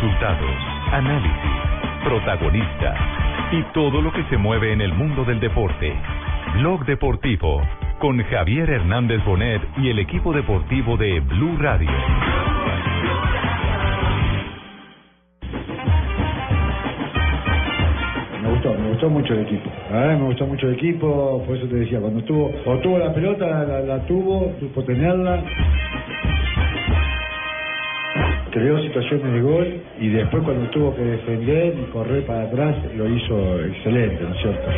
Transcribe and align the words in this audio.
Resultados, 0.00 0.56
análisis, 0.92 1.30
protagonistas 2.02 2.98
y 3.52 3.62
todo 3.74 4.00
lo 4.00 4.10
que 4.10 4.24
se 4.30 4.38
mueve 4.38 4.72
en 4.72 4.80
el 4.80 4.94
mundo 4.94 5.26
del 5.26 5.40
deporte. 5.40 5.92
Blog 6.54 6.86
Deportivo 6.86 7.60
con 7.98 8.16
Javier 8.24 8.70
Hernández 8.70 9.22
Bonet 9.26 9.60
y 9.76 9.90
el 9.90 9.98
equipo 9.98 10.32
deportivo 10.32 10.96
de 10.96 11.20
Blue 11.20 11.54
Radio. 11.58 11.90
Me 18.42 18.48
gustó, 18.48 18.72
me 18.72 18.88
gustó 18.88 19.10
mucho 19.10 19.34
el 19.34 19.40
equipo. 19.40 19.70
Me 19.92 20.16
gustó 20.16 20.46
mucho 20.46 20.66
el 20.68 20.74
equipo, 20.76 21.44
por 21.46 21.58
eso 21.58 21.66
te 21.66 21.74
decía, 21.74 22.00
cuando 22.00 22.24
tuvo, 22.24 22.50
cuando 22.64 22.82
tuvo 22.82 22.98
la 22.98 23.12
pelota, 23.12 23.46
la, 23.46 23.80
la 23.80 24.06
tuvo, 24.06 24.54
supo 24.60 24.82
tenerla. 24.82 25.44
Creó 28.50 28.82
situaciones 28.82 29.32
de 29.32 29.40
gol 29.40 29.80
y 30.00 30.08
después 30.08 30.42
cuando 30.42 30.68
tuvo 30.70 30.94
que 30.94 31.02
defender 31.02 31.74
y 31.78 31.90
correr 31.92 32.24
para 32.26 32.42
atrás 32.42 32.76
lo 32.96 33.08
hizo 33.08 33.60
excelente, 33.60 34.24
¿no 34.24 34.34
es 34.34 34.42
cierto? 34.42 34.70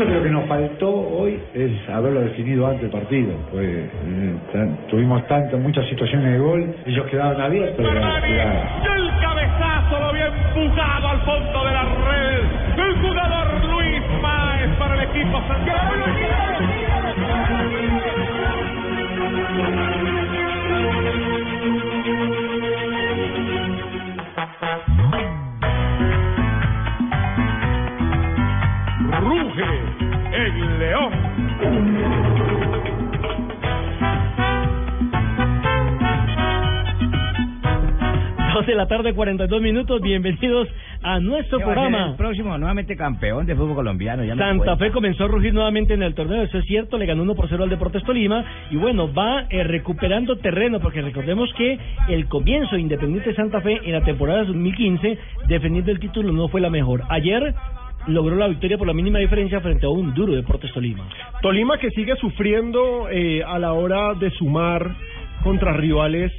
Que 0.00 0.06
lo 0.14 0.22
que 0.22 0.30
nos 0.30 0.46
faltó 0.46 0.88
hoy 0.90 1.38
es 1.52 1.72
haberlo 1.90 2.22
definido 2.22 2.66
antes 2.66 2.82
del 2.82 2.90
partido. 2.90 3.32
Pues, 3.52 3.66
eh, 3.68 4.34
tan- 4.50 4.76
tuvimos 4.88 5.26
tantas, 5.28 5.60
muchas 5.60 5.86
situaciones 5.88 6.32
de 6.32 6.38
gol, 6.38 6.74
ellos 6.86 7.06
quedaban 7.10 7.38
abiertos. 7.38 7.84
Y 7.84 8.86
el 8.86 9.10
cabezazo 9.20 9.98
lo 10.00 10.06
había 10.06 10.26
empujado 10.28 11.08
al 11.08 11.20
fondo 11.20 11.64
de 11.66 11.72
la 11.72 11.82
red. 11.84 12.82
El 12.88 12.94
jugador 13.02 13.46
Luis 13.70 14.02
Máez 14.22 14.70
para 14.78 14.94
el 14.94 15.02
equipo 15.10 15.38
Ruge 29.20 29.89
el 30.32 30.78
león. 30.78 31.12
Dos 38.54 38.66
de 38.66 38.74
la 38.74 38.86
tarde, 38.86 39.14
42 39.14 39.62
minutos. 39.62 40.00
Bienvenidos 40.02 40.68
a 41.02 41.18
nuestro 41.18 41.58
¿Qué 41.58 41.64
va 41.64 41.72
a 41.72 41.74
ser 41.74 41.82
programa. 41.82 42.10
El 42.10 42.16
próximo, 42.16 42.58
nuevamente 42.58 42.96
campeón 42.96 43.46
de 43.46 43.56
fútbol 43.56 43.76
colombiano. 43.76 44.22
Ya 44.22 44.36
Santa. 44.36 44.76
Fe 44.76 44.90
comenzó 44.90 45.24
a 45.24 45.28
rugir 45.28 45.54
nuevamente 45.54 45.94
en 45.94 46.02
el 46.02 46.14
torneo, 46.14 46.42
eso 46.42 46.58
es 46.58 46.66
cierto, 46.66 46.98
le 46.98 47.06
ganó 47.06 47.22
1 47.22 47.34
por 47.34 47.48
0 47.48 47.64
al 47.64 47.70
Deportes 47.70 48.04
Tolima 48.04 48.44
y 48.70 48.76
bueno, 48.76 49.12
va 49.12 49.46
eh, 49.48 49.64
recuperando 49.64 50.36
terreno 50.36 50.78
porque 50.80 51.00
recordemos 51.00 51.50
que 51.54 51.78
el 52.08 52.26
comienzo 52.26 52.76
de 52.76 52.82
Independiente 52.82 53.34
Santa 53.34 53.60
Fe 53.62 53.80
en 53.82 53.92
la 53.92 54.02
temporada 54.02 54.44
2015 54.44 55.18
defendiendo 55.48 55.90
el 55.90 55.98
título 55.98 56.32
no 56.32 56.48
fue 56.48 56.60
la 56.60 56.70
mejor. 56.70 57.02
Ayer 57.08 57.54
logró 58.10 58.36
la 58.36 58.48
victoria 58.48 58.78
por 58.78 58.86
la 58.86 58.92
mínima 58.92 59.18
diferencia 59.18 59.60
frente 59.60 59.86
a 59.86 59.88
un 59.88 60.14
duro 60.14 60.34
Deportes 60.34 60.72
Tolima. 60.72 61.08
Tolima 61.42 61.78
que 61.78 61.90
sigue 61.90 62.16
sufriendo 62.16 63.08
eh, 63.10 63.42
a 63.42 63.58
la 63.58 63.72
hora 63.72 64.14
de 64.14 64.30
sumar 64.30 64.94
contra 65.42 65.72
rivales 65.72 66.32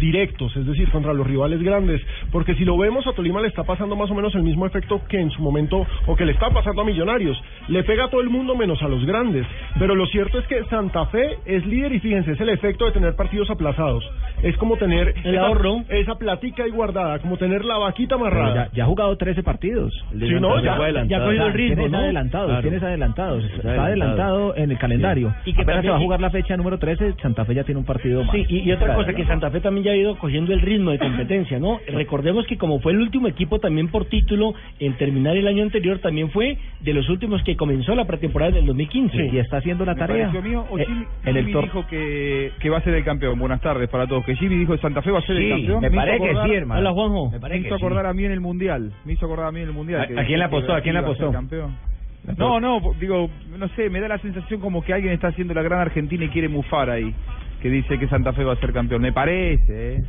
directos, 0.00 0.54
es 0.56 0.66
decir, 0.66 0.90
contra 0.90 1.12
los 1.12 1.26
rivales 1.26 1.62
grandes, 1.62 2.00
porque 2.32 2.54
si 2.54 2.64
lo 2.64 2.76
vemos 2.78 3.06
a 3.06 3.12
Tolima 3.12 3.40
le 3.40 3.48
está 3.48 3.64
pasando 3.64 3.96
más 3.96 4.10
o 4.10 4.14
menos 4.14 4.34
el 4.34 4.42
mismo 4.42 4.66
efecto 4.66 5.00
que 5.08 5.20
en 5.20 5.30
su 5.30 5.42
momento 5.42 5.86
o 6.06 6.16
que 6.16 6.24
le 6.24 6.32
está 6.32 6.50
pasando 6.50 6.82
a 6.82 6.84
Millonarios, 6.84 7.40
le 7.68 7.82
pega 7.84 8.04
a 8.04 8.08
todo 8.10 8.20
el 8.20 8.30
mundo 8.30 8.54
menos 8.56 8.82
a 8.82 8.88
los 8.88 9.04
grandes, 9.04 9.46
pero 9.78 9.94
lo 9.94 10.06
cierto 10.06 10.38
es 10.38 10.46
que 10.46 10.62
Santa 10.64 11.06
Fe 11.06 11.38
es 11.46 11.64
líder 11.66 11.92
y 11.92 12.00
fíjense, 12.00 12.32
es 12.32 12.40
el 12.40 12.48
efecto 12.50 12.86
de 12.86 12.92
tener 12.92 13.14
partidos 13.16 13.50
aplazados, 13.50 14.04
es 14.42 14.56
como 14.56 14.76
tener 14.76 15.14
El 15.24 15.34
esa, 15.34 15.46
ahorro. 15.46 15.82
esa 15.88 16.14
platica 16.16 16.64
ahí 16.64 16.70
guardada, 16.70 17.18
como 17.20 17.36
tener 17.36 17.64
la 17.64 17.78
vaquita 17.78 18.14
amarrada. 18.16 18.66
ya, 18.66 18.72
ya 18.72 18.84
ha 18.84 18.86
jugado 18.86 19.16
13 19.16 19.42
partidos. 19.42 19.92
Sí, 20.12 20.28
no, 20.40 20.60
ya- 20.62 20.78
ya 21.06 21.16
ha 21.18 21.24
cogido 21.24 21.46
el 21.46 21.52
ritmo, 21.52 21.74
Tienes 21.76 21.92
¿no? 21.92 21.98
adelantados, 21.98 22.46
Claro. 22.48 22.62
tienes 22.62 22.82
adelantados. 22.82 23.44
Está, 23.44 23.84
adelantado 23.86 24.56
en 24.56 24.70
el 24.70 24.78
calendario. 24.78 25.34
Y 25.44 25.52
que 25.54 25.62
Apenas 25.62 25.82
se 25.82 25.90
va 25.90 25.96
a 25.96 26.00
jugar 26.00 26.20
la 26.20 26.30
fecha 26.30 26.56
número 26.56 26.78
13, 26.78 27.14
Santa 27.22 27.44
Fe 27.44 27.54
ya 27.54 27.64
tiene 27.64 27.78
un 27.80 27.84
partido 27.86 28.22
más. 28.24 28.34
Sí, 28.34 28.44
y, 28.48 28.58
y 28.68 28.72
otra 28.72 28.94
cosa, 28.94 29.12
que 29.12 29.24
Santa 29.26 29.50
Fe 29.50 29.60
también 29.60 29.84
ya 29.88 29.92
ha 29.94 29.96
ido 29.96 30.16
cogiendo 30.18 30.52
el 30.52 30.60
ritmo 30.60 30.90
de 30.90 30.98
competencia, 30.98 31.58
¿no? 31.58 31.80
Recordemos 31.88 32.46
que 32.46 32.56
como 32.56 32.80
fue 32.80 32.92
el 32.92 33.00
último 33.00 33.28
equipo 33.28 33.58
también 33.58 33.88
por 33.88 34.04
título 34.06 34.54
en 34.78 34.94
terminar 34.98 35.36
el 35.36 35.46
año 35.48 35.62
anterior, 35.62 35.98
también 35.98 36.30
fue 36.30 36.58
de 36.80 36.92
los 36.94 37.08
últimos 37.08 37.42
que 37.42 37.56
comenzó 37.56 37.94
la 37.94 38.04
pretemporada 38.06 38.52
del 38.52 38.66
2015. 38.66 39.30
Y 39.32 39.38
está 39.38 39.56
haciendo 39.58 39.84
la 39.84 39.94
Me 39.94 39.98
tarea. 40.00 40.30
mío, 40.42 40.64
o 40.70 40.78
Eh, 40.78 40.84
Jimmy, 40.86 41.04
en 41.24 41.36
el 41.36 41.44
Jimmy 41.46 41.52
tor- 41.52 41.64
dijo 41.64 41.86
que, 41.88 42.52
que 42.60 42.70
va 42.70 42.78
a 42.78 42.82
ser 42.82 42.94
el 42.94 43.04
campeón. 43.04 43.38
Buenas 43.38 43.60
tardes 43.60 43.88
para 43.88 44.06
todos. 44.06 44.24
Que 44.24 44.36
Jimmy 44.36 44.56
dijo 44.56 44.74
que 44.74 44.80
Santa 44.80 45.02
Fe 45.02 45.10
va 45.10 45.18
a 45.20 45.22
ser 45.22 45.36
el 45.36 45.42
Sí, 45.42 45.48
campeón. 45.50 45.80
me 45.80 45.86
hizo 45.88 45.96
parece 45.96 46.18
que 46.18 46.24
acordar- 46.30 46.48
sí, 46.48 46.54
hermano. 46.54 46.80
Hola, 46.80 46.92
Juanjo. 46.92 47.30
Me 47.30 47.40
parece 47.40 47.60
Me 47.60 47.66
hizo 47.66 47.74
que 47.74 47.78
sí. 47.80 47.84
acordar 47.86 48.06
a 48.06 48.12
mí 48.12 48.24
en 48.24 48.32
el 48.32 48.40
Mundial. 48.40 48.92
Me 49.04 49.12
hizo 49.14 49.26
acordar 49.26 49.46
a 49.46 49.52
mí 49.52 49.60
en 49.60 49.66
el 49.68 49.72
Mundial. 49.74 50.00
¿A- 50.02 50.06
que 50.06 50.12
a 50.20 50.24
quién 50.26 50.38
que 50.38 50.44
apostó? 50.44 50.72
¿A 50.74 50.80
quién 50.80 50.94
ser 50.94 51.04
apostó? 51.04 51.32
campeón. 51.32 51.76
No, 52.36 52.60
no, 52.60 52.80
digo, 53.00 53.30
no 53.58 53.68
sé, 53.68 53.88
me 53.88 54.00
da 54.00 54.08
la 54.08 54.18
sensación 54.18 54.60
como 54.60 54.82
que 54.82 54.92
alguien 54.92 55.14
está 55.14 55.28
haciendo 55.28 55.54
la 55.54 55.62
gran 55.62 55.80
Argentina 55.80 56.24
y 56.24 56.28
quiere 56.28 56.48
mufar 56.48 56.90
ahí. 56.90 57.14
Que 57.62 57.70
dice 57.70 57.98
que 57.98 58.06
Santa 58.08 58.32
Fe 58.32 58.44
va 58.44 58.52
a 58.52 58.56
ser 58.56 58.72
campeón. 58.72 59.02
Me 59.02 59.12
parece, 59.12 59.94
¿eh? 59.96 60.02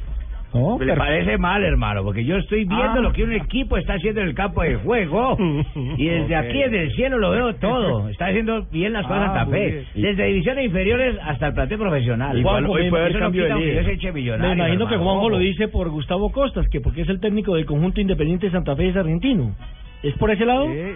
No, 0.51 0.77
pero- 0.79 0.95
parece 0.95 1.37
mal, 1.37 1.63
hermano, 1.63 2.03
porque 2.03 2.25
yo 2.25 2.35
estoy 2.37 2.65
viendo 2.65 2.99
Ah. 2.99 3.01
lo 3.01 3.13
que 3.13 3.23
un 3.23 3.33
equipo 3.33 3.77
está 3.77 3.93
haciendo 3.93 4.21
en 4.21 4.29
el 4.29 4.33
campo 4.33 4.63
de 4.63 4.77
juego. 4.77 5.37
Y 5.97 6.05
desde 6.07 6.35
aquí, 6.35 6.57
desde 6.57 6.83
el 6.85 6.91
cielo, 6.93 7.19
lo 7.19 7.29
veo 7.29 7.53
todo. 7.57 8.09
Está 8.09 8.27
haciendo 8.27 8.63
bien 8.71 8.93
las 8.93 9.05
cosas 9.05 9.29
Ah, 9.29 9.33
Santa 9.35 9.51
Fe. 9.51 9.85
Desde 9.93 10.25
divisiones 10.25 10.65
inferiores 10.65 11.17
hasta 11.23 11.47
el 11.49 11.53
plantel 11.53 11.77
profesional. 11.77 12.35
Igual 12.37 12.65
Juanjo, 12.65 12.71
hoy 12.73 12.83
me- 12.85 12.89
puede 12.89 13.03
haber 13.03 13.13
no 13.15 13.19
cambio 13.19 13.43
quita 13.43 13.55
de 13.55 13.61
líder. 13.61 13.75
yo 13.75 13.83
se 13.89 13.93
eche 13.93 14.11
millonario, 14.11 14.49
Me 14.49 14.55
imagino 14.63 14.87
que. 14.87 14.97
Juanjo 14.97 15.29
lo 15.29 15.37
dice 15.37 15.67
por 15.67 15.89
Gustavo 15.89 16.31
Costas, 16.31 16.67
que 16.69 16.81
porque 16.81 17.01
es 17.01 17.09
el 17.09 17.19
técnico 17.19 17.53
del 17.55 17.65
conjunto 17.67 18.01
Independiente 18.01 18.49
Santa 18.49 18.75
Fe 18.75 18.89
es 18.89 18.95
argentino. 18.95 19.55
¿Es 20.01 20.15
por 20.15 20.31
ese 20.31 20.45
lado? 20.45 20.67
Eh, 20.71 20.95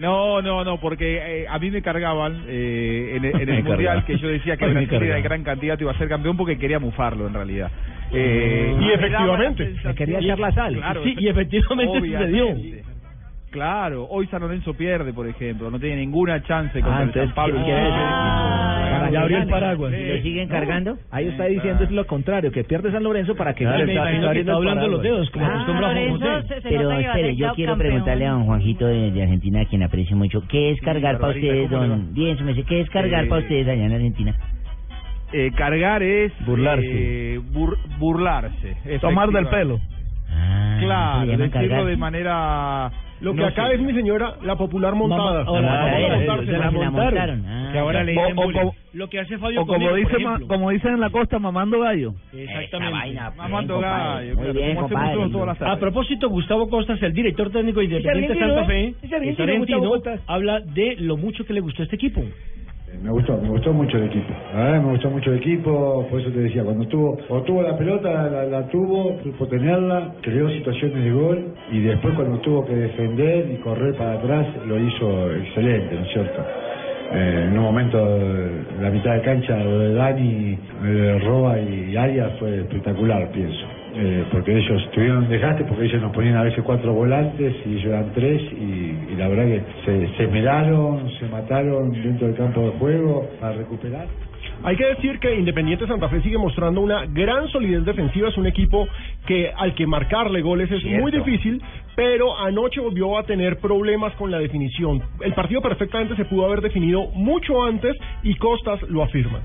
No, 0.00 0.42
no, 0.42 0.64
no, 0.64 0.78
porque 0.80 1.42
eh, 1.42 1.46
a 1.48 1.58
mí 1.58 1.70
me 1.70 1.80
cargaban 1.80 2.44
eh, 2.48 3.14
en, 3.16 3.24
el- 3.24 3.40
en 3.40 3.46
Me 3.48 3.56
el 3.58 3.64
Mundial 3.64 4.04
que 4.04 4.18
yo 4.18 4.28
decía 4.28 4.56
que 4.56 4.66
me 4.66 4.72
Brasil 4.72 5.02
era 5.02 5.16
el 5.18 5.22
gran 5.22 5.42
candidato 5.44 5.82
y 5.82 5.84
iba 5.84 5.92
a 5.92 5.98
ser 5.98 6.08
campeón 6.08 6.36
porque 6.36 6.58
quería 6.58 6.78
mufarlo 6.78 7.26
en 7.26 7.34
realidad. 7.34 7.70
Eh, 8.12 8.72
Y 8.72 8.74
me 8.76 8.86
daba 8.86 8.94
efectivamente. 8.94 9.74
Le 9.84 9.94
quería 9.94 10.18
echar 10.18 10.38
la 10.38 10.52
sal. 10.52 10.74
Claro, 10.74 11.02
Sí, 11.04 11.14
y 11.18 11.28
efectivamente 11.28 12.00
sucedió. 12.00 12.46
Claro, 13.50 14.06
hoy 14.10 14.26
San 14.26 14.42
Lorenzo 14.42 14.74
pierde, 14.74 15.12
por 15.14 15.26
ejemplo, 15.26 15.70
no 15.70 15.78
tiene 15.78 15.96
ninguna 15.96 16.42
chance 16.42 16.78
contra 16.80 16.98
Ah, 16.98 17.02
el 17.02 17.08
entonces, 17.08 17.34
San 17.34 17.34
Pablo. 17.34 17.60
Ah, 17.66 19.08
Ya 19.10 19.20
abrió 19.22 19.38
el 19.38 19.48
¿y 19.48 19.50
paraguas. 19.50 19.92
¿Le 19.92 20.22
siguen 20.22 20.48
cargando? 20.48 20.98
Ahí 21.10 21.28
está 21.28 21.44
diciendo 21.44 21.84
es 21.84 21.90
lo 21.90 22.06
contrario, 22.06 22.50
que 22.50 22.64
pierde 22.64 22.90
San 22.90 23.02
Lorenzo 23.04 23.34
para 23.36 23.54
que 23.54 23.64
Claro, 23.64 23.78
gane 23.78 23.98
abriendo 23.98 24.32
está 24.32 24.42
el 24.42 24.50
hablando 24.56 24.88
los 24.88 25.02
dedos, 25.02 25.30
como 25.30 25.46
Ah, 25.46 25.48
acostumbra 25.54 25.88
Lorenzo 25.88 26.18
José. 26.26 26.48
se- 26.48 26.60
se 26.60 26.68
Pero 26.68 26.92
espere, 26.92 27.36
yo 27.36 27.52
quiero 27.54 27.72
campeón. 27.72 27.78
preguntarle 27.78 28.26
a 28.26 28.30
don 28.32 28.44
Juanjito 28.46 28.86
de, 28.86 29.10
de 29.12 29.22
Argentina, 29.22 29.60
a 29.60 29.64
quien 29.66 29.82
aprecio 29.84 30.16
mucho, 30.16 30.42
¿qué 30.48 30.70
es 30.72 30.80
cargar 30.80 31.18
para 31.18 31.32
ustedes, 31.32 31.70
¿cómo 31.70 31.82
le 31.82 31.88
don? 31.88 32.14
Dice, 32.14 32.64
¿qué 32.64 32.80
es 32.80 32.90
cargar 32.90 33.24
Eh, 33.24 33.28
para 33.28 33.42
ustedes 33.42 33.68
allá 33.68 33.84
en 33.86 33.92
Argentina? 33.92 34.34
Eh, 35.32 35.50
cargar 35.56 36.02
es 36.02 36.32
Burlarse. 36.44 36.84
eh, 37.36 37.40
bur- 37.52 37.78
burlarse. 37.98 38.76
Tomar 39.00 39.30
del 39.30 39.46
pelo. 39.46 39.78
Ah, 40.30 40.76
Claro, 40.80 41.20
¿se 41.20 41.26
llama 41.26 41.44
decirlo 41.44 41.68
cargar? 41.68 41.84
de 41.86 41.96
manera 41.96 42.90
Lo 43.20 43.32
que 43.34 43.40
no 43.40 43.46
acá 43.46 43.68
sé. 43.68 43.74
es 43.76 43.80
mi 43.80 43.92
señora, 43.94 44.34
la 44.42 44.56
popular 44.56 44.94
montada. 44.94 45.44
Lo 48.92 49.08
que 49.08 49.20
hace 49.20 49.38
Fabio 49.38 49.62
o 49.62 49.66
como 49.66 49.78
conmigo, 49.78 49.94
dice 49.96 50.18
ma- 50.18 50.40
como 50.46 50.70
dicen 50.70 50.94
en 50.94 51.00
la 51.00 51.10
costa 51.10 51.38
mamando 51.38 51.80
gallo 51.80 52.14
Exactamente. 52.32 52.92
Vaina, 52.92 53.30
mamando 53.36 53.74
compadre. 53.74 54.04
gallo 54.28 54.34
Muy 54.36 54.44
claro, 54.44 54.52
bien, 54.54 54.74
como 54.74 54.86
hacemos 54.86 54.90
compadre. 55.02 55.16
nosotros 55.16 55.32
todas 55.32 55.60
las 55.60 55.76
A 55.76 55.80
propósito, 55.80 56.28
Gustavo 56.30 56.68
Costas, 56.68 57.02
el 57.02 57.12
director 57.12 57.50
técnico 57.50 57.80
de 57.80 57.86
Independiente 57.86 58.32
argentino, 58.32 58.54
Santa 58.54 58.66
Fe, 58.66 58.84
¿eh? 58.84 58.94
Es 59.02 59.12
argentino, 59.40 60.02
habla 60.26 60.60
de 60.60 60.96
lo 60.98 61.16
mucho 61.16 61.44
que 61.44 61.52
le 61.52 61.60
gustó 61.60 61.82
este 61.82 61.96
equipo. 61.96 62.22
Me 63.02 63.10
gustó, 63.10 63.38
me 63.40 63.48
gustó 63.48 63.72
mucho 63.72 63.98
el 63.98 64.04
equipo. 64.04 64.32
Verdad 64.54 64.82
me 64.82 64.90
gustó 64.92 65.10
mucho 65.10 65.30
el 65.30 65.38
equipo, 65.38 66.06
por 66.10 66.20
eso 66.20 66.30
te 66.30 66.40
decía, 66.40 66.64
cuando 66.64 66.86
tuvo, 66.88 67.18
o 67.28 67.42
tuvo 67.42 67.62
la 67.62 67.76
pelota, 67.76 68.28
la, 68.28 68.44
la 68.44 68.68
tuvo, 68.68 69.18
supo 69.22 69.46
tenerla, 69.46 70.14
creó 70.22 70.48
situaciones 70.50 71.04
de 71.04 71.10
gol 71.12 71.54
y 71.70 71.80
después 71.80 72.14
cuando 72.14 72.38
tuvo 72.40 72.64
que 72.64 72.74
defender 72.74 73.50
y 73.52 73.56
correr 73.56 73.94
para 73.94 74.14
atrás 74.14 74.46
lo 74.66 74.78
hizo 74.78 75.32
excelente, 75.34 75.94
¿no 75.94 76.02
es 76.02 76.12
cierto? 76.12 76.42
Eh, 77.12 77.44
en 77.48 77.58
un 77.58 77.64
momento 77.64 77.98
la 78.80 78.90
mitad 78.90 79.14
de 79.14 79.20
cancha 79.22 79.56
de 79.56 79.94
Dani, 79.94 80.58
de 80.82 81.18
Roa 81.20 81.60
y 81.60 81.96
Arias 81.96 82.32
fue 82.38 82.60
espectacular, 82.60 83.30
pienso. 83.30 83.75
Eh, 83.98 84.26
porque 84.30 84.54
ellos 84.54 84.90
tuvieron 84.92 85.18
un 85.24 85.28
desgaste, 85.28 85.64
porque 85.64 85.86
ellos 85.86 86.02
nos 86.02 86.12
ponían 86.12 86.36
a 86.36 86.42
veces 86.42 86.62
cuatro 86.62 86.92
volantes 86.92 87.54
y 87.64 87.76
ellos 87.76 87.86
eran 87.86 88.12
tres 88.12 88.42
y, 88.52 89.12
y 89.12 89.16
la 89.16 89.28
verdad 89.28 89.44
que 89.44 89.62
se, 89.86 90.16
se 90.18 91.18
se 91.18 91.28
mataron 91.28 91.92
dentro 91.92 92.26
del 92.26 92.36
campo 92.36 92.60
de 92.60 92.70
juego 92.78 93.26
para 93.40 93.54
recuperar. 93.54 94.06
Hay 94.64 94.76
que 94.76 94.84
decir 94.84 95.18
que 95.18 95.34
Independiente 95.34 95.86
Santa 95.86 96.08
Fe 96.08 96.20
sigue 96.22 96.38
mostrando 96.38 96.80
una 96.80 97.06
gran 97.06 97.48
solidez 97.48 97.84
defensiva. 97.84 98.28
Es 98.28 98.36
un 98.36 98.46
equipo 98.46 98.86
que 99.26 99.50
al 99.56 99.74
que 99.74 99.86
marcarle 99.86 100.42
goles 100.42 100.70
es 100.70 100.84
muy 100.84 101.10
difícil, 101.10 101.62
pero 101.94 102.38
anoche 102.38 102.80
volvió 102.80 103.18
a 103.18 103.22
tener 103.24 103.58
problemas 103.58 104.14
con 104.16 104.30
la 104.30 104.38
definición. 104.38 105.02
El 105.20 105.32
partido 105.34 105.60
perfectamente 105.62 106.16
se 106.16 106.24
pudo 106.24 106.46
haber 106.46 106.60
definido 106.60 107.06
mucho 107.14 107.64
antes 107.64 107.96
y 108.22 108.34
Costas 108.34 108.82
lo 108.90 109.02
afirma. 109.02 109.40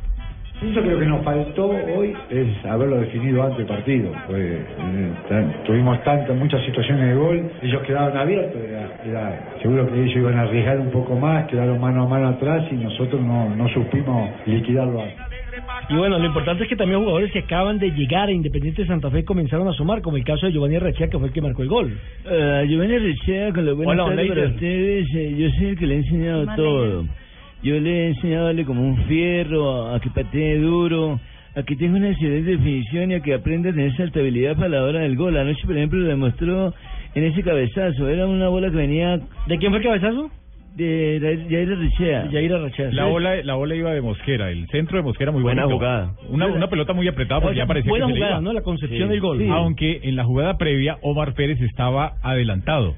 Yo 0.62 0.82
creo 0.82 1.00
que 1.00 1.06
nos 1.08 1.24
faltó 1.24 1.70
hoy 1.70 2.14
es 2.30 2.66
haberlo 2.66 2.98
definido 3.00 3.42
antes 3.42 3.58
del 3.58 3.66
partido. 3.68 4.12
Pues, 4.28 4.42
eh, 4.42 5.46
tuvimos 5.66 6.04
tantas, 6.04 6.36
muchas 6.38 6.64
situaciones 6.66 7.08
de 7.10 7.16
gol, 7.16 7.52
ellos 7.64 7.82
quedaron 7.82 8.16
abiertos, 8.16 8.62
era, 8.70 8.88
era- 9.04 9.40
seguro 9.62 9.92
que 9.92 10.00
ellos 10.04 10.16
iban 10.18 10.38
a 10.38 10.42
arriesgar 10.44 10.80
un 10.80 10.92
poco 10.92 11.16
más, 11.16 11.48
quedaron 11.48 11.80
mano 11.82 12.04
a 12.04 12.08
mano 12.08 12.28
atrás 12.28 12.66
y 12.72 12.76
nosotros 12.76 13.20
no, 13.22 13.56
no 13.56 13.68
supimos 13.70 14.30
liquidarlo 14.46 15.02
antes. 15.02 15.18
Y 15.90 15.96
bueno, 15.96 16.20
lo 16.20 16.26
importante 16.26 16.64
es 16.64 16.70
que 16.70 16.76
también 16.76 17.00
jugadores 17.02 17.32
que 17.32 17.40
acaban 17.40 17.80
de 17.80 17.90
llegar 17.92 18.30
a 18.30 18.32
Independiente 18.32 18.86
Santa 18.86 19.10
Fe 19.10 19.26
comenzaron 19.26 19.68
a 19.68 19.74
sumar, 19.74 20.02
como 20.02 20.16
el 20.18 20.24
caso 20.24 20.46
de 20.46 20.54
Giovanni 20.54 20.78
Rechea, 20.78 21.08
que 21.10 21.18
fue 21.18 21.28
el 21.28 21.34
que 21.34 21.42
marcó 21.42 21.64
el 21.64 21.70
gol. 21.70 21.92
Uh, 22.26 22.66
Giovanni 22.68 22.98
Rechea, 23.00 23.52
con 23.52 23.66
lo 23.66 23.76
tardes 23.78 24.28
para 24.30 24.42
ustedes. 24.48 25.08
eh, 25.16 25.36
yo 25.38 25.50
soy 25.58 25.66
el 25.70 25.78
que 25.78 25.88
le 25.88 25.96
he 25.96 25.98
enseñado 25.98 26.46
todo. 26.56 27.06
Yo 27.64 27.80
le 27.80 27.90
he 27.90 28.08
enseñado 28.10 28.44
a 28.44 28.48
darle 28.48 28.66
como 28.66 28.82
un 28.82 28.98
fierro, 29.06 29.94
a 29.94 30.00
que 30.00 30.10
patee 30.10 30.58
duro, 30.58 31.20
a 31.56 31.64
que 31.64 31.76
tenga 31.76 31.98
una 31.98 32.10
excelente 32.10 32.52
definición 32.52 33.12
y 33.12 33.16
a 33.16 33.20
que 33.22 33.34
aprenda 33.34 33.70
a 33.70 33.74
tener 33.74 33.96
saltabilidad 33.96 34.56
para 34.56 34.70
la 34.70 34.84
hora 34.84 35.00
del 35.02 35.16
gol. 35.16 35.38
Anoche, 35.38 35.66
por 35.66 35.78
ejemplo, 35.78 36.00
lo 36.00 36.08
demostró 36.08 36.74
en 37.14 37.24
ese 37.26 37.44
cabezazo. 37.44 38.08
Era 38.10 38.26
una 38.26 38.48
bola 38.48 38.70
que 38.70 38.78
venía... 38.78 39.20
¿De 39.48 39.58
quién 39.58 39.72
fue 39.72 39.78
el 39.80 39.84
cabezazo? 39.84 40.32
De 40.76 41.20
Ra- 41.22 41.50
Jair 41.50 41.78
Rechea. 41.78 42.30
Jair 42.32 42.52
Rechea. 42.54 42.90
La 42.94 43.06
bola, 43.06 43.44
la 43.44 43.56
bola 43.56 43.76
iba 43.76 43.92
de 43.94 44.00
Mosquera, 44.02 44.50
el 44.52 44.66
centro 44.70 44.98
de 44.98 45.04
Mosquera 45.04 45.32
muy 45.32 45.42
Buena 45.44 45.64
bonito. 45.66 45.78
jugada. 45.80 46.14
Una, 46.30 46.48
una 46.48 46.68
pelota 46.70 46.94
muy 46.94 47.08
apretada 47.10 47.42
porque 47.42 47.52
O 47.52 47.56
sea, 47.56 47.64
ya 47.66 47.68
parecía 47.68 47.90
buena 47.90 48.06
que 48.08 48.14
se 48.14 48.20
le 48.20 48.26
jugada, 48.26 48.42
iba. 48.42 48.42
¿no? 48.42 48.54
La 48.54 48.62
concepción 48.62 49.10
del 49.10 49.20
gol. 49.20 49.38
Sí. 49.40 49.48
Aunque 49.52 50.00
en 50.04 50.16
la 50.16 50.24
jugada 50.24 50.58
previa 50.58 50.98
Omar 51.02 51.34
Pérez 51.34 51.60
estaba 51.62 52.14
adelantado. 52.24 52.96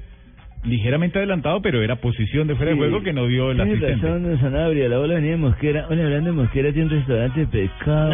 Ligeramente 0.64 1.18
adelantado, 1.18 1.60
pero 1.60 1.82
era 1.82 1.96
posición 1.96 2.46
de 2.46 2.54
fuera 2.54 2.72
de 2.72 2.78
juego 2.78 3.02
que 3.02 3.12
no 3.12 3.26
vio 3.26 3.50
el 3.50 3.56
Tiene 3.58 3.72
asistente. 3.72 4.06
razón, 4.06 4.22
don 4.22 4.40
Sanabria. 4.40 4.88
La 4.88 4.98
bola 4.98 5.14
venía 5.16 5.32
de 5.32 5.36
Mosquera. 5.36 5.86
Hola, 5.90 6.04
hablando 6.04 6.30
de 6.30 6.36
Mosquera, 6.36 6.72
tiene 6.72 6.86
un 6.86 6.90
restaurante 6.90 7.40
de 7.40 7.46
pescado. 7.46 8.10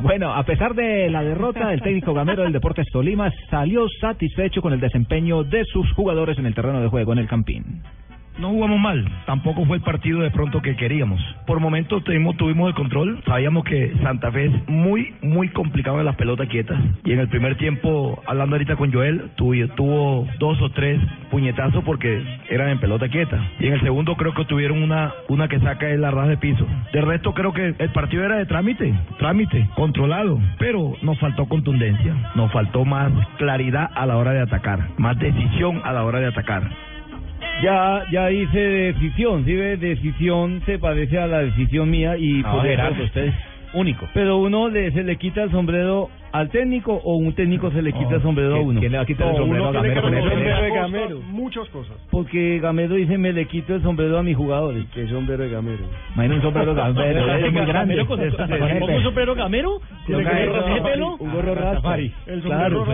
Bueno, 0.00 0.32
a 0.34 0.42
pesar 0.44 0.74
de 0.74 1.10
la 1.10 1.22
derrota, 1.22 1.72
el 1.74 1.82
técnico 1.82 2.14
gamero 2.14 2.42
del 2.42 2.52
Deportes 2.52 2.86
Tolima 2.90 3.30
salió 3.50 3.86
satisfecho 4.00 4.62
con 4.62 4.72
el 4.72 4.80
desempeño 4.80 5.44
de 5.44 5.64
sus 5.66 5.92
jugadores 5.92 6.38
en 6.38 6.46
el 6.46 6.54
terreno 6.54 6.80
de 6.80 6.88
juego 6.88 7.12
en 7.12 7.18
el 7.18 7.28
Campín. 7.28 7.82
No 8.38 8.50
jugamos 8.50 8.78
mal, 8.78 9.04
tampoco 9.26 9.64
fue 9.64 9.78
el 9.78 9.82
partido 9.82 10.20
de 10.20 10.30
pronto 10.30 10.62
que 10.62 10.76
queríamos. 10.76 11.20
Por 11.44 11.58
momentos 11.58 12.04
tuvimos, 12.04 12.36
tuvimos 12.36 12.68
el 12.68 12.74
control, 12.74 13.20
sabíamos 13.26 13.64
que 13.64 13.92
Santa 14.00 14.30
Fe 14.30 14.46
es 14.46 14.68
muy, 14.68 15.12
muy 15.22 15.48
complicado 15.48 15.98
en 15.98 16.06
las 16.06 16.14
pelotas 16.14 16.48
quietas. 16.48 16.78
Y 17.04 17.12
en 17.12 17.18
el 17.18 17.28
primer 17.28 17.56
tiempo, 17.56 18.22
hablando 18.26 18.54
ahorita 18.54 18.76
con 18.76 18.92
Joel, 18.92 19.30
tuvo, 19.34 19.54
tuvo 19.74 20.26
dos 20.38 20.62
o 20.62 20.70
tres 20.70 21.00
puñetazos 21.32 21.82
porque 21.82 22.22
eran 22.48 22.68
en 22.68 22.78
pelota 22.78 23.08
quieta. 23.08 23.44
Y 23.58 23.66
en 23.66 23.72
el 23.72 23.80
segundo 23.80 24.14
creo 24.14 24.32
que 24.34 24.44
tuvieron 24.44 24.84
una, 24.84 25.12
una 25.26 25.48
que 25.48 25.58
saca 25.58 25.88
el 25.88 26.02
ras 26.02 26.28
de 26.28 26.36
piso. 26.36 26.64
De 26.92 27.00
resto 27.00 27.34
creo 27.34 27.52
que 27.52 27.74
el 27.76 27.90
partido 27.90 28.24
era 28.24 28.36
de 28.36 28.46
trámite, 28.46 28.94
trámite, 29.18 29.68
controlado, 29.74 30.38
pero 30.58 30.94
nos 31.02 31.18
faltó 31.18 31.46
contundencia, 31.46 32.14
nos 32.36 32.52
faltó 32.52 32.84
más 32.84 33.10
claridad 33.36 33.90
a 33.96 34.06
la 34.06 34.16
hora 34.16 34.30
de 34.32 34.42
atacar, 34.42 34.90
más 34.96 35.18
decisión 35.18 35.80
a 35.84 35.92
la 35.92 36.04
hora 36.04 36.20
de 36.20 36.26
atacar. 36.26 36.70
Ya, 37.62 38.04
ya 38.12 38.30
hice 38.30 38.58
decisión, 38.58 39.44
si 39.44 39.54
ve, 39.54 39.76
decisión 39.76 40.62
se 40.64 40.78
parece 40.78 41.18
a 41.18 41.26
la 41.26 41.38
decisión 41.40 41.90
mía 41.90 42.16
y 42.16 42.34
No, 42.42 42.52
por 42.52 42.66
eso- 42.66 42.68
Gerardo, 42.68 43.04
usted 43.04 43.24
es 43.26 43.34
único. 43.74 44.08
Pero 44.14 44.38
uno 44.38 44.68
le, 44.68 44.92
se 44.92 45.02
le 45.02 45.16
quita 45.16 45.42
el 45.42 45.50
sombrero 45.50 46.08
al 46.32 46.50
técnico 46.50 46.94
o 46.94 47.16
un 47.16 47.32
técnico 47.34 47.70
se 47.70 47.82
le 47.82 47.92
quita 47.92 48.16
el 48.16 48.22
sombrero 48.22 48.56
a 48.56 48.60
uno. 48.60 48.80
¿Quién 48.80 48.92
le 48.92 48.98
va 48.98 49.04
a 49.04 49.06
quitar 49.06 49.28
el 49.28 49.36
sombrero 49.36 49.68
a 49.68 49.72
Gamero 49.72 50.72
Gamero. 50.74 51.20
muchas 51.30 51.68
cosas. 51.68 51.96
Porque 52.10 52.58
Gamero 52.60 52.94
dice 52.94 53.18
me 53.18 53.32
le 53.32 53.46
quito 53.46 53.74
el 53.74 53.82
sombrero 53.82 54.18
a 54.18 54.22
mis 54.22 54.36
jugadores. 54.36 54.84
¿Qué 54.94 55.06
sombrero 55.08 55.44
de 55.44 55.50
Gamero? 55.50 55.84
Imagina 56.14 56.34
un 56.36 56.42
sombrero 56.42 56.74
Gamero, 56.74 57.34
es 57.34 57.52
muy 57.52 57.66
grande. 57.66 57.94
Gamero 57.94 58.06
con, 58.06 58.20
Eso 58.20 58.36
se 58.36 58.46
¿le 58.46 58.58
pone 58.58 58.80
pongo 58.80 58.96
un 58.96 59.02
sombrero 59.02 59.34
gamero? 59.34 59.80
Un 61.18 61.32
gorro 61.32 61.54
Rastafari. 61.54 62.12
Claro, 62.42 62.86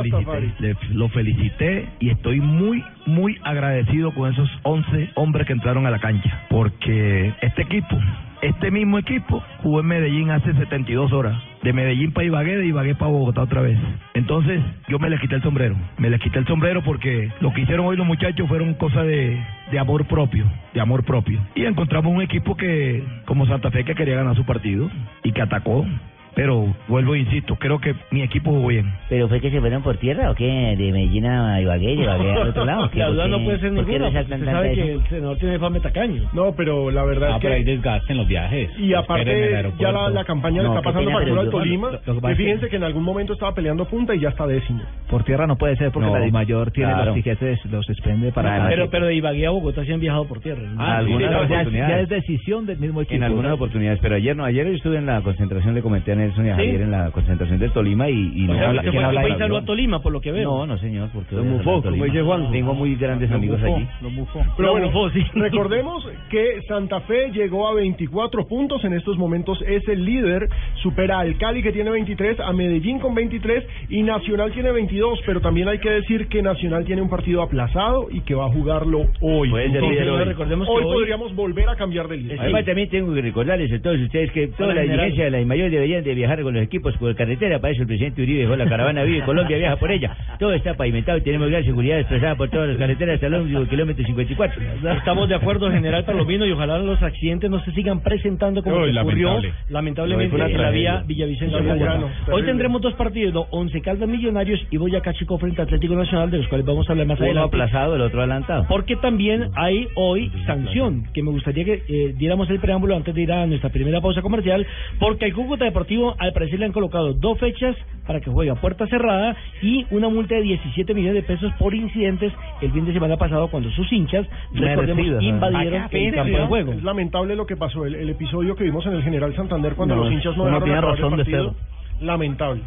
lo 0.92 1.08
felicité 1.08 1.88
y 2.00 2.10
estoy 2.10 2.40
muy, 2.40 2.82
muy 3.06 3.38
agradecido 3.42 4.12
con 4.12 4.32
esos 4.32 4.48
11 4.62 5.10
hombres 5.14 5.46
que 5.46 5.52
entraron 5.52 5.86
a 5.86 5.90
la 5.90 5.98
cancha. 5.98 6.46
Porque 6.50 7.32
este 7.40 7.62
equipo, 7.62 7.98
este 8.44 8.70
mismo 8.70 8.98
equipo, 8.98 9.42
jugó 9.62 9.80
en 9.80 9.86
Medellín 9.86 10.30
hace 10.30 10.52
72 10.52 11.12
horas. 11.12 11.34
De 11.62 11.72
Medellín 11.72 12.12
para 12.12 12.26
Ibagué, 12.26 12.58
de 12.58 12.66
Ibagué 12.66 12.94
para 12.94 13.10
Bogotá 13.10 13.42
otra 13.42 13.62
vez. 13.62 13.78
Entonces, 14.12 14.60
yo 14.86 14.98
me 14.98 15.08
les 15.08 15.18
quité 15.18 15.36
el 15.36 15.42
sombrero. 15.42 15.74
Me 15.96 16.10
les 16.10 16.20
quité 16.20 16.38
el 16.40 16.46
sombrero 16.46 16.82
porque 16.82 17.32
lo 17.40 17.54
que 17.54 17.62
hicieron 17.62 17.86
hoy 17.86 17.96
los 17.96 18.06
muchachos 18.06 18.46
fueron 18.46 18.74
cosas 18.74 19.06
de, 19.06 19.42
de 19.70 19.78
amor 19.78 20.04
propio. 20.06 20.44
De 20.74 20.80
amor 20.80 21.04
propio. 21.04 21.40
Y 21.54 21.64
encontramos 21.64 22.12
un 22.12 22.20
equipo 22.20 22.54
que, 22.54 23.02
como 23.24 23.46
Santa 23.46 23.70
Fe, 23.70 23.84
que 23.84 23.94
quería 23.94 24.16
ganar 24.16 24.36
su 24.36 24.44
partido 24.44 24.90
y 25.22 25.32
que 25.32 25.40
atacó. 25.40 25.86
Pero 26.34 26.74
vuelvo 26.88 27.14
e 27.14 27.20
insisto, 27.20 27.56
creo 27.56 27.78
que 27.78 27.94
mi 28.10 28.22
equipo 28.22 28.50
jugó 28.50 28.68
bien. 28.68 28.92
¿Pero 29.08 29.28
fue 29.28 29.40
que 29.40 29.50
se 29.50 29.60
fueron 29.60 29.82
por 29.82 29.96
tierra 29.98 30.30
o 30.30 30.34
qué? 30.34 30.74
¿De 30.76 30.90
Medellín 30.92 31.26
a 31.26 31.60
Ibagué, 31.60 31.86
de 31.96 32.02
Ibagué 32.02 32.32
al 32.32 32.48
otro 32.48 32.64
lado? 32.64 32.90
La 32.94 33.06
¿Por 33.06 33.14
duda 33.14 33.28
no 33.28 33.44
puede 33.44 33.60
ser 33.60 33.72
ninguna. 33.72 34.04
porque 34.10 34.18
Usted 34.20 34.44
sabe 34.44 34.72
que 34.74 34.80
eso? 34.92 35.00
el 35.00 35.08
senador 35.08 35.36
tiene 35.38 35.58
fama 35.58 35.74
de 35.76 35.80
tacaño. 35.82 36.22
No, 36.32 36.52
pero 36.56 36.90
la 36.90 37.04
verdad 37.04 37.30
Ah, 37.32 37.36
es 37.36 37.42
pero 37.42 37.54
hay 37.54 37.64
que... 37.64 37.70
desgaste 37.72 38.12
en 38.12 38.18
los 38.18 38.26
viajes. 38.26 38.70
Y 38.78 38.94
aparte, 38.94 39.70
ya 39.78 39.92
la, 39.92 40.10
la 40.10 40.24
campaña 40.24 40.62
le 40.62 40.68
No, 40.68 40.74
está 40.74 40.80
qué 40.80 40.84
pasando 40.92 41.06
pena, 41.10 41.18
factura 41.20 41.40
al 41.42 41.50
Tolima. 41.50 41.86
lo- 41.86 41.92
lo 41.92 42.14
que 42.14 42.20
pasa 42.20 42.32
Y 42.32 42.36
que- 42.36 42.42
fíjense 42.42 42.68
que 42.68 42.76
en 42.76 42.84
algún 42.84 43.02
momento 43.04 43.32
estaba 43.34 43.54
peleando 43.54 43.84
punta 43.86 44.14
y 44.14 44.20
ya 44.20 44.30
está 44.30 44.46
décimo. 44.46 44.82
Por 45.08 45.22
tierra 45.24 45.46
no 45.46 45.56
puede 45.56 45.76
ser 45.76 45.92
porque 45.92 46.08
No, 46.08 46.18
la 46.18 46.24
Dimayor 46.24 46.70
tiene 46.72 46.90
claro. 46.92 47.06
los 47.06 47.14
tiquetes, 47.14 47.64
los 47.66 47.88
expende 47.88 48.32
para... 48.32 48.56
Claro, 48.56 48.68
Pero, 48.70 48.90
pero 48.90 49.06
de 49.06 49.14
Ibagué 49.14 49.46
a 49.46 49.50
Bogotá 49.50 49.84
sí 49.84 49.92
han 49.92 50.00
viajado 50.00 50.26
por 50.26 50.40
tierra. 50.40 50.62
¿no? 50.62 50.82
Ah, 50.82 50.98
algunas 50.98 51.28
Sí, 51.28 51.32
no, 51.34 51.42
oportunidades. 51.42 51.94
ya 51.96 52.00
es 52.00 52.08
decisión 52.08 52.66
del 52.66 52.78
mismo 52.78 53.00
equipo. 53.02 53.14
En 53.14 53.22
algunas 53.22 53.52
oportunidades, 53.52 54.00
pero 54.02 54.16
ayer 54.16 54.34
no, 54.36 54.44
ayer 54.44 54.66
yo 54.66 54.72
estuve 54.72 54.96
en 54.98 55.06
la 55.06 55.20
concentración, 55.20 55.74
le 55.74 55.82
comenté 55.82 56.12
a 56.12 56.14
Nelson 56.24 56.46
y 56.46 56.50
a 56.50 56.56
¿Sí? 56.56 56.62
Javier 56.62 56.80
en 56.82 56.90
la 56.90 57.10
concentración 57.10 57.58
del 57.58 57.72
Tolima 57.72 58.08
y, 58.10 58.32
y 58.34 58.44
O 58.44 58.48
no 58.48 58.58
sea, 58.58 58.68
habla- 58.68 58.82
¿quién 58.82 59.02
habla 59.04 59.22
de 59.22 59.56
a 59.56 59.64
Tolima, 59.64 60.00
por 60.02 60.12
lo 60.12 60.20
que 60.20 60.32
veo. 60.32 60.50
No, 60.58 60.66
no 60.66 60.78
señor, 60.78 61.08
porque 61.12 61.34
Lo 61.36 61.44
mufó, 61.44 61.82
como 61.82 62.04
dice 62.04 62.22
Juanjo. 62.22 62.50
Tengo 62.50 62.74
muy 62.74 62.94
grandes 62.96 63.30
amigos 63.30 63.60
allí. 63.62 63.86
Pero 64.00 64.46
Lo 64.58 64.70
bueno, 64.72 64.86
bufó, 64.88 65.10
sí. 65.10 65.22
recordemos 65.34 66.06
que 66.30 66.62
Santa 66.68 67.00
Fe 67.00 67.30
llegó 67.32 67.68
a 67.68 67.74
24 67.74 68.46
puntos, 68.46 68.84
en 68.84 68.94
estos 68.94 69.16
momentos 69.18 69.62
es 69.66 69.86
el 69.88 70.04
líder, 70.04 70.48
supera 70.82 71.18
al 71.20 71.36
Cali 71.38 71.62
que 71.62 71.72
tiene 71.72 71.90
23, 71.90 72.40
a 72.40 72.52
Medellín 72.52 72.98
con 72.98 73.14
23 73.14 73.64
y 73.88 74.02
Nacional 74.02 74.52
tiene 74.52 74.72
22, 74.72 75.20
pero 75.26 75.40
también 75.40 75.68
hay 75.68 75.78
que 75.78 75.90
decir 75.90 76.26
que 76.28 76.42
Nacional 76.42 76.84
tiene 76.84 77.02
un 77.02 77.08
partido 77.08 77.42
aplazado 77.42 78.08
y 78.10 78.20
que 78.22 78.34
va 78.34 78.46
a 78.46 78.50
jugarlo 78.50 79.06
hoy. 79.20 79.50
Puede 79.50 79.66
ser 79.70 79.76
Entonces, 79.76 80.08
hoy. 80.08 80.24
recordemos 80.24 80.66
que 80.68 80.72
hoy 80.74 80.82
podríamos 80.82 81.34
volver 81.34 81.68
a 81.68 81.76
cambiar 81.76 82.08
de 82.08 82.16
líder. 82.16 82.40
Además 82.40 82.64
también 82.64 82.88
tengo 82.88 83.14
que 83.14 83.22
recordarles 83.22 83.72
a 83.72 83.80
todos 83.82 84.00
ustedes 84.00 84.30
que 84.32 84.48
toda 84.48 84.70
Hola, 84.70 84.74
la 84.76 84.82
dirigencia 84.82 85.24
de 85.24 85.30
la 85.30 85.44
mayor 85.44 85.70
deberían 85.70 86.04
de 86.04 86.13
viajar 86.14 86.42
con 86.42 86.54
los 86.54 86.62
equipos 86.62 86.96
por 86.98 87.14
carretera, 87.14 87.58
para 87.58 87.72
eso 87.72 87.82
el 87.82 87.88
presidente 87.88 88.22
Uribe 88.22 88.40
dejó 88.40 88.56
la 88.56 88.66
caravana 88.68 89.02
viva 89.04 89.18
y 89.18 89.22
Colombia 89.22 89.58
viaja 89.58 89.76
por 89.76 89.90
ella. 89.90 90.16
Todo 90.38 90.52
está 90.52 90.74
pavimentado 90.74 91.18
y 91.18 91.22
tenemos 91.22 91.48
gran 91.50 91.64
seguridad 91.64 91.98
expresada 91.98 92.34
por 92.36 92.48
todas 92.50 92.68
las 92.68 92.78
carreteras 92.78 93.14
hasta 93.14 93.26
el 93.26 93.68
kilómetro 93.68 94.04
54. 94.04 94.62
Estamos 94.96 95.28
de 95.28 95.34
acuerdo, 95.34 95.70
general 95.70 96.04
Palomino, 96.04 96.46
y 96.46 96.52
ojalá 96.52 96.78
los 96.78 97.02
accidentes 97.02 97.50
no 97.50 97.62
se 97.64 97.72
sigan 97.72 98.00
presentando 98.00 98.62
como 98.62 98.76
Uy, 98.76 98.96
ocurrió 98.96 99.28
lamentable. 99.28 99.52
lamentablemente 99.68 100.36
No, 100.36 100.46
en 100.46 100.62
la 100.62 100.70
vía 100.70 101.02
Villavicencio 101.06 101.62
bueno, 101.62 102.10
Hoy 102.30 102.42
tendremos 102.44 102.80
dos 102.82 102.94
partidos, 102.94 103.32
¿no? 103.34 103.46
Once 103.50 103.80
Caldas 103.80 104.08
Millonarios 104.08 104.60
y 104.70 104.76
Boyacá 104.76 105.12
Chico 105.14 105.38
frente 105.38 105.60
a 105.60 105.64
Atlético 105.64 105.94
Nacional, 105.94 106.30
de 106.30 106.38
los 106.38 106.48
cuales 106.48 106.66
vamos 106.66 106.88
a 106.88 106.92
hablar 106.92 107.06
más 107.06 107.18
Uno 107.18 107.26
adelante. 107.26 107.48
aplazado, 107.48 107.96
el 107.96 108.02
otro 108.02 108.20
adelantado. 108.20 108.66
Porque 108.68 108.96
también 108.96 109.50
hay 109.54 109.86
hoy 109.96 110.30
sanción, 110.46 111.04
que 111.12 111.22
me 111.22 111.30
gustaría 111.30 111.64
que 111.64 111.82
eh, 111.88 112.14
diéramos 112.16 112.48
el 112.50 112.58
preámbulo 112.60 112.96
antes 112.96 113.14
de 113.14 113.22
ir 113.22 113.32
a 113.32 113.46
nuestra 113.46 113.70
primera 113.70 114.00
pausa 114.00 114.22
comercial, 114.22 114.66
porque 114.98 115.26
al 115.26 115.32
Cúcuta 115.32 115.64
Deportivo 115.64 116.03
al 116.18 116.32
parecer 116.32 116.58
le 116.58 116.66
han 116.66 116.72
colocado 116.72 117.12
dos 117.14 117.38
fechas 117.38 117.76
para 118.06 118.20
que 118.20 118.30
juegue 118.30 118.50
a 118.50 118.54
puerta 118.56 118.86
cerrada 118.86 119.36
y 119.62 119.86
una 119.90 120.08
multa 120.08 120.34
de 120.34 120.42
17 120.42 120.94
millones 120.94 121.22
de 121.22 121.22
pesos 121.22 121.52
por 121.58 121.74
incidentes 121.74 122.32
el 122.60 122.72
fin 122.72 122.84
de 122.84 122.92
semana 122.92 123.16
pasado 123.16 123.48
cuando 123.48 123.70
sus 123.70 123.90
hinchas, 123.92 124.26
recordemos, 124.52 124.96
Merecido, 124.96 125.20
¿no? 125.20 125.28
invadieron 125.28 125.88
el 125.90 126.14
campo 126.14 126.32
de 126.32 126.38
¿no? 126.38 126.46
juego. 126.48 126.72
Es 126.72 126.82
lamentable 126.82 127.36
lo 127.36 127.46
que 127.46 127.56
pasó, 127.56 127.86
el, 127.86 127.94
el 127.94 128.10
episodio 128.10 128.54
que 128.56 128.64
vimos 128.64 128.84
en 128.86 128.94
el 128.94 129.02
General 129.02 129.34
Santander 129.34 129.74
cuando 129.74 129.96
No, 129.96 130.04
los 130.04 130.12
hinchas 130.12 130.36
no 130.36 130.44
dejaron 130.44 130.70
el 130.70 130.82
razón 130.82 131.10
de 131.10 131.16
partido. 131.16 131.54
Lamentable. 132.00 132.62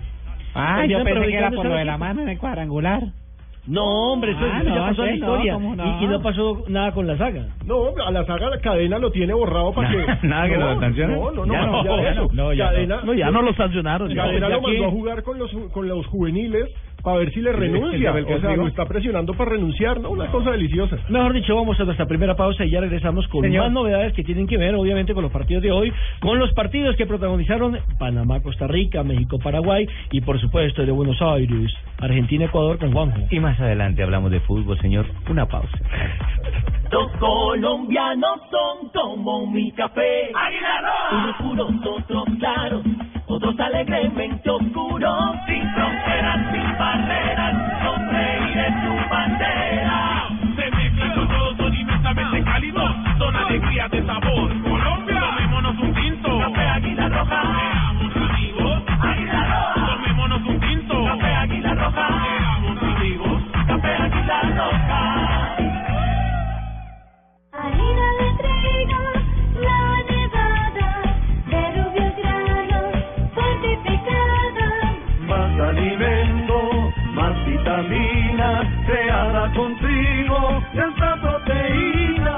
Ah, 0.53 0.86
yo 0.86 1.03
pensé 1.03 1.27
que 1.27 1.38
era 1.38 1.51
por 1.51 1.65
lo 1.65 1.75
de 1.75 1.86
la 1.86 1.98
mano 1.98 2.22
en 2.22 2.29
el 2.29 2.38
cuadrangular. 2.38 3.03
No, 3.67 4.13
hombre, 4.13 4.31
eso, 4.31 4.39
Ah, 4.41 4.59
eso 4.62 4.69
ya 4.69 4.75
no, 4.75 4.86
pasó 4.88 5.01
a 5.01 5.05
la 5.05 5.12
no, 5.12 5.17
historia. 5.17 5.53
¿cómo 5.53 5.75
no? 5.75 6.00
Y, 6.00 6.03
y 6.03 6.07
no 6.07 6.21
pasó 6.21 6.63
nada 6.67 6.91
con 6.93 7.05
la 7.07 7.17
saga. 7.17 7.47
No, 7.65 7.89
a 8.05 8.12
la 8.12 8.25
saga 8.25 8.50
la 8.50 8.59
cadena 8.59 8.97
lo 8.97 9.12
tiene 9.12 9.33
borrado 9.33 9.74
para 9.74 9.89
que... 10.21 10.27
Nada 10.27 10.47
que 10.50 10.57
no, 10.57 10.74
lo 10.74 10.79
sancionen. 10.79 11.19
No, 11.19 11.31
no, 11.31 11.45
no, 11.45 11.53
Ya 11.53 11.65
no, 11.65 12.01
ya 12.03 12.13
no. 12.13 12.27
No, 12.31 12.53
ya 12.53 12.65
cadena, 12.69 12.95
no. 12.97 13.05
No, 13.07 13.13
ya 13.13 13.31
no 13.31 13.41
lo 13.41 13.53
sancionaron, 13.53 14.09
ya. 14.09 14.24
Cadena 14.24 14.50
Ya 14.50 14.55
lo 14.55 14.62
mandó 14.62 14.86
a 14.86 14.91
jugar 14.91 15.24
con 15.24 15.38
los, 15.38 15.51
con 15.74 15.88
los 15.88 16.05
juveniles 16.07 16.69
para 17.03 17.17
ver 17.17 17.33
si 17.33 17.41
le 17.41 17.51
renuncia. 17.51 18.11
el 18.11 18.25
O 18.25 18.39
sea, 18.39 18.55
lo 18.55 18.67
está 18.67 18.85
presionando 18.85 19.33
para 19.33 19.51
renunciar, 19.51 19.99
¿no? 19.99 20.09
Una 20.09 20.27
cosa 20.31 20.51
deliciosa. 20.51 20.97
Mejor 21.09 21.33
dicho, 21.33 21.55
vamos 21.55 21.79
a 21.79 21.83
nuestra 21.85 22.05
primera 22.05 22.35
pausa 22.35 22.65
y 22.65 22.71
ya 22.71 22.81
regresamos 22.81 23.27
con 23.27 23.43
Señor. 23.43 23.65
más 23.65 23.71
novedades 23.71 24.13
que 24.13 24.23
tienen 24.23 24.47
que 24.47 24.57
ver, 24.57 24.75
obviamente, 24.75 25.13
con 25.13 25.23
los 25.23 25.31
partidos 25.31 25.63
de 25.63 25.71
hoy, 25.71 25.91
con 26.19 26.39
los 26.39 26.53
partidos 26.53 26.95
que 26.95 27.05
protagonizaron 27.05 27.77
Panamá, 27.97 28.41
Costa 28.41 28.67
Rica, 28.67 29.03
México, 29.03 29.39
Paraguay 29.39 29.87
y, 30.11 30.21
por 30.21 30.39
supuesto, 30.39 30.85
de 30.85 30.91
Buenos 30.91 31.21
Aires, 31.21 31.71
Argentina, 31.99 32.45
Ecuador 32.45 32.77
con 32.77 32.91
Juanjo. 32.91 33.19
Y 33.29 33.39
más 33.39 33.59
adelante 33.59 34.03
hablamos 34.03 34.31
de 34.31 34.39
fútbol, 34.41 34.77
señor. 34.79 35.05
Una 35.29 35.45
pausa. 35.45 35.77
Los 36.91 37.11
colombianos 37.17 38.39
son 38.49 38.89
como 38.89 39.47
mi 39.51 39.71
café. 39.71 40.31
Unos 41.11 41.35
puros, 41.37 41.71
otros 41.85 42.23
claros, 42.39 42.83
otros 43.27 43.60
alegremente 43.60 44.50
oscuros. 44.50 45.36
Sin 45.46 45.69
fronteras, 45.74 46.39
sin 46.51 46.77
barreras, 46.77 47.55
con 47.84 48.10
reír 48.10 48.57
en 48.57 48.74
su 48.81 49.10
bandera. 49.10 50.29
Se 50.55 50.72
mezclan 50.72 51.13
con 51.13 51.27
todos, 51.27 51.57
son 51.57 51.75
inmensamente 51.75 52.43
cálidos, 52.43 52.91
son 53.17 53.36
alegrías 53.36 53.91
de 53.91 54.05
sabor. 54.05 54.62
Colombia, 54.63 55.19
tomémonos 55.19 55.79
un 55.79 55.93
tinto. 55.93 56.39
Café 56.39 56.67
Águila 56.67 57.10
Roja. 57.10 57.41
Seamos 57.41 58.15
amigos. 58.15 58.84
Águila 59.00 59.46
Roja. 59.46 59.86
Tomémonos 59.86 60.41
un 60.48 60.60
tinto. 60.60 61.05
Café 61.05 61.36
Águila 61.36 61.74
Roja. 61.75 62.07
Seamos 62.07 62.84
amigos. 62.84 63.43
Café 63.67 63.96
Águila 63.96 64.41
Roja. 64.55 64.87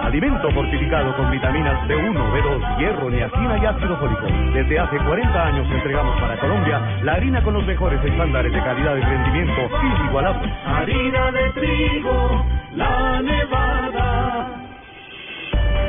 Alimento 0.09 0.49
fortificado 0.49 1.15
con 1.15 1.29
vitaminas 1.29 1.87
B1, 1.87 2.33
B2, 2.33 2.77
hierro, 2.79 3.11
niacina 3.11 3.59
y 3.61 3.65
ácido 3.67 3.95
fólico. 3.97 4.25
Desde 4.55 4.79
hace 4.79 4.97
40 4.97 5.45
años 5.45 5.67
entregamos 5.71 6.19
para 6.19 6.35
Colombia 6.39 6.81
la 7.03 7.13
harina 7.13 7.43
con 7.43 7.53
los 7.53 7.63
mejores 7.67 8.03
estándares 8.03 8.51
de 8.51 8.57
calidad 8.57 8.97
y 8.97 9.01
rendimiento 9.01 9.69
inigualables. 9.83 10.51
Harina 10.65 11.31
de 11.31 11.49
trigo, 11.51 12.45
la 12.75 13.21
nevada. 13.21 14.47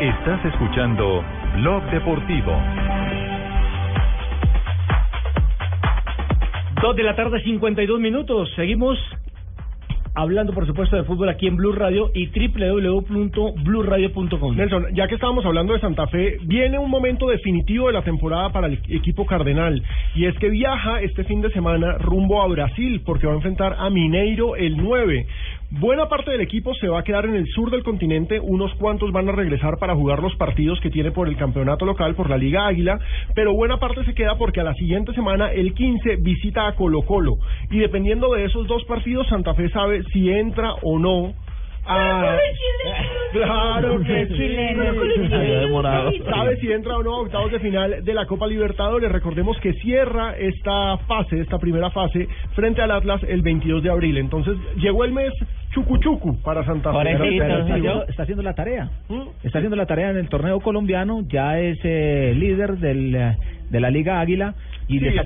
Estás 0.01 0.45
escuchando 0.45 1.25
Blog 1.55 1.83
Deportivo. 1.85 2.53
Dos 6.83 6.95
de 6.95 7.03
la 7.05 7.17
tarde, 7.17 7.43
52 7.43 7.99
minutos. 7.99 8.53
Seguimos 8.55 8.99
hablando, 10.15 10.53
por 10.53 10.67
supuesto, 10.67 10.97
de 10.97 11.05
fútbol 11.05 11.29
aquí 11.29 11.47
en 11.47 11.55
Blue 11.57 11.73
Radio 11.73 12.11
y 12.15 12.29
www.bluradio.com. 12.29 14.57
Nelson, 14.57 14.87
ya 14.95 15.07
que 15.09 15.15
estábamos 15.15 15.45
hablando 15.45 15.75
de 15.75 15.81
Santa 15.81 16.07
Fe, 16.09 16.39
viene 16.43 16.79
un 16.79 16.91
momento 16.91 17.29
definitivo 17.29 17.87
de 17.89 17.93
la 17.95 18.03
temporada 18.03 18.51
para 18.51 18.67
el 18.67 18.81
equipo 18.89 19.25
cardenal 19.27 19.83
y 20.15 20.27
es 20.27 20.37
que 20.39 20.51
viaja 20.51 21.01
este 21.01 21.25
fin 21.25 21.41
de 21.41 21.51
semana 21.51 21.99
rumbo 21.99 22.43
a 22.43 22.49
Brasil 22.49 23.03
porque 23.05 23.27
va 23.27 23.33
a 23.33 23.37
enfrentar 23.37 23.77
a 23.79 23.89
Mineiro 23.91 24.57
el 24.57 24.77
9. 24.77 25.27
Buena 25.73 26.09
parte 26.09 26.33
del 26.33 26.41
equipo 26.41 26.75
se 26.75 26.89
va 26.89 26.99
a 26.99 27.05
quedar 27.05 27.27
en 27.27 27.37
el 27.37 27.47
sur 27.47 27.71
del 27.71 27.85
continente, 27.85 28.41
unos 28.41 28.75
cuantos 28.75 29.13
van 29.13 29.29
a 29.29 29.33
regresar 29.33 29.79
para 29.79 29.95
jugar 29.95 30.21
los 30.21 30.35
partidos 30.35 30.81
que 30.81 30.91
tiene 30.91 31.13
por 31.13 31.29
el 31.29 31.37
campeonato 31.37 31.87
local, 31.87 32.17
por 32.17 32.29
la 32.29 32.37
Liga 32.37 32.67
Águila, 32.67 32.99
pero 33.37 33.55
buena 33.55 33.79
parte 33.79 34.05
se 34.05 34.13
queda 34.13 34.37
porque 34.37 34.59
a 34.59 34.65
la 34.65 34.75
siguiente 34.75 35.15
semana, 35.15 35.53
el 35.53 35.73
15, 35.73 36.17
visita 36.17 36.67
a 36.67 36.75
Colo 36.75 37.03
Colo 37.03 37.39
y 37.71 37.79
dependiendo 37.79 38.33
de 38.33 38.47
esos 38.47 38.67
dos 38.67 38.85
partidos, 38.85 39.29
Santa 39.29 39.55
Fe 39.55 39.71
sabe 39.71 40.03
si 40.13 40.29
entra 40.29 40.75
o 40.83 40.99
no 40.99 41.35
a... 41.87 42.37
Claro 43.33 44.01
que 44.01 44.27
sí. 44.27 44.35
¿Sabe 46.35 46.57
si 46.57 46.73
entra 46.73 46.97
o 46.99 47.03
no 47.03 47.15
a 47.17 47.21
octavos 47.21 47.53
de 47.53 47.61
final 47.61 48.05
de 48.05 48.15
la 48.15 48.27
Copa 48.27 48.47
Libertadores? 48.47 49.11
Recordemos 49.11 49.59
que 49.61 49.73
cierra 49.75 50.35
esta 50.37 50.99
fase, 51.07 51.41
esta 51.41 51.59
primera 51.59 51.91
fase, 51.91 52.29
frente 52.55 52.83
al 52.83 52.91
Atlas 52.91 53.23
el 53.29 53.43
22 53.43 53.83
de 53.83 53.91
abril. 53.91 54.19
Entonces, 54.19 54.57
llegó 54.77 55.05
el 55.05 55.13
mes 55.13 55.33
chucuchucu 55.71 56.41
para 56.43 56.65
Santa 56.65 56.91
Fe. 56.91 56.97
Pero- 57.13 57.25
pero 57.39 57.59
está, 57.61 57.75
haciendo, 57.75 58.07
está 58.09 58.23
haciendo 58.25 58.43
la 58.43 58.55
tarea. 58.55 58.91
Está 59.45 59.59
haciendo 59.59 59.77
la 59.77 59.87
tarea 59.87 60.11
en 60.11 60.17
el 60.17 60.29
torneo 60.29 60.61
colombiano. 60.61 61.21
Ya 61.29 61.59
es 61.61 61.79
eh, 61.85 62.35
líder 62.37 62.79
del, 62.79 63.15
eh, 63.15 63.37
de 63.71 63.81
la 63.81 63.91
Liga 63.91 64.21
Águila. 64.21 64.55
Y 64.91 64.99
Sí, 64.99 65.05
le 65.05 65.11
está 65.11 65.23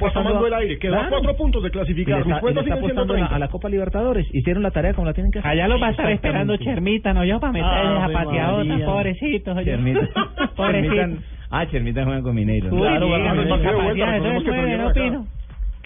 el 0.47 0.55
aire. 0.55 0.79
Quedó 0.79 1.01
a 1.01 1.09
cuatro 1.09 1.37
puntos 1.37 1.63
de 1.63 1.71
clasificar. 1.71 2.19
Y 2.19 2.21
está, 2.21 2.41
y 2.45 2.59
está 2.59 2.75
apostando 2.75 3.01
a 3.03 3.07
la, 3.07 3.13
30. 3.15 3.35
a 3.35 3.39
la 3.39 3.49
Copa 3.49 3.69
Libertadores. 3.71 4.27
Hicieron 4.35 4.63
la 4.63 4.71
tarea 4.71 4.93
como 4.93 5.07
la 5.07 5.15
tienen 5.15 5.33
que 5.33 5.39
hacer. 5.39 5.51
Allá 5.51 5.69
lo 5.69 5.81
va 5.81 5.89
a 5.89 5.91
estar 5.93 6.11
esperando 6.11 6.57
Chermita, 6.59 7.15
¿no? 7.15 7.25
Yo 7.25 7.41
para 7.41 7.53
meterles 7.53 8.03
a 8.03 8.09
pateadotas, 8.13 8.81
pobrecitos. 8.83 9.57
Chermita. 9.65 10.01
Pobrecito. 10.55 10.95
Chermita- 10.95 11.23
Ah, 11.51 11.67
Chermita 11.71 12.05
juega 12.05 12.21
con 12.23 12.35
Mineiro. 12.35 12.69
Uy, 12.75 12.81
Claro, 12.81 13.07
bueno, 13.09 13.35
¿no, 13.35 13.45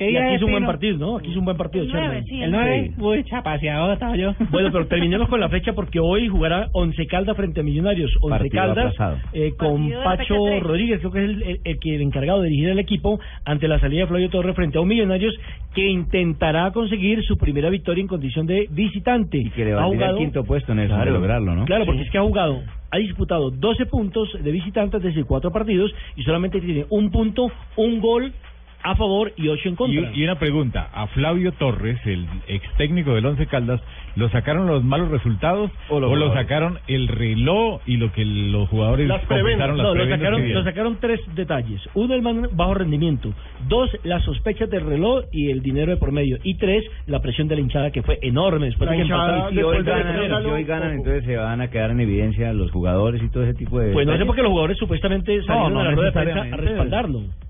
aquí 0.04 0.16
es, 0.16 0.36
hizo 0.36 0.46
un 0.46 0.52
buen 0.52 0.66
partido, 0.66 0.98
¿no? 0.98 1.16
Aquí 1.18 1.30
hizo 1.30 1.38
un 1.38 1.44
buen 1.44 1.56
partido, 1.56 1.84
El 1.84 1.90
nueve, 1.92 2.06
Charlie. 2.16 2.28
sí, 2.30 2.42
el 2.42 2.50
nueve. 2.50 2.90
Uy, 2.98 3.24
chapaseadota 3.24 4.16
yo. 4.16 4.34
Bueno, 4.50 4.70
pero 4.72 4.86
terminemos 4.86 5.28
con 5.28 5.40
la 5.40 5.48
fecha 5.48 5.72
porque 5.72 6.00
hoy 6.00 6.28
jugará 6.28 6.68
Once 6.72 7.06
Caldas 7.06 7.36
frente 7.36 7.60
a 7.60 7.62
Millonarios. 7.62 8.10
Once 8.20 8.38
Partido 8.38 8.62
Caldas 8.74 8.94
eh, 9.32 9.52
con 9.58 9.90
Pacho. 10.04 10.34
Rodríguez, 10.60 10.98
creo 11.00 11.10
que 11.12 11.24
es 11.24 11.30
el, 11.30 11.42
el- 11.42 11.60
el 11.64 11.78
que 11.78 11.94
el 11.96 12.02
encargado 12.02 12.42
de 12.42 12.48
dirigir 12.48 12.68
el 12.70 12.78
equipo 12.78 13.18
ante 13.44 13.68
la 13.68 13.78
salida 13.80 14.02
de 14.02 14.06
Flavio 14.08 14.30
Torres 14.30 14.54
frente 14.54 14.78
a 14.78 14.80
un 14.80 14.88
Millonarios 14.88 15.34
que 15.74 15.86
intentará 15.88 16.70
conseguir 16.72 17.22
su 17.24 17.36
primera 17.36 17.70
victoria 17.70 18.00
en 18.02 18.08
condición 18.08 18.46
de 18.46 18.66
visitante. 18.70 19.38
Y 19.38 19.50
que 19.50 19.64
le 19.64 19.72
Ha 19.72 19.76
valdría 19.76 20.10
el 20.10 20.16
quinto 20.16 20.44
puesto 20.44 20.72
en 20.72 20.80
eso, 20.80 20.96
de 20.96 21.10
lograrlo, 21.10 21.54
¿no? 21.54 21.64
Claro, 21.64 21.84
porque 21.84 22.00
Sí. 22.00 22.06
es 22.06 22.10
que 22.12 22.18
ha 22.18 22.22
jugado, 22.22 22.62
ha 22.90 22.98
disputado 22.98 23.50
12 23.50 23.86
puntos 23.86 24.28
de 24.42 24.50
visitantes 24.50 25.02
desde 25.02 25.24
cuatro 25.24 25.50
partidos 25.52 25.92
y 26.16 26.22
solamente 26.22 26.60
tiene 26.60 26.86
un 26.90 27.10
punto, 27.10 27.50
un 27.76 28.00
gol 28.00 28.32
a 28.82 28.94
favor 28.94 29.32
y 29.36 29.48
ocho 29.48 29.68
en 29.68 29.76
contra. 29.76 30.10
Y, 30.12 30.20
y 30.20 30.24
una 30.24 30.38
pregunta, 30.38 30.88
a 30.92 31.06
Flavio 31.08 31.52
Torres, 31.52 31.98
el 32.06 32.26
ex 32.46 32.64
técnico 32.76 33.14
del 33.14 33.26
Once 33.26 33.46
Caldas, 33.46 33.80
¿lo 34.16 34.28
sacaron 34.30 34.66
los 34.66 34.84
malos 34.84 35.10
resultados 35.10 35.70
o, 35.88 36.00
lo 36.00 36.08
jugadores? 36.08 36.34
sacaron 36.34 36.78
el 36.86 37.08
reloj 37.08 37.80
y 37.86 37.96
lo 37.96 38.12
que 38.12 38.24
los 38.24 38.68
jugadores 38.68 39.08
Las 39.08 39.24
confesaron 39.24 39.78
las 39.78 39.86
No, 39.86 39.94
lo 39.94 40.08
sacaron, 40.08 40.52
lo 40.54 40.64
sacaron 40.64 40.98
tres 41.00 41.20
detalles. 41.34 41.80
Uno, 41.94 42.14
el 42.14 42.48
bajo 42.52 42.74
rendimiento. 42.74 43.32
Dos, 43.68 43.90
las 44.04 44.22
sospechas 44.24 44.70
del 44.70 44.86
reloj 44.86 45.24
y 45.32 45.50
el 45.50 45.62
dinero 45.62 45.90
de 45.92 45.96
por 45.96 46.12
medio. 46.12 46.38
Y 46.42 46.56
tres, 46.56 46.84
la 47.06 47.20
presión 47.20 47.48
de 47.48 47.56
la 47.56 47.60
hinchada 47.62 47.90
que 47.90 48.02
fue 48.02 48.18
enorme 48.22 48.66
después 48.66 48.86
La 48.86 48.92
de 48.92 48.98
que 48.98 49.02
hinchada, 49.04 49.48
empataron. 49.48 49.54
si 49.54 49.62
hoy 49.62 49.82
ganan, 49.82 50.42
si 50.42 50.48
hoy 50.48 50.64
ganan, 50.64 50.92
entonces 50.92 51.24
se 51.24 51.36
van 51.36 51.60
a 51.60 51.70
quedar 51.70 51.90
en 51.90 52.00
evidencia 52.00 52.52
los 52.52 52.70
jugadores 52.70 53.22
y 53.22 53.28
todo 53.28 53.44
ese 53.44 53.54
tipo 53.54 53.78
de... 53.78 53.92
Pues 53.92 54.06
no 54.06 54.12
sé 54.12 54.18
detalles. 54.18 54.26
por 54.26 54.36
qué 54.36 54.42
los 54.42 54.50
jugadores 54.50 54.78
supuestamente 54.78 55.42
salieron 55.42 55.74
no 55.74 55.80
a 55.80 55.84
la 55.84 55.90
rueda 55.92 56.10
de 56.10 56.12
prensa 56.12 56.40
a 56.40 56.44
necesariamente. 56.44 57.47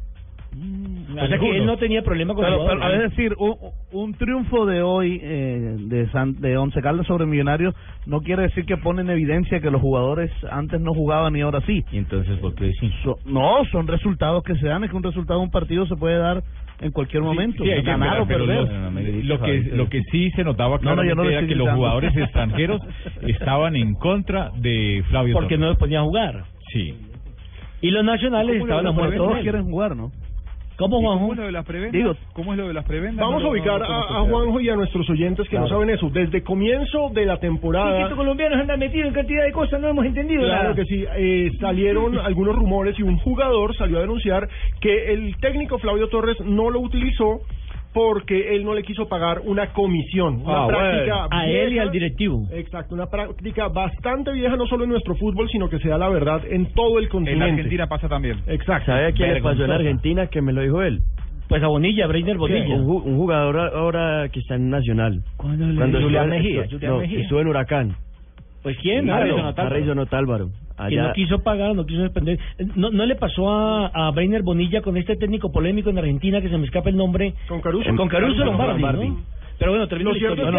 O 0.60 1.26
sea 1.26 1.38
que 1.38 1.56
él 1.56 1.66
no 1.66 1.76
tenía 1.78 2.02
problema 2.02 2.34
con 2.34 2.44
Pero, 2.44 2.56
los 2.58 2.66
pero, 2.66 2.76
jugadores. 2.80 3.04
es 3.04 3.10
decir, 3.16 3.34
un, 3.38 3.54
un 3.92 4.14
triunfo 4.14 4.66
de 4.66 4.82
hoy 4.82 5.20
eh, 5.22 5.76
de, 5.78 6.08
San, 6.10 6.40
de 6.40 6.56
Once 6.56 6.80
Caldas 6.82 7.06
sobre 7.06 7.26
Millonarios 7.26 7.74
no 8.06 8.20
quiere 8.20 8.42
decir 8.42 8.64
que 8.64 8.76
pone 8.76 9.02
en 9.02 9.10
evidencia 9.10 9.60
que 9.60 9.70
los 9.70 9.80
jugadores 9.80 10.30
antes 10.50 10.80
no 10.80 10.92
jugaban 10.94 11.34
y 11.36 11.40
ahora 11.42 11.60
sí. 11.66 11.84
¿Y 11.92 11.98
entonces 11.98 12.38
por 12.38 12.54
qué 12.54 12.72
sí? 12.80 12.90
So- 13.04 13.18
no, 13.26 13.64
son 13.70 13.86
resultados 13.86 14.42
que 14.44 14.54
se 14.56 14.66
dan, 14.68 14.84
es 14.84 14.90
que 14.90 14.96
un 14.96 15.02
resultado 15.02 15.40
de 15.40 15.44
un 15.46 15.50
partido 15.50 15.86
se 15.86 15.96
puede 15.96 16.18
dar 16.18 16.42
en 16.80 16.92
cualquier 16.92 17.22
momento, 17.22 17.64
Sí, 17.64 17.70
que 17.70 17.82
ganar 17.82 18.20
o 18.20 18.26
perder. 18.26 18.62
los- 18.68 19.24
lo 19.24 19.40
que 19.40 19.60
lo 19.74 19.88
que 19.88 20.02
sí 20.12 20.30
se 20.32 20.44
notaba 20.44 20.78
No, 20.82 20.94
no, 20.94 21.02
yo 21.04 21.14
claramente 21.14 21.14
no 21.16 21.24
lo 21.24 21.30
era 21.30 21.46
que 21.46 21.54
los 21.56 21.68
jugadores 21.70 22.16
extranjeros 22.16 22.80
estaban 23.22 23.76
en 23.76 23.94
contra 23.94 24.50
de 24.56 25.02
Flavio 25.08 25.34
Porque 25.34 25.56
Torres. 25.56 25.60
no 25.60 25.66
los 25.68 25.78
ponía 25.78 26.00
a 26.00 26.04
jugar. 26.04 26.44
Sí. 26.72 26.94
Y 27.80 27.90
los 27.90 28.04
nacionales 28.04 28.58
¿Cómo 28.60 28.64
estaban 28.66 28.84
pero 28.84 28.92
muerte. 28.94 29.16
todos 29.16 29.38
quieren 29.38 29.64
jugar, 29.64 29.96
¿no? 29.96 30.10
¿Cómo, 30.78 31.00
Juanjo? 31.00 31.20
¿Cómo 31.20 31.32
es 31.32 31.38
lo 31.40 31.46
de 31.46 31.52
las 31.52 31.64
prebendas? 31.64 31.92
Digo, 31.92 32.14
¿Cómo 32.34 32.52
es 32.52 32.58
lo 32.58 32.68
de 32.68 32.74
las 32.74 32.84
prebendas? 32.84 33.26
Vamos 33.26 33.42
No 33.42 33.48
a 33.48 33.50
ubicar 33.50 33.80
no 33.80 33.86
a, 33.86 34.22
Juanjo 34.22 34.60
y 34.60 34.68
a 34.68 34.76
nuestros 34.76 35.10
oyentes 35.10 35.48
que 35.48 35.58
no 35.58 35.68
saben 35.68 35.90
eso. 35.90 36.08
Desde 36.08 36.44
comienzo 36.44 37.10
de 37.12 37.26
la 37.26 37.38
temporada... 37.38 38.02
Estos 38.02 38.16
colombianos 38.16 38.60
andan 38.60 38.78
metidos 38.78 39.08
en 39.08 39.14
cantidad 39.14 39.44
de 39.44 39.50
cosas, 39.50 39.80
no 39.80 39.88
hemos 39.88 40.06
entendido 40.06 40.44
Claro 40.44 40.62
nada. 40.62 40.74
que 40.76 40.84
sí, 40.84 41.04
eh, 41.16 41.50
salieron 41.58 42.16
algunos 42.24 42.54
rumores 42.54 42.96
y 42.96 43.02
un 43.02 43.18
jugador 43.18 43.76
salió 43.76 43.98
a 43.98 44.02
denunciar 44.02 44.48
que 44.80 45.12
el 45.12 45.36
técnico 45.40 45.78
Flavio 45.78 46.08
Torres 46.08 46.36
no 46.44 46.70
lo 46.70 46.78
utilizó 46.78 47.40
porque 47.92 48.54
él 48.54 48.64
no 48.64 48.74
le 48.74 48.82
quiso 48.82 49.08
pagar 49.08 49.40
una 49.44 49.72
comisión, 49.72 50.42
una 50.44 50.64
Ah, 50.64 50.66
práctica 50.68 51.14
bueno. 51.26 51.28
A 51.30 51.46
él 51.48 51.72
y 51.72 51.78
al 51.78 51.90
directivo. 51.90 52.46
Exacto, 52.52 52.94
una 52.94 53.06
práctica 53.06 53.68
bastante 53.68 54.30
vieja 54.32 54.56
no 54.56 54.66
solo 54.66 54.84
en 54.84 54.90
nuestro 54.90 55.14
fútbol, 55.16 55.48
sino 55.50 55.68
que 55.68 55.78
se 55.78 55.88
da 55.88 55.98
la 55.98 56.08
verdad 56.08 56.42
en 56.48 56.72
todo 56.74 56.98
el 56.98 57.08
continente. 57.08 57.44
Argentina 57.44 57.86
pasa 57.86 58.08
también. 58.08 58.38
Exacto. 58.46 58.86
¿Sabe 58.92 59.06
a 59.06 59.12
quién 59.12 59.34
le 59.34 59.42
pasó 59.42 59.64
en. 59.64 59.70
Argentina? 59.70 60.26
Que 60.28 60.42
me 60.42 60.52
lo 60.52 60.60
dijo 60.62 60.82
él. 60.82 61.00
Pues 61.48 61.62
a 61.62 61.66
Bonilla, 61.68 62.06
Breiner 62.06 62.36
Bonilla. 62.36 62.74
Un, 62.76 62.86
ju- 62.86 63.02
un 63.04 63.16
jugador 63.16 63.58
ahora 63.74 64.28
que 64.30 64.40
está 64.40 64.56
en 64.56 64.68
Nacional. 64.68 65.22
¿Cuándo 65.38 65.66
le- 65.66 65.76
Cuando 65.76 66.00
Julián 66.02 66.30
estuvo- 66.32 66.38
Mejía, 66.42 66.62
estu- 66.64 66.72
Julián 66.72 66.92
no, 66.92 66.98
Mejía. 66.98 67.20
estuvo 67.20 67.40
en 67.40 67.46
Huracán. 67.48 67.96
Pues 68.62 68.76
quién, 68.82 69.08
Harrison 69.08 69.98
Otálvaro. 69.98 70.50
Que 70.88 70.96
no 70.96 71.12
quiso 71.12 71.38
pagar, 71.42 71.74
no 71.74 71.84
quiso 71.86 72.02
despender. 72.02 72.38
¿No, 72.76 72.90
no 72.90 73.04
le 73.06 73.16
pasó 73.16 73.50
a, 73.50 73.86
a 73.88 74.10
Breiner 74.12 74.42
Bonilla 74.42 74.80
con 74.82 74.96
este 74.96 75.16
técnico 75.16 75.50
polémico 75.50 75.90
en 75.90 75.98
Argentina 75.98 76.40
que 76.40 76.48
se 76.48 76.56
me 76.58 76.64
escapa 76.66 76.88
el 76.90 76.96
nombre? 76.96 77.34
Con 77.48 77.60
Caruso. 77.60 77.94
Con 77.96 78.08
Caruso 78.08 78.44
Lombardi, 78.44 78.72
Lombardi. 78.80 79.08
¿no? 79.08 79.20
Pero 79.58 79.72
bueno, 79.72 79.88
termino 79.88 80.12
la 80.12 80.16
historia. 80.18 80.44
es 80.44 80.50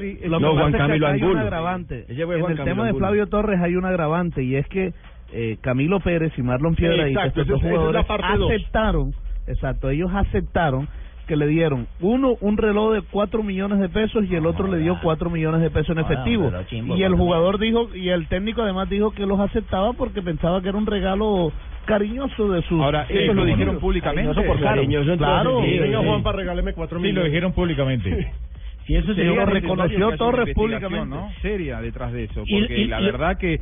que 0.00 0.26
y- 0.26 0.28
No, 0.30 0.52
Juan 0.54 0.74
es 0.74 0.80
Camilo 0.80 1.06
hay 1.06 1.18
un 1.18 1.22
Angulo. 1.24 1.40
agravante. 1.40 2.06
En 2.08 2.16
Juan 2.16 2.30
el 2.32 2.38
Camilo 2.40 2.64
tema 2.64 2.82
de 2.84 2.88
Angulo. 2.88 2.98
Flavio 3.06 3.26
Torres 3.26 3.60
hay 3.60 3.76
un 3.76 3.84
agravante 3.84 4.42
y 4.42 4.54
es 4.56 4.66
que 4.68 4.92
eh, 5.34 5.58
Camilo 5.60 6.00
Pérez 6.00 6.32
y 6.38 6.42
Marlon 6.42 6.74
Piedra 6.74 7.06
y 7.06 7.12
Exacto, 7.12 7.42
estos 7.42 7.46
dos 7.48 7.58
esa 7.60 7.68
es- 7.68 7.74
esa 7.74 7.88
es 7.88 7.92
la 7.94 8.02
jugadores 8.02 8.06
parte 8.06 8.38
dos. 8.38 8.50
aceptaron, 8.50 9.12
exacto, 9.46 9.90
ellos 9.90 10.10
aceptaron 10.14 10.88
que 11.28 11.36
le 11.36 11.46
dieron 11.46 11.86
uno 12.00 12.36
un 12.40 12.56
reloj 12.56 12.94
de 12.94 13.02
4 13.02 13.42
millones 13.44 13.78
de 13.78 13.88
pesos 13.88 14.24
y 14.28 14.34
el 14.34 14.46
otro 14.46 14.66
le 14.66 14.78
dio 14.78 14.98
4 15.00 15.30
millones 15.30 15.60
de 15.60 15.70
pesos 15.70 15.90
en 15.90 15.98
Ah, 15.98 16.02
efectivo. 16.10 16.50
y 16.96 17.02
el 17.04 17.14
jugador 17.14 17.58
dijo, 17.60 17.94
y 17.94 18.08
el 18.08 18.26
técnico 18.26 18.62
además 18.62 18.88
dijo 18.90 19.12
que 19.12 19.26
los 19.26 19.38
aceptaba 19.38 19.92
porque 19.92 20.22
pensaba 20.22 20.60
que 20.62 20.70
era 20.70 20.78
un 20.78 20.86
regalo 20.86 21.52
cariñoso 21.84 22.50
de 22.50 22.62
sus 22.62 22.82
Ahora, 22.82 23.06
ellos 23.08 23.34
lo 23.36 23.44
dijeron 23.44 23.78
públicamente. 23.78 24.34
Cariñoso 24.34 24.42
por. 24.46 24.60
Cariñoso, 24.60 25.16
claro. 25.16 25.62
sí, 25.64 25.78
Venga, 25.78 26.32
regáleme 26.32 26.72
cuatro 26.72 26.98
Sí, 26.98 27.02
millones. 27.02 27.22
lo 27.24 27.28
dijeron 27.30 27.52
públicamente. 27.52 28.32
Si 28.86 28.94
eso 28.96 29.14
sería 29.14 29.32
lo 29.32 29.46
reconoció 29.46 30.16
Torres 30.16 30.54
públicamente. 30.54 31.06
¿no? 31.08 31.30
Seria 31.42 31.78
detrás 31.82 32.10
de 32.12 32.24
eso, 32.24 32.42
Y- 32.46 32.60
porque 32.60 32.78
y- 32.78 32.86
la 32.88 33.00
y- 33.02 33.04
verdad 33.04 33.36
que 33.38 33.60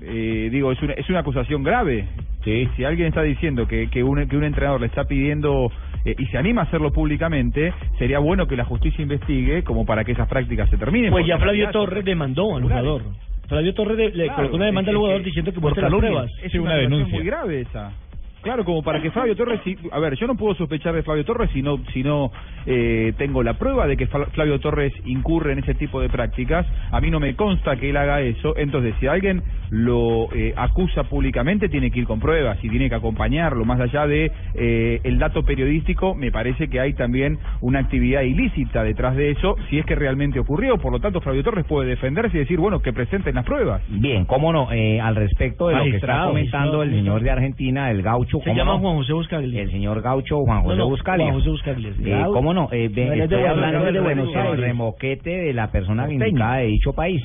eh, 0.00 0.48
digo 0.50 0.70
es 0.72 0.80
una 0.82 0.92
es 0.94 1.08
una 1.10 1.20
acusación 1.20 1.62
grave. 1.62 2.06
Sí. 2.44 2.68
Si 2.76 2.84
alguien 2.84 3.08
está 3.08 3.22
diciendo 3.22 3.66
que 3.66 3.88
que 3.90 4.02
un 4.02 4.26
que 4.28 4.36
un 4.36 4.44
entrenador 4.44 4.80
le 4.80 4.86
está 4.86 5.04
pidiendo 5.04 5.70
eh, 6.04 6.14
y 6.18 6.26
se 6.26 6.38
anima 6.38 6.62
a 6.62 6.64
hacerlo 6.64 6.92
públicamente, 6.92 7.72
sería 7.98 8.18
bueno 8.18 8.46
que 8.46 8.56
la 8.56 8.64
justicia 8.64 9.02
investigue 9.02 9.62
como 9.64 9.84
para 9.86 10.04
que 10.04 10.12
esas 10.12 10.28
prácticas 10.28 10.68
se 10.70 10.76
terminen. 10.76 11.10
Pues 11.10 11.26
ya 11.26 11.38
Flavio 11.38 11.70
Torres 11.70 12.04
demandó 12.04 12.56
al 12.56 12.62
jugador. 12.62 13.02
Flavio 13.48 13.72
Torres 13.74 14.14
le, 14.14 14.24
Claro, 14.24 14.36
colocó 14.36 14.56
una 14.56 14.66
demanda 14.66 14.90
al 14.90 14.96
jugador 14.96 15.18
que- 15.20 15.24
diciendo 15.26 15.52
que 15.52 15.60
por 15.60 15.70
muestre 15.74 15.82
las 15.90 15.98
pruebas. 15.98 16.30
Es 16.42 16.52
Sí, 16.52 16.58
una, 16.58 16.74
denuncia. 16.74 17.14
muy 17.16 17.24
grave 17.24 17.60
esa. 17.62 17.92
Claro, 18.42 18.64
como 18.64 18.82
para 18.82 19.02
que 19.02 19.10
Flavio 19.10 19.34
Torres, 19.36 19.60
si, 19.64 19.76
a 19.90 19.98
ver, 19.98 20.14
yo 20.14 20.26
no 20.26 20.36
puedo 20.36 20.54
sospechar 20.54 20.94
de 20.94 21.02
Flavio 21.02 21.24
Torres 21.24 21.50
si 21.52 21.60
no, 21.62 21.78
si 21.92 22.02
no 22.02 22.30
eh, 22.66 23.12
tengo 23.18 23.42
la 23.42 23.54
prueba 23.54 23.86
de 23.86 23.96
que 23.96 24.06
Fla- 24.06 24.26
Flavio 24.32 24.60
Torres 24.60 24.92
incurre 25.04 25.52
en 25.52 25.58
ese 25.60 25.74
tipo 25.74 26.00
de 26.00 26.08
prácticas. 26.08 26.66
A 26.90 27.00
mí 27.00 27.10
no 27.10 27.18
me 27.20 27.34
consta 27.34 27.76
que 27.76 27.90
él 27.90 27.96
haga 27.96 28.20
eso. 28.20 28.54
Entonces, 28.56 28.94
si 29.00 29.06
alguien 29.06 29.42
lo 29.70 30.28
eh, 30.32 30.54
acusa 30.56 31.04
públicamente, 31.04 31.68
tiene 31.68 31.90
que 31.90 32.00
ir 32.00 32.06
con 32.06 32.20
pruebas 32.20 32.58
y 32.62 32.68
tiene 32.68 32.88
que 32.88 32.94
acompañarlo. 32.94 33.64
Más 33.64 33.80
allá 33.80 34.06
de 34.06 34.30
eh, 34.54 35.00
el 35.04 35.18
dato 35.18 35.42
periodístico, 35.44 36.14
me 36.14 36.30
parece 36.30 36.68
que 36.68 36.80
hay 36.80 36.94
también 36.94 37.38
una 37.60 37.80
actividad 37.80 38.22
ilícita 38.22 38.82
detrás 38.82 39.16
de 39.16 39.30
eso, 39.32 39.56
si 39.68 39.78
es 39.78 39.84
que 39.86 39.94
realmente 39.94 40.38
ocurrió. 40.38 40.78
Por 40.78 40.92
lo 40.92 41.00
tanto, 41.00 41.20
Flavio 41.20 41.42
Torres 41.42 41.64
puede 41.66 41.88
defenderse 41.90 42.36
y 42.36 42.40
decir, 42.40 42.58
bueno, 42.58 42.80
que 42.80 42.92
presenten 42.92 43.34
las 43.34 43.44
pruebas. 43.44 43.82
Bien, 43.88 44.24
cómo 44.24 44.52
no, 44.52 44.70
eh, 44.72 45.00
al 45.00 45.16
respecto 45.16 45.68
de 45.68 45.74
lo 45.74 45.84
que 45.84 45.96
está 45.96 46.06
comentando 46.28 46.82
el 46.82 46.90
señor 46.90 47.22
de 47.22 47.30
Argentina, 47.30 47.90
el 47.90 48.02
gaucho, 48.02 48.37
Se 48.40 48.44
¿cómo 48.50 48.56
llama 48.56 48.72
no? 48.74 48.78
Juan 48.80 48.96
José 48.96 49.12
Buscaglia. 49.12 49.62
el 49.62 49.70
señor 49.70 50.02
gaucho 50.02 50.38
Juan 50.44 50.62
José 50.62 50.76
No, 50.76 50.90
no. 50.90 50.96
Juan 51.04 51.32
José 51.34 51.50
Buscaglia. 51.50 51.90
Eh, 52.04 52.24
¿Cómo 52.32 52.54
no? 52.54 52.68
Eh, 52.72 52.88
de 52.88 53.22
estoy 53.24 53.42
hablando 53.44 53.84
de 53.86 53.92
del 53.92 54.02
Buenos 54.02 54.34
Aires. 54.34 54.60
remoquete 54.60 55.30
de 55.30 55.52
la 55.52 55.70
persona 55.70 56.06
Técnico. 56.06 56.26
indicada 56.26 56.56
de 56.56 56.66
dicho 56.66 56.92
país. 56.92 57.22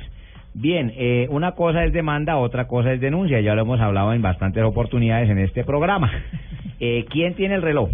Bien, 0.56 0.92
eh, 0.96 1.28
una 1.32 1.54
cosa 1.54 1.84
es 1.84 1.94
demanda, 1.94 2.38
otra 2.38 2.68
cosa 2.68 2.94
es 2.94 3.02
denuncia. 3.02 3.42
Ya 3.42 3.56
lo 3.56 3.62
hemos 3.64 3.80
hablado 3.82 4.14
en 4.14 4.22
bastantes 4.22 4.64
oportunidades 4.64 5.30
en 5.30 5.40
este 5.40 5.64
programa. 5.64 6.12
Eh, 6.86 7.06
¿Quién 7.10 7.34
tiene 7.36 7.56
el 7.56 7.62
reloj? 7.62 7.90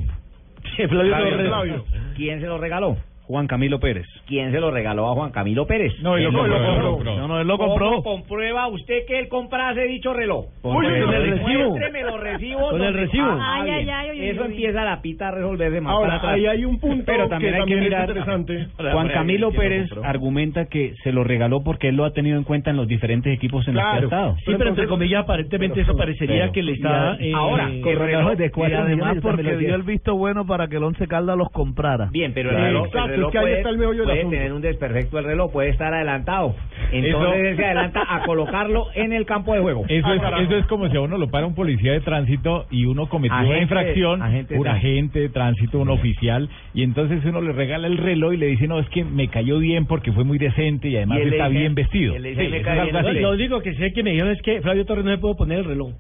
Flavio. 0.88 1.86
¿Quién 2.16 2.40
se 2.40 2.48
lo 2.48 2.58
regaló? 2.58 2.98
Juan 3.30 3.46
Camilo 3.46 3.80
Pérez. 3.80 4.08
¿Quién 4.26 4.52
se 4.52 4.60
lo 4.60 4.72
regaló 4.72 5.08
a 5.08 5.14
Juan 5.14 5.30
Camilo 5.30 5.68
Pérez? 5.68 5.94
No, 6.02 6.18
él 6.18 6.24
lo 6.24 6.30
¿Quién 6.32 6.42
compró, 6.50 6.58
lo 6.82 6.98
lo. 7.04 7.04
No, 7.16 7.28
no, 7.28 7.40
él 7.42 7.48
lo 7.48 7.58
¿Cómo 7.60 7.70
compró. 7.78 8.02
comprueba 8.02 8.68
usted 8.70 9.06
que 9.08 9.20
él 9.20 9.28
comprase 9.28 9.82
dicho 9.84 10.14
reloj? 10.14 10.46
Uy, 10.64 10.74
Con 10.74 10.86
el 10.86 11.08
recibo. 11.30 11.70
Muéstreme 11.70 12.04
los 12.04 12.20
recibos. 12.20 12.72
Con 12.72 12.82
el 12.82 12.94
recibo. 12.96 13.28
Ah, 13.30 13.62
Ay, 13.62 13.88
ay, 13.88 14.30
Eso 14.30 14.46
empieza 14.46 14.84
la 14.84 15.00
pita 15.04 15.28
a 15.28 15.32
resolverse 15.32 15.80
más 15.80 15.94
para 15.94 15.98
Ahora, 16.06 16.16
atrás. 16.16 16.34
ahí 16.34 16.46
hay 16.48 16.66
un 16.66 16.80
punto 16.80 17.04
Pero 17.06 17.28
también 17.30 17.54
que 17.54 17.60
hay 17.62 17.66
que 17.68 17.76
mirar- 17.76 18.04
es 18.04 18.10
interesante. 18.10 18.68
Juan 18.78 19.08
Camilo 19.10 19.50
¿quién 19.52 19.56
lo 19.56 19.70
Pérez 19.70 19.90
argumenta 20.04 20.66
que 20.66 20.96
se 21.04 21.12
lo 21.12 21.24
regaló 21.24 21.62
porque 21.64 21.90
él 21.90 21.98
lo 21.98 22.06
ha 22.06 22.14
tenido 22.14 22.36
en 22.36 22.44
cuenta 22.44 22.72
en 22.72 22.78
los 22.78 22.88
diferentes 22.88 23.32
equipos 23.32 23.68
en 23.68 23.76
los 23.76 23.84
que 23.84 23.90
ha 23.90 24.00
estado. 24.00 24.36
Sí, 24.44 24.54
pero 24.58 24.70
entre 24.72 24.88
comillas, 24.88 25.22
aparentemente 25.24 25.82
eso 25.82 25.96
parecería 25.96 26.52
que 26.52 26.64
le 26.64 26.72
está... 26.72 27.16
y- 27.20 27.32
ahora, 27.32 27.70
eh, 27.70 27.84
el 27.86 28.00
reloj 28.00 28.34
de 28.38 28.52
Y 28.56 28.74
además 28.74 29.18
porque 29.22 29.56
dio 29.58 29.76
el 29.76 29.84
visto 29.84 30.16
bueno 30.16 30.48
para 30.48 30.68
que 30.68 30.78
el 30.78 30.84
Once 30.84 31.08
Caldas 31.08 31.38
los 31.38 31.50
comprara. 31.52 32.10
Bien, 32.12 32.34
pero 32.34 32.50
el 32.50 32.56
reloj, 32.56 32.88
reloj 33.20 33.30
es 33.30 33.32
que 33.32 33.38
ahí 33.38 33.44
puede, 33.44 33.58
está 33.58 33.70
el 33.70 33.78
meollo 33.78 33.98
del 34.00 34.06
puede 34.06 34.20
asunto. 34.20 34.36
tener 34.38 34.54
un 34.54 34.62
desperfecto 34.62 35.20
el 35.20 35.26
reloj, 35.26 35.52
puede 35.52 35.70
estar 35.70 35.94
adelantado. 35.94 36.56
Entonces 36.92 37.46
él 37.46 37.56
se 37.58 37.66
adelanta 37.66 38.04
a 38.08 38.24
colocarlo 38.24 38.88
en 38.96 39.14
el 39.14 39.26
campo 39.26 39.54
de 39.54 39.62
juego. 39.62 39.86
Eso, 39.88 40.14
es, 40.14 40.22
eso 40.42 40.58
es 40.58 40.66
como 40.66 40.90
si 40.90 40.98
a 40.98 41.02
uno 41.02 41.18
lo 41.18 41.30
para 41.30 41.46
un 41.46 41.56
policía 41.56 41.92
de 41.94 42.02
tránsito 42.02 42.66
y 42.72 42.86
uno 42.86 43.08
cometió 43.10 43.36
Agente- 43.38 43.50
una 43.54 43.62
infracción, 43.62 44.22
agente 44.22 44.58
un 44.58 44.68
agente 44.68 45.20
de 45.20 45.30
tránsito, 45.30 45.80
un 45.80 45.90
oficial, 45.90 46.50
y 46.74 46.84
entonces 46.84 47.24
uno 47.26 47.42
le 47.42 47.52
regala 47.54 47.88
el 47.88 47.98
reloj 47.98 48.34
y 48.34 48.38
le 48.38 48.48
dice, 48.48 48.68
no, 48.68 48.80
es 48.80 48.90
que 48.90 49.04
me 49.04 49.28
cayó 49.28 49.60
bien 49.60 49.86
porque 49.86 50.12
fue 50.12 50.24
muy 50.24 50.38
decente 50.38 50.90
y 50.90 50.96
además 50.98 51.20
Y 51.20 51.28
está 51.28 51.48
dice- 51.48 51.60
bien 51.60 51.76
vestido. 51.76 52.16
Sí, 52.16 52.28
eso 52.28 53.12
Lo, 53.14 53.32
único 53.32 53.62
que 53.62 53.74
sé 53.76 53.94
que 53.94 54.04
me 54.04 54.12
dijeron 54.12 54.32
es 54.34 54.42
que 54.42 54.62
Flavio 54.62 54.86
Torres 54.86 55.06
no 55.06 55.12
le 55.12 55.18
puedo 55.18 55.36
poner 55.36 55.60
el 55.60 55.66
reloj. 55.66 55.92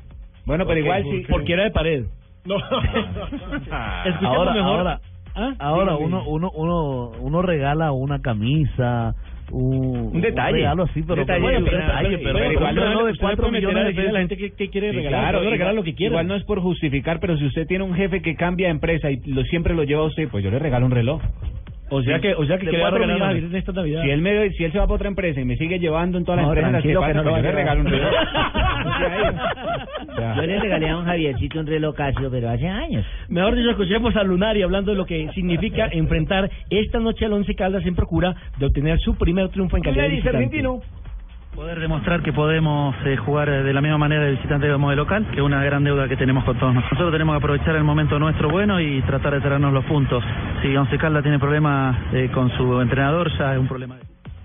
Bueno, 0.45 0.65
pero 0.65 0.79
igual 0.79 1.03
¿Por 1.03 1.11
sí. 1.13 1.25
Porque 1.29 1.53
era 1.53 1.63
de 1.65 1.71
pared. 1.71 2.03
No. 2.45 2.55
Escuchemos 4.05 4.37
Ahora, 4.37 4.53
mejor. 4.53 4.77
ahora, 4.79 4.99
¿Ah? 5.35 5.53
ahora 5.59 5.95
uno, 5.97 6.23
uno, 6.27 6.51
uno, 6.51 7.11
uno 7.19 7.41
regala 7.41 7.91
una 7.91 8.19
camisa, 8.19 9.15
un, 9.51 10.11
Un 10.13 10.21
detalle. 10.21 10.57
regalo 10.57 10.83
así, 10.83 11.01
pero, 11.03 11.21
Detalle, 11.21 11.45
pero, 11.47 11.65
pero- 11.65 11.77
detalle, 11.77 12.17
pero- 12.17 12.23
pero, 12.23 12.33
pero 12.39 12.51
igual 12.53 12.69
un 12.79 12.93
no- 12.93 13.05
de 13.05 13.11
usted 13.11 13.21
4 13.23 13.37
puede 13.37 13.51
meter 13.51 13.65
a 13.65 13.69
millones 13.71 13.83
de 13.83 13.89
decirle 13.89 14.09
a 14.09 14.11
la 14.13 14.19
pesos. 14.27 14.29
gente 14.29 14.37
que, 14.37 14.55
que 14.65 14.69
quiere 14.71 14.89
Sí, 14.91 14.95
regalar. 14.97 15.21
claro, 15.21 15.37
igual- 15.39 15.51
regalar 15.53 15.73
lo 15.75 15.83
que 15.83 15.95
quiera. 15.95 16.11
Igual 16.13 16.27
no 16.27 16.35
es 16.35 16.43
por 16.43 16.59
justificar, 16.61 17.19
pero 17.19 17.37
si 17.37 17.45
usted 17.45 17.65
tiene 17.67 17.83
un 17.83 17.93
jefe 17.95 18.21
que 18.21 18.35
cambia 18.35 18.67
de 18.67 18.71
empresa 18.71 19.09
y 19.11 19.17
lo, 19.25 19.41
siempre 19.43 19.73
lo 19.75 19.83
lleva 19.83 20.01
a 20.01 20.05
usted, 20.05 20.27
pues 20.29 20.43
yo 20.43 20.51
le 20.51 20.59
regalo 20.59 20.85
un 20.85 20.91
reloj. 20.91 21.21
O 21.89 22.01
sea 22.03 22.19
que, 22.19 22.33
o 22.33 22.45
sea 22.45 22.57
que 22.57 22.65
De 22.65 22.71
quiere 22.71 22.85
regalar 22.89 23.01
a 23.01 23.13
millones. 23.13 23.27
Javier 23.27 23.43
en 23.45 23.55
esta 23.55 23.71
Navidad. 23.71 24.03
Si 24.03 24.09
él, 24.09 24.21
me, 24.21 24.49
si 24.51 24.63
él 24.63 24.71
se 24.71 24.79
va 24.79 24.85
para 24.85 24.95
otra 24.95 25.07
empresa 25.07 25.41
y 25.41 25.45
me 25.45 25.57
sigue 25.57 25.79
llevando 25.79 26.17
en 26.17 26.25
todas 26.25 26.37
las 26.41 26.47
No, 26.47 26.53
empresas 26.53 26.81
que 26.81 26.87
que 26.89 26.93
no 26.93 27.01
lo 27.01 27.23
yo 27.25 27.31
va 27.31 27.41
le 27.41 27.49
a 27.49 27.51
regalo 27.51 27.81
un 27.81 27.87
reloj. 27.87 28.13
Yo 30.35 30.41
le 30.41 30.59
regalé 30.59 30.89
a 30.89 30.97
un 30.97 31.05
Javiercito 31.05 31.59
un 31.59 31.67
reloj 31.67 31.95
Casio, 31.95 32.29
pero 32.29 32.49
hace 32.49 32.67
años. 32.67 33.05
Mejor 33.29 33.55
dicho, 33.55 33.71
escuchemos 33.71 34.15
a 34.15 34.23
Lunari 34.23 34.61
hablando 34.61 34.91
de 34.91 34.97
lo 34.97 35.05
que 35.05 35.29
significa 35.33 35.87
enfrentar 35.91 36.49
esta 36.69 36.99
noche 36.99 37.25
al 37.25 37.33
Once 37.33 37.53
Caldas 37.55 37.85
en 37.85 37.95
procura 37.95 38.35
de 38.57 38.65
obtener 38.65 38.99
su 38.99 39.15
primer 39.15 39.49
triunfo 39.49 39.77
en 39.77 39.83
calidad 39.83 40.03
de 40.03 40.09
visitante. 40.09 40.61
Poder 41.55 41.79
demostrar 41.79 42.21
que 42.21 42.31
podemos 42.31 42.95
eh, 43.05 43.17
jugar 43.17 43.49
de 43.49 43.73
la 43.73 43.81
misma 43.81 43.97
manera 43.97 44.23
de 44.23 44.31
visitante 44.31 44.71
como 44.71 44.91
de 44.91 44.95
local, 44.95 45.25
que 45.31 45.37
es 45.37 45.41
una 45.41 45.63
gran 45.63 45.83
deuda 45.83 46.07
que 46.07 46.15
tenemos 46.15 46.43
con 46.45 46.57
todos 46.57 46.73
nosotros. 46.73 46.93
Nosotros 46.99 47.11
tenemos 47.13 47.33
que 47.33 47.37
aprovechar 47.37 47.75
el 47.75 47.83
momento 47.83 48.17
nuestro 48.19 48.49
bueno 48.49 48.79
y 48.79 49.01
tratar 49.01 49.33
de 49.33 49.41
traernos 49.41 49.73
los 49.73 49.83
puntos. 49.85 50.23
Si 50.61 50.73
Once 50.75 50.97
Caldas 50.97 51.23
tiene 51.23 51.37
problemas 51.39 51.97
eh, 52.13 52.29
con 52.33 52.49
su 52.51 52.79
entrenador, 52.79 53.29
ya 53.37 53.53
es 53.55 53.59
un 53.59 53.67
problema. 53.67 53.95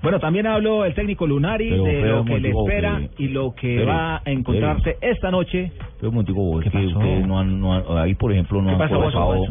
Bueno, 0.02 0.18
también 0.18 0.46
habló 0.46 0.84
el 0.84 0.94
técnico 0.94 1.26
Lunari 1.26 1.70
Pero, 1.70 1.84
de 1.84 1.92
pero, 2.02 2.16
lo 2.16 2.24
que 2.24 2.40
le 2.40 2.50
espera 2.50 2.98
que- 3.16 3.22
y 3.24 3.28
lo 3.28 3.54
que 3.54 3.76
pero, 3.78 3.88
va 3.88 4.16
a 4.16 4.22
encontrarse 4.30 4.96
esta 5.00 5.30
noche. 5.30 5.72
Pero 6.00 6.08
un 6.10 6.14
momentico, 6.16 6.60
es 6.60 6.64
¿Qué 6.64 6.70
que 6.78 6.86
ustedes 6.86 7.26
no 7.26 7.38
han, 7.38 7.60
no 7.60 7.74
han- 7.74 7.84
ahí 7.98 8.14
por 8.14 8.32
ejemplo 8.32 8.60
no 8.60 8.68
¿Qué 8.68 8.72
han 8.72 8.78
pasó, 8.78 8.94
colocado 8.96 9.44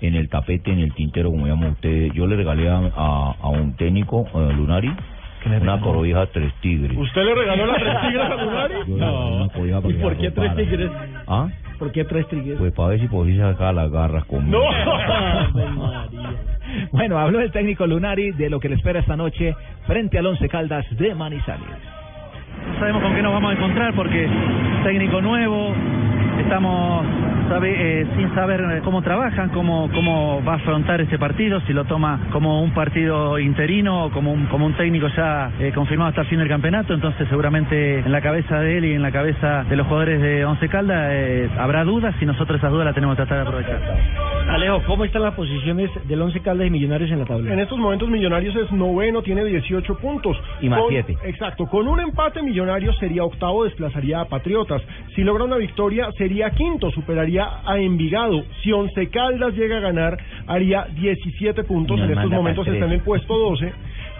en 0.00 0.14
el 0.14 0.28
tapete, 0.28 0.72
en 0.72 0.78
el 0.78 0.94
tintero, 0.94 1.30
como 1.30 1.46
llaman 1.46 1.72
ustedes. 1.72 2.12
Yo 2.14 2.26
le 2.26 2.36
regalé 2.36 2.68
a, 2.70 2.78
a, 2.96 3.34
a 3.40 3.48
un 3.50 3.76
técnico, 3.76 4.26
eh, 4.34 4.52
Lunari, 4.56 4.90
una 5.46 5.80
cobija 5.80 6.26
tres 6.26 6.52
tigres. 6.60 6.96
¿Usted 6.96 7.24
le 7.24 7.34
regaló 7.34 7.66
las 7.66 7.78
tres 7.78 8.00
tigres 8.02 8.30
a 8.30 8.44
Lunari? 8.44 8.74
Una 8.88 9.48
para 9.48 9.88
¿Y 9.88 9.94
por 9.94 10.16
qué 10.16 10.30
tres 10.30 10.56
tigres? 10.56 10.90
¿Ah? 11.26 11.48
¿Por 11.78 11.92
qué 11.92 12.04
tres 12.04 12.28
tigres? 12.28 12.58
Pues 12.58 12.72
para 12.72 12.88
ver 12.90 13.00
si 13.00 13.08
podía 13.08 13.52
sacar 13.52 13.74
las 13.74 13.90
garras 13.90 14.24
conmigo. 14.26 14.60
Bueno, 16.92 17.18
habló 17.18 17.40
el 17.40 17.50
técnico 17.50 17.86
Lunari 17.86 18.32
de 18.32 18.50
lo 18.50 18.60
que 18.60 18.68
le 18.68 18.76
espera 18.76 19.00
esta 19.00 19.16
noche 19.16 19.54
frente 19.86 20.18
al 20.18 20.26
Once 20.26 20.48
Caldas 20.48 20.86
de 20.96 21.14
Manizales. 21.14 21.68
No 22.66 22.78
sabemos 22.78 23.02
con 23.02 23.14
qué 23.14 23.22
nos 23.22 23.32
vamos 23.32 23.50
a 23.50 23.54
encontrar 23.54 23.94
porque 23.94 24.28
técnico 24.84 25.20
nuevo, 25.20 25.74
estamos 26.40 27.06
sabe, 27.50 28.00
eh, 28.00 28.06
sin 28.16 28.32
saber 28.32 28.60
eh, 28.60 28.80
cómo 28.84 29.02
trabajan, 29.02 29.48
cómo, 29.48 29.90
cómo 29.92 30.40
va 30.44 30.52
a 30.52 30.56
afrontar 30.56 31.00
este 31.00 31.18
partido, 31.18 31.60
si 31.66 31.72
lo 31.72 31.84
toma 31.84 32.28
como 32.30 32.62
un 32.62 32.72
partido 32.72 33.40
interino 33.40 34.04
o 34.04 34.10
como 34.10 34.32
un, 34.32 34.46
como 34.46 34.66
un 34.66 34.74
técnico 34.74 35.08
ya 35.16 35.50
eh, 35.58 35.72
confirmado 35.74 36.10
hasta 36.10 36.20
el 36.20 36.28
fin 36.28 36.38
del 36.38 36.48
campeonato, 36.48 36.94
entonces 36.94 37.28
seguramente 37.28 37.98
en 37.98 38.12
la 38.12 38.20
cabeza 38.20 38.60
de 38.60 38.78
él 38.78 38.84
y 38.84 38.94
en 38.94 39.02
la 39.02 39.10
cabeza 39.10 39.64
de 39.64 39.74
los 39.74 39.86
jugadores 39.88 40.22
de 40.22 40.44
Once 40.44 40.68
Caldas 40.68 41.08
eh, 41.10 41.50
habrá 41.58 41.84
dudas 41.84 42.14
y 42.20 42.24
nosotros 42.24 42.58
esas 42.58 42.70
dudas 42.70 42.84
las 42.86 42.94
tenemos 42.94 43.16
que 43.16 43.22
tratar 43.26 43.38
de 43.38 43.48
aprovechar. 43.48 43.80
Alejo, 44.48 44.82
¿cómo 44.86 45.04
están 45.04 45.22
las 45.22 45.34
posiciones 45.34 45.90
del 46.06 46.22
Once 46.22 46.40
Caldas 46.40 46.68
y 46.68 46.70
Millonarios 46.70 47.10
en 47.10 47.18
la 47.18 47.24
tabla? 47.24 47.52
En 47.52 47.58
estos 47.58 47.78
momentos 47.78 48.08
Millonarios 48.08 48.54
es 48.54 48.70
noveno, 48.70 49.22
tiene 49.22 49.44
18 49.44 49.96
puntos. 49.98 50.36
Y 50.60 50.68
más 50.68 50.80
Con- 50.80 50.90
siete. 50.90 51.16
Exacto. 51.24 51.66
Con 51.66 51.88
un 51.88 52.00
empate 52.00 52.42
Millonarios 52.42 52.96
sería 52.98 53.24
octavo, 53.24 53.64
desplazaría 53.64 54.20
a 54.20 54.24
Patriotas. 54.26 54.82
Si 55.14 55.22
logra 55.22 55.44
una 55.44 55.56
victoria 55.56 56.10
sería 56.12 56.29
quinto, 56.56 56.90
superaría 56.90 57.44
a 57.64 57.78
Envigado. 57.78 58.44
Si 58.62 58.72
Once 58.72 59.08
Caldas 59.08 59.54
llega 59.54 59.78
a 59.78 59.80
ganar, 59.80 60.16
haría 60.46 60.86
17 60.94 61.64
puntos. 61.64 61.98
Nos 61.98 62.08
en 62.08 62.16
estos 62.16 62.30
momentos 62.30 62.66
está 62.66 62.86
en 62.86 62.92
el 62.92 63.00
puesto 63.00 63.36
12. 63.36 63.72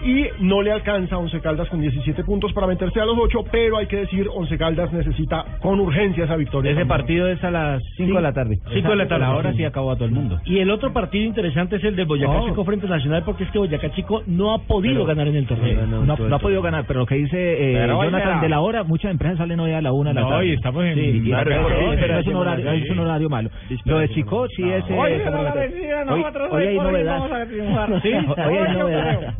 Y 0.03 0.25
no 0.39 0.61
le 0.61 0.71
alcanza 0.71 1.15
a 1.15 1.19
Once 1.19 1.39
Caldas 1.41 1.69
con 1.69 1.79
17 1.81 2.23
puntos 2.23 2.51
para 2.53 2.65
meterse 2.67 2.99
a 2.99 3.05
los 3.05 3.15
8, 3.19 3.43
pero 3.51 3.77
hay 3.77 3.85
que 3.87 3.97
decir, 3.97 4.27
Once 4.33 4.57
Caldas 4.57 4.91
necesita 4.91 5.45
con 5.61 5.79
urgencia 5.79 6.23
esa 6.25 6.35
victoria. 6.35 6.71
Ese 6.71 6.79
también. 6.81 6.97
partido 6.97 7.27
es 7.27 7.43
a 7.43 7.51
las 7.51 7.83
5 7.97 8.15
de 8.15 8.21
la 8.21 8.33
tarde. 8.33 8.59
Cinco 8.73 8.89
de 8.89 8.95
la 8.95 9.07
tarde. 9.07 9.25
Ahora 9.25 9.53
sí 9.53 9.63
acabó 9.63 9.91
a 9.91 9.95
todo 9.95 10.05
el 10.05 10.11
mundo. 10.11 10.39
Y 10.45 10.59
el 10.59 10.71
otro 10.71 10.91
partido 10.91 11.25
interesante 11.25 11.75
es 11.75 11.83
el 11.83 11.95
del 11.95 12.05
Boyacá 12.07 12.31
Oh. 12.41 12.47
Chico 12.47 12.65
frente 12.65 12.87
Nacional, 12.87 13.23
porque 13.23 13.43
es 13.43 13.51
que 13.51 13.59
Boyacá 13.59 13.91
Chico 13.91 14.23
no 14.27 14.53
ha 14.53 14.59
podido 14.63 14.95
Pero- 14.95 15.05
ganar 15.05 15.27
en 15.27 15.35
el 15.35 15.45
torneo. 15.45 15.85
No, 15.85 16.03
no 16.17 16.35
ha 16.35 16.39
podido 16.39 16.61
ganar, 16.61 16.85
pero 16.87 17.01
lo 17.01 17.05
que 17.05 17.15
dice 17.15 17.37
eh, 17.37 17.87
Jonathan 17.87 18.41
de 18.41 18.49
la 18.49 18.59
hora, 18.61 18.83
muchas 18.83 19.11
empresas 19.11 19.37
salen 19.37 19.59
hoy 19.59 19.71
a 19.71 19.81
la 19.81 19.91
una 19.93 20.09
de 20.11 20.15
la 20.15 20.21
No, 20.21 20.29
tarde. 20.29 20.47
y 20.47 20.53
estamos 20.53 20.83
en- 20.85 20.95
Sí, 20.95 21.01
y 21.01 21.21
claro, 21.25 21.45
pero, 21.45 21.67
sí, 21.69 21.75
es 22.01 22.17
un 22.17 22.23
sí, 22.23 22.33
horario, 22.33 22.71
sí. 22.71 22.77
es 22.83 22.89
un 22.89 22.99
horario 22.99 23.29
malo. 23.29 23.49
Lo 23.85 23.99
de 23.99 24.09
Chico 24.09 24.47
sí 24.55 24.63
es... 24.63 24.83
eh, 24.89 24.93
hoy, 24.97 25.11
hay 25.11 26.77
novedad. 26.77 27.19
vamos 27.19 27.31
a 27.31 27.45
triunfar. 27.45 27.89
Sí, 28.01 28.11
hoy 28.13 28.57
hay 28.57 28.77
novedad. 28.77 29.35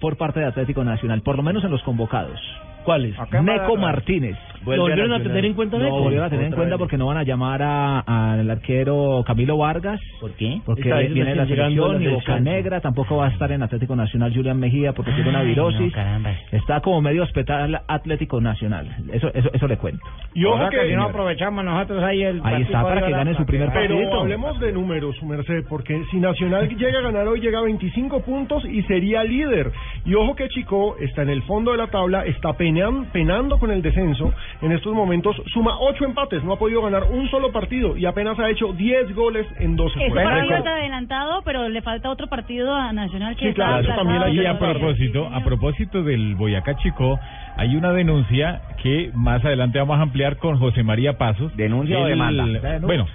Por 0.00 0.16
parte 0.16 0.40
de 0.40 0.46
Atlético 0.46 0.84
Nacional, 0.84 1.22
por 1.22 1.36
lo 1.36 1.42
menos 1.42 1.64
en 1.64 1.70
los 1.70 1.82
convocados. 1.82 2.40
¿Cuáles? 2.84 3.16
Neco. 3.42 3.76
Martínez. 3.76 4.36
¿Lo 4.66 4.82
volvieron 4.82 5.12
a 5.12 5.22
tener 5.22 5.44
en 5.44 5.54
cuenta, 5.54 5.78
No, 5.78 5.90
volvieron 5.90 6.26
a 6.26 6.30
tener 6.30 6.46
en 6.46 6.52
cuenta 6.52 6.74
vez. 6.74 6.78
porque 6.78 6.98
no 6.98 7.06
van 7.06 7.18
a 7.18 7.22
llamar 7.22 7.62
a- 7.62 8.00
al 8.00 8.50
arquero 8.50 9.22
Camilo 9.26 9.56
Vargas. 9.58 10.00
¿Por 10.20 10.32
qué? 10.32 10.60
Porque 10.64 10.82
viene 10.82 11.34
la 11.34 11.46
selección 11.46 12.02
y 12.02 12.08
Boca. 12.08 12.40
Negra, 12.40 12.80
tampoco 12.80 13.16
va 13.18 13.26
a 13.26 13.30
estar 13.30 13.50
en 13.52 13.62
Atlético 13.62 13.94
Nacional 13.96 14.32
Julián 14.34 14.58
Mejía 14.58 14.92
porque 14.92 15.12
tiene 15.12 15.30
una 15.30 15.42
virosis. 15.42 15.80
no, 15.80 15.92
caramba. 15.92 16.30
Está 16.52 16.80
como 16.80 17.00
medio 17.00 17.22
hospital 17.22 17.80
Atlético 17.86 18.40
Nacional. 18.40 18.88
Eso, 19.12 19.30
eso, 19.34 19.50
eso 19.52 19.66
le 19.68 19.76
cuento. 19.76 20.04
Y 20.34 20.44
O 20.44 20.50
ojo 20.50 20.58
sea 20.58 20.68
que, 20.70 20.88
si 20.88 20.94
no 20.96 21.04
aprovechamos 21.04 21.64
nosotros 21.64 22.02
ahí 22.02 22.22
el 22.22 22.40
Ahí 22.44 22.62
está, 22.62 22.82
para 22.82 23.02
que 23.06 23.12
gane 23.12 23.34
su 23.34 23.44
primer 23.46 23.70
Pero 23.72 23.94
partidito. 23.94 24.20
hablemos 24.20 24.58
de 24.60 24.72
números, 24.72 25.16
su 25.16 25.26
merced, 25.26 25.64
porque 25.68 26.02
si 26.10 26.18
Nacional 26.18 26.68
llega 26.68 26.98
a 26.98 27.02
ganar 27.02 27.26
hoy, 27.28 27.40
llega 27.40 27.58
a 27.58 27.62
25 27.62 28.20
puntos 28.22 28.64
y 28.64 28.82
sería 28.82 29.22
líder. 29.24 29.70
Y 30.06 30.14
ojo 30.14 30.36
que 30.36 30.48
Chico 30.50 30.96
está 31.00 31.22
en 31.22 31.30
el 31.30 31.42
fondo 31.42 31.72
de 31.72 31.78
la 31.78 31.88
tabla, 31.88 32.24
está 32.26 32.52
penean- 32.52 33.06
penando 33.12 33.58
con 33.58 33.72
el 33.72 33.82
descenso. 33.82 34.32
En 34.62 34.70
estos 34.70 34.94
momentos 34.94 35.34
suma 35.52 35.76
8 35.80 36.04
empates, 36.04 36.44
no 36.44 36.52
ha 36.52 36.58
podido 36.58 36.80
ganar 36.82 37.04
un 37.10 37.28
solo 37.28 37.50
partido 37.50 37.96
y 37.96 38.06
apenas 38.06 38.38
ha 38.38 38.48
hecho 38.48 38.72
10 38.72 39.12
goles 39.16 39.46
en 39.58 39.74
12 39.74 39.98
Ese 39.98 40.10
juegos. 40.10 40.50
está 40.58 40.70
adelantado, 40.76 41.42
pero 41.44 41.68
le 41.68 41.82
falta 41.82 42.08
otro 42.08 42.28
partido 42.28 42.72
a 42.72 42.92
Nacional 42.92 43.34
que 43.34 43.42
Sí, 43.42 43.48
está 43.48 43.64
claro, 43.66 43.80
eso 43.82 43.94
también 43.96 44.22
hay 44.22 44.40
Y 44.40 44.46
a 44.46 44.58
propósito, 44.58 45.26
a 45.26 45.40
propósito 45.42 46.02
del 46.04 46.36
Boyacá 46.36 46.76
Chico, 46.76 47.18
hay 47.56 47.74
una 47.74 47.92
denuncia 47.92 48.60
que 48.82 49.10
más 49.14 49.44
adelante 49.44 49.78
vamos 49.80 49.98
a 49.98 50.02
ampliar 50.02 50.36
con 50.36 50.56
José 50.58 50.84
María 50.84 51.18
Pasos. 51.18 51.56
¿Denuncia 51.56 51.98
o 51.98 52.04
Él- 52.04 52.10
demanda? 52.10 52.44
Bueno, 52.82 53.06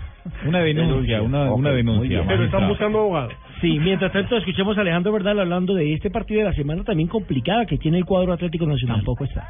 una 0.45 0.59
denuncia, 0.59 1.21
una, 1.21 1.51
una 1.53 1.71
denuncia. 1.71 2.23
Pero 2.27 2.43
están 2.43 2.67
buscando 2.67 2.99
abogado. 2.99 3.29
Sí, 3.61 3.77
mientras 3.77 4.11
tanto 4.11 4.37
escuchemos 4.37 4.75
a 4.75 4.81
Alejandro 4.81 5.11
Verdal 5.13 5.39
hablando 5.39 5.75
de 5.75 5.93
este 5.93 6.09
partido 6.09 6.39
de 6.39 6.47
la 6.47 6.53
semana 6.55 6.83
también 6.83 7.07
complicada 7.07 7.67
que 7.67 7.77
tiene 7.77 7.99
el 7.99 8.05
cuadro 8.05 8.33
Atlético 8.33 8.65
Nacional. 8.65 8.97
Tampoco 8.97 9.25
está. 9.25 9.47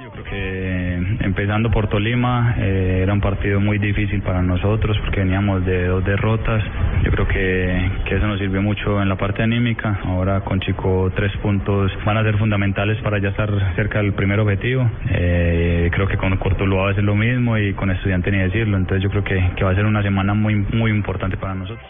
Yo 0.00 0.10
creo 0.10 0.24
que 0.24 1.24
empezando 1.24 1.70
por 1.70 1.88
Tolima 1.88 2.56
eh, 2.58 3.00
era 3.02 3.12
un 3.12 3.20
partido 3.20 3.60
muy 3.60 3.78
difícil 3.78 4.20
para 4.20 4.42
nosotros 4.42 4.98
porque 4.98 5.20
veníamos 5.20 5.64
de 5.64 5.86
dos 5.86 6.04
derrotas. 6.04 6.62
Yo 7.04 7.10
creo 7.12 7.26
que, 7.28 7.90
que 8.04 8.16
eso 8.16 8.26
nos 8.26 8.38
sirvió 8.38 8.60
mucho 8.60 9.00
en 9.00 9.08
la 9.08 9.16
parte 9.16 9.42
anímica. 9.42 10.00
Ahora 10.04 10.40
con 10.40 10.60
Chico 10.60 11.10
tres 11.14 11.32
puntos 11.38 11.92
van 12.04 12.18
a 12.18 12.24
ser 12.24 12.36
fundamentales 12.38 13.00
para 13.00 13.18
ya 13.18 13.28
estar 13.28 13.48
cerca 13.76 14.02
del 14.02 14.12
primer 14.12 14.40
objetivo. 14.40 14.90
Eh, 15.08 15.88
creo 15.92 16.08
que 16.08 16.16
con 16.16 16.36
Cortuluá 16.36 16.86
va 16.86 16.90
a 16.90 16.94
ser 16.94 17.04
lo 17.04 17.14
mismo 17.14 17.56
y 17.56 17.72
con 17.74 17.90
Estudiante 17.90 18.30
ni 18.32 18.38
decirlo. 18.38 18.76
Entonces 18.76 19.02
yo 19.02 19.10
creo 19.10 19.24
que, 19.24 19.52
que 19.56 19.64
va 19.64 19.70
a 19.70 19.74
ser 19.74 19.86
una 19.86 20.02
semana 20.02 20.34
muy, 20.34 20.56
muy 20.56 20.90
importante 20.90 21.36
para 21.36 21.54
nosotros. 21.54 21.86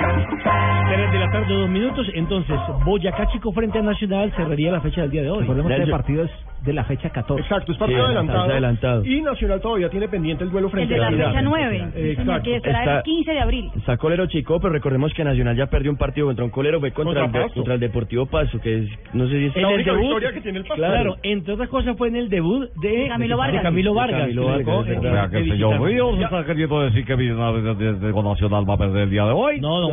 Tres 0.00 1.12
de 1.12 1.18
la 1.18 1.30
tarde, 1.30 1.54
dos 1.54 1.68
minutos. 1.68 2.06
Entonces, 2.14 2.56
Boyacá 2.84 3.26
Chico 3.28 3.52
frente 3.52 3.78
a 3.78 3.82
Nacional 3.82 4.32
cerraría 4.34 4.72
la 4.72 4.80
fecha 4.80 5.02
del 5.02 5.10
día 5.10 5.22
de 5.22 5.30
hoy. 5.30 5.40
Recordemos 5.40 5.72
que 5.72 5.82
el 5.82 5.90
partido 5.90 6.24
es 6.24 6.30
de 6.64 6.72
la 6.72 6.84
fecha 6.84 7.10
14. 7.10 7.42
Exacto, 7.42 7.72
es 7.72 7.78
partido 7.78 8.00
Sí, 8.00 8.04
adelantado. 8.06 8.40
está 8.40 8.52
adelantado. 8.52 9.04
Y 9.04 9.20
Nacional 9.22 9.60
todavía 9.60 9.88
tiene 9.90 10.08
pendiente 10.08 10.44
el 10.44 10.50
duelo 10.50 10.66
El 10.68 10.72
frente 10.72 10.94
de 10.94 11.04
a 11.04 11.10
la 11.10 11.28
fecha 11.28 11.42
9. 11.42 11.88
Exacto. 11.94 12.42
Que 12.42 12.60
será 12.60 12.78
Está- 12.80 12.96
el 12.98 13.02
15 13.04 13.32
de 13.32 13.40
abril. 13.40 13.70
Está 13.76 13.96
colero 13.96 14.26
chico, 14.26 14.60
pero 14.60 14.72
recordemos 14.72 15.12
que 15.14 15.24
Nacional 15.24 15.56
ya 15.56 15.66
perdió 15.66 15.90
un 15.90 15.96
partido 15.96 16.26
contra 16.26 16.44
un 16.44 16.50
colero, 16.50 16.80
fue 16.80 16.92
contra, 16.92 17.22
Contra 17.22 17.44
el, 17.44 17.52
contra 17.52 17.74
el 17.74 17.80
Deportivo 17.80 18.26
Paso, 18.26 18.60
que 18.60 18.78
es, 18.78 18.88
no 19.12 19.26
sé 19.28 19.38
si 19.38 19.46
es 19.46 19.56
En 19.56 19.62
La 19.62 19.68
el 19.68 19.74
única 19.74 19.90
debut, 19.92 20.04
victoria 20.06 20.32
que 20.32 20.40
tiene 20.40 20.58
el 20.58 20.64
claro, 20.64 21.16
entre 21.22 21.54
otras 21.54 21.68
cosas 21.68 21.96
fue 21.96 22.08
en 22.08 22.16
el 22.16 22.28
debut 22.28 22.68
de, 22.80 22.88
De 22.88 23.08
Camilo 23.08 23.36
Vargas. 23.36 23.62
Camilo 23.62 23.90
De 23.92 23.96
Vargas. 24.00 24.20
Camilo 24.20 24.46
Vargas, 24.46 24.64
visitante. 25.42 26.24
está 26.24 26.44
queriendo 26.44 26.80
decir 26.82 27.04
que 27.04 27.16
Nacional 28.22 28.68
va 28.68 28.74
a 28.74 28.78
perder 28.78 29.02
el 29.04 29.10
día 29.10 29.24
de 29.24 29.32
hoy. 29.32 29.60
No, 29.60 29.80
no, 29.80 29.90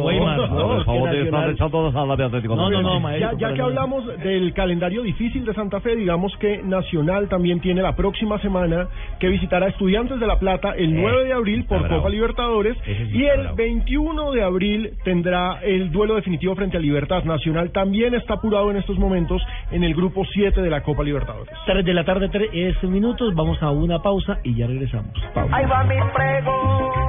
echando 1.51 1.89
a 1.89 2.05
la 2.05 2.17
Atlético 2.25 2.55
No, 2.55 2.69
no, 2.69 2.81
no, 2.81 2.99
ya 3.37 3.53
que 3.53 3.61
hablamos 3.61 4.05
del 4.19 4.53
calendario 4.53 5.01
difícil 5.01 5.45
de 5.45 5.53
Santa 5.53 5.79
Fe, 5.81 5.95
digamos 5.95 6.35
que 6.37 6.56
Nacional 6.63 7.27
también 7.29 7.59
tiene 7.59 7.81
la 7.81 7.95
próxima 7.95 8.39
semana 8.39 8.87
que 9.19 9.27
visitar 9.27 9.63
a 9.63 9.67
Estudiantes 9.67 10.19
de 10.19 10.27
La 10.27 10.39
Plata 10.39 10.73
el 10.75 10.95
9 10.95 11.25
de 11.25 11.33
abril 11.33 11.65
por 11.65 11.79
bravo. 11.79 11.97
Copa 11.97 12.09
Libertadores 12.09 12.77
y 12.85 13.23
el 13.25 13.41
bravo. 13.41 13.55
21 13.55 14.31
de 14.31 14.43
abril 14.43 14.93
tendrá 15.03 15.59
el 15.61 15.91
duelo 15.91 16.15
definitivo 16.15 16.55
frente 16.55 16.77
a 16.77 16.79
Libertad. 16.79 17.23
Nacional 17.23 17.71
también 17.71 18.13
está 18.13 18.35
apurado 18.35 18.71
en 18.71 18.77
estos 18.77 18.97
momentos 18.97 19.41
en 19.71 19.83
el 19.83 19.93
grupo 19.93 20.25
7 20.25 20.61
de 20.61 20.69
la 20.69 20.81
Copa 20.81 21.03
Libertadores. 21.03 21.53
Tres 21.65 21.85
de 21.85 21.93
la 21.93 22.03
tarde, 22.03 22.29
tres 22.29 22.83
minutos. 22.83 23.33
Vamos 23.35 23.61
a 23.61 23.71
una 23.71 23.99
pausa 24.01 24.39
y 24.43 24.55
ya 24.55 24.67
regresamos. 24.67 25.11
Pausa. 25.33 25.55
Ahí 25.55 25.65
va 25.65 25.83
mi 25.83 25.95
pregón. 26.13 27.06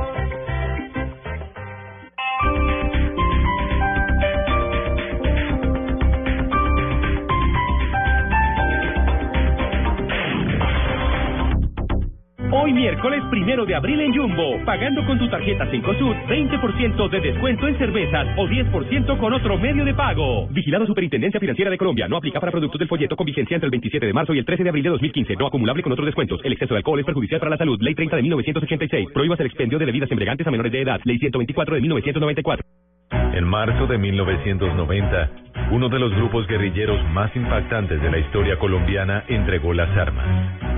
Miércoles 12.88 13.22
primero 13.28 13.66
de 13.66 13.74
abril 13.74 14.00
en 14.00 14.14
Jumbo, 14.14 14.64
pagando 14.64 15.04
con 15.04 15.18
tu 15.18 15.28
tarjeta 15.28 15.70
Cencosud, 15.70 16.14
20% 16.26 17.10
de 17.10 17.20
descuento 17.20 17.68
en 17.68 17.76
cervezas 17.76 18.26
o 18.38 18.48
10% 18.48 19.18
con 19.18 19.34
otro 19.34 19.58
medio 19.58 19.84
de 19.84 19.92
pago. 19.92 20.48
Vigilado 20.48 20.86
Superintendencia 20.86 21.38
Financiera 21.38 21.70
de 21.70 21.76
Colombia. 21.76 22.08
No 22.08 22.16
aplica 22.16 22.40
para 22.40 22.50
productos 22.50 22.78
del 22.78 22.88
folleto 22.88 23.14
con 23.14 23.26
vigencia 23.26 23.56
entre 23.56 23.66
el 23.66 23.72
27 23.72 24.06
de 24.06 24.12
marzo 24.14 24.32
y 24.32 24.38
el 24.38 24.46
13 24.46 24.62
de 24.62 24.70
abril 24.70 24.84
de 24.84 24.90
2015. 24.90 25.36
No 25.36 25.48
acumulable 25.48 25.82
con 25.82 25.92
otros 25.92 26.06
descuentos. 26.06 26.40
El 26.44 26.52
exceso 26.52 26.72
de 26.72 26.78
alcohol 26.78 26.98
es 26.98 27.04
perjudicial 27.04 27.40
para 27.40 27.50
la 27.50 27.58
salud. 27.58 27.78
Ley 27.78 27.94
30 27.94 28.16
de 28.16 28.22
1986. 28.22 29.08
Prohíbas 29.12 29.38
el 29.40 29.46
expendio 29.46 29.78
de 29.78 29.84
bebidas 29.84 30.10
embriagantes 30.10 30.46
a 30.46 30.50
menores 30.50 30.72
de 30.72 30.80
edad. 30.80 30.98
Ley 31.04 31.18
124 31.18 31.74
de 31.74 31.80
1994. 31.82 32.64
En 33.10 33.44
marzo 33.44 33.86
de 33.86 33.98
1990, 33.98 35.30
uno 35.70 35.88
de 35.88 35.98
los 35.98 36.14
grupos 36.14 36.46
guerrilleros 36.46 36.98
más 37.10 37.34
impactantes 37.36 38.00
de 38.02 38.10
la 38.10 38.18
historia 38.18 38.58
colombiana 38.58 39.24
entregó 39.28 39.72
las 39.72 39.88
armas, 39.96 40.26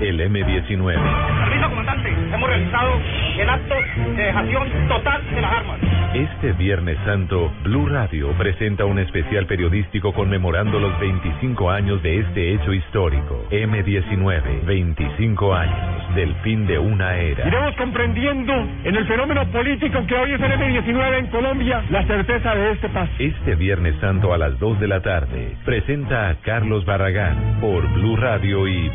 el 0.01 0.19
M-19. 0.19 0.95
Permiso, 0.95 1.69
comandante. 1.69 2.09
Hemos 2.09 2.49
realizado 2.49 2.99
el 3.37 3.49
acto 3.49 3.75
de 4.15 4.23
dejación 4.23 4.67
total 4.87 5.21
de 5.33 5.41
las 5.41 5.51
armas. 5.51 5.79
Este 6.13 6.51
Viernes 6.53 6.97
Santo, 7.05 7.53
Blue 7.63 7.87
Radio 7.87 8.31
presenta 8.37 8.83
un 8.83 8.99
especial 8.99 9.45
periodístico 9.45 10.11
conmemorando 10.13 10.79
los 10.79 10.99
25 10.99 11.71
años 11.71 12.03
de 12.03 12.19
este 12.19 12.53
hecho 12.53 12.73
histórico. 12.73 13.45
M-19, 13.49 14.65
25 14.65 15.53
años 15.53 16.15
del 16.15 16.35
fin 16.43 16.67
de 16.67 16.77
una 16.77 17.15
era. 17.15 17.47
Iremos 17.47 17.75
comprendiendo 17.75 18.53
en 18.83 18.95
el 18.95 19.07
fenómeno 19.07 19.45
político 19.51 20.05
que 20.05 20.15
hoy 20.15 20.33
es 20.33 20.41
el 20.41 20.51
M-19 20.51 21.19
en 21.19 21.27
Colombia 21.27 21.83
la 21.89 22.05
certeza 22.05 22.55
de 22.55 22.71
este 22.71 22.89
paso. 22.89 23.11
Este 23.17 23.55
Viernes 23.55 23.95
Santo 24.01 24.33
a 24.33 24.37
las 24.37 24.59
2 24.59 24.79
de 24.81 24.87
la 24.87 25.01
tarde, 25.01 25.55
presenta 25.63 26.29
a 26.29 26.35
Carlos 26.41 26.83
Barragán 26.85 27.59
por 27.61 27.87
Blue 27.93 28.17
Radio 28.17 28.67
y 28.67 28.89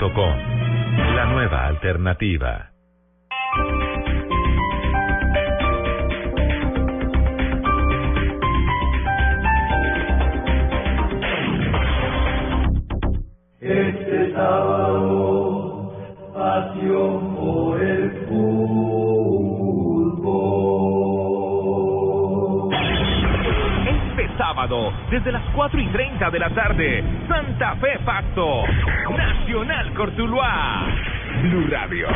bluradio.com. 0.00 1.14
La 1.14 1.26
nueva 1.26 1.66
alternativa. 1.66 2.70
Este 13.60 14.32
sábado, 14.32 15.92
pasión 16.34 17.29
sábado, 24.70 24.92
desde 25.10 25.32
las 25.32 25.42
4 25.54 25.80
y 25.80 25.86
30 25.88 26.30
de 26.30 26.38
la 26.38 26.50
tarde, 26.50 27.04
Santa 27.28 27.74
Fe 27.76 27.98
Pasto, 28.04 28.62
Nacional 29.16 29.92
Cortuluá, 29.94 30.86
Blue 31.42 31.66
Radio, 31.70 32.08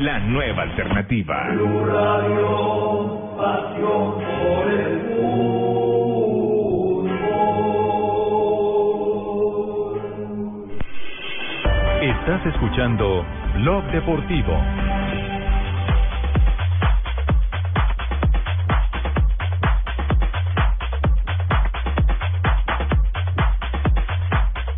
la 0.00 0.18
nueva 0.20 0.62
alternativa. 0.62 1.48
Blue 1.50 1.86
Radio, 1.86 3.36
pasión 3.36 4.14
por 4.14 4.70
el 4.72 5.12
Estás 12.02 12.46
escuchando 12.46 13.24
Blog 13.54 13.84
Deportivo. 13.92 14.81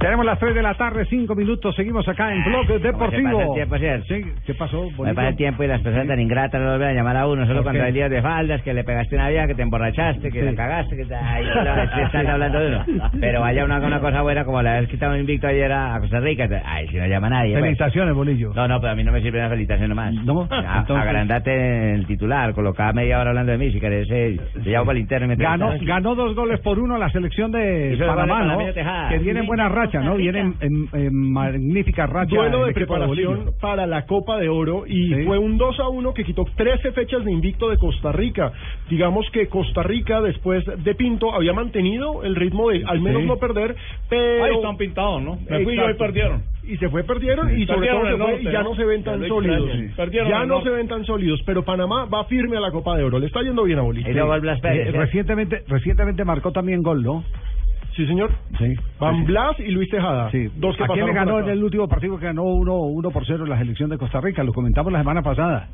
Tenemos 0.05 0.27
las 0.27 0.39
3 0.39 0.55
de 0.55 0.61
la 0.63 0.75
tarde, 0.75 1.07
5 1.09 1.35
minutos. 1.35 1.75
Seguimos 1.75 2.07
acá 2.07 2.31
en 2.35 2.45
Blog 2.45 2.67
¿Cómo 2.67 2.79
se 2.79 2.85
Deportivo. 2.85 3.31
pasa 3.39 3.45
el 3.49 3.55
tiempo, 3.55 3.79
cierto? 3.79 4.05
Sí, 4.07 4.23
¿Qué 4.45 4.53
pasó? 4.55 4.91
Me 5.03 5.15
pasa 5.15 5.29
el 5.29 5.37
tiempo 5.37 5.65
y 5.65 5.67
las 5.67 5.81
personas 5.81 6.07
tan 6.09 6.21
ingratas 6.21 6.61
no 6.61 6.69
vuelven 6.69 6.89
a 6.89 6.93
llamar 6.93 7.17
a 7.17 7.27
uno 7.27 7.47
solo 7.47 7.61
¿Por 7.61 7.63
cuando 7.65 7.81
qué? 7.81 7.87
hay 7.87 7.93
días 7.95 8.11
de 8.11 8.21
faldas, 8.21 8.61
que 8.61 8.75
le 8.75 8.85
pegaste 8.85 9.15
una 9.17 9.31
vieja, 9.31 9.47
que 9.47 9.55
te 9.55 9.63
emborrachaste, 9.63 10.31
que 10.31 10.41
Sí. 10.41 10.45
la 10.45 10.55
cagaste, 10.55 10.97
que 10.99 11.05
te... 11.07 11.15
Ahí 11.15 11.45
no, 11.97 12.03
están 12.05 12.27
hablando 12.27 12.61
de 12.61 12.67
uno. 12.69 12.85
Pero 13.19 13.41
vaya 13.41 13.65
una, 13.65 13.79
una 13.79 14.01
cosa 14.01 14.21
buena 14.21 14.45
como 14.45 14.61
la 14.61 14.81
vez 14.81 14.89
que 14.89 14.95
estaba 14.97 15.19
invicto 15.19 15.47
ayer 15.47 15.73
a, 15.73 15.99
Costa 16.01 16.21
Rica. 16.21 16.49
Ay, 16.67 16.87
si 16.89 16.97
no 16.99 17.07
llama 17.07 17.31
nadie. 17.31 17.53
pues. 17.53 17.63
Felicitaciones, 17.63 18.15
Bolillo. 18.15 18.53
No, 18.55 18.69
no, 18.69 18.81
pero 18.81 18.93
a 18.93 18.97
mí 18.97 19.05
no 19.05 19.11
me 19.13 19.23
sirve 19.23 19.39
una 19.39 19.49
felicitación 19.49 19.89
nomás. 19.89 20.13
No, 20.13 20.47
A- 20.51 20.81
entonces- 20.81 21.03
Agrandate 21.09 21.95
el 21.95 22.07
titular, 22.07 22.53
colocaba 22.53 22.93
media 22.93 23.21
hora 23.21 23.31
hablando 23.31 23.53
de 23.53 23.59
mí, 23.59 23.71
si 23.73 23.81
querés, 23.81 24.07
eh, 24.11 24.37
te 24.63 24.69
llamo 24.71 24.85
para 24.87 24.99
el 24.99 25.03
interno 25.03 25.35
Ganó, 25.35 25.73
ganó 25.81 26.15
dos 26.15 26.35
goles 26.35 26.61
por 26.61 26.79
uno 26.79 26.99
la 26.99 27.09
selección 27.09 27.51
de 27.53 27.97
Panamá, 28.07 28.43
¿no? 28.45 28.59
Que 29.09 29.19
viene 29.19 29.41
en 29.41 29.47
buena 29.47 29.69
racha, 29.71 29.94
¿no? 30.01 30.17
Viene 30.17 30.41
en, 30.41 30.55
en- 30.61 30.89
en 30.93 31.33
magnífica 31.33 32.07
racha. 32.07 32.35
Duelo 32.35 32.63
el 32.63 32.69
de 32.69 32.75
preparación 32.75 33.35
Bolillo. 33.37 33.53
para 33.61 33.87
la 33.87 34.07
Copa 34.07 34.39
de 34.39 34.49
Oro 34.49 34.85
y 34.87 35.13
Sí. 35.15 35.23
fue 35.25 35.39
un 35.39 35.57
2 35.59 35.79
a 35.81 35.89
1 35.89 36.15
que 36.15 36.25
quitó 36.25 36.45
13 36.57 36.93
fechas 36.93 37.25
de 37.25 37.33
invicto 37.33 37.69
de 37.69 37.79
Costa 37.79 38.13
Rica. 38.13 38.53
Digamos 38.91 39.29
que 39.31 39.49
Costa 39.49 39.83
Rica 39.83 40.21
después 40.21 40.65
de 40.83 40.95
Pinto 40.95 41.33
había 41.35 41.53
mantenido 41.53 42.23
el 42.25 42.35
ritmo 42.37 42.71
de 42.71 42.85
al 42.87 43.01
menos 43.01 43.23
Sí. 43.23 43.29
no 43.29 43.37
perder, 43.37 43.75
pero 44.09 44.45
Ahí 44.45 44.55
están 44.55 44.77
pintados, 44.77 45.23
¿no? 45.23 45.39
Me 45.49 45.65
fui 45.65 45.77
yo 45.77 45.91
y 45.91 45.95
perdieron. 45.95 46.43
Y 46.67 46.79
se 46.79 46.89
fue 46.89 47.05
perdieron 47.05 47.49
Sí. 47.51 47.63
y 47.63 47.67
sobre 47.67 47.81
Perdieron 47.89 48.01
todo 48.03 48.11
se 48.11 48.17
fue 48.17 48.27
norte, 48.33 48.43
y 48.43 48.53
ya 48.53 48.63
¿no? 48.63 48.71
no 48.71 48.77
se 48.77 48.85
ven 48.85 49.05
tan 49.05 49.29
sólidos. 49.29 49.71
Ya 50.29 50.47
no 50.47 50.63
se 50.63 50.71
ven 50.71 50.89
tan 50.89 51.05
sólidos, 51.05 51.43
pero 51.45 51.63
Panamá 51.65 52.07
va 52.07 52.25
firme 52.25 52.57
a 52.57 52.61
la 52.61 52.71
Copa 52.71 52.97
de 52.97 53.05
Oro. 53.05 53.19
Le 53.19 53.27
está 53.27 53.43
yendo 53.43 53.65
bien 53.65 53.79
a 53.79 53.83
Bolivia. 53.83 54.11
Eh, 54.11 54.91
recientemente, 54.93 55.63
recientemente 55.69 56.25
marcó 56.25 56.53
también 56.53 56.83
gol, 56.83 57.03
¿no? 57.03 57.25
Sí, 57.97 58.07
señor. 58.07 58.31
Sí. 58.59 58.75
Van 58.99 59.25
Blas 59.25 59.59
y 59.61 59.71
Luis 59.71 59.89
Tejada. 59.91 60.31
Sí. 60.31 60.49
Dos 60.57 60.77
que 60.77 60.85
¿A 60.85 60.89
quién 60.89 61.07
le 61.07 61.13
ganó 61.13 61.39
en 61.41 61.49
el 61.49 61.63
último 61.63 61.87
partido 61.89 62.19
que 62.19 62.27
ganó 62.27 62.43
1 62.45 62.75
uno, 62.75 63.11
por 63.11 63.25
0 63.25 63.47
la 63.47 63.59
selección 63.59 63.89
de 63.91 63.99
Costa 63.99 64.21
Rica? 64.21 64.43
Lo 64.43 64.53
comentamos 64.53 64.93
la 64.93 64.99
semana 65.01 65.23
pasada. 65.23 65.69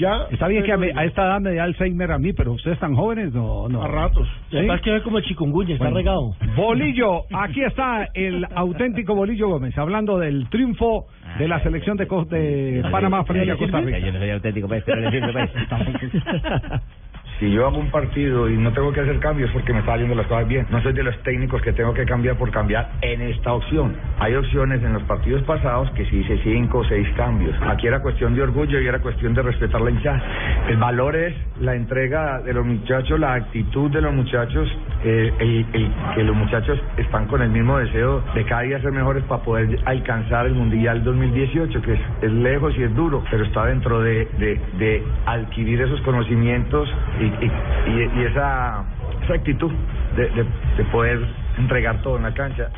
Ya. 0.00 0.26
Está 0.32 0.48
bien 0.48 0.64
que 0.64 0.72
a, 0.72 0.76
me- 0.76 0.92
a 0.94 1.04
esta 1.04 1.24
edad 1.24 1.40
me 1.40 1.50
dé 1.50 1.60
Alzheimer 1.60 2.10
a 2.10 2.18
mí, 2.18 2.32
pero 2.32 2.52
ustedes 2.52 2.78
tan 2.80 2.94
jóvenes, 2.96 3.32
no, 3.32 3.68
no. 3.68 3.82
A 3.82 3.88
ratos. 3.88 4.28
¿Sí? 4.50 4.56
Lo 4.56 4.60
que 4.62 4.66
pasa 4.66 4.76
es 4.78 4.82
que 4.82 4.90
ve 4.92 5.02
como 5.02 5.20
chikungunya, 5.20 5.74
está 5.74 5.84
Bueno. 5.84 5.96
regado. 5.98 6.34
Bolillo, 6.56 7.22
aquí 7.32 7.62
está 7.62 8.08
el 8.14 8.46
auténtico 8.54 9.14
Bolillo 9.14 9.48
Gómez, 9.48 9.78
hablando 9.78 10.18
del 10.18 10.48
triunfo 10.50 11.06
de 11.38 11.46
la 11.48 11.60
selección 11.62 11.96
de, 11.96 12.04
de 12.06 12.84
Panamá 12.90 13.24
frente 13.24 13.50
a 13.52 13.56
Costa 13.56 13.80
Rica. 13.80 13.98
Yo 14.00 14.12
no 14.12 14.18
soy 14.18 14.30
auténtico, 14.30 14.66
pues, 14.68 14.82
pero 14.84 15.00
le 15.00 15.10
sirve, 15.10 15.32
pues. 15.32 15.50
Si 17.38 17.50
yo 17.52 17.66
hago 17.66 17.78
un 17.78 17.90
partido 17.90 18.48
y 18.48 18.56
no 18.56 18.72
tengo 18.72 18.92
que 18.92 19.00
hacer 19.00 19.18
cambios 19.18 19.50
porque 19.50 19.72
me 19.72 19.80
está 19.80 19.96
yendo 19.98 20.14
las 20.14 20.26
cosas 20.26 20.48
bien, 20.48 20.66
no 20.70 20.80
soy 20.82 20.92
de 20.94 21.02
los 21.02 21.16
técnicos 21.22 21.60
que 21.60 21.72
tengo 21.72 21.92
que 21.92 22.04
cambiar 22.06 22.36
por 22.36 22.50
cambiar 22.50 22.92
en 23.02 23.20
esta 23.20 23.52
opción. 23.52 23.94
Hay 24.18 24.34
opciones 24.34 24.82
en 24.82 24.94
los 24.94 25.02
partidos 25.02 25.42
pasados 25.42 25.90
que 25.90 26.06
sí 26.06 26.16
hice 26.20 26.38
cinco 26.42 26.78
o 26.78 26.84
seis 26.84 27.06
cambios. 27.16 27.54
Aquí 27.68 27.86
era 27.86 28.00
cuestión 28.00 28.34
de 28.34 28.42
orgullo 28.42 28.80
y 28.80 28.86
era 28.86 29.00
cuestión 29.00 29.34
de 29.34 29.42
respetar 29.42 29.80
la 29.82 29.90
hinchada. 29.90 30.22
El 30.68 30.78
valor 30.78 31.14
es 31.14 31.34
la 31.60 31.74
entrega 31.74 32.40
de 32.40 32.54
los 32.54 32.64
muchachos, 32.64 33.20
la 33.20 33.34
actitud 33.34 33.90
de 33.90 34.00
los 34.00 34.14
muchachos, 34.14 34.68
eh, 35.04 35.32
el, 35.38 35.66
el- 35.74 35.92
que 36.14 36.24
los 36.24 36.34
muchachos 36.34 36.80
están 36.96 37.26
con 37.26 37.42
el 37.42 37.50
mismo 37.50 37.78
deseo 37.78 38.22
de 38.34 38.44
cada 38.44 38.62
día 38.62 38.80
ser 38.80 38.92
mejores 38.92 39.22
para 39.24 39.42
poder 39.42 39.78
alcanzar 39.84 40.46
el 40.46 40.54
Mundial 40.54 41.04
2018, 41.04 41.82
que 41.82 41.92
es, 41.94 42.00
es 42.22 42.32
lejos 42.32 42.74
y 42.78 42.82
es 42.82 42.94
duro, 42.94 43.22
pero 43.30 43.44
está 43.44 43.66
dentro 43.66 44.00
de, 44.00 44.26
de- 44.38 44.60
de 44.78 45.02
adquirir 45.26 45.82
esos 45.82 46.00
conocimientos 46.00 46.88
y, 47.20 47.25
y- 47.26 47.90
y- 47.90 48.20
y 48.20 48.24
esa, 48.24 48.84
esa 49.22 49.34
actitud 49.34 49.72
de, 50.16 50.28
de- 50.30 50.46
de 50.76 50.84
poder 50.92 51.18
entregar 51.58 52.00
todo 52.02 52.16
en 52.16 52.24
la 52.24 52.34
cancha. 52.34 52.70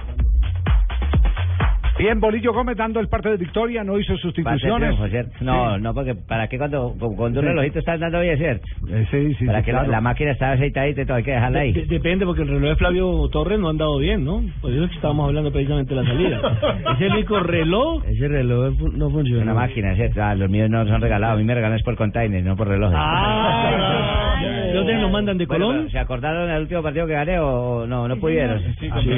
Bien, 1.99 2.21
Bolillo 2.21 2.53
Gómez 2.53 2.77
dando 2.77 3.01
el 3.01 3.09
parte 3.09 3.29
de 3.31 3.37
victoria, 3.37 3.83
no 3.83 3.99
hizo 3.99 4.17
sustituciones. 4.19 4.91
triunfo, 4.95 5.09
¿cierto? 5.09 5.33
No, 5.41 5.75
Sí. 5.75 5.83
no, 5.83 5.93
porque 5.95 6.15
¿para 6.15 6.47
qué 6.47 6.57
cuando 6.57 6.95
con, 6.99 7.17
cuando 7.17 7.41
un 7.41 7.47
Sí. 7.47 7.49
relojito 7.51 7.81
está 7.81 7.95
andando 7.95 8.21
bien, 8.21 8.39
cierto? 8.39 8.65
Eh, 8.89 9.07
sí, 9.11 9.35
sí, 9.35 9.47
Para 9.47 9.59
sí, 9.61 9.65
que 9.67 9.73
la- 9.73 9.79
claro. 9.81 9.91
la, 9.93 10.01
máquina 10.01 10.31
está 10.31 10.53
aceitadita 10.53 11.03
y 11.03 11.05
todo, 11.07 11.17
hay 11.17 11.25
que 11.25 11.33
dejarla 11.33 11.59
ahí. 11.61 11.73
De- 11.73 11.87
depende, 11.87 12.25
porque 12.25 12.43
el 12.43 12.49
reloj 12.49 12.69
de 12.71 12.77
Flavio 12.77 13.29
Torres 13.33 13.59
no 13.59 13.67
ha 13.67 13.71
andado 13.71 13.99
bien, 13.99 14.25
¿no? 14.25 14.43
Por 14.61 14.71
eso 14.73 14.85
es 14.85 14.91
que 14.91 14.95
estábamos 14.97 15.27
hablando 15.27 15.51
precisamente 15.51 15.93
de 15.95 16.01
la 16.03 16.07
salida. 16.07 16.41
Es 16.99 17.01
el 17.01 17.13
único 17.15 17.41
reloj. 17.41 18.05
Ese 18.07 18.29
reloj 18.29 18.75
no 18.95 19.11
funciona. 19.11 19.43
Una 19.43 19.55
máquina, 19.55 19.95
¿cierto? 19.97 20.23
Ah, 20.23 20.35
los 20.37 20.49
míos 20.49 20.71
no 20.71 20.87
son 20.87 21.01
regalados. 21.01 21.35
A 21.35 21.39
mí 21.39 21.45
me 21.45 21.55
regalan 21.55 21.79
es 21.79 21.83
por 21.85 21.97
container, 21.97 22.45
no 22.45 22.55
por 22.57 22.69
relojes. 22.69 22.97
Ah, 22.99 24.37
¿de 24.69 24.73
dónde 24.73 24.95
nos 24.95 25.11
mandan? 25.11 25.37
¿De 25.37 25.47
Bueno, 25.47 25.67
Colón? 25.67 25.79
pero, 25.87 25.91
¿Se 25.91 25.99
acordaron 25.99 26.49
del 26.49 26.63
último 26.63 26.83
partido 26.83 27.07
que 27.09 27.13
gané 27.15 27.41
o 27.41 27.87
no? 27.89 28.07
No 28.07 28.17
pudieron. 28.19 28.61
Sí, 28.61 28.67
Ah, 28.71 28.77
sí. 28.79 28.89
Por 28.91 29.01
Sí. 29.03 29.09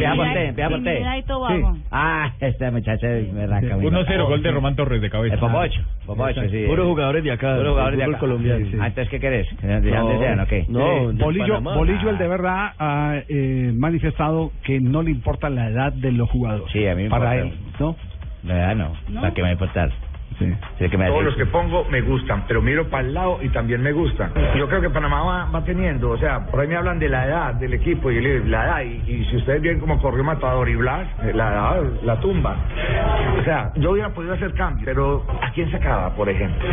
Por. 1.27 1.51
Sí. 1.51 1.83
Ah, 1.90 2.33
este 2.40 2.69
muchacho 2.70 3.06
me 3.33 3.42
arranca. 3.44 3.76
muy 3.76 3.87
1-0, 3.87 4.06
mal. 4.18 4.26
gol 4.26 4.42
de 4.42 4.50
Román 4.50 4.76
Torres 4.76 5.00
de 5.02 5.11
cabeza. 5.11 5.35
El 5.35 5.40
Popocho, 5.40 5.80
Popocho, 6.06 6.48
sí. 6.48 6.64
Puros 6.66 6.87
jugadores 6.87 7.24
de 7.24 7.33
acá. 7.33 7.56
Puros 7.56 7.70
jugadores 7.72 7.98
de 7.98 8.04
acá. 8.04 8.18
colombiano. 8.18 8.66
Ah, 8.80 8.87
entonces, 8.88 9.09
¿qué 9.11 9.20
querés? 9.20 9.46
No, 9.62 9.70
Eh, 9.70 11.12
de 11.12 11.24
Bolillo, 11.24 11.46
Panamá. 11.54 11.74
Bolillo, 11.76 12.11
el 12.11 12.18
de 12.18 12.28
verdad, 12.28 12.72
ha 12.78 13.14
eh, 13.28 13.72
manifestado 13.74 14.52
que 14.64 14.80
no 14.80 15.02
le 15.02 15.11
importa 15.11 15.48
la 15.50 15.68
edad 15.68 15.92
de 15.92 16.12
los 16.12 16.28
jugadores. 16.30 16.72
Sí, 16.72 16.87
a 16.87 16.94
mí 16.94 17.04
me 17.04 17.11
Para 17.11 17.37
importa. 17.44 17.56
él, 17.56 17.74
¿no? 17.80 17.96
La 18.44 18.54
verdad 18.54 18.76
no. 18.76 18.92
No. 19.09 19.20
¿Para 19.20 19.35
qué 19.35 19.42
me 19.42 19.46
va 19.46 19.48
a 19.48 19.52
importar? 19.52 19.90
Sí. 20.40 20.88
que 20.88 20.96
me 20.96 21.07
Todos 21.07 21.24
los 21.24 21.37
que 21.37 21.44
pongo 21.44 21.85
me 21.90 22.00
gustan, 22.00 22.44
pero 22.48 22.62
miro 22.62 22.88
para 22.88 23.07
el 23.07 23.12
lado 23.12 23.38
y 23.42 23.50
también 23.50 23.83
me 23.83 23.92
gustan. 23.92 24.33
Yo 24.57 24.66
creo 24.68 24.81
que 24.81 24.88
Panamá 24.88 25.22
va, 25.22 25.44
va 25.50 25.64
teniendo, 25.64 26.11
o 26.11 26.16
sea, 26.16 26.46
por 26.46 26.61
ahí 26.61 26.66
me 26.66 26.76
hablan 26.76 26.98
de 26.98 27.11
la 27.11 27.26
edad 27.26 27.55
del 27.55 27.74
equipo 27.74 28.11
y 28.11 28.20
le 28.20 28.44
la 28.46 28.64
edad, 28.64 28.83
y, 28.83 29.03
y 29.07 29.24
si 29.26 29.37
ustedes 29.37 29.61
ven 29.61 29.81
cómo 29.81 30.00
corrió 30.00 30.24
Matador 30.24 30.66
y 30.70 30.76
Blas, 30.76 31.07
eh, 31.24 31.33
la 31.35 31.48
edad 31.53 31.83
la 32.03 32.20
tumba. 32.20 32.57
O 33.38 33.44
sea, 33.44 33.70
yo 33.76 33.90
hubiera 33.90 34.09
podido 34.11 34.33
hacer 34.33 34.55
cambios, 34.55 34.85
pero 34.87 35.26
¿a 35.42 35.50
quién 35.53 35.70
sacaba, 35.70 36.14
por 36.14 36.29
ejemplo? 36.31 36.66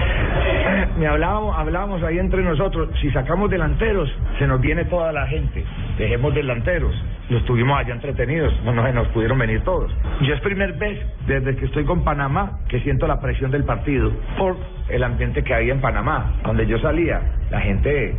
Me 0.97 1.07
hablábamos, 1.07 1.57
hablábamos 1.57 2.01
ahí 2.03 2.19
entre 2.19 2.43
nosotros, 2.43 2.89
si 3.01 3.11
sacamos 3.11 3.49
delanteros, 3.49 4.09
se 4.39 4.47
nos 4.47 4.61
viene 4.61 4.85
toda 4.85 5.11
la 5.11 5.27
gente, 5.27 5.65
dejemos 5.97 6.33
delanteros. 6.33 6.93
Los 7.29 7.43
tuvimos 7.45 7.77
allá 7.77 7.93
entretenidos, 7.93 8.53
no, 8.63 8.73
no 8.73 8.85
se 8.85 8.93
nos 8.93 9.07
pudieron 9.09 9.37
venir 9.37 9.61
todos. 9.61 9.91
Yo 10.21 10.33
es 10.33 10.41
primer 10.41 10.73
vez 10.73 10.99
desde 11.25 11.55
que 11.55 11.65
estoy 11.65 11.83
con 11.83 12.03
Panamá 12.03 12.59
que 12.69 12.79
siento 12.81 13.07
la 13.07 13.19
presión 13.19 13.51
del 13.51 13.63
partido 13.63 14.11
por 14.37 14.55
el 14.89 15.03
ambiente 15.03 15.43
que 15.43 15.53
había 15.53 15.73
en 15.73 15.81
Panamá, 15.81 16.35
donde 16.43 16.65
yo 16.67 16.79
salía, 16.79 17.21
la 17.51 17.59
gente 17.59 18.15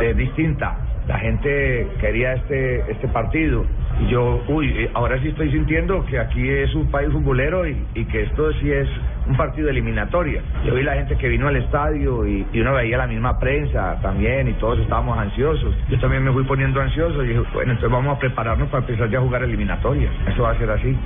es 0.00 0.16
distinta, 0.16 0.78
la 1.08 1.18
gente 1.18 1.88
quería 2.00 2.34
este 2.34 2.90
este 2.90 3.08
partido 3.08 3.64
yo, 4.08 4.42
uy, 4.48 4.66
eh, 4.76 4.90
ahora 4.94 5.18
sí 5.20 5.28
estoy 5.28 5.50
sintiendo 5.50 6.04
que 6.06 6.18
aquí 6.18 6.48
es 6.48 6.74
un 6.74 6.90
país 6.90 7.10
futbolero 7.12 7.66
y, 7.66 7.86
y 7.94 8.04
que 8.06 8.22
esto 8.22 8.52
sí 8.54 8.70
es 8.70 8.88
un 9.26 9.36
partido 9.36 9.66
de 9.66 9.72
eliminatoria. 9.72 10.42
Yo 10.66 10.74
vi 10.74 10.82
la 10.82 10.94
gente 10.94 11.16
que 11.16 11.28
vino 11.28 11.48
al 11.48 11.56
estadio 11.56 12.26
y, 12.26 12.46
y 12.52 12.60
uno 12.60 12.74
veía 12.74 12.98
la 12.98 13.06
misma 13.06 13.38
prensa 13.38 13.98
también 14.02 14.48
y 14.48 14.52
todos 14.54 14.78
estábamos 14.80 15.16
ansiosos. 15.18 15.74
Yo 15.88 15.98
también 16.00 16.22
me 16.24 16.32
fui 16.32 16.44
poniendo 16.44 16.80
ansioso 16.80 17.24
y 17.24 17.28
dije, 17.28 17.40
bueno, 17.54 17.72
entonces 17.72 17.90
vamos 17.90 18.16
a 18.16 18.18
prepararnos 18.18 18.68
para 18.68 18.80
empezar 18.84 19.08
ya 19.10 19.18
a 19.18 19.22
jugar 19.22 19.42
eliminatoria. 19.44 20.10
Eso 20.28 20.42
va 20.42 20.50
a 20.50 20.58
ser 20.58 20.70
así. 20.70 20.96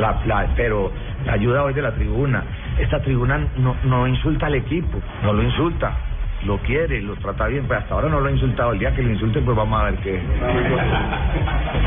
La, 0.00 0.20
la- 0.26 0.48
pero 0.56 0.92
la 1.24 1.32
ayuda 1.34 1.62
hoy 1.64 1.72
de 1.72 1.82
la 1.82 1.92
tribuna. 1.92 2.42
Esta 2.78 3.00
tribuna 3.00 3.46
no, 3.56 3.74
no 3.84 4.06
insulta 4.06 4.46
al 4.46 4.54
equipo, 4.56 5.00
no 5.22 5.32
lo 5.32 5.42
insulta, 5.42 5.96
lo 6.46 6.58
quiere, 6.58 7.02
lo 7.02 7.14
trata 7.16 7.46
bien, 7.48 7.64
pero 7.66 7.80
hasta 7.80 7.94
ahora 7.94 8.08
no 8.08 8.20
lo 8.20 8.28
ha 8.28 8.32
insultado. 8.32 8.72
El 8.72 8.78
día 8.78 8.94
que 8.94 9.02
lo 9.02 9.10
insulte, 9.10 9.40
pues 9.42 9.56
vamos 9.56 9.80
a 9.80 9.84
ver 9.84 9.94
qué. 9.96 10.20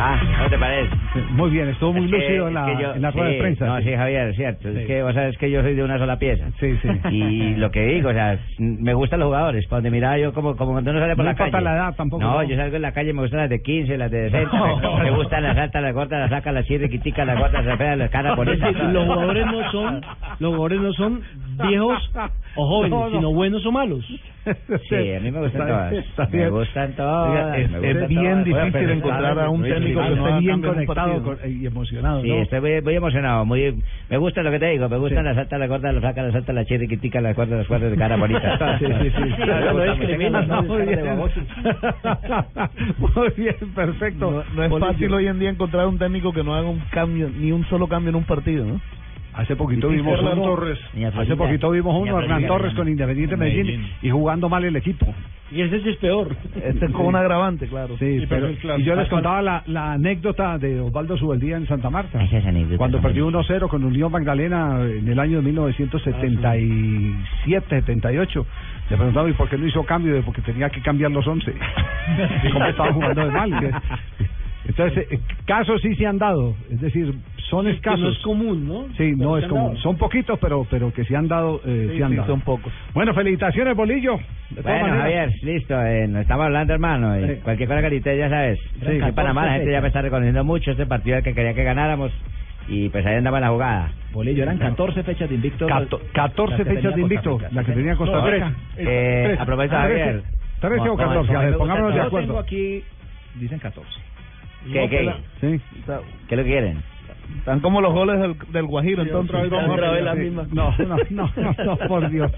Ah, 0.02 0.18
¿cómo 0.38 0.50
te 0.50 0.58
parece? 0.58 0.96
Muy 1.32 1.50
bien, 1.50 1.68
estuvo 1.70 1.92
muy 1.92 2.06
Es 2.06 2.12
que- 2.12 2.18
lúcido 2.18 2.48
en 2.48 2.54
la, 2.54 2.66
que 2.66 2.82
yo- 2.82 2.94
en 2.96 3.02
la 3.02 3.12
rueda 3.12 3.28
sí, 3.28 3.34
de 3.34 3.40
prensa. 3.42 3.66
No, 3.66 3.82
sí, 3.82 3.94
Javier, 3.96 4.30
es 4.30 4.36
cierto. 4.38 4.70
Es 4.70 4.88
que 4.88 5.04
vos 5.04 5.14
sabes 5.14 5.38
que 5.38 5.52
yo 5.52 5.62
soy 5.62 5.76
de 5.76 5.84
una 5.84 5.98
sola 5.98 6.18
pieza. 6.18 6.46
Sí, 6.60 6.78
sí. 6.82 6.88
Y 7.12 7.56
lo 7.56 7.70
que 7.72 7.82
digo, 7.86 8.10
o 8.10 8.14
sea, 8.14 8.38
me 8.60 8.94
gustan 8.94 9.20
los 9.20 9.28
jugadores. 9.28 9.68
Donde 9.68 9.92
miraba 9.92 10.18
yo, 10.18 10.32
como, 10.34 10.56
como 10.56 10.72
cuando 10.74 10.92
uno 10.92 11.00
sale 11.02 11.16
por 11.16 11.26
No 11.26 11.26
la 11.26 11.32
importa 11.32 11.52
calle. 11.52 11.64
la 11.66 11.74
edad 11.76 11.96
tampoco, 11.98 12.24
No, 12.24 12.34
¿no? 12.36 12.44
yo 12.44 12.56
salgo 12.56 12.76
en 12.78 12.82
la 12.82 12.92
calle, 12.94 13.12
me 13.14 13.22
gustan 13.24 13.40
las 13.42 13.50
de 13.50 13.62
15, 13.62 13.98
las 13.98 14.12
de 14.12 14.30
60. 14.30 14.58
me, 14.98 15.04
me 15.04 15.12
gustan 15.12 15.44
las 15.44 15.58
altas, 15.58 15.82
las 15.84 15.94
cortas, 15.94 16.20
las 16.20 16.30
sacas, 16.30 16.54
las 16.54 16.66
chirriquiticas, 16.66 17.28
las 17.28 17.38
gordas, 17.40 17.66
las 17.66 17.78
feas, 17.78 17.98
las 17.98 18.10
caras 18.10 18.38
bonitas. 18.38 18.72
los 18.94 19.06
jugadores 19.06 19.46
no 19.48 19.72
son, 19.72 20.02
los 20.40 20.50
jugadores 20.56 20.80
no 20.82 20.94
son 20.94 21.22
viejos 21.68 22.12
o 22.56 22.68
jóvenes, 22.68 22.92
No, 23.00 23.10
no. 23.10 23.16
sino 23.18 23.34
buenos 23.34 23.66
o 23.66 23.72
malos. 23.72 24.06
Sí, 24.90 24.96
a 25.14 25.20
mí 25.20 25.30
me 25.30 25.42
gustan 25.42 25.62
Está 25.62 25.68
todas. 25.68 26.32
Me 26.32 26.38
bien. 26.38 26.50
gustan 26.50 26.94
todas. 26.96 27.58
Es- 27.60 27.70
me 27.70 27.78
es 27.78 27.84
gustan 27.94 28.08
bien 28.08 28.44
todas. 28.46 28.46
difícil 28.66 28.90
encontrar 28.90 29.40
a 29.40 29.50
un 29.50 29.62
técnico 29.62 30.00
que 30.02 30.08
haga 30.08 30.40
bien 30.40 30.62
conectado 30.62 31.22
con- 31.24 31.38
y 31.46 31.66
emocionado, 31.68 32.22
Sí, 32.22 32.30
¿no? 32.30 32.36
estoy 32.42 32.62
muy, 32.62 32.82
muy 32.82 32.96
emocionado. 32.96 33.46
Muy, 33.46 33.84
me 34.10 34.18
gusta 34.18 34.42
lo 34.42 34.50
que 34.50 34.58
te 34.60 34.66
digo. 34.72 34.90
Me 34.90 34.98
gustan 34.98 35.26
las 35.26 35.38
altas, 35.38 35.60
las 35.60 35.70
gordas, 35.70 35.94
las 35.94 36.02
flacas, 36.02 36.26
las 36.26 36.36
altas, 36.36 36.56
las 36.56 36.66
chiriquiticas, 36.66 37.22
las 37.22 37.36
gordas, 37.36 37.60
las 37.60 37.68
cuartas 37.68 37.92
de 37.92 37.98
cara 37.98 38.16
bonita. 38.16 38.78
Sí, 38.80 38.86
sí, 38.86 39.10
sí. 39.12 39.34
Claro, 39.44 39.74
lo 39.78 40.64
muy 40.64 40.82
bien. 40.86 41.06
baboso. 41.06 41.42
Muy 42.98 43.30
bien, 43.38 43.56
perfecto. 43.76 44.32
No, 44.32 44.44
no 44.56 44.64
es 44.64 44.80
fácil 44.82 45.14
hoy 45.14 45.28
en 45.28 45.40
día 45.40 45.50
encontrar 45.50 45.86
un 45.88 45.98
técnico 46.00 46.32
que 46.34 46.44
no 46.44 46.56
haga 46.56 46.70
un 46.70 46.80
cambio, 46.92 47.30
ni 47.30 47.52
un 47.52 47.66
solo 47.66 47.88
cambio 47.88 48.10
en 48.10 48.16
un 48.16 48.24
partido, 48.26 48.66
¿no? 48.66 48.82
Hace 49.34 49.56
poquito 49.56 49.90
vimos 49.90 50.18
Hernán 50.20 50.40
uno, 50.40 50.50
Torres. 50.50 50.80
hace 51.16 51.36
poquito 51.36 51.70
vimos 51.72 51.96
uno, 51.96 52.20
Hernán 52.20 52.46
Torres 52.48 52.74
con 52.74 52.88
Independiente 52.88 53.38
Medellín 53.38 53.88
y 54.02 54.10
jugando 54.10 54.50
mal 54.50 54.64
el 54.66 54.76
equipo. 54.76 55.06
Y 55.52 55.62
ese 55.62 55.82
sí 55.82 55.90
es 55.90 55.96
peor. 55.98 56.36
Este 56.64 56.86
es 56.86 56.92
con 56.92 57.08
un 57.08 57.16
agravante, 57.16 57.68
claro. 57.68 57.96
Sí, 57.98 58.24
pero, 58.30 58.52
y 58.52 58.84
yo 58.84 58.96
les 58.96 59.08
contaba 59.10 59.42
la, 59.42 59.64
la 59.66 59.94
anécdota 59.94 60.58
de 60.60 60.80
Osvaldo 60.80 61.18
Subeldía 61.18 61.58
en 61.58 61.66
Santa 61.68 61.90
Marta. 61.90 62.20
Cuando 62.78 63.02
perdió 63.02 63.28
1-0 63.30 63.68
con 63.68 63.84
Unión 63.84 64.12
Magdalena 64.12 64.80
en 64.84 65.08
el 65.08 65.20
año 65.20 65.38
de 65.38 65.44
1977, 65.44 67.66
78. 67.70 68.46
Le 68.90 68.96
preguntaba, 68.98 69.30
¿y 69.30 69.34
por 69.34 69.50
qué 69.50 69.58
no 69.58 69.68
hizo 69.68 69.84
cambio? 69.84 70.14
De 70.14 70.22
Porque 70.22 70.42
tenía 70.42 70.70
que 70.70 70.82
cambiar 70.82 71.12
los 71.12 71.26
11. 71.26 71.52
¿Cómo 72.54 72.66
estaba 72.66 72.94
jugando 72.94 73.26
de 73.26 73.32
mal? 73.32 73.52
Entonces, 74.70 75.08
eh, 75.12 75.20
casos 75.46 75.82
sí 75.82 75.96
se 75.96 76.06
han 76.06 76.18
dado. 76.18 76.56
Es 76.72 76.80
decir, 76.80 77.14
son 77.50 77.66
Que 77.66 77.72
escasos. 77.72 78.00
no 78.00 78.10
es 78.12 78.20
común, 78.20 78.68
¿no? 78.68 78.86
Sí, 78.96 79.14
no 79.18 79.38
es 79.38 79.46
común. 79.48 79.70
dado. 79.74 79.78
Son 79.82 79.98
poquitos, 79.98 80.38
pero 80.40 80.66
pero 80.70 80.94
que 80.94 81.04
se 81.04 81.16
han 81.16 81.28
dado. 81.28 81.60
Eh, 81.66 81.88
Sí, 81.92 81.98
se 81.98 82.04
han 82.04 82.12
sí, 82.12 82.16
dado. 82.18 82.28
son 82.28 82.42
pocos. 82.42 82.72
Bueno, 82.94 83.14
felicitaciones, 83.14 83.76
Bolillo. 83.76 84.18
De 84.52 84.62
Bueno, 84.62 84.82
maneras. 84.88 85.02
Javier, 85.02 85.30
listo, 85.44 85.86
eh, 85.86 86.08
nos 86.08 86.22
estamos 86.22 86.46
hablando, 86.46 86.74
hermano. 86.74 87.20
y 87.20 87.28
Sí. 87.28 87.34
Cualquier 87.44 87.68
cosa 87.68 87.80
que 87.82 87.86
ahorita 87.88 88.14
ya 88.14 88.30
sabes. 88.30 88.60
Sí. 88.60 88.86
en 88.92 89.14
Panamá 89.16 89.46
la 89.46 89.52
gente 89.54 89.66
14 89.66 89.72
ya 89.72 89.82
me 89.82 89.88
está 89.88 90.02
reconociendo 90.02 90.44
mucho 90.44 90.72
este 90.72 90.86
partido 90.86 91.18
al 91.18 91.24
que 91.24 91.34
quería 91.34 91.54
que 91.54 91.64
ganáramos. 91.64 92.12
Y 92.68 92.90
pues 92.90 93.04
ahí 93.08 93.16
andaba 93.16 93.40
la 93.40 93.50
jugada. 93.50 93.92
Bolillo, 94.14 94.44
eran 94.44 94.60
14 94.60 95.02
fechas 95.02 95.28
de 95.28 95.34
invicto. 95.36 95.66
Cato- 95.66 96.00
14 96.14 96.58
las 96.60 96.68
que 96.68 96.76
fechas 96.76 96.94
de 96.96 97.02
invicto, 97.02 97.40
la 97.52 97.64
que 97.64 97.72
tenía 97.72 97.96
Costa 97.96 98.24
Rica. 98.24 98.54
Eh, 98.78 99.24
Trece. 99.26 99.42
a 99.42 99.46
propósito, 99.46 99.76
Javier. 99.76 100.22
trece. 100.22 100.28
¿Trece 100.60 100.76
o 100.82 100.86
Como- 100.90 100.98
14? 100.98 101.28
como- 101.28 101.40
A 101.40 101.44
ver, 101.46 101.58
pongámonos 101.58 101.88
de 101.88 101.94
gusta 101.94 102.02
Yo 102.04 102.08
acuerdo. 102.08 102.28
tengo 102.28 102.40
aquí, 102.40 102.84
dicen 103.36 103.58
14. 103.60 103.90
¿Qué, 104.72 104.82
No, 104.82 104.90
qué? 104.90 105.14
Sí. 105.42 105.62
¿Qué 106.28 106.36
lo 106.36 106.44
quieren? 106.44 106.82
Están 107.40 107.60
como 107.60 107.80
los 107.80 107.94
goles 107.94 108.20
del, 108.20 108.36
del 108.52 108.66
Guajiro, 108.66 109.04
entonces. 109.04 109.30
otra 109.30 109.42
vez 109.44 109.52
vamos 109.52 109.70
a 109.70 109.74
Otra 109.74 109.92
vez 109.92 109.98
pelear. 110.00 110.16
la 110.18 110.22
misma. 110.24 110.48
No, 110.52 110.76
no, 110.80 110.98
no, 111.12 111.32
no, 111.38 111.56
no, 111.64 111.78
por 111.88 112.10
Dios. 112.10 112.32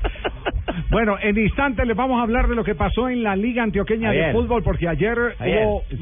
Bueno, 0.89 1.15
en 1.21 1.37
instantes 1.37 1.87
les 1.87 1.95
vamos 1.95 2.19
a 2.19 2.23
hablar 2.23 2.47
de 2.49 2.55
lo 2.55 2.63
que 2.63 2.75
pasó 2.75 3.07
en 3.09 3.23
la 3.23 3.35
Liga 3.35 3.63
Antioqueña 3.63 4.11
de. 4.11 4.33
Fútbol, 4.33 4.63
porque 4.63 4.87
ayer 4.89 5.17
hubo... 5.39 5.83
Sí. 5.89 5.95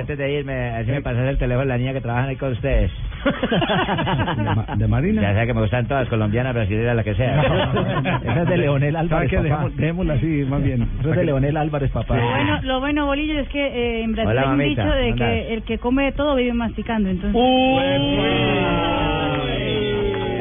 Antes 0.00 0.18
de 0.18 0.32
irme, 0.32 0.70
así 0.70 0.90
me 0.90 1.02
pasas 1.02 1.28
el 1.28 1.38
teléfono 1.38 1.60
de 1.60 1.66
la 1.68 1.78
niña 1.78 1.92
que 1.92 2.00
trabaja 2.00 2.28
ahí 2.28 2.36
con 2.36 2.52
ustedes. 2.52 2.90
¿De, 3.24 4.42
Ma- 4.44 4.66
de 4.76 4.88
Marina? 4.88 5.22
Ya 5.22 5.32
sea 5.34 5.46
que 5.46 5.54
me 5.54 5.60
gustan 5.62 5.86
todas, 5.86 6.08
colombianas, 6.08 6.54
brasileñas, 6.54 6.96
la 6.96 7.04
que 7.04 7.14
sea. 7.14 7.40
Esa 8.22 8.42
es 8.42 8.48
de 8.48 8.56
Leonel 8.56 8.94
¿Sabe 8.94 9.06
Álvarez, 9.06 9.30
papá. 9.32 9.40
Dejémosla 9.48 9.70
dejémosla 9.76 10.14
así, 10.14 10.44
más 10.48 10.62
bien. 10.62 10.88
Esa 11.00 11.10
es 11.10 11.16
de 11.16 11.24
Leonel 11.24 11.56
Álvarez, 11.56 11.90
papá. 11.90 12.16
Lo 12.16 12.28
bueno, 12.30 12.60
lo 12.62 12.80
bueno, 12.80 13.06
Bolillo, 13.06 13.38
es 13.40 13.48
que 13.48 13.66
eh, 13.66 14.02
en 14.04 14.12
Brasil 14.12 14.30
Hola, 14.30 14.40
hay 14.42 14.48
un 14.48 14.56
mamita, 14.58 14.82
dicho 14.84 14.94
de 14.96 15.14
que 15.14 15.54
el 15.54 15.62
que 15.62 15.78
come 15.78 16.04
de 16.04 16.12
todo 16.12 16.34
vive 16.36 16.52
masticando. 16.52 17.08
Entonces, 17.08 17.40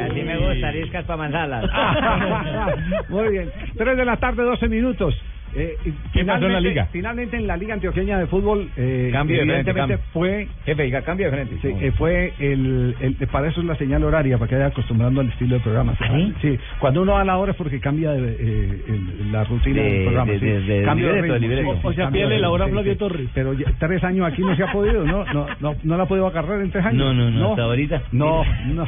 Así 0.10 0.24
me 0.24 0.38
gusta, 0.38 0.68
ariscas 0.70 1.06
para 1.06 1.18
manzalas. 1.18 1.66
Muy 3.10 3.30
bien. 3.30 3.50
3 3.78 3.98
de 3.98 4.06
la 4.06 4.18
tarde, 4.18 4.44
12 4.44 4.68
minutos. 4.68 5.16
Eh, 5.56 5.74
y 5.84 5.92
¿Qué 6.14 6.24
pasó 6.26 6.46
en 6.46 6.54
la 6.54 6.60
finalmente- 6.60 6.70
liga? 6.70 6.88
Finalmente 6.92 7.38
en 7.38 7.48
la 7.48 7.58
Liga 7.58 7.74
Antioqueña 7.74 8.20
de 8.20 8.28
Fútbol, 8.28 8.70
eh, 8.78 9.10
Cambio 9.12 9.38
de 9.38 9.46
frente, 9.46 9.72
evidentemente 9.72 9.96
cambio. 9.96 10.00
fue 10.14 10.48
Jefe, 10.66 10.84
diga, 10.84 11.02
cambio 11.02 11.26
de 11.26 11.32
frente. 11.32 11.56
Sí, 11.62 11.76
eh, 11.82 11.92
fue 11.98 12.34
el, 12.40 12.96
el, 13.02 13.16
para 13.28 13.48
eso 13.50 13.62
es 13.62 13.66
la 13.68 13.76
señal 13.76 14.04
horaria, 14.04 14.38
para 14.38 14.48
que 14.50 14.56
vaya 14.56 14.68
acostumbrando 14.68 15.22
al 15.22 15.30
estilo 15.30 15.56
de 15.56 15.62
programa. 15.62 15.96
¿Sí? 16.42 16.58
cuando 16.80 17.02
uno 17.02 17.18
da 17.18 17.24
la 17.26 17.38
hora 17.38 17.52
es 17.52 17.58
porque 17.58 17.80
cambia 17.80 18.12
de, 18.12 18.32
eh, 18.40 18.84
el- 18.88 19.32
la 19.32 19.44
rutina 19.44 19.82
De- 19.82 19.90
del 19.92 20.04
programa. 20.04 20.32
de- 20.32 20.40
sí. 20.40 20.46
de- 20.46 20.62
de 20.62 20.84
Cambio 20.84 21.08
de 21.08 21.14
libreto, 21.14 21.34
de 21.34 21.40
ritmo, 21.40 21.56
libreto. 21.62 21.82
sí, 21.82 21.88
O 21.88 21.94
sea, 21.94 22.04
cambio 22.06 22.20
pídele 22.22 22.36
de 22.36 22.42
la 22.42 22.50
hora 22.52 22.64
a 22.66 22.68
sí, 22.68 22.74
Flavio 22.74 22.94
sí. 22.94 23.00
Torres. 23.00 23.30
Pero 23.34 23.54
ya 23.54 23.66
tres 23.80 24.04
años 24.04 24.28
aquí 24.32 24.42
no 24.44 24.56
se 24.56 24.64
ha 24.64 24.72
podido, 24.72 25.04
¿no? 25.06 25.26
No, 25.34 25.48
no, 25.60 25.76
no 25.84 25.98
la 25.98 26.04
ha 26.04 26.08
podido 26.08 26.28
agarrar 26.28 26.62
en 26.62 26.70
tres 26.72 26.86
años. 26.86 26.98
No, 27.00 27.14
no, 27.14 27.30
no, 27.32 27.50
hasta 27.52 27.64
ahorita. 27.64 28.04
No, 28.12 28.44
no. 28.68 28.88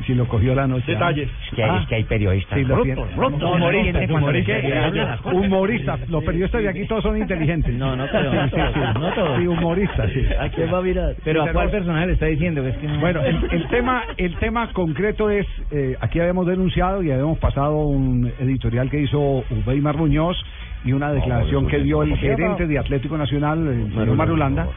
Si, 0.00 0.06
si 0.06 0.14
lo 0.14 0.26
cogió 0.26 0.54
la 0.54 0.66
noche. 0.66 0.92
Detalles. 0.92 1.28
Es 1.50 1.54
que 1.54 1.62
hay, 1.64 1.82
es 1.82 1.88
que 1.88 1.94
hay 1.96 2.04
periodistas. 2.04 2.58
Sí, 2.58 2.64
lo 2.64 2.82
tiene. 2.82 3.00
Humorista, 3.02 3.46
Humorista, 3.46 3.98
cuando 3.98 4.16
humorista. 4.16 4.58
les 4.58 4.76
habla 4.84 5.04
las 5.04 5.20
cosas. 5.20 5.38
Humorista. 5.38 5.98
Los 6.08 6.24
periodistas 6.24 6.62
de 6.62 6.68
aquí 6.68 6.86
todos 6.86 7.02
son 7.02 7.16
inteligentes. 7.18 7.74
No, 7.74 7.96
no 7.96 8.06
todos, 8.08 8.24
Sí, 8.30 8.36
no 8.36 8.44
sí, 8.44 8.50
todos, 8.50 8.72
sí. 8.74 8.80
no 9.00 9.12
todos. 9.14 9.38
Sí, 9.40 9.46
humoristas, 9.46 10.10
sí. 10.12 10.26
¿A 10.40 10.48
quién 10.48 10.72
va 10.72 10.78
a 10.78 10.82
mirar? 10.82 11.14
Pero 11.24 11.42
Sí, 11.44 11.48
a 11.48 11.52
cuál 11.52 11.70
personaje 11.70 12.06
le 12.06 12.12
está 12.14 12.26
diciendo 12.26 12.62
que 12.62 12.68
es 12.70 12.76
que 12.78 12.86
no... 12.86 13.00
Bueno, 13.00 13.22
el, 13.24 13.36
el 13.50 13.68
tema 13.68 14.02
el 14.16 14.36
tema 14.36 14.72
concreto 14.72 15.30
es, 15.30 15.46
eh, 15.70 15.96
aquí 16.00 16.20
habíamos 16.20 16.46
denunciado 16.46 17.02
y 17.02 17.10
habíamos 17.10 17.38
pasado 17.38 17.76
un 17.78 18.30
editorial 18.40 18.90
que 18.90 19.00
hizo 19.00 19.18
Ubeimar 19.20 19.96
Muñoz 19.96 20.36
y 20.84 20.92
una 20.92 21.12
declaración 21.12 21.66
que 21.66 21.78
dio 21.78 22.02
el 22.02 22.16
gerente 22.18 22.66
de 22.66 22.78
Atlético 22.78 23.16
Nacional, 23.16 23.66
el 23.66 23.90
señor 23.90 24.16
Marulanda, 24.16 24.68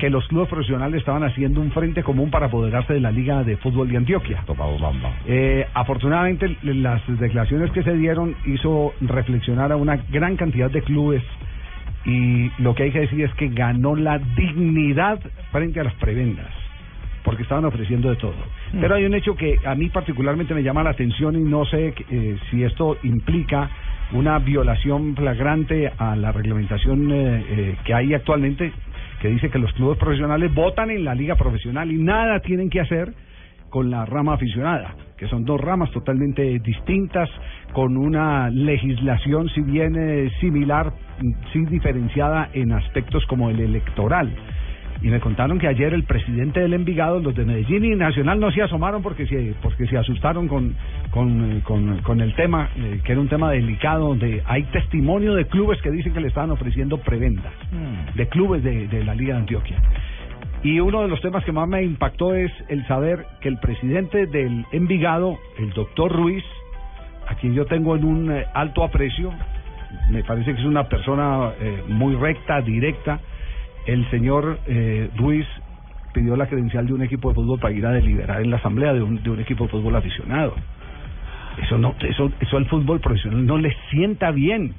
que 0.00 0.10
los 0.10 0.26
clubes 0.26 0.48
profesionales 0.48 0.98
estaban 0.98 1.22
haciendo 1.22 1.60
un 1.60 1.70
frente 1.70 2.02
común 2.02 2.30
para 2.30 2.46
apoderarse 2.46 2.94
de 2.94 3.00
la 3.00 3.12
Liga 3.12 3.44
de 3.44 3.56
Fútbol 3.56 3.88
de 3.88 3.96
Antioquia. 3.96 4.42
Eh, 5.26 5.66
afortunadamente, 5.72 6.56
las 6.62 7.00
declaraciones 7.18 7.70
que 7.70 7.84
se 7.84 7.94
dieron 7.94 8.34
hizo 8.44 8.92
reflexionar 9.00 9.70
a 9.70 9.76
una 9.76 9.96
gran 10.10 10.36
cantidad 10.36 10.70
de 10.70 10.82
clubes 10.82 11.22
y 12.04 12.50
lo 12.58 12.74
que 12.74 12.84
hay 12.84 12.90
que 12.90 13.00
decir 13.00 13.24
es 13.24 13.34
que 13.34 13.48
ganó 13.48 13.94
la 13.94 14.18
dignidad 14.18 15.20
frente 15.52 15.80
a 15.80 15.84
las 15.84 15.94
prebendas 15.94 16.50
porque 17.24 17.42
estaban 17.42 17.64
ofreciendo 17.64 18.08
de 18.08 18.16
todo. 18.16 18.36
Pero 18.80 18.94
hay 18.94 19.04
un 19.04 19.12
hecho 19.12 19.34
que 19.34 19.58
a 19.66 19.74
mí 19.74 19.88
particularmente 19.88 20.54
me 20.54 20.62
llama 20.62 20.84
la 20.84 20.90
atención 20.90 21.34
y 21.34 21.40
no 21.40 21.64
sé 21.64 21.92
eh, 22.08 22.38
si 22.48 22.62
esto 22.62 22.98
implica 23.02 23.68
una 24.12 24.38
violación 24.38 25.16
flagrante 25.16 25.90
a 25.98 26.14
la 26.16 26.32
reglamentación 26.32 27.10
eh, 27.10 27.44
eh, 27.48 27.76
que 27.84 27.94
hay 27.94 28.14
actualmente, 28.14 28.72
que 29.20 29.28
dice 29.28 29.50
que 29.50 29.58
los 29.58 29.72
clubes 29.72 29.98
profesionales 29.98 30.52
votan 30.54 30.90
en 30.90 31.04
la 31.04 31.14
liga 31.14 31.34
profesional 31.34 31.90
y 31.90 31.96
nada 31.96 32.40
tienen 32.40 32.70
que 32.70 32.80
hacer 32.80 33.12
con 33.68 33.90
la 33.90 34.06
rama 34.06 34.34
aficionada, 34.34 34.94
que 35.16 35.26
son 35.28 35.44
dos 35.44 35.60
ramas 35.60 35.90
totalmente 35.90 36.58
distintas, 36.60 37.28
con 37.72 37.96
una 37.96 38.48
legislación 38.48 39.48
si 39.50 39.60
bien 39.62 39.96
eh, 39.96 40.30
similar, 40.40 40.92
mm, 41.20 41.32
sí 41.52 41.64
diferenciada 41.66 42.48
en 42.52 42.72
aspectos 42.72 43.26
como 43.26 43.50
el 43.50 43.60
electoral. 43.60 44.32
Y 45.06 45.08
me 45.08 45.20
contaron 45.20 45.60
que 45.60 45.68
ayer 45.68 45.94
el 45.94 46.02
presidente 46.02 46.58
del 46.58 46.74
Envigado, 46.74 47.20
los 47.20 47.32
de 47.32 47.44
Medellín 47.44 47.84
y 47.84 47.94
Nacional 47.94 48.40
no 48.40 48.50
se 48.50 48.60
asomaron 48.60 49.02
porque 49.02 49.24
se, 49.28 49.54
porque 49.62 49.86
se 49.86 49.96
asustaron 49.96 50.48
con, 50.48 50.74
con, 51.12 51.58
eh, 51.58 51.60
con, 51.62 51.98
con 51.98 52.20
el 52.20 52.34
tema, 52.34 52.70
eh, 52.76 53.00
que 53.04 53.12
era 53.12 53.20
un 53.20 53.28
tema 53.28 53.52
delicado, 53.52 54.08
donde 54.08 54.42
hay 54.44 54.64
testimonio 54.64 55.36
de 55.36 55.46
clubes 55.46 55.80
que 55.80 55.92
dicen 55.92 56.12
que 56.12 56.20
le 56.20 56.26
estaban 56.26 56.50
ofreciendo 56.50 56.98
prebendas, 56.98 57.52
de 58.16 58.28
clubes 58.28 58.64
de, 58.64 58.88
de 58.88 59.04
la 59.04 59.14
Liga 59.14 59.34
de 59.34 59.40
Antioquia. 59.42 59.80
Y 60.64 60.80
uno 60.80 61.02
de 61.02 61.08
los 61.08 61.20
temas 61.20 61.44
que 61.44 61.52
más 61.52 61.68
me 61.68 61.84
impactó 61.84 62.34
es 62.34 62.50
el 62.68 62.84
saber 62.88 63.26
que 63.40 63.48
el 63.48 63.58
presidente 63.58 64.26
del 64.26 64.66
Envigado, 64.72 65.38
el 65.60 65.70
doctor 65.70 66.10
Ruiz, 66.10 66.42
a 67.28 67.36
quien 67.36 67.54
yo 67.54 67.64
tengo 67.66 67.94
en 67.94 68.04
un 68.04 68.32
eh, 68.32 68.44
alto 68.54 68.82
aprecio, 68.82 69.32
me 70.10 70.24
parece 70.24 70.52
que 70.52 70.60
es 70.60 70.66
una 70.66 70.88
persona 70.88 71.52
eh, 71.60 71.84
muy 71.86 72.16
recta, 72.16 72.60
directa, 72.60 73.20
el 73.86 74.08
señor 74.10 74.58
eh, 74.66 75.10
Ruiz 75.16 75.46
pidió 76.12 76.36
la 76.36 76.46
credencial 76.46 76.86
de 76.86 76.94
un 76.94 77.02
equipo 77.02 77.28
de 77.28 77.34
fútbol 77.34 77.60
para 77.60 77.74
ir 77.74 77.84
a 77.86 77.92
deliberar 77.92 78.40
en 78.40 78.50
la 78.50 78.56
asamblea 78.56 78.92
de 78.92 79.02
un, 79.02 79.22
de 79.22 79.30
un 79.30 79.40
equipo 79.40 79.64
de 79.64 79.70
fútbol 79.70 79.96
aficionado. 79.96 80.54
Eso 81.62 81.78
no, 81.78 81.94
eso, 82.00 82.30
eso 82.40 82.56
al 82.56 82.66
fútbol 82.66 83.00
profesional 83.00 83.46
no 83.46 83.58
le 83.58 83.74
sienta 83.90 84.30
bien. 84.30 84.74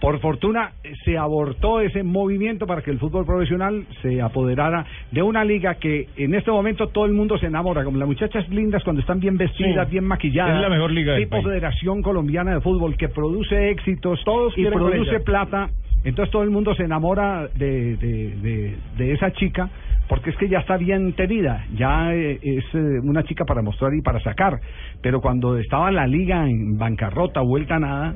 Por 0.00 0.20
fortuna 0.20 0.72
eh, 0.82 0.92
se 1.04 1.16
abortó 1.16 1.80
ese 1.80 2.02
movimiento 2.02 2.66
para 2.66 2.82
que 2.82 2.90
el 2.90 2.98
fútbol 2.98 3.24
profesional 3.24 3.86
se 4.02 4.20
apoderara 4.20 4.84
de 5.10 5.22
una 5.22 5.44
liga 5.44 5.76
que 5.76 6.08
en 6.16 6.34
este 6.34 6.50
momento 6.50 6.88
todo 6.88 7.06
el 7.06 7.12
mundo 7.12 7.38
se 7.38 7.46
enamora, 7.46 7.84
como 7.84 7.96
las 7.96 8.08
muchachas 8.08 8.46
lindas 8.50 8.82
cuando 8.84 9.00
están 9.00 9.20
bien 9.20 9.38
vestidas, 9.38 9.86
Sí. 9.86 9.92
bien 9.92 10.04
maquilladas. 10.04 10.56
Es 10.56 10.62
la 10.62 10.68
mejor 10.68 10.90
liga 10.90 11.12
del 11.12 11.22
Tipo 11.24 11.36
país. 11.36 11.46
Federación 11.46 12.02
Colombiana 12.02 12.54
de 12.54 12.60
Fútbol 12.60 12.96
que 12.98 13.08
produce 13.08 13.70
éxitos 13.70 14.20
y 14.20 14.54
quieren 14.54 14.78
con 14.78 14.90
produce 14.90 15.20
plata. 15.20 15.70
Entonces 16.04 16.30
todo 16.30 16.42
el 16.42 16.50
mundo 16.50 16.74
se 16.74 16.84
enamora 16.84 17.48
de, 17.54 17.96
de, 17.96 19.12
esa 19.12 19.32
chica 19.32 19.70
porque 20.08 20.30
es 20.30 20.36
que 20.36 20.48
ya 20.48 20.58
está 20.58 20.76
bien 20.76 21.14
tenida, 21.14 21.64
ya 21.74 22.14
eh, 22.14 22.38
es 22.42 22.64
eh, 22.74 23.00
una 23.02 23.22
chica 23.24 23.46
para 23.46 23.62
mostrar 23.62 23.94
y 23.94 24.02
para 24.02 24.20
sacar. 24.20 24.60
Pero 25.00 25.22
cuando 25.22 25.56
estaba 25.56 25.90
la 25.90 26.06
liga 26.06 26.46
en 26.46 26.76
bancarrota, 26.76 27.40
vuelta 27.40 27.76
a 27.76 27.80
nada, 27.80 28.14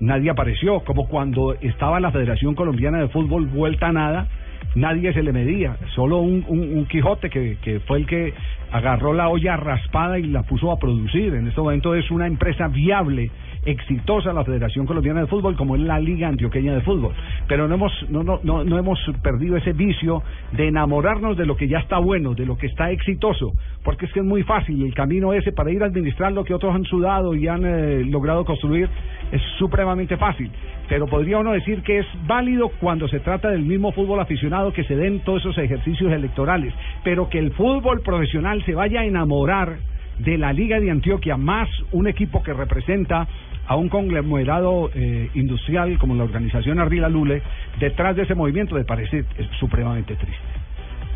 nadie 0.00 0.28
apareció. 0.28 0.80
Como 0.80 1.08
cuando 1.08 1.54
estaba 1.54 2.00
la 2.00 2.12
Federación 2.12 2.54
Colombiana 2.54 2.98
de 2.98 3.08
Fútbol, 3.08 3.46
vuelta 3.46 3.88
a 3.88 3.92
nada, 3.92 4.28
nadie 4.74 5.14
se 5.14 5.22
le 5.22 5.32
medía, 5.32 5.76
solo 5.94 6.18
un, 6.18 6.44
un, 6.48 6.76
un 6.76 6.86
Quijote 6.86 7.30
que, 7.30 7.56
que 7.62 7.80
fue 7.80 7.98
el 7.98 8.06
que 8.06 8.34
agarró 8.72 9.12
la 9.12 9.28
olla 9.28 9.56
raspada 9.56 10.18
y 10.18 10.24
la 10.24 10.42
puso 10.42 10.70
a 10.70 10.78
producir. 10.78 11.34
En 11.34 11.46
este 11.46 11.60
momento 11.60 11.94
es 11.94 12.10
una 12.10 12.26
empresa 12.26 12.68
viable, 12.68 13.30
exitosa 13.64 14.32
la 14.32 14.44
Federación 14.44 14.86
Colombiana 14.86 15.20
de 15.20 15.26
Fútbol 15.26 15.56
como 15.56 15.76
es 15.76 15.82
la 15.82 15.98
Liga 15.98 16.28
Antioqueña 16.28 16.74
de 16.74 16.80
Fútbol. 16.82 17.12
Pero 17.48 17.68
no 17.68 17.74
hemos, 17.74 17.92
no, 18.10 18.22
no, 18.22 18.40
no, 18.42 18.64
no 18.64 18.78
hemos 18.78 18.98
perdido 19.22 19.56
ese 19.56 19.72
vicio 19.72 20.22
de 20.52 20.68
enamorarnos 20.68 21.36
de 21.36 21.46
lo 21.46 21.56
que 21.56 21.68
ya 21.68 21.78
está 21.78 21.98
bueno, 21.98 22.34
de 22.34 22.46
lo 22.46 22.56
que 22.56 22.66
está 22.66 22.90
exitoso, 22.90 23.52
porque 23.84 24.06
es 24.06 24.12
que 24.12 24.20
es 24.20 24.26
muy 24.26 24.42
fácil, 24.42 24.82
el 24.84 24.94
camino 24.94 25.32
ese 25.32 25.52
para 25.52 25.70
ir 25.70 25.82
a 25.82 25.86
administrar 25.86 26.32
lo 26.32 26.44
que 26.44 26.54
otros 26.54 26.74
han 26.74 26.84
sudado 26.84 27.34
y 27.34 27.48
han 27.48 27.64
eh, 27.64 28.04
logrado 28.04 28.44
construir 28.44 28.88
es 29.32 29.42
supremamente 29.58 30.16
fácil. 30.16 30.50
Pero 30.88 31.06
podría 31.06 31.38
uno 31.38 31.52
decir 31.52 31.82
que 31.82 31.98
es 31.98 32.06
válido 32.26 32.68
cuando 32.80 33.08
se 33.08 33.18
trata 33.18 33.50
del 33.50 33.62
mismo 33.62 33.90
fútbol 33.92 34.20
aficionado 34.20 34.72
que 34.72 34.84
se 34.84 34.94
den 34.94 35.20
todos 35.20 35.40
esos 35.40 35.58
ejercicios 35.58 36.12
electorales, 36.12 36.72
pero 37.02 37.28
que 37.28 37.38
el 37.38 37.50
fútbol 37.52 38.02
profesional 38.02 38.55
se 38.64 38.74
vaya 38.74 39.00
a 39.00 39.04
enamorar 39.04 39.76
de 40.18 40.38
la 40.38 40.52
Liga 40.52 40.80
de 40.80 40.90
Antioquia, 40.90 41.36
más 41.36 41.68
un 41.92 42.06
equipo 42.06 42.42
que 42.42 42.52
representa 42.52 43.26
a 43.66 43.76
un 43.76 43.88
conglomerado 43.88 44.90
eh, 44.94 45.28
industrial 45.34 45.98
como 45.98 46.14
la 46.14 46.24
organización 46.24 46.78
Ardila 46.78 47.08
Lule, 47.08 47.42
detrás 47.80 48.16
de 48.16 48.22
ese 48.22 48.34
movimiento 48.34 48.74
me 48.74 48.84
parece 48.84 49.18
eh, 49.18 49.48
supremamente 49.58 50.14
triste. 50.14 50.40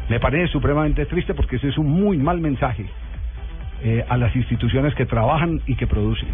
Me 0.09 0.18
parece 0.18 0.49
supremamente 0.49 1.07
triste 1.07 1.34
porque 1.34 1.57
ese 1.57 1.68
es 1.68 1.78
un 1.78 1.88
muy 1.88 2.18
mal 2.18 2.41
mensaje 2.41 2.86
eh, 3.84 4.05
a 4.09 4.16
las 4.16 4.34
instituciones 4.34 4.95
que 4.95 5.07
trabajan 5.07 5.61
y 5.66 5.76
que 5.76 5.86
producen. 5.86 6.28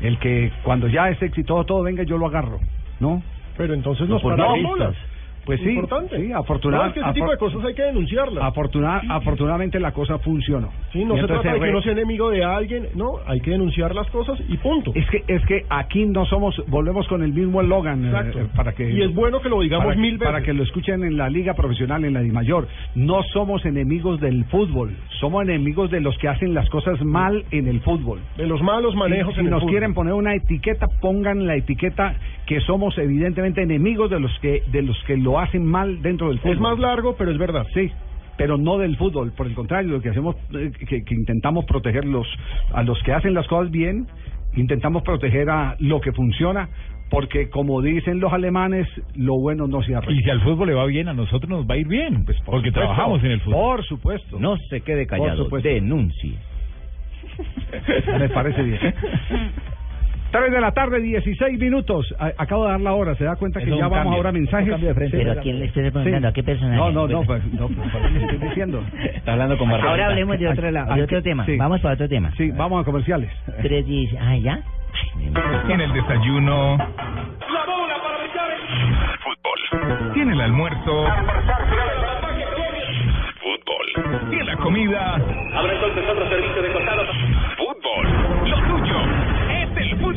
El 0.00 0.18
que 0.18 0.52
cuando 0.62 0.88
ya 0.88 1.10
es 1.10 1.20
exitoso 1.20 1.64
todo, 1.64 1.82
venga, 1.82 2.04
yo 2.04 2.16
lo 2.16 2.26
agarro, 2.26 2.60
¿no? 3.00 3.22
Pero 3.56 3.74
entonces 3.74 4.08
No, 4.08 4.14
nos 4.14 4.22
pues 4.22 4.36
paramos 4.36 4.62
no, 4.62 4.68
bolas. 4.68 4.96
Pues 5.44 5.60
sí, 5.60 5.70
Importante. 5.70 6.16
sí, 6.24 6.30
afortunada- 6.32 6.84
No, 6.84 6.88
es 6.88 6.94
que 6.94 7.00
ese 7.00 7.12
tipo 7.14 7.26
afor- 7.26 7.30
de 7.32 7.36
cosas 7.38 7.64
hay 7.64 7.74
que 7.74 7.82
denunciarlas. 7.82 8.44
Afortuna- 8.44 9.02
Afortunadamente 9.08 9.80
la 9.80 9.92
cosa 9.92 10.18
funcionó. 10.18 10.70
Sí, 10.92 11.04
no 11.04 11.16
Y 11.16 11.20
se 11.20 11.26
trata 11.26 11.52
de 11.54 11.60
que 11.60 11.68
uno 11.70 11.82
sea 11.82 11.92
enemigo 11.92 12.30
de 12.30 12.44
alguien, 12.44 12.88
no, 12.94 13.14
hay 13.26 13.40
que 13.40 13.50
denunciar 13.50 13.94
las 13.94 14.08
cosas 14.10 14.38
y 14.48 14.56
punto. 14.58 14.92
Es 14.94 15.04
que 15.10 15.24
es 15.26 15.44
que 15.46 15.64
aquí 15.68 16.04
no 16.06 16.24
somos, 16.26 16.62
volvemos 16.68 17.08
con 17.08 17.22
el 17.22 17.32
mismo 17.32 17.60
eslogan 17.60 18.04
eh, 18.04 18.08
Exacto. 18.08 18.40
eh, 18.40 18.46
para 18.54 18.72
que 18.72 18.90
Y 18.90 19.02
es 19.02 19.12
bueno 19.14 19.40
que 19.40 19.48
lo 19.48 19.60
digamos 19.60 19.86
para 19.86 20.00
mil 20.00 20.12
veces. 20.18 20.26
para 20.32 20.42
que 20.44 20.52
lo 20.52 20.62
escuchen 20.62 21.02
en 21.02 21.16
la 21.16 21.28
liga 21.28 21.54
profesional, 21.54 22.04
en 22.04 22.14
la 22.14 22.20
Dimayor. 22.20 22.68
No 22.94 23.22
somos 23.32 23.64
enemigos 23.64 24.20
del 24.20 24.44
fútbol, 24.44 24.94
somos 25.20 25.42
enemigos 25.42 25.90
de 25.90 26.00
los 26.00 26.16
que 26.18 26.28
hacen 26.28 26.54
las 26.54 26.68
cosas 26.70 27.02
mal 27.02 27.44
en 27.50 27.66
el 27.66 27.80
fútbol. 27.80 28.20
De 28.36 28.46
los 28.46 28.62
malos 28.62 28.94
manejos 28.94 29.30
Si, 29.34 29.34
si 29.34 29.40
en 29.40 29.46
el 29.46 29.50
nos 29.50 29.60
fútbol. 29.62 29.72
quieren 29.72 29.94
poner 29.94 30.14
una 30.14 30.34
etiqueta, 30.34 30.86
pongan 31.00 31.46
la 31.46 31.56
etiqueta 31.56 32.14
que 32.46 32.60
somos 32.60 32.96
evidentemente 32.98 33.62
enemigos 33.62 34.10
de 34.10 34.20
los 34.20 34.30
que 34.40 34.62
de 34.70 34.82
los 34.82 34.96
que 35.04 35.16
lo 35.16 35.31
hacen 35.38 35.64
mal 35.64 36.00
dentro 36.02 36.28
del 36.28 36.38
fútbol. 36.38 36.52
Es 36.54 36.60
más 36.60 36.78
largo, 36.78 37.16
pero 37.16 37.30
es 37.30 37.38
verdad. 37.38 37.66
Sí, 37.74 37.90
pero 38.36 38.56
no 38.58 38.78
del 38.78 38.96
fútbol. 38.96 39.32
Por 39.32 39.46
el 39.46 39.54
contrario, 39.54 39.90
lo 39.92 40.00
que 40.02 40.08
hacemos, 40.10 40.36
eh, 40.54 40.70
que, 40.88 41.02
que 41.04 41.14
intentamos 41.14 41.64
proteger 41.64 42.04
los, 42.04 42.26
a 42.72 42.82
los 42.82 43.02
que 43.02 43.12
hacen 43.12 43.34
las 43.34 43.46
cosas 43.48 43.70
bien, 43.70 44.06
intentamos 44.54 45.02
proteger 45.02 45.48
a 45.50 45.76
lo 45.78 46.00
que 46.00 46.12
funciona, 46.12 46.68
porque 47.10 47.50
como 47.50 47.82
dicen 47.82 48.20
los 48.20 48.32
alemanes, 48.32 48.88
lo 49.14 49.38
bueno 49.38 49.66
no 49.66 49.82
se 49.82 49.94
arregla. 49.94 50.16
Y 50.18 50.22
si 50.24 50.30
al 50.30 50.40
fútbol 50.40 50.68
le 50.68 50.74
va 50.74 50.86
bien, 50.86 51.08
a 51.08 51.12
nosotros 51.14 51.48
nos 51.50 51.66
va 51.66 51.74
a 51.74 51.78
ir 51.78 51.86
bien, 51.88 52.24
pues 52.24 52.38
porque 52.44 52.68
supuesto. 52.68 52.80
trabajamos 52.80 53.22
en 53.24 53.30
el 53.32 53.40
fútbol. 53.40 53.60
Por 53.60 53.84
supuesto. 53.84 54.38
No 54.40 54.56
se 54.70 54.80
quede 54.80 55.06
Por 55.06 55.18
callado, 55.18 55.44
supuesto. 55.44 55.68
denuncie. 55.68 56.36
Me 58.18 58.28
parece 58.30 58.62
bien. 58.62 58.78
3 60.32 60.50
de 60.50 60.60
la 60.60 60.72
tarde, 60.72 61.00
16 61.00 61.58
minutos. 61.58 62.12
A- 62.18 62.32
acabo 62.38 62.64
de 62.64 62.72
dar 62.72 62.80
la 62.80 62.94
hora. 62.94 63.14
¿Se 63.16 63.24
da 63.24 63.36
cuenta 63.36 63.60
que 63.60 63.66
Eso 63.66 63.76
ya 63.78 63.84
un 63.86 63.90
vamos 63.90 63.98
cambio. 64.04 64.16
ahora 64.16 64.28
a 64.30 64.32
mensajes? 64.32 64.80
De 64.80 64.94
frente. 64.94 65.16
Sí. 65.18 65.22
¿Pero 65.24 65.38
a 65.38 65.42
quién 65.42 65.58
le 65.60 65.66
estoy 65.66 65.90
preguntando? 65.90 66.28
¿A 66.28 66.32
qué 66.32 66.42
personaje? 66.42 66.76
No, 66.76 66.90
no, 66.90 67.06
no. 67.06 67.22
Pues, 67.22 67.44
no 67.52 67.68
pues, 67.68 67.92
¿para 67.92 68.08
qué 68.08 68.14
le 68.14 68.20
estoy 68.24 68.38
diciendo? 68.48 68.82
Está 69.14 69.32
hablando 69.32 69.58
con 69.58 69.68
Barbarita. 69.68 69.90
Ahora 69.90 70.06
hablemos 70.08 70.38
de 70.38 70.48
otro 70.48 70.70
lado, 70.70 70.94
de 70.94 71.02
otro 71.02 71.22
tema. 71.22 71.44
Vamos 71.58 71.80
para 71.80 71.94
otro 71.94 72.08
tema. 72.08 72.32
Sí, 72.36 72.50
vamos 72.50 72.80
a 72.82 72.84
comerciales. 72.84 73.30
Tres 73.62 73.86
dice, 73.86 74.18
ah, 74.18 74.36
¿ya? 74.36 74.60
Tiene 75.66 75.84
el 75.84 75.92
desayuno. 75.92 76.78
Fútbol. 79.22 80.12
Tiene 80.14 80.32
el 80.32 80.40
almuerzo. 80.40 81.06
Fútbol. 83.40 84.30
Tiene 84.30 84.44
la 84.44 84.56
comida. 84.56 85.14
Habrá 85.54 85.74
entonces 85.74 86.04
otro 86.10 86.28
servicio 86.28 86.62
de 86.62 86.72
costado. 86.72 87.02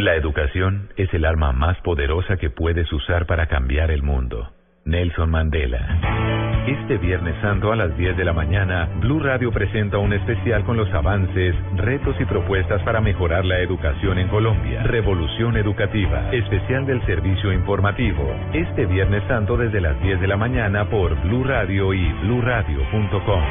La 0.00 0.14
educación 0.14 0.88
es 0.96 1.12
el 1.12 1.26
arma 1.26 1.52
más 1.52 1.78
poderosa 1.82 2.38
que 2.38 2.48
puedes 2.48 2.90
usar 2.90 3.26
para 3.26 3.48
cambiar 3.48 3.90
el 3.90 4.02
mundo. 4.02 4.50
Nelson 4.86 5.30
Mandela. 5.30 6.64
Este 6.66 6.96
Viernes 6.96 7.34
Santo 7.42 7.70
a 7.70 7.76
las 7.76 7.94
10 7.98 8.16
de 8.16 8.24
la 8.24 8.32
mañana, 8.32 8.88
Blue 9.00 9.20
Radio 9.20 9.52
presenta 9.52 9.98
un 9.98 10.14
especial 10.14 10.64
con 10.64 10.78
los 10.78 10.90
avances, 10.94 11.54
retos 11.76 12.16
y 12.18 12.24
propuestas 12.24 12.82
para 12.82 13.02
mejorar 13.02 13.44
la 13.44 13.58
educación 13.58 14.18
en 14.18 14.28
Colombia. 14.28 14.84
Revolución 14.84 15.58
Educativa, 15.58 16.30
especial 16.32 16.86
del 16.86 17.04
servicio 17.04 17.52
informativo. 17.52 18.34
Este 18.54 18.86
Viernes 18.86 19.22
Santo 19.28 19.58
desde 19.58 19.82
las 19.82 20.00
10 20.00 20.18
de 20.18 20.28
la 20.28 20.38
mañana 20.38 20.88
por 20.88 21.14
Blue 21.24 21.44
Radio 21.44 21.92
y 21.92 22.10
bluradio.com. 22.22 23.42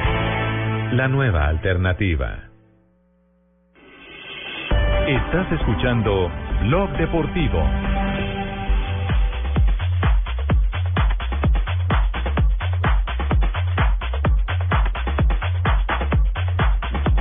La 0.93 1.07
nueva 1.07 1.47
alternativa. 1.47 2.48
Estás 5.09 5.51
escuchando 5.53 6.29
Blog 6.67 6.89
Deportivo. 6.97 7.63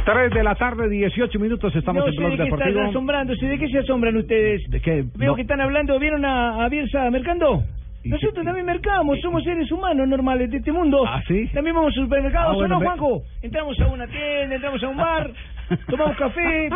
Tres 0.05 0.30
de 0.32 0.43
la 0.43 0.55
tarde, 0.55 0.89
18 0.89 1.39
minutos, 1.39 1.74
estamos 1.76 2.03
no 2.03 2.09
en 2.11 2.16
Blog 2.16 2.30
de 2.30 2.36
qué 2.39 2.43
Deportivo. 2.45 2.70
están 2.70 2.86
asombrándose, 2.89 3.47
¿de 3.47 3.59
qué 3.59 3.68
se 3.68 3.78
asombran 3.78 4.16
ustedes? 4.16 4.62
¿De 4.70 4.80
qué? 4.80 5.05
Veo 5.14 5.30
No. 5.32 5.34
que 5.36 5.43
están 5.43 5.61
hablando, 5.61 5.99
¿vieron 5.99 6.24
a, 6.24 6.64
a 6.64 6.68
Bielsa 6.70 7.11
mercando? 7.11 7.62
Nosotros 8.05 8.43
también 8.43 8.64
mercamos, 8.64 9.18
somos 9.20 9.45
seres 9.45 9.70
humanos 9.70 10.09
normales 10.09 10.51
de 10.51 10.59
este 10.59 10.72
mundo. 10.72 11.05
¿Ah, 11.07 11.20
sí? 11.28 11.47
También 11.53 11.76
vamos 11.76 11.93
al 11.95 12.05
supermercado, 12.05 12.51
Ah, 12.51 12.53
¿o 12.53 12.55
bueno, 12.55 12.74
no, 12.76 12.80
me- 12.80 12.86
Juanjo? 12.86 13.22
Entramos 13.43 13.78
a 13.80 13.86
una 13.89 14.07
tienda, 14.07 14.55
entramos 14.55 14.82
a 14.82 14.89
un 14.89 14.97
bar, 14.97 15.30
tomamos 15.91 16.16
café. 16.16 16.70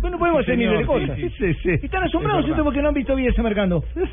Bueno, 0.00 0.18
podemos 0.18 0.40
hacer 0.40 0.56
miles 0.56 0.78
de 0.78 0.86
cosas. 0.86 1.16
sí, 1.16 1.30
sí, 1.38 1.54
sí. 1.62 1.70
Y 1.82 1.86
Están 1.86 2.04
asombrados 2.04 2.44
ustedes 2.44 2.64
porque 2.64 2.82
no 2.82 2.88
han 2.88 2.94
visto 2.94 3.14
Bielsa 3.14 3.42
mercando. 3.42 3.84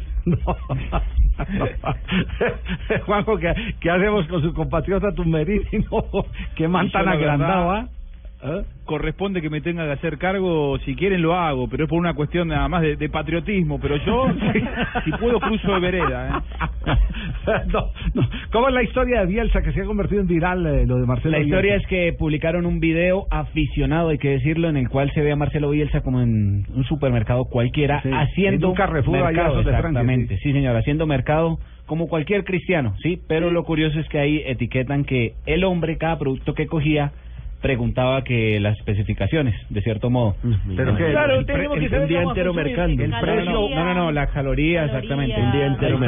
Juanjo, 3.05 3.37
¿qué, 3.37 3.53
qué 3.79 3.89
hacemos 3.89 4.27
con 4.27 4.41
su 4.41 4.53
compatriota 4.53 5.11
Tumberini? 5.13 5.63
No, 5.91 6.03
qué 6.55 6.67
man 6.67 6.89
tan 6.91 7.07
agrandado, 7.07 7.71
¿ah? 7.71 7.87
¿Ah? 8.41 8.61
Corresponde 8.85 9.41
que 9.41 9.49
me 9.49 9.61
tenga 9.61 9.85
que 9.85 9.93
hacer 9.93 10.17
cargo, 10.19 10.77
si 10.85 10.95
quieren 10.95 11.21
lo 11.23 11.33
hago, 11.33 11.67
pero 11.67 11.85
es 11.85 11.89
por 11.89 11.99
una 11.99 12.13
cuestión 12.13 12.49
nada 12.49 12.67
más 12.67 12.83
de, 12.83 12.95
de 12.95 13.09
patriotismo, 13.09 13.79
pero 13.79 13.97
yo, 14.05 14.27
si 15.05 15.11
puedo, 15.13 15.39
cruzo 15.39 15.73
de 15.73 15.79
vereda. 15.79 16.43
¿eh? 16.85 16.91
no, 17.73 17.89
no. 18.13 18.29
¿Cómo 18.51 18.67
es 18.69 18.75
la 18.75 18.83
historia 18.83 19.21
de 19.21 19.25
Bielsa 19.25 19.61
que 19.61 19.71
se 19.73 19.81
ha 19.81 19.85
convertido 19.85 20.21
en 20.21 20.27
viral 20.27 20.65
eh, 20.67 20.85
lo 20.85 20.97
de 20.97 21.07
Marcelo 21.07 21.37
La 21.37 21.43
historia 21.43 21.73
Bielsa? 21.73 21.83
es 21.83 21.89
que 21.89 22.13
publicaron 22.17 22.65
un 22.67 22.79
video 22.79 23.25
aficionado, 23.31 24.09
hay 24.09 24.19
que 24.19 24.29
decirlo, 24.29 24.69
en 24.69 24.77
el 24.77 24.87
cual 24.87 25.11
se 25.13 25.21
ve 25.21 25.31
a 25.31 25.35
Marcelo 25.35 25.71
Bielsa 25.71 26.01
como 26.01 26.21
en 26.21 26.65
un 26.73 26.83
supermercado 26.83 27.45
cualquiera 27.45 28.01
Sí, 28.03 28.09
haciendo 28.11 28.73
mercado, 28.75 28.99
esos 28.99 29.13
de 29.13 29.19
Francia, 29.19 29.79
exactamente, 29.79 30.37
sí. 30.37 30.53
señor, 30.53 30.75
haciendo 30.75 31.07
mercado 31.07 31.59
como 31.87 32.07
cualquier 32.07 32.43
cristiano, 32.43 32.95
sí, 33.01 33.19
pero 33.27 33.49
lo 33.49 33.63
curioso 33.63 33.99
es 33.99 34.07
que 34.09 34.19
ahí 34.19 34.43
etiquetan 34.45 35.05
que 35.05 35.33
el 35.45 35.63
hombre 35.63 35.97
cada 35.97 36.19
producto 36.19 36.53
que 36.53 36.67
cogía 36.67 37.13
preguntaba 37.61 38.23
que 38.23 38.59
las 38.59 38.77
especificaciones, 38.77 39.55
de 39.69 39.81
cierto 39.81 40.09
modo. 40.09 40.35
Pero 40.75 40.95
que 40.95 41.11
Claro, 41.11 41.43
tenemos 41.45 41.79
que 41.79 41.89
saber 41.89 42.01
un 42.03 42.07
día 42.09 42.21
entero 42.21 42.53
mercando. 42.53 43.03
El 43.03 43.11
precio- 43.19 43.51
no, 43.51 43.69
no, 43.85 43.93
no, 43.93 44.11
las 44.11 44.29
calorías, 44.31 44.85
exactamente. 44.87 45.39
Un 45.41 45.51
día 45.51 45.65
entero 45.65 45.99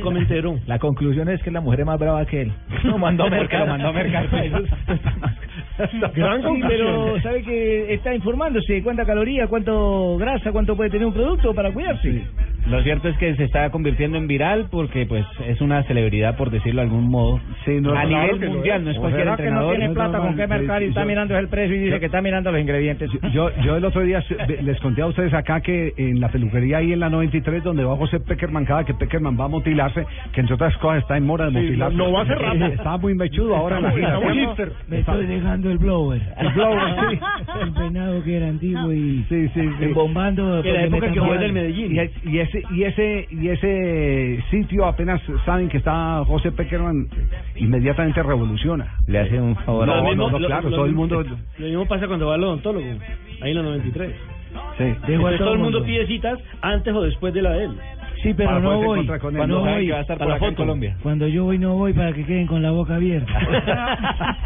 come 0.00 0.20
entero. 0.20 0.58
La 0.66 0.78
conclusión 0.78 1.28
es 1.28 1.42
que 1.42 1.50
la 1.50 1.60
mujer 1.60 1.80
es 1.80 1.86
más 1.86 1.98
brava 1.98 2.24
que 2.26 2.42
él. 2.42 2.52
Lo 2.84 2.98
mandó 2.98 3.24
a 3.24 3.30
mercar, 3.30 3.60
lo 3.60 3.66
mandó 3.66 3.88
a 3.88 3.92
mercar. 3.92 4.28
Gran 6.14 6.38
Sí, 6.40 6.44
conclusión. 6.46 6.68
pero 6.68 7.20
sabe 7.22 7.42
que 7.42 7.94
está 7.94 8.14
informándose 8.14 8.82
cuánta 8.82 9.04
caloría, 9.04 9.46
cuánto 9.48 10.16
grasa, 10.18 10.52
cuánto 10.52 10.76
puede 10.76 10.90
tener 10.90 11.06
un 11.06 11.12
producto 11.14 11.52
para 11.54 11.72
cuidarse. 11.72 12.22
Lo 12.68 12.80
cierto 12.82 13.08
es 13.08 13.16
que 13.18 13.34
se 13.36 13.44
está 13.44 13.68
convirtiendo 13.70 14.16
en 14.16 14.26
viral 14.26 14.68
porque 14.70 15.04
pues 15.06 15.26
es 15.46 15.60
una 15.60 15.82
celebridad 15.84 16.36
por 16.36 16.50
decirlo 16.50 16.80
de 16.80 16.86
algún 16.88 17.08
modo. 17.10 17.40
no, 17.66 17.90
a 17.98 18.02
claro 18.04 18.34
nivel 18.36 18.50
mundial, 18.50 18.84
no 18.84 18.90
es 18.90 18.96
¿O 18.98 19.00
cualquier 19.00 19.24
será 19.24 19.36
que 19.36 19.42
no 19.42 19.48
entrenador. 19.48 19.76
tiene 19.76 19.94
plata 19.94 20.18
con 20.18 20.36
qué 20.46 20.58
mercar 20.58 20.82
y 20.82 20.86
está 20.86 21.04
mirando 21.04 21.36
el 21.36 21.48
precio 21.48 21.76
y 21.76 21.80
dice 21.80 22.00
que 22.00 22.06
está 22.06 22.20
mirando 22.22 22.50
los 22.52 22.60
ingredientes. 22.60 23.10
Yo, 23.32 23.50
yo 23.62 23.76
el 23.76 23.84
otro 23.84 24.02
día 24.02 24.22
les 24.62 24.78
conté 24.80 25.02
a 25.02 25.06
ustedes 25.06 25.32
acá 25.34 25.60
que 25.60 25.92
en 25.96 26.20
la 26.20 26.28
peluquería 26.28 26.78
ahí 26.78 26.92
en 26.92 27.00
la 27.00 27.08
93 27.10 27.62
donde 27.62 27.84
va 27.84 27.96
José 27.96 28.20
Peckerman, 28.20 28.64
cada 28.64 28.84
que 28.84 28.94
Peckerman 28.94 29.38
va 29.38 29.44
a 29.44 29.48
mutilarse, 29.48 30.06
que 30.32 30.40
entre 30.40 30.54
otras 30.54 30.76
cosas 30.78 31.02
está 31.02 31.16
en 31.16 31.26
mora 31.26 31.46
de 31.46 31.52
Sí, 31.52 31.58
mutilarse. 31.66 31.96
no- 31.96 32.04
no 32.06 32.12
va 32.12 32.22
a 32.22 32.26
ser 32.26 32.38
rato. 32.38 32.64
Está 32.66 32.96
muy 32.98 33.14
mechudo 33.14 33.56
ahora 33.56 33.78
en 33.78 33.82
la 33.84 33.90
gira. 33.92 34.14
Está 34.14 34.20
muy 34.28 34.38
hipster. 34.38 34.72
Me 34.88 34.98
estoy 35.00 35.26
dejando 35.26 35.70
el 35.70 35.78
blower. 35.78 36.22
El 36.38 36.48
blower, 36.52 36.94
sí. 37.10 37.18
El 37.62 37.72
peinado 37.72 38.22
que 38.24 38.36
era 38.36 38.48
antiguo 38.48 38.92
y 38.92 39.24
sí, 39.28 39.48
sí, 39.54 39.60
sí. 39.80 39.86
bombando. 39.94 40.62
Que 40.62 40.72
la 40.72 40.84
época 40.84 41.10
que 41.12 41.20
jugó 41.20 41.34
en 41.34 41.42
el 41.42 41.52
Medellín. 41.52 41.94
Y, 41.94 41.98
es- 42.00 42.24
y 42.24 42.38
ese 42.38 42.62
y 42.70 42.82
ese 42.84 43.26
y 43.30 43.48
ese 43.48 44.44
sitio 44.50 44.84
apenas 44.86 45.20
saben 45.44 45.68
que 45.68 45.78
está 45.78 46.22
José 46.26 46.52
Peckerman 46.52 47.06
inmediatamente 47.56 48.22
revoluciona. 48.22 48.94
Le 49.06 49.18
hace 49.20 49.40
un 49.40 49.56
favor. 49.56 49.86
No, 49.86 49.96
Lo 50.14 50.30
no, 50.30 50.33
no, 50.34 50.38
lo- 50.40 50.46
claro, 50.46 50.70
lo 50.70 50.76
todo 50.76 50.84
el 50.86 50.92
mismo- 50.92 51.16
mundo 51.16 51.36
Lo 51.58 51.66
mismo 51.66 51.86
pasa 51.86 52.06
cuando 52.06 52.26
va 52.28 52.34
al 52.34 52.44
odontólogo, 52.44 52.86
ahí 53.40 53.50
en 53.50 53.56
la 53.56 53.62
93. 53.62 54.12
Sí. 54.78 54.84
Entonces, 54.84 55.38
todo 55.38 55.52
el 55.54 55.58
mundo 55.58 55.82
pide 55.84 56.06
citas 56.06 56.38
antes 56.62 56.94
o 56.94 57.02
después 57.02 57.34
de 57.34 57.42
la 57.42 57.50
de 57.52 57.64
él. 57.64 57.72
Sí, 58.24 58.34
pero 58.34 58.58
no 58.58 58.80
voy. 58.82 59.06
Cuando 59.06 59.46
No 59.46 59.60
voy 59.60 59.88
va 59.90 59.98
a 59.98 60.00
estar 60.00 60.18
para 60.18 60.30
por 60.30 60.36
acá 60.38 60.46
en. 60.48 60.54
Colombia. 60.54 60.96
Cuando 61.02 61.28
yo 61.28 61.44
voy 61.44 61.58
no 61.58 61.74
voy 61.74 61.92
para 61.92 62.12
que 62.12 62.24
queden 62.24 62.46
con 62.46 62.62
la 62.62 62.70
boca 62.72 62.96
abierta. 62.96 63.32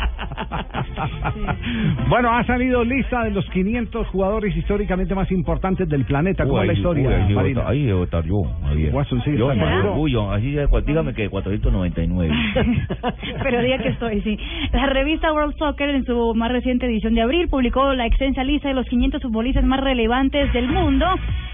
Bueno, 2.09 2.31
ha 2.35 2.43
salido 2.45 2.83
lista 2.85 3.23
de 3.25 3.31
los 3.31 3.49
500 3.51 4.07
jugadores 4.09 4.57
históricamente 4.57 5.15
más 5.15 5.31
importantes 5.31 5.89
del 5.89 6.05
planeta. 6.05 6.45
¿Cómo 6.45 6.61
es 6.63 6.67
la 6.67 6.73
ahí- 6.73 6.77
historia, 6.79 7.09
uy, 7.29 7.57
ahí 7.67 7.85
debo 7.85 8.05
estar- 8.05 8.25
yo, 8.25 8.37
Javier. 8.65 8.95
Watson, 8.95 9.23
sí, 9.23 9.37
yo 9.37 9.55
me 9.55 9.65
orgullo, 9.65 10.31
así 10.33 10.55
cua- 10.55 10.83
dígame 10.85 11.15
que 11.15 11.29
499. 11.29 12.35
Pero 13.43 13.63
diga 13.63 13.79
que 13.79 13.89
estoy, 13.91 14.21
sí. 14.23 14.37
La 14.73 14.87
revista 14.87 15.33
World 15.33 15.57
Soccer, 15.57 15.91
en 15.91 16.05
su 16.05 16.35
más 16.35 16.51
reciente 16.51 16.87
edición 16.87 17.15
de 17.15 17.23
abril, 17.23 17.49
publicó 17.49 17.93
la 17.95 18.07
extensa 18.07 18.43
lista 18.45 18.69
de 18.69 18.75
los 18.75 18.87
500 18.87 19.23
futbolistas 19.23 19.65
más 19.65 19.81
relevantes 19.81 20.53
del 20.53 20.69
mundo. 20.69 21.07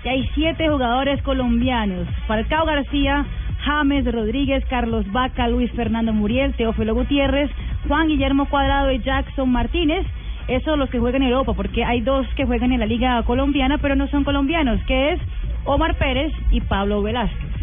Y 0.05 0.09
hay 0.09 0.29
siete 0.35 0.69
jugadores 0.69 1.21
colombianos. 1.23 2.07
Falcao 2.27 2.65
García, 2.67 3.25
James 3.65 4.05
Rodríguez, 4.11 4.65
Carlos 4.67 5.11
Vaca, 5.13 5.49
Luis 5.49 5.71
Fernando 5.73 6.13
Muriel, 6.13 6.55
Teófilo 6.55 6.95
Gutiérrez, 6.95 7.51
Juan 7.89 8.09
Guillermo 8.09 8.47
Cuadrado 8.47 8.91
y 8.93 9.01
Jackson 9.01 9.51
Martínez. 9.51 10.07
Esos 10.49 10.79
los 10.79 10.91
que 10.91 10.99
juegan 10.99 11.23
en 11.23 11.29
Europa, 11.29 11.55
porque 11.55 11.85
hay 11.85 12.03
dos 12.03 12.27
que 12.37 12.45
juegan 12.45 12.73
en 12.73 12.81
la 12.81 12.87
liga 12.87 13.23
colombiana, 13.23 13.79
pero 13.79 13.97
no 13.97 14.07
son 14.09 14.25
colombianos, 14.25 14.79
que 14.87 15.13
es 15.13 15.21
Omar 15.65 15.97
Pérez 15.97 16.33
y 16.51 16.61
Pablo 16.61 17.03
Velázquez 17.03 17.55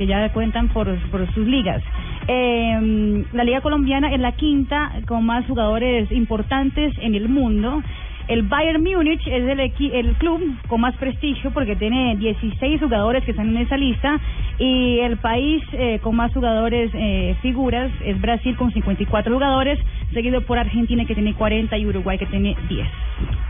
que 0.00 0.06
ya 0.06 0.32
cuentan 0.32 0.68
por, 0.68 0.88
por 1.10 1.30
sus 1.34 1.46
ligas. 1.46 1.82
Eh, 2.26 3.24
la 3.34 3.44
Liga 3.44 3.60
Colombiana 3.60 4.10
es 4.14 4.18
la 4.18 4.32
quinta 4.32 4.92
con 5.06 5.26
más 5.26 5.44
jugadores 5.46 6.10
importantes 6.10 6.94
en 7.02 7.14
el 7.14 7.28
mundo. 7.28 7.82
El 8.30 8.42
Bayern 8.42 8.82
Múnich 8.82 9.26
es 9.26 9.42
el, 9.48 9.58
equi- 9.58 9.90
el 9.92 10.14
club 10.14 10.40
con 10.68 10.80
más 10.80 10.94
prestigio 10.96 11.50
porque 11.50 11.74
tiene 11.76 12.16
16 12.16 12.80
jugadores 12.80 13.24
que 13.24 13.32
están 13.32 13.48
en 13.48 13.56
esa 13.58 13.76
lista 13.76 14.18
y 14.58 15.00
el 15.00 15.16
país 15.16 15.62
eh, 15.72 15.98
con 16.00 16.14
más 16.14 16.32
jugadores 16.32 16.90
eh, 16.94 17.34
figuras 17.42 17.90
es 18.04 18.20
Brasil 18.20 18.56
con 18.56 18.70
54 18.72 19.32
jugadores, 19.34 19.78
seguido 20.12 20.42
por 20.42 20.58
Argentina 20.58 21.04
que 21.04 21.14
tiene 21.14 21.34
40 21.34 21.76
y 21.76 21.86
Uruguay 21.86 22.18
que 22.18 22.26
tiene 22.26 22.56
10. 22.68 22.86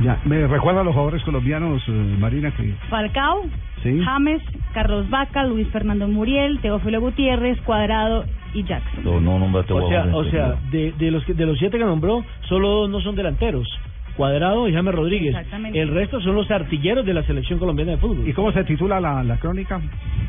Ya, 0.01 0.19
me 0.25 0.47
recuerda 0.47 0.81
a 0.81 0.85
los 0.85 0.95
jugadores 0.95 1.23
colombianos, 1.25 1.83
eh, 1.87 2.17
Marina, 2.19 2.51
que 2.53 2.73
Falcao, 2.89 3.43
Sí. 3.83 3.99
James, 4.05 4.43
Carlos 4.75 5.09
Vaca, 5.11 5.45
Luis 5.45 5.69
Fernando 5.69 6.07
Muriel, 6.09 6.59
Teófilo 6.61 7.01
Gutiérrez, 7.01 7.59
Cuadrado 7.63 8.25
y 8.55 8.63
Jackson. 8.65 9.05
No, 9.05 9.21
no, 9.21 9.39
nombrate 9.39 9.73
O 9.73 9.89
sea, 9.89 10.07
o 10.13 10.25
sea, 10.25 10.55
de, 10.71 10.93
de 10.93 11.11
los 11.11 11.27
de 11.27 11.47
los 11.47 11.59
siete 11.59 11.79
que 11.79 11.85
nombró, 11.85 12.25
solo 12.49 12.69
dos 12.69 12.91
no 12.91 13.01
son 13.01 13.15
delanteros. 13.15 13.67
Cuadrado 14.17 14.69
y 14.69 14.73
James 14.73 14.95
Rodríguez. 14.95 15.35
Exactamente. 15.35 15.81
El 15.81 15.89
resto 15.95 16.21
son 16.21 16.35
los 16.35 16.51
artilleros 16.51 17.05
de 17.07 17.15
la 17.15 17.23
selección 17.23 17.59
colombiana 17.59 17.93
de 17.93 17.99
fútbol. 17.99 18.29
¿Y 18.29 18.33
cómo 18.33 18.53
se 18.53 18.65
titula 18.65 19.01
la, 19.01 19.23
la 19.25 19.37
crónica? 19.39 19.81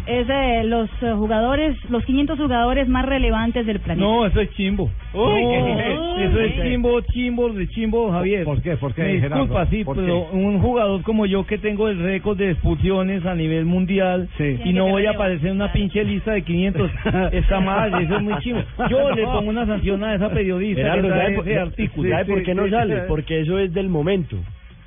Es 0.07 0.27
de 0.27 0.63
los 0.63 0.89
eh, 1.01 1.11
jugadores, 1.15 1.77
los 1.89 2.03
500 2.05 2.37
jugadores 2.39 2.87
más 2.87 3.05
relevantes 3.05 3.65
del 3.65 3.79
planeta. 3.79 4.05
No, 4.07 4.25
eso 4.25 4.39
es 4.41 4.49
chimbo. 4.51 4.89
Uy, 5.13 6.23
eso 6.23 6.39
es 6.39 6.61
chimbo, 6.63 7.01
chimbo, 7.01 7.49
de 7.49 7.67
chimbo, 7.67 8.11
Javier. 8.11 8.43
¿Por 8.45 8.61
qué? 8.61 8.77
¿Por 8.77 8.93
qué, 8.93 9.03
Me 9.03 9.13
disculpa, 9.19 9.65
sí, 9.67 9.83
¿Por 9.83 9.95
pero 9.97 10.27
qué? 10.31 10.37
un 10.37 10.59
jugador 10.59 11.01
como 11.03 11.25
yo 11.25 11.45
que 11.45 11.57
tengo 11.57 11.87
el 11.89 11.99
récord 11.99 12.37
de 12.37 12.51
expulsiones 12.51 13.25
a 13.25 13.35
nivel 13.35 13.65
mundial 13.65 14.29
y 14.39 14.73
no 14.73 14.87
voy 14.87 15.05
a 15.05 15.11
aparecer 15.11 15.49
en 15.49 15.55
una 15.57 15.71
pinche 15.71 16.03
lista 16.03 16.31
de 16.31 16.41
500, 16.43 16.91
está 17.33 17.59
mal, 17.59 17.93
eso 18.01 18.15
es 18.15 18.21
muy 18.21 18.37
chimbo. 18.39 18.61
Yo 18.89 19.11
le 19.11 19.23
pongo 19.23 19.49
una 19.49 19.65
sanción 19.65 20.03
a 20.03 20.15
esa 20.15 20.29
periodista 20.29 20.81
que 20.95 21.01
trae 21.01 21.09
¿sabe 21.21 21.35
por- 21.35 21.47
ese 21.47 21.59
artículo. 21.59 22.09
¿sabe 22.09 22.25
por 22.25 22.43
qué 22.43 22.55
no 22.55 22.69
sale? 22.69 22.95
Porque 23.07 23.41
eso 23.41 23.59
es 23.59 23.70
del 23.73 23.89
momento. 23.89 24.37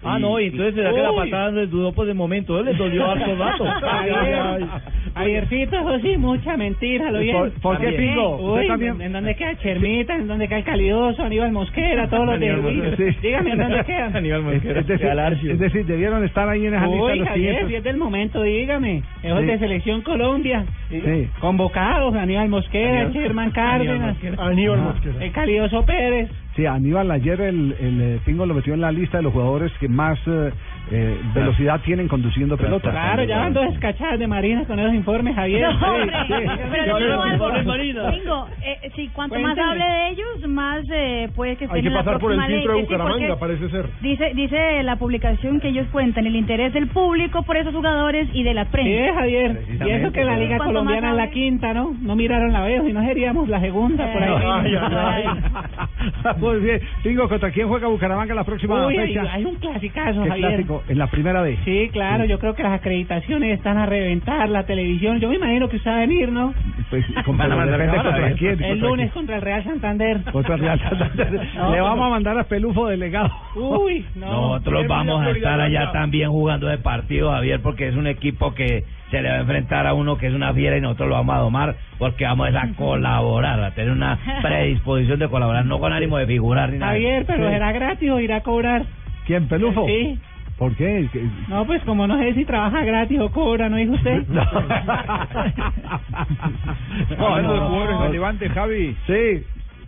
Ah, 0.07 0.17
Y- 0.19 0.23
no, 0.23 0.39
y 0.39 0.47
entonces 0.49 0.75
será 0.75 0.93
que 0.93 1.01
la 1.01 1.13
patada 1.15 1.51
les 1.53 1.71
dudó 1.71 1.93
por 1.95 2.07
el 2.07 2.15
momento, 2.15 2.63
le 2.63 2.75
dolió 2.75 3.07
harto 3.11 3.35
rato. 3.37 3.65
Ay, 3.91 4.11
ay, 4.11 4.67
Javiercito, 5.15 5.77
eso 5.79 5.99
sí, 6.01 6.17
mucha 6.19 6.57
mentira, 6.59 7.11
lo 7.11 7.21
¿Y 7.23 7.25
bien. 7.25 7.37
por- 7.39 7.51
por 7.63 7.79
qué, 7.79 7.87
También. 7.87 8.11
Pingo? 8.15 8.37
¿Usted 8.37 8.61
Uy, 8.63 8.67
también? 8.69 8.95
¿en, 8.97 9.03
en 9.03 9.13
dónde 9.15 9.35
queda 9.35 9.57
Chermita? 9.59 10.15
¿En 10.17 10.27
dónde 10.29 10.47
queda 10.49 10.59
el 10.59 10.65
Calidoso? 10.65 11.23
Aníbal 11.23 11.53
Mosquera, 11.53 12.09
todos 12.11 12.27
los 12.27 12.39
de... 12.39 12.51
Aníbal 12.51 12.75
Mosquera, 12.77 13.13
sí. 13.13 13.19
Dígame, 13.23 13.51
¿en 13.53 13.59
dónde 13.59 13.85
quedan? 13.87 14.17
Es, 14.17 14.65
es 14.65 14.87
decir, 14.87 15.51
es 15.53 15.59
decir, 15.59 15.87
debieron 15.87 16.23
estar 16.25 16.49
ahí 16.51 16.67
en 16.67 16.75
esa 16.75 16.87
lista 16.87 17.07
de 17.07 17.13
Uy, 17.13 17.19
los 17.21 17.29
Javier, 17.29 17.51
500. 17.53 17.69
si 17.71 17.75
es 17.77 17.85
del 17.85 17.97
momento, 17.97 18.43
dígame. 18.43 19.03
Esos 19.23 19.41
Sí. 19.41 19.47
de 19.47 19.59
Selección 19.59 20.03
Colombia. 20.03 20.65
Sí. 20.91 21.29
Convocados, 21.41 22.15
Aníbal 22.15 22.49
Mosquera, 22.51 23.05
Aníbal- 23.09 23.13
Sherman 23.15 23.51
Cárdenas, 23.53 24.17
Aníbal 24.39 24.81
Ah. 24.81 24.93
Mosquera. 24.93 25.25
el 25.25 25.33
Calidoso 25.33 25.87
Pérez. 25.87 26.29
Sí, 26.57 26.67
Aníbal 26.67 27.11
ayer 27.11 27.41
el, 27.41 27.75
el 27.81 28.01
eh, 28.01 28.21
Pingo 28.25 28.47
lo 28.47 28.55
metió 28.55 28.75
en 28.75 28.81
la 28.81 28.93
lista 28.93 29.17
de 29.17 29.25
los 29.25 29.33
jugadores 29.33 29.73
que 29.81 29.89
más 29.89 30.19
eh, 30.27 30.53
eh, 30.91 31.19
velocidad 31.35 31.81
tienen 31.83 32.09
conduciendo 32.09 32.57
pelota. 32.57 32.91
Claro, 32.91 33.25
ya 33.25 33.39
van 33.39 33.53
dos 33.55 33.67
escachadas 33.73 34.19
de 34.19 34.27
Marina 34.27 34.65
con 34.65 34.79
esos 34.79 34.95
informes, 34.95 35.35
Javier. 35.35 35.63
No, 35.63 35.79
Sí, 35.79 35.85
hombre, 35.85 36.17
sí. 36.27 36.35
pero 36.71 36.99
digo 36.99 37.23
algo. 37.23 37.51
Marina. 37.65 38.11
Bingo, 38.11 38.49
eh, 38.63 38.91
sí, 38.95 39.09
cuanto 39.13 39.39
más 39.41 39.57
hable 39.59 39.85
de 39.85 40.09
ellos, 40.11 40.49
más 40.49 40.85
eh, 40.93 41.29
puede 41.35 41.57
que 41.57 41.65
estén 41.65 41.77
Hay 41.77 41.83
que 41.83 41.89
en 41.89 41.95
la 41.95 42.05
pasar 42.05 42.21
por 42.21 42.33
el 42.33 42.37
próxima 42.39 42.57
filtro 42.59 42.73
de 42.73 42.79
ley. 42.79 42.87
Sí, 42.87 42.93
porque 42.95 43.03
Bucaramanga, 43.05 43.39
parece 43.39 43.69
ser. 43.71 43.87
Dice, 44.03 44.33
dice 44.35 44.83
la 44.83 44.97
publicación 44.97 45.61
que 45.61 45.69
ellos 45.69 45.87
cuentan 45.91 46.27
el 46.27 46.37
interés 46.37 46.73
del 46.75 46.89
público 46.89 47.43
por 47.45 47.57
esos 47.57 47.75
jugadores 47.75 48.29
y 48.33 48.43
de 48.43 48.55
la 48.55 48.65
Sí, 48.65 48.71
prensa. 48.73 49.15
Javier. 49.15 49.63
Y 49.87 49.91
eso 49.91 50.13
que 50.13 50.25
la 50.25 50.37
Liga 50.37 50.57
Cuanto 50.59 50.85
más 50.85 50.95
Colombiana 50.95 51.11
es 51.11 51.17
la 51.17 51.31
quinta, 51.31 51.73
¿no? 51.75 51.95
No 52.01 52.15
miraron 52.17 52.53
la 52.53 52.61
veo, 52.63 52.85
si 52.85 52.93
no 52.93 53.03
seríamos 53.05 53.49
la 53.49 53.61
segunda 53.61 54.13
por 54.13 54.23
ahí. 54.23 54.35
Ay, 54.45 54.75
ay, 54.77 55.25
ay. 55.27 56.35
Muy 56.41 56.61
bien. 56.61 56.81
Pingo, 57.03 57.29
¿contra 57.29 57.51
quién 57.51 57.69
juega 57.69 57.89
Bucaramanga 57.89 58.35
la 58.35 58.45
próxima 58.45 58.87
Uy, 58.87 58.97
fecha? 58.97 59.23
hay 59.33 59.45
un 59.45 59.55
clasicazo, 59.57 60.23
¿Qué 60.23 60.29
Javier. 60.29 60.49
clásico? 60.49 60.74
En 60.89 60.99
la 60.99 61.07
primera 61.09 61.43
vez. 61.43 61.59
Sí, 61.65 61.91
claro, 61.93 62.25
yo 62.25 62.39
creo 62.39 62.55
que 62.55 62.63
las 62.63 62.73
acreditaciones 62.73 63.53
están 63.57 63.79
a 63.79 63.87
reventar, 63.87 64.49
la 64.49 64.65
televisión. 64.65 65.21
Yo 65.21 65.29
me 65.29 65.37
imagino 65.37 65.69
que 65.69 65.77
usted 65.77 65.91
va 65.91 65.97
a 65.97 66.01
venir, 66.01 66.31
¿no? 66.33 66.55
Pues, 66.91 67.05
con- 67.25 67.37
Van 67.37 67.53
a 67.53 67.57
mandar 67.57 67.79
depende 67.79 67.97
cámara, 67.97 68.17
contra 68.21 68.37
quién, 68.39 68.51
El 68.53 68.69
contra 68.71 68.89
lunes 68.89 69.07
quién. 69.07 69.11
contra 69.15 69.37
el 69.37 69.43
Real 69.43 69.65
Santander. 69.65 70.21
Contra 70.33 70.57
Real 70.57 70.81
Santander. 70.81 71.41
No, 71.55 71.73
Le 71.73 71.81
vamos 71.81 72.07
a 72.07 72.11
mandar 72.11 72.39
a 72.39 72.45
Pelufo 72.45 72.87
delegado. 72.89 73.31
Uy, 73.57 74.05
no. 74.15 74.31
Nosotros 74.59 74.87
vamos 74.89 75.27
a 75.27 75.31
estar 75.31 75.61
allá 75.61 75.93
también 75.93 76.31
jugando 76.31 76.67
de 76.67 76.79
partido, 76.79 77.31
Javier, 77.31 77.61
porque 77.63 77.89
es 77.89 77.95
un 77.97 78.07
equipo 78.07 78.55
que 78.55 78.85
se 79.11 79.23
le 79.23 79.29
va 79.29 79.37
a 79.37 79.41
enfrentar 79.41 79.87
a 79.87 79.95
uno 79.95 80.17
que 80.19 80.27
es 80.27 80.35
una 80.35 80.53
fiera 80.53 80.77
y 80.77 80.81
nosotros 80.81 81.09
lo 81.09 81.15
vamos 81.17 81.37
a 81.37 81.39
domar 81.39 81.77
porque 81.99 82.25
vamos 82.25 82.49
a 82.55 82.69
colaborar, 82.77 83.61
a 83.63 83.71
tener 83.73 83.93
una 83.93 84.19
predisposición 84.43 85.19
de 85.19 85.29
colaborar, 85.29 85.65
no 85.67 85.79
con 85.79 85.93
ánimo 85.93 86.19
de 86.19 86.27
figurar 86.27 86.71
ni 86.71 86.79
nada. 86.79 86.93
Javier, 86.93 87.25
pero 87.27 87.47
Sí. 87.47 87.53
será 87.53 87.73
gratis 87.73 88.11
o 88.11 88.21
irá 88.21 88.37
a 88.37 88.41
cobrar. 88.43 88.83
¿Quién, 89.27 89.47
Pelufo? 89.49 89.87
Sí. 89.87 90.19
¿Por 90.59 90.75
qué? 90.77 91.09
¿Qué- 91.13 91.25
No, 91.49 91.67
pues 91.67 91.83
como 91.83 92.07
no 92.07 92.17
sé 92.19 92.33
si 92.35 92.45
trabaja 92.45 92.85
gratis 92.85 93.19
o 93.21 93.31
cobra, 93.31 93.69
¿no 93.69 93.77
dijo 93.77 93.93
usted? 93.95 94.23
Hablando 97.19 97.55
de 97.55 97.61
jugadores 97.61 97.99
relevantes, 98.01 98.53
Javi. 98.53 98.97
Sí. 99.07 99.43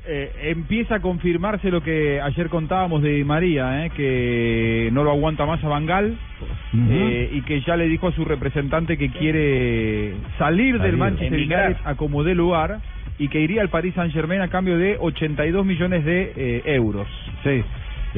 Eh, 0.09 0.33
empieza 0.51 0.97
a 0.97 1.01
confirmarse 1.01 1.69
lo 1.69 1.83
que 1.83 2.21
ayer 2.21 2.49
contábamos 2.49 3.03
de 3.03 3.25
María, 3.25 3.87
eh, 3.87 3.91
que 3.91 4.89
no 4.93 5.03
lo 5.03 5.11
aguanta 5.11 5.47
más 5.47 5.63
a 5.65 5.69
Bangal 5.69 6.17
eh, 6.91 7.31
y 7.33 7.41
que 7.43 7.61
ya 7.63 7.77
le 7.77 7.87
dijo 7.89 8.07
a 8.07 8.13
su 8.13 8.25
representante 8.25 8.97
que 8.99 9.11
quiere 9.11 10.15
salir 10.39 10.75
del 10.75 10.83
Salir, 10.93 10.97
Manchester 10.97 11.35
emigrar. 11.35 11.67
United 11.71 11.83
a 11.87 11.95
como 11.97 12.23
dé 12.23 12.37
lugar 12.37 12.79
y 13.19 13.27
que 13.29 13.41
iría 13.41 13.63
al 13.63 13.69
Paris 13.69 13.95
Saint 13.97 14.13
Germain 14.13 14.43
a 14.43 14.49
cambio 14.49 14.79
de 14.79 14.97
82 15.01 15.67
millones 15.67 16.05
de 16.05 16.33
eh, 16.37 16.63
euros. 16.67 17.09
Sí. 17.43 17.65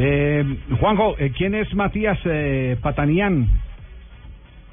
Eh, 0.00 0.44
Juanjo, 0.80 1.16
eh, 1.18 1.32
¿quién 1.36 1.54
es 1.56 1.74
Matías 1.74 2.18
eh, 2.24 2.76
Patanián 2.80 3.48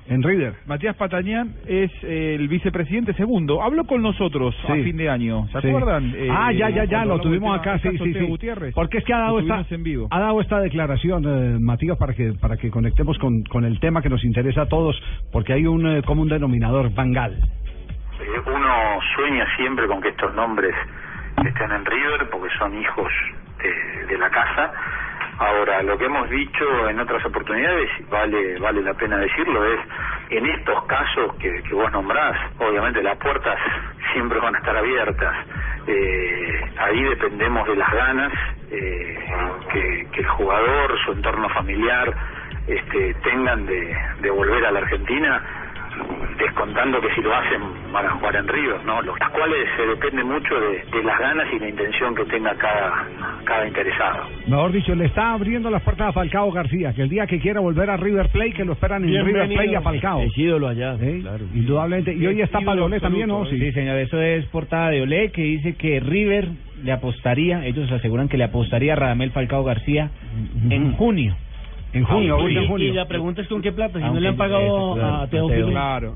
en 0.08 0.22
River? 0.22 0.54
Matías 0.68 0.96
Patañán 0.98 1.56
es 1.66 1.90
eh, 2.04 2.36
el 2.40 2.48
vicepresidente 2.48 3.12
segundo. 3.16 3.64
Habló 3.64 3.86
con 3.86 4.04
nosotros 4.04 4.56
a 4.70 4.74
fin 4.76 4.96
de 4.98 5.10
año. 5.10 5.48
¿Se 5.52 5.62
Sí. 5.62 5.68
acuerdan? 5.70 6.14
Eh, 6.16 6.30
ah, 6.32 6.52
ya, 6.52 6.70
ya, 6.70 6.84
ya, 6.84 6.98
cuando 7.00 7.16
lo 7.16 7.22
tuvimos 7.22 7.58
acá, 7.60 7.80
sí, 7.80 7.90
sí, 7.98 8.14
sí. 8.14 8.20
Gutiérrez? 8.28 8.76
Porque 8.76 9.00
es 9.00 9.04
que 9.04 9.14
ha 9.16 9.18
dado 9.20 9.40
esta, 9.40 9.54
tuvimos 9.56 9.72
en 9.72 9.84
vivo. 9.84 10.08
ha 10.12 10.20
dado 10.20 10.42
esta 10.42 10.60
declaración, 10.60 11.24
eh, 11.26 11.58
Matías, 11.60 11.98
para 11.98 12.14
que 12.14 12.34
para 12.34 12.56
que 12.58 12.70
conectemos 12.70 13.18
con, 13.18 13.42
con 13.46 13.66
el 13.66 13.80
tema 13.80 14.04
que 14.04 14.10
nos 14.10 14.24
interesa 14.24 14.62
a 14.62 14.66
todos, 14.68 14.96
porque 15.32 15.54
hay 15.54 15.66
un 15.66 15.88
eh, 15.88 16.04
común 16.04 16.30
denominador, 16.30 16.94
Bangal. 16.94 17.34
Eh, 17.34 18.42
uno 18.46 19.00
sueña 19.16 19.46
siempre 19.58 19.88
con 19.88 20.02
que 20.02 20.10
estos 20.10 20.36
nombres 20.36 20.76
estén 21.44 21.72
en 21.72 21.84
River 21.84 22.30
porque 22.32 22.54
son 22.60 22.80
hijos 22.80 23.12
de, 23.58 24.06
de 24.06 24.18
la 24.20 24.30
casa. 24.30 24.72
Ahora, 25.38 25.84
lo 25.84 25.98
que 25.98 26.06
hemos 26.06 26.30
dicho 26.30 26.90
en 26.90 27.00
otras 27.00 27.26
oportunidades, 27.26 27.90
vale 28.10 28.58
vale 28.60 28.82
la 28.82 28.94
pena 28.94 29.18
decirlo, 29.18 29.66
es 29.66 29.80
en 30.30 30.46
estos 30.46 30.86
casos 30.86 31.36
que, 31.36 31.62
que 31.64 31.76
vos 31.76 31.92
nombrás, 31.92 32.38
obviamente 32.58 33.04
las 33.04 33.18
puertas 33.18 33.58
siempre 34.14 34.40
van 34.40 34.56
a 34.56 34.60
estar 34.60 34.78
abiertas. 34.78 35.36
Eh, 35.88 36.72
ahí 36.78 37.04
dependemos 37.04 37.68
de 37.68 37.76
las 37.76 37.92
ganas 37.92 38.32
eh, 38.72 39.20
que, 39.72 40.08
el 40.22 40.28
jugador, 40.30 40.98
su 41.04 41.12
entorno 41.12 41.50
familiar, 41.50 42.14
este, 42.68 43.14
tengan 43.16 43.66
de 43.66 44.30
volver 44.30 44.66
a 44.66 44.72
la 44.72 44.80
Argentina 44.80 45.65
descontando 46.38 47.00
que 47.02 47.14
si 47.16 47.22
lo 47.22 47.34
hacen 47.36 47.62
van 47.92 48.06
a 48.06 48.10
jugar 48.12 48.36
en 48.36 48.48
River, 48.48 48.84
¿no? 48.86 49.02
Las 49.02 49.30
cuales 49.30 49.68
se 49.78 49.86
depende 49.88 50.24
mucho 50.24 50.54
de, 50.60 50.84
de 50.92 51.04
las 51.04 51.20
ganas 51.20 51.48
y 51.54 51.60
la 51.60 51.70
intención 51.70 52.16
que 52.16 52.26
tenga 52.26 52.54
cada, 52.56 53.08
cada 53.46 53.68
interesado. 53.68 54.24
Mejor 54.48 54.72
dicho, 54.72 54.96
le 54.96 55.06
está 55.06 55.34
abriendo 55.34 55.70
las 55.70 55.82
puertas 55.82 56.10
a 56.10 56.12
Falcao 56.12 56.52
García, 56.52 56.94
que 56.94 57.04
el 57.04 57.10
día 57.10 57.26
que 57.28 57.40
quiera 57.40 57.60
volver 57.60 57.90
a 57.90 57.98
River 57.98 58.30
Plate, 58.30 58.54
que 58.54 58.66
lo 58.66 58.74
esperan 58.74 59.04
en 59.06 59.26
River 59.26 59.48
Plate 59.48 59.76
a 59.76 59.82
Falcao. 59.82 60.22
Es 60.22 60.38
ídolo 60.38 60.68
allá, 60.68 60.98
claro. 60.98 61.46
Indudablemente. 61.54 62.14
Y 62.14 62.26
hoy 62.26 62.42
está 62.42 62.60
Palolé 62.62 63.00
también, 63.00 63.28
¿no? 63.28 63.46
Sí. 63.46 63.72
señor, 63.72 63.98
eso 63.98 64.22
es 64.22 64.46
portada 64.48 64.90
de 64.90 65.02
Olé 65.02 65.32
que 65.32 65.42
dice 65.42 65.76
que 65.76 66.00
River 66.00 66.50
le 66.84 66.92
apostaría, 66.92 67.66
ellos 67.66 67.92
aseguran 67.92 68.28
que 68.28 68.38
le 68.38 68.44
apostaría 68.44 68.94
a 68.94 68.96
Radamel 68.96 69.32
Falcao 69.32 69.64
García 69.64 70.10
en 70.70 70.94
junio. 70.94 71.36
En 71.96 72.04
junio, 72.04 72.38
y, 72.38 72.42
ahorita 72.42 72.60
en 72.60 72.66
y 72.66 72.68
junio. 72.68 72.94
la 72.94 73.08
pregunta 73.08 73.42
es 73.42 73.48
con 73.48 73.62
qué 73.62 73.72
plata, 73.72 73.98
si 74.00 74.06
no 74.06 74.20
le 74.20 74.28
han 74.28 74.36
pagado 74.38 74.62
eso, 74.64 74.94
claro, 74.96 75.16
a 75.16 75.28
Teófilo. 75.28 75.68
Claro. 75.70 76.16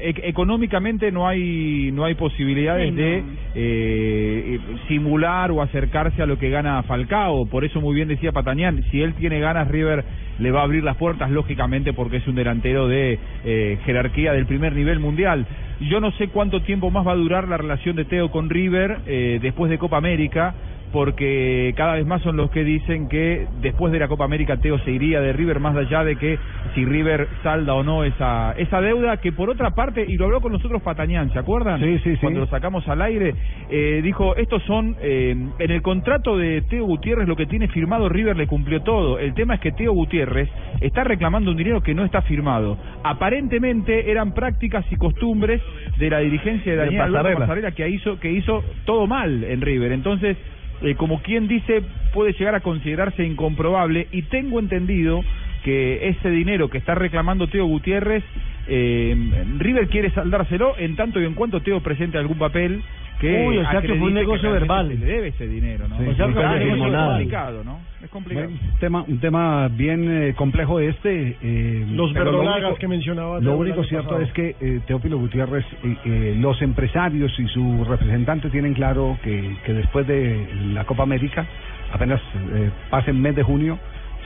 E- 0.00 0.14
económicamente 0.24 1.10
no 1.12 1.26
hay 1.28 1.90
no 1.92 2.04
hay 2.04 2.14
posibilidades 2.14 2.86
Sí, 2.86 2.90
no. 2.90 2.96
de 2.96 3.22
eh, 3.54 4.60
simular 4.88 5.50
o 5.50 5.62
acercarse 5.62 6.22
a 6.22 6.26
lo 6.26 6.38
que 6.38 6.50
gana 6.50 6.82
Falcao. 6.82 7.46
Por 7.46 7.64
eso 7.64 7.80
muy 7.80 7.94
bien 7.94 8.08
decía 8.08 8.32
Patañán, 8.32 8.84
si 8.90 9.00
él 9.00 9.14
tiene 9.14 9.40
ganas 9.40 9.68
River 9.68 10.04
le 10.38 10.50
va 10.50 10.60
a 10.60 10.64
abrir 10.64 10.82
las 10.82 10.96
puertas 10.96 11.30
lógicamente 11.30 11.92
porque 11.92 12.16
es 12.18 12.26
un 12.26 12.34
delantero 12.34 12.88
de 12.88 13.18
eh, 13.44 13.78
jerarquía 13.84 14.32
del 14.32 14.46
primer 14.46 14.74
nivel 14.74 14.98
mundial. 15.00 15.46
Yo 15.80 16.00
no 16.00 16.10
sé 16.12 16.28
cuánto 16.28 16.62
tiempo 16.62 16.90
más 16.90 17.06
va 17.06 17.12
a 17.12 17.16
durar 17.16 17.48
la 17.48 17.56
relación 17.56 17.96
de 17.96 18.04
Teo 18.04 18.30
con 18.30 18.50
River 18.50 18.98
eh, 19.06 19.38
después 19.42 19.70
de 19.70 19.78
Copa 19.78 19.96
América 19.98 20.54
porque 20.94 21.74
cada 21.76 21.94
vez 21.94 22.06
más 22.06 22.22
son 22.22 22.36
los 22.36 22.52
que 22.52 22.62
dicen 22.62 23.08
que 23.08 23.48
después 23.60 23.92
de 23.92 23.98
la 23.98 24.06
Copa 24.06 24.24
América 24.26 24.58
Teo 24.58 24.78
se 24.78 24.92
iría 24.92 25.20
de 25.20 25.32
River 25.32 25.58
más 25.58 25.76
allá 25.76 26.04
de 26.04 26.14
que 26.14 26.38
si 26.76 26.84
River 26.84 27.26
salda 27.42 27.74
o 27.74 27.82
no 27.82 28.04
esa 28.04 28.52
esa 28.52 28.80
deuda 28.80 29.16
que 29.16 29.32
por 29.32 29.50
otra 29.50 29.72
parte 29.72 30.06
y 30.06 30.16
lo 30.16 30.26
habló 30.26 30.40
con 30.40 30.52
nosotros 30.52 30.80
Patañán 30.82 31.32
¿se 31.32 31.38
acuerdan? 31.40 31.80
Sí, 31.80 31.98
sí, 31.98 32.12
sí. 32.12 32.18
cuando 32.20 32.38
lo 32.38 32.46
sacamos 32.46 32.86
al 32.86 33.02
aire 33.02 33.34
eh, 33.70 34.02
dijo 34.04 34.36
estos 34.36 34.62
son 34.62 34.94
eh, 35.00 35.34
en 35.58 35.70
el 35.72 35.82
contrato 35.82 36.38
de 36.38 36.62
Teo 36.70 36.84
Gutiérrez 36.84 37.26
lo 37.26 37.34
que 37.34 37.46
tiene 37.46 37.66
firmado 37.66 38.08
River 38.08 38.36
le 38.36 38.46
cumplió 38.46 38.82
todo 38.82 39.18
el 39.18 39.34
tema 39.34 39.54
es 39.56 39.60
que 39.62 39.72
Teo 39.72 39.94
Gutiérrez 39.94 40.48
está 40.80 41.02
reclamando 41.02 41.50
un 41.50 41.56
dinero 41.56 41.82
que 41.82 41.92
no 41.92 42.04
está 42.04 42.22
firmado 42.22 42.78
aparentemente 43.02 44.12
eran 44.12 44.32
prácticas 44.32 44.84
y 44.92 44.96
costumbres 44.96 45.60
de 45.98 46.08
la 46.08 46.20
dirigencia 46.20 46.70
de 46.70 46.78
De 46.78 46.84
Daniel 46.84 47.12
Pasarela. 47.12 47.40
Pasarela 47.40 47.72
que 47.72 47.88
hizo 47.88 48.20
que 48.20 48.30
hizo 48.30 48.62
todo 48.84 49.08
mal 49.08 49.42
en 49.42 49.60
River 49.60 49.90
entonces 49.90 50.36
eh, 50.82 50.94
como 50.96 51.22
quien 51.22 51.48
dice, 51.48 51.82
puede 52.12 52.32
llegar 52.32 52.54
a 52.54 52.60
considerarse 52.60 53.24
incomprobable 53.24 54.08
y 54.12 54.22
tengo 54.22 54.58
entendido 54.58 55.24
que 55.64 56.08
ese 56.08 56.30
dinero 56.30 56.68
que 56.68 56.78
está 56.78 56.94
reclamando 56.94 57.48
Teo 57.48 57.66
Gutiérrez, 57.66 58.22
eh, 58.66 59.44
River 59.58 59.88
quiere 59.88 60.10
saldárselo 60.10 60.74
en 60.78 60.96
tanto 60.96 61.20
y 61.20 61.24
en 61.24 61.34
cuanto 61.34 61.60
Teo 61.60 61.80
presente 61.80 62.18
algún 62.18 62.38
papel 62.38 62.82
que 63.20 63.46
Uy, 63.46 63.58
o 63.58 63.70
sea 63.70 63.80
que 63.80 63.88
fue 63.94 64.08
un 64.08 64.14
negocio 64.14 64.50
verbal. 64.50 64.88
se 64.88 64.94
le 64.96 65.06
debe 65.06 65.28
ese 65.28 65.46
dinero, 65.46 65.86
¿no? 65.86 65.96
Sí, 65.98 66.04
o 66.08 66.14
sea, 66.16 66.26
es 66.60 66.76
complicado, 66.76 67.62
¿no? 67.64 67.78
Es 68.02 68.10
complicado. 68.10 68.48
Bueno, 68.48 68.60
un 68.72 68.78
tema, 68.80 69.04
un 69.06 69.18
tema 69.20 69.68
bien 69.68 70.10
eh, 70.10 70.34
complejo 70.34 70.80
este. 70.80 71.36
eh, 71.40 71.86
Los 71.92 72.12
verdolagas 72.12 72.64
único- 72.64 72.78
que 72.80 72.88
mencionaba 72.88 73.40
Lo 73.40 73.56
único 73.56 73.84
cierto 73.84 74.08
pasado. 74.08 74.22
es 74.24 74.32
que 74.32 74.56
eh, 74.60 74.80
Teófilo 74.86 75.18
Gutiérrez, 75.18 75.64
eh, 75.84 75.96
eh, 76.04 76.36
los 76.40 76.60
empresarios 76.60 77.38
y 77.38 77.46
su 77.48 77.84
representante 77.84 78.50
tienen 78.50 78.74
claro 78.74 79.16
que, 79.22 79.56
que 79.64 79.72
después 79.74 80.06
de 80.08 80.46
la 80.72 80.84
Copa 80.84 81.04
América, 81.04 81.46
apenas 81.92 82.20
eh, 82.52 82.70
pase 82.90 83.12
el 83.12 83.16
mes 83.18 83.36
de 83.36 83.44
junio, 83.44 83.78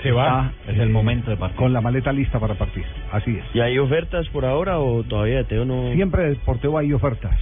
Se 0.03 0.13
va. 0.13 0.53
está, 0.61 0.73
Es 0.73 0.79
el 0.79 0.91
momento 0.91 1.31
de 1.31 1.37
partir. 1.37 1.57
Con 1.57 1.73
la 1.73 1.81
maleta 1.81 2.13
lista 2.13 2.39
para 2.39 2.55
partir. 2.55 2.85
Así 3.13 3.37
es. 3.37 3.45
¿Y 3.55 3.61
hay 3.61 3.79
ofertas 3.79 4.29
por 4.29 4.45
ahora 4.45 4.79
o 4.79 5.03
todavía 5.03 5.45
Teo 5.45 5.65
no...? 5.65 5.93
Siempre 5.93 6.35
por 6.45 6.59
Teo 6.59 6.79
hay 6.79 6.93
ofertas. 6.93 7.37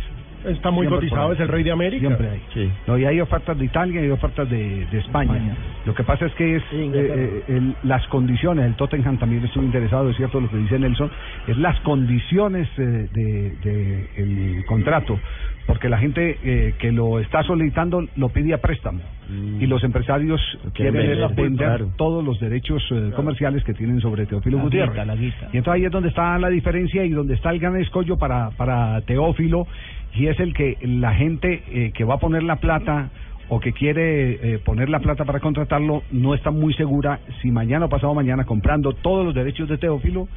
Está 0.44 0.70
muy 0.70 0.86
Siempre 0.86 1.08
cotizado, 1.08 1.32
es 1.32 1.40
el 1.40 1.48
rey 1.48 1.64
de 1.64 1.72
América. 1.72 2.06
Siempre 2.06 2.30
hay. 2.30 2.42
Sí. 2.54 2.70
No, 2.86 2.96
y 2.96 3.04
hay 3.04 3.20
ofertas 3.20 3.58
de 3.58 3.64
Italia 3.64 4.04
y 4.04 4.10
ofertas 4.10 4.48
de, 4.48 4.86
de 4.86 4.98
España. 4.98 5.56
Lo 5.84 5.92
que 5.92 6.04
pasa 6.04 6.26
es 6.26 6.32
que 6.34 6.56
es 6.56 6.62
eh, 6.72 6.90
eh, 6.94 7.44
el- 7.48 7.74
las 7.82 8.06
condiciones, 8.06 8.64
el 8.64 8.76
Tottenham 8.76 9.18
también 9.18 9.44
estuvo 9.44 9.64
interesado, 9.64 10.08
es 10.10 10.16
cierto 10.16 10.38
lo 10.40 10.48
que 10.48 10.56
dice 10.58 10.78
Nelson, 10.78 11.10
es 11.48 11.56
las 11.58 11.78
condiciones 11.80 12.68
eh, 12.78 13.08
de, 13.12 13.56
de 13.64 14.10
el 14.58 14.64
contrato, 14.66 15.18
porque 15.66 15.88
la 15.88 15.98
gente 15.98 16.38
eh, 16.44 16.74
que 16.78 16.92
lo 16.92 17.18
está 17.18 17.42
solicitando 17.42 18.06
lo 18.16 18.28
pide 18.28 18.54
a 18.54 18.58
préstamo 18.58 19.00
y 19.28 19.66
los 19.66 19.82
empresarios 19.82 20.40
quieren 20.72 20.94
vender, 20.94 21.34
vender 21.34 21.66
claro. 21.66 21.88
todos 21.96 22.24
los 22.24 22.38
derechos 22.38 22.82
eh, 22.92 23.10
comerciales 23.16 23.64
que 23.64 23.74
tienen 23.74 24.00
sobre 24.00 24.24
Teófilo 24.26 24.58
La 24.58 24.62
Gutiérrez. 24.62 24.90
guita, 24.90 25.04
la 25.04 25.16
guita. 25.16 25.48
Y 25.52 25.56
entonces 25.56 25.80
ahí 25.80 25.84
es 25.84 25.90
donde 25.90 26.10
está 26.10 26.38
la 26.38 26.48
diferencia 26.48 27.04
y 27.04 27.10
donde 27.10 27.34
está 27.34 27.50
el 27.50 27.58
gran 27.58 27.76
escollo 27.76 28.16
para, 28.16 28.50
para 28.50 29.00
Teófilo, 29.00 29.66
y 30.14 30.28
es 30.28 30.38
el 30.38 30.54
que 30.54 30.78
la 30.82 31.14
gente 31.14 31.62
eh, 31.68 31.92
que 31.92 32.04
va 32.04 32.14
a 32.14 32.18
poner 32.18 32.42
la 32.42 32.56
plata 32.56 33.10
o 33.48 33.60
que 33.60 33.72
quiere 33.72 34.54
eh, 34.54 34.58
poner 34.58 34.88
la 34.88 35.00
plata 35.00 35.24
para 35.24 35.40
contratarlo 35.40 36.02
no 36.10 36.34
está 36.34 36.50
muy 36.50 36.74
segura 36.74 37.20
si 37.42 37.50
mañana 37.50 37.86
o 37.86 37.88
pasado 37.88 38.14
mañana 38.14 38.44
comprando 38.44 38.92
todos 38.92 39.24
los 39.24 39.34
derechos 39.34 39.68
de 39.68 39.78
Teófilo 39.78 40.28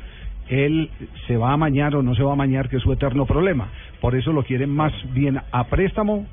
él 0.49 0.89
se 1.27 1.37
va 1.37 1.53
a 1.53 1.57
mañar 1.57 1.95
o 1.95 2.01
no 2.03 2.15
se 2.15 2.23
va 2.23 2.33
a 2.33 2.35
mañar 2.35 2.69
que 2.69 2.77
es 2.77 2.83
su 2.83 2.91
eterno 2.91 3.25
problema 3.25 3.69
por 4.01 4.15
eso 4.15 4.31
lo 4.33 4.43
quieren 4.43 4.69
más 4.69 4.91
bien 5.13 5.39
a 5.51 5.63
préstamo 5.67 6.27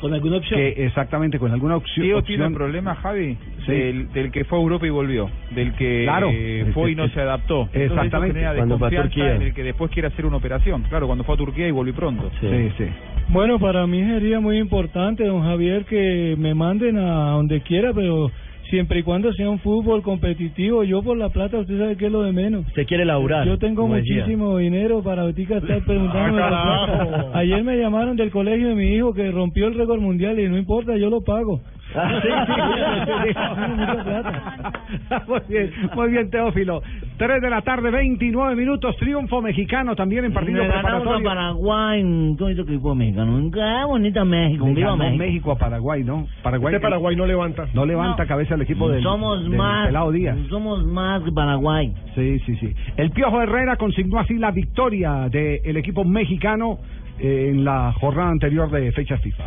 con 0.00 0.12
alguna 0.12 0.36
opción 0.36 0.60
que 0.60 0.84
exactamente 0.84 1.38
con 1.38 1.50
alguna 1.52 1.76
opción, 1.76 2.04
Tío 2.04 2.22
tiene 2.22 2.44
opción- 2.44 2.52
el 2.52 2.54
problema, 2.58 2.94
Javi, 2.96 3.38
Sí. 3.64 3.72
del, 3.72 4.12
del 4.12 4.30
que 4.30 4.44
fue 4.44 4.58
a 4.58 4.60
Europa 4.60 4.86
y 4.86 4.90
volvió, 4.90 5.30
del 5.52 5.72
que 5.72 6.02
Claro. 6.04 6.28
eh, 6.30 6.70
fue 6.74 6.92
y 6.92 6.94
no 6.94 7.08
se 7.08 7.18
adaptó. 7.18 7.70
Exactamente. 7.72 8.44
Cuando 8.56 8.78
fue 8.78 8.88
a 8.88 9.02
Turquía. 9.02 9.34
en 9.36 9.40
el 9.42 9.54
que 9.54 9.62
después 9.62 9.90
quiere 9.90 10.08
hacer 10.08 10.26
una 10.26 10.36
operación. 10.36 10.82
Claro, 10.90 11.06
cuando 11.06 11.24
fue 11.24 11.34
a 11.34 11.38
Turquía 11.38 11.66
y 11.66 11.70
volvió 11.70 11.94
pronto. 11.94 12.30
sí, 12.40 12.46
sí. 12.76 12.84
Bueno, 13.28 13.58
para 13.58 13.86
mí 13.86 14.04
sería 14.04 14.38
muy 14.38 14.58
importante, 14.58 15.24
don 15.24 15.42
Javier, 15.42 15.86
que 15.86 16.34
me 16.38 16.52
manden 16.54 16.98
a 16.98 17.30
donde 17.30 17.62
quiera, 17.62 17.92
pero 17.94 18.30
siempre 18.70 19.00
y 19.00 19.02
cuando 19.02 19.32
sea 19.32 19.48
un 19.50 19.58
fútbol 19.58 20.02
competitivo. 20.02 20.84
Yo 20.84 21.02
por 21.02 21.16
la 21.16 21.28
plata, 21.30 21.58
usted 21.58 21.78
sabe 21.78 21.96
que 21.96 22.06
es 22.06 22.12
lo 22.12 22.22
de 22.22 22.32
menos. 22.32 22.66
Usted 22.66 22.86
quiere 22.86 23.04
laburar. 23.04 23.46
Yo 23.46 23.58
tengo 23.58 23.88
decía. 23.88 24.16
muchísimo 24.16 24.56
dinero 24.58 25.02
para 25.02 25.22
ahorita 25.22 25.58
estar 25.58 25.84
preguntándome 25.84 26.42
Ah, 26.42 26.50
la 26.50 26.86
carajo. 26.86 27.08
plata. 27.08 27.30
Ayer 27.38 27.62
me 27.64 27.76
llamaron 27.78 28.16
del 28.16 28.30
colegio 28.30 28.68
de 28.68 28.74
mi 28.74 28.94
hijo 28.94 29.12
que 29.14 29.30
rompió 29.30 29.66
el 29.68 29.74
récord 29.74 30.00
mundial 30.00 30.38
y 30.40 30.48
no 30.48 30.56
importa, 30.58 30.96
yo 30.96 31.10
lo 31.10 31.22
pago. 31.22 31.60
Muy 35.26 35.40
bien, 35.48 35.70
muy 35.94 36.10
bien, 36.10 36.30
Teófilo. 36.30 36.82
3 37.16 37.40
de 37.40 37.50
la 37.50 37.62
tarde, 37.62 37.90
29 37.90 38.54
minutos. 38.54 38.96
Triunfo 38.96 39.40
mexicano 39.40 39.96
también 39.96 40.24
en 40.24 40.32
partido 40.32 40.62
Le 40.62 40.68
ganamos 40.68 40.84
a 40.84 40.88
preparatorio. 40.96 41.28
Paraguay 41.28 42.00
en 42.00 42.36
todo 42.36 42.48
este 42.50 42.62
equipo 42.62 42.94
mexicano. 42.94 43.50
Qué 43.52 43.84
bonita 43.86 44.24
México, 44.24 44.66
Le 44.66 44.74
viva 44.74 44.96
México. 44.96 45.18
México 45.18 45.52
a 45.52 45.58
Paraguay, 45.58 46.04
¿no? 46.04 46.26
Paraguay, 46.42 46.74
Este 46.74 46.82
Paraguay 46.82 47.16
no 47.16 47.26
levanta. 47.26 47.66
no 47.74 47.86
levanta 47.86 48.26
cabeza 48.26 48.54
el 48.54 48.62
equipo 48.62 48.88
del, 48.88 49.02
somos 49.02 49.42
del 49.42 49.56
más, 49.56 49.86
Pelao 49.86 50.12
Díaz. 50.12 50.36
somos 50.50 50.84
más 50.86 51.22
que 51.22 51.32
Paraguay. 51.32 51.92
Sí, 52.14 52.38
sí, 52.40 52.56
sí. 52.56 52.72
El 52.96 53.10
Piojo 53.10 53.40
Herrera 53.42 53.76
consignó 53.76 54.18
así 54.18 54.34
la 54.34 54.50
victoria 54.50 55.28
del 55.30 55.76
equipo 55.76 56.04
mexicano 56.04 56.78
eh, 57.18 57.48
en 57.50 57.64
la 57.64 57.92
jornada 57.94 58.30
anterior 58.30 58.70
de 58.70 58.92
fechas 58.92 59.20
FIFA. 59.22 59.44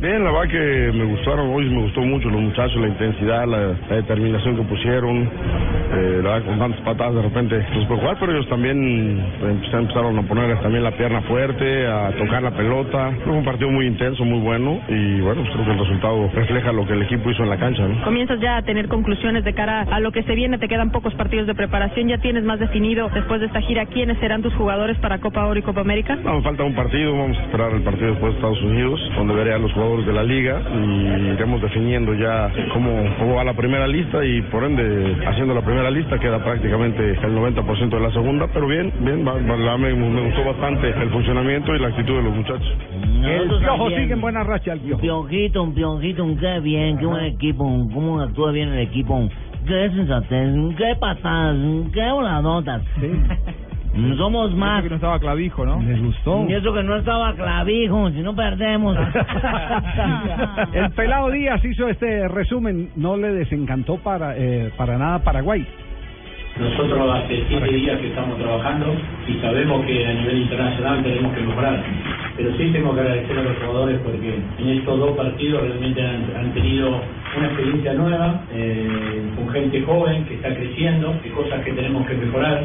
Bien, 0.00 0.22
la 0.22 0.30
verdad 0.30 0.48
que 0.48 0.92
me 0.96 1.06
gustaron, 1.06 1.50
hoy 1.50 1.68
me 1.68 1.82
gustó 1.82 2.02
mucho 2.02 2.30
los 2.30 2.40
muchachos, 2.40 2.76
la 2.76 2.86
intensidad, 2.86 3.48
la, 3.48 3.74
la 3.90 3.96
determinación 3.96 4.54
que 4.54 4.62
pusieron, 4.62 5.28
eh, 5.92 6.20
la 6.22 6.34
verdad 6.34 6.44
con 6.44 6.58
tantas 6.60 6.80
patadas 6.82 7.16
de 7.16 7.22
repente 7.22 7.66
pues 7.74 7.84
por 7.86 7.98
jugar, 7.98 8.16
pero 8.20 8.30
ellos 8.30 8.48
también 8.48 9.18
eh, 9.18 9.58
empezaron 9.72 10.16
a 10.16 10.22
poner 10.22 10.56
también 10.60 10.84
la 10.84 10.92
pierna 10.92 11.20
fuerte, 11.22 11.88
a 11.88 12.12
tocar 12.12 12.44
la 12.44 12.52
pelota, 12.52 13.10
fue 13.24 13.32
un 13.32 13.44
partido 13.44 13.72
muy 13.72 13.86
intenso, 13.86 14.24
muy 14.24 14.38
bueno 14.38 14.78
y 14.86 15.20
bueno, 15.20 15.42
pues 15.42 15.52
creo 15.54 15.64
que 15.64 15.72
el 15.72 15.78
resultado 15.80 16.30
refleja 16.32 16.70
lo 16.70 16.86
que 16.86 16.92
el 16.92 17.02
equipo 17.02 17.30
hizo 17.30 17.42
en 17.42 17.50
la 17.50 17.56
cancha. 17.56 17.82
¿no? 17.82 18.04
Comienzas 18.04 18.38
ya 18.38 18.58
a 18.58 18.62
tener 18.62 18.86
conclusiones 18.86 19.42
de 19.42 19.52
cara 19.52 19.80
a 19.90 19.98
lo 19.98 20.12
que 20.12 20.22
se 20.22 20.36
viene, 20.36 20.58
te 20.58 20.68
quedan 20.68 20.92
pocos 20.92 21.12
partidos 21.14 21.48
de 21.48 21.56
preparación, 21.56 22.06
ya 22.06 22.18
tienes 22.18 22.44
más 22.44 22.60
definido 22.60 23.10
después 23.12 23.40
de 23.40 23.46
esta 23.46 23.60
gira 23.62 23.86
quiénes 23.86 24.16
serán 24.20 24.42
tus 24.42 24.54
jugadores 24.54 24.96
para 24.98 25.18
Copa 25.18 25.44
Oro 25.44 25.58
y 25.58 25.62
Copa 25.62 25.80
América. 25.80 26.14
No, 26.22 26.36
me 26.36 26.42
falta 26.42 26.62
un 26.62 26.76
partido, 26.76 27.18
vamos 27.18 27.36
a 27.36 27.42
esperar 27.42 27.72
el 27.72 27.82
partido 27.82 28.10
después 28.10 28.34
de 28.34 28.36
Estados 28.36 28.62
Unidos, 28.62 29.00
donde 29.16 29.34
veré 29.34 29.54
a 29.54 29.58
los 29.58 29.72
jugadores 29.72 29.87
de 29.96 30.12
la 30.12 30.22
liga 30.22 30.60
y 30.70 31.30
iremos 31.34 31.62
definiendo 31.62 32.12
ya 32.14 32.50
cómo, 32.74 32.90
cómo 33.18 33.36
va 33.36 33.44
la 33.44 33.54
primera 33.54 33.86
lista 33.88 34.22
y 34.24 34.42
por 34.42 34.62
ende 34.64 35.16
haciendo 35.26 35.54
la 35.54 35.62
primera 35.62 35.90
lista 35.90 36.18
queda 36.18 36.44
prácticamente 36.44 37.12
el 37.12 37.34
90% 37.34 37.88
de 37.88 38.00
la 38.00 38.10
segunda, 38.12 38.46
pero 38.52 38.66
bien, 38.68 38.92
bien, 39.00 39.26
va- 39.26 39.32
va- 39.34 39.56
la- 39.56 39.78
me, 39.78 39.94
me 39.94 40.20
gustó 40.26 40.44
bastante 40.44 40.88
el 40.90 41.08
funcionamiento 41.10 41.74
y 41.74 41.78
la 41.78 41.88
actitud 41.88 42.16
de 42.16 42.22
los 42.22 42.34
muchachos. 42.36 42.72
El 43.24 43.48
Piojo 43.48 43.88
sigue 43.88 44.12
en 44.12 44.20
buena 44.20 44.44
racha, 44.44 44.72
el 44.74 44.80
Piojo. 44.80 44.96
Un 44.96 45.00
piojito, 45.00 45.62
un 45.62 45.74
piojito, 45.74 46.24
un 46.24 46.36
qué 46.36 46.60
bien, 46.60 46.98
qué 46.98 47.06
buen 47.06 47.24
equipo, 47.24 47.64
un 47.64 47.90
cómo 47.90 48.20
actúa 48.20 48.52
bien 48.52 48.68
el 48.68 48.80
equipo, 48.80 49.14
un 49.14 49.30
qué 49.66 49.90
sensatez, 49.90 50.52
un 50.54 50.74
qué 50.76 50.94
patadas, 51.00 51.56
un 51.56 51.90
qué 51.92 52.10
voladotas. 52.12 52.82
Mm, 53.98 54.16
Somos 54.16 54.54
más. 54.54 54.82
que 54.82 54.90
no 54.90 54.94
estaba 54.94 55.18
clavijo, 55.18 55.66
¿no? 55.66 55.82
Les 55.82 56.00
gustó. 56.00 56.46
Y 56.48 56.54
eso 56.54 56.72
que 56.72 56.82
no 56.84 56.96
estaba 56.96 57.34
clavijo, 57.34 58.10
si 58.10 58.20
no 58.20 58.34
perdemos. 58.34 58.96
El 60.72 60.90
pelado 60.92 61.30
Díaz 61.30 61.64
hizo 61.64 61.88
este 61.88 62.28
resumen, 62.28 62.90
no 62.96 63.16
le 63.16 63.32
desencantó 63.32 63.96
para 63.98 64.36
eh, 64.36 64.70
para 64.76 64.96
nada 64.98 65.18
Paraguay. 65.20 65.66
Nosotros 66.58 67.14
hace 67.14 67.44
siete 67.48 67.70
días 67.72 68.00
que 68.00 68.08
estamos 68.08 68.36
trabajando 68.38 68.92
y 69.28 69.34
sabemos 69.40 69.84
que 69.86 70.04
a 70.06 70.12
nivel 70.12 70.38
internacional 70.38 71.02
tenemos 71.04 71.32
que 71.32 71.42
mejorar. 71.42 71.84
Pero 72.36 72.56
sí 72.56 72.70
tengo 72.72 72.94
que 72.94 73.00
agradecer 73.00 73.38
a 73.38 73.42
los 73.42 73.56
jugadores 73.58 74.00
porque 74.04 74.34
en 74.58 74.68
estos 74.68 74.98
dos 74.98 75.16
partidos 75.16 75.62
realmente 75.62 76.02
han, 76.02 76.24
han 76.36 76.52
tenido 76.54 77.00
una 77.36 77.46
experiencia 77.46 77.94
nueva, 77.94 78.42
eh, 78.52 79.30
con 79.36 79.48
gente 79.50 79.82
joven 79.82 80.24
que 80.24 80.34
está 80.34 80.54
creciendo, 80.54 81.14
y 81.24 81.28
cosas 81.30 81.64
que 81.64 81.72
tenemos 81.72 82.06
que 82.06 82.14
mejorar. 82.14 82.64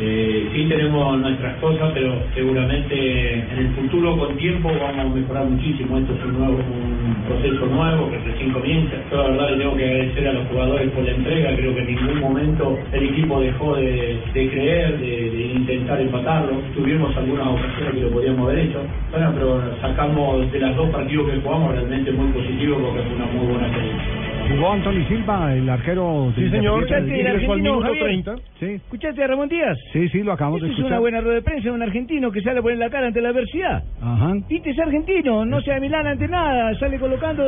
Eh, 0.00 0.48
sí 0.52 0.64
tenemos 0.68 1.18
nuestras 1.18 1.56
cosas, 1.58 1.92
pero 1.94 2.14
seguramente 2.34 2.94
en 3.34 3.58
el 3.58 3.68
futuro 3.74 4.16
con 4.16 4.36
tiempo 4.36 4.68
vamos 4.80 4.98
a 4.98 5.14
mejorar 5.14 5.46
muchísimo. 5.46 5.98
Esto 5.98 6.14
es 6.14 6.24
un, 6.24 6.38
nuevo, 6.38 6.56
un 6.56 7.14
proceso 7.28 7.66
nuevo 7.66 8.10
que 8.10 8.18
recién 8.18 8.50
comienza. 8.50 8.96
Yo 9.10 9.18
la 9.18 9.28
verdad 9.28 9.50
le 9.50 9.58
tengo 9.58 9.76
que 9.76 9.84
agradecer 9.84 10.28
a 10.28 10.32
los 10.32 10.48
jugadores 10.48 10.90
por 10.90 11.04
la 11.04 11.12
entrega. 11.12 11.56
Creo 11.56 11.74
que 11.74 11.80
en 11.80 11.86
ningún 11.86 12.20
momento 12.20 12.78
el 12.92 13.02
equipo 13.04 13.40
dejó 13.40 13.76
de, 13.76 14.18
creer, 14.32 14.98
de, 14.98 15.30
de 15.30 15.42
intentar 15.54 16.00
empatarlo. 16.00 16.60
Tuvimos 16.74 17.16
algunas 17.16 17.46
ocasiones 17.46 17.94
que 17.94 18.00
lo 18.00 18.10
podíamos 18.10 18.48
haber 18.48 18.66
hecho. 18.66 18.80
Bueno, 19.12 19.32
pero 19.34 19.62
sacamos 19.80 20.50
de 20.50 20.58
las 20.58 20.74
dos 20.74 20.90
partidos 20.90 21.30
que 21.30 21.40
jugamos 21.40 21.72
realmente 21.72 22.10
muy 22.10 22.32
positivo 22.32 22.78
porque 22.78 23.02
fue 23.02 23.16
una 23.16 23.26
muy 23.26 23.46
buena 23.46 23.66
experiencia. 23.68 24.33
Jugó 24.48 24.72
Anthony 24.72 25.04
Silva, 25.08 25.54
el 25.54 25.68
arquero 25.68 26.32
de 26.36 26.44
Sí, 26.44 26.50
señor, 26.50 26.86
que 26.86 26.98
ingresó 26.98 27.52
al 27.52 27.62
minuto 27.62 27.80
Javier? 27.80 28.04
30. 28.04 28.36
Sí. 28.60 28.66
¿Escuchaste 28.66 29.24
a 29.24 29.26
Ramón 29.26 29.48
Díaz? 29.48 29.76
Sí, 29.92 30.08
sí, 30.10 30.22
lo 30.22 30.32
acabamos 30.32 30.60
de 30.60 30.68
Esta 30.68 30.72
es 30.74 30.78
escuchar. 30.78 30.92
una 30.92 31.00
buena 31.00 31.20
rueda 31.20 31.34
de 31.36 31.42
prensa 31.42 31.64
de 31.64 31.70
un 31.74 31.82
argentino 31.82 32.30
que 32.30 32.40
sale 32.42 32.58
a 32.58 32.62
poner 32.62 32.78
la 32.78 32.90
cara 32.90 33.06
ante 33.08 33.20
la 33.20 33.30
adversidad. 33.30 33.82
Ajá. 34.02 34.32
Viste, 34.48 34.70
es 34.70 34.78
argentino, 34.78 35.44
no 35.44 35.60
se 35.60 35.80
Milán 35.80 36.06
ante 36.06 36.28
nada, 36.28 36.72
sale 36.78 36.98
colocando 36.98 37.42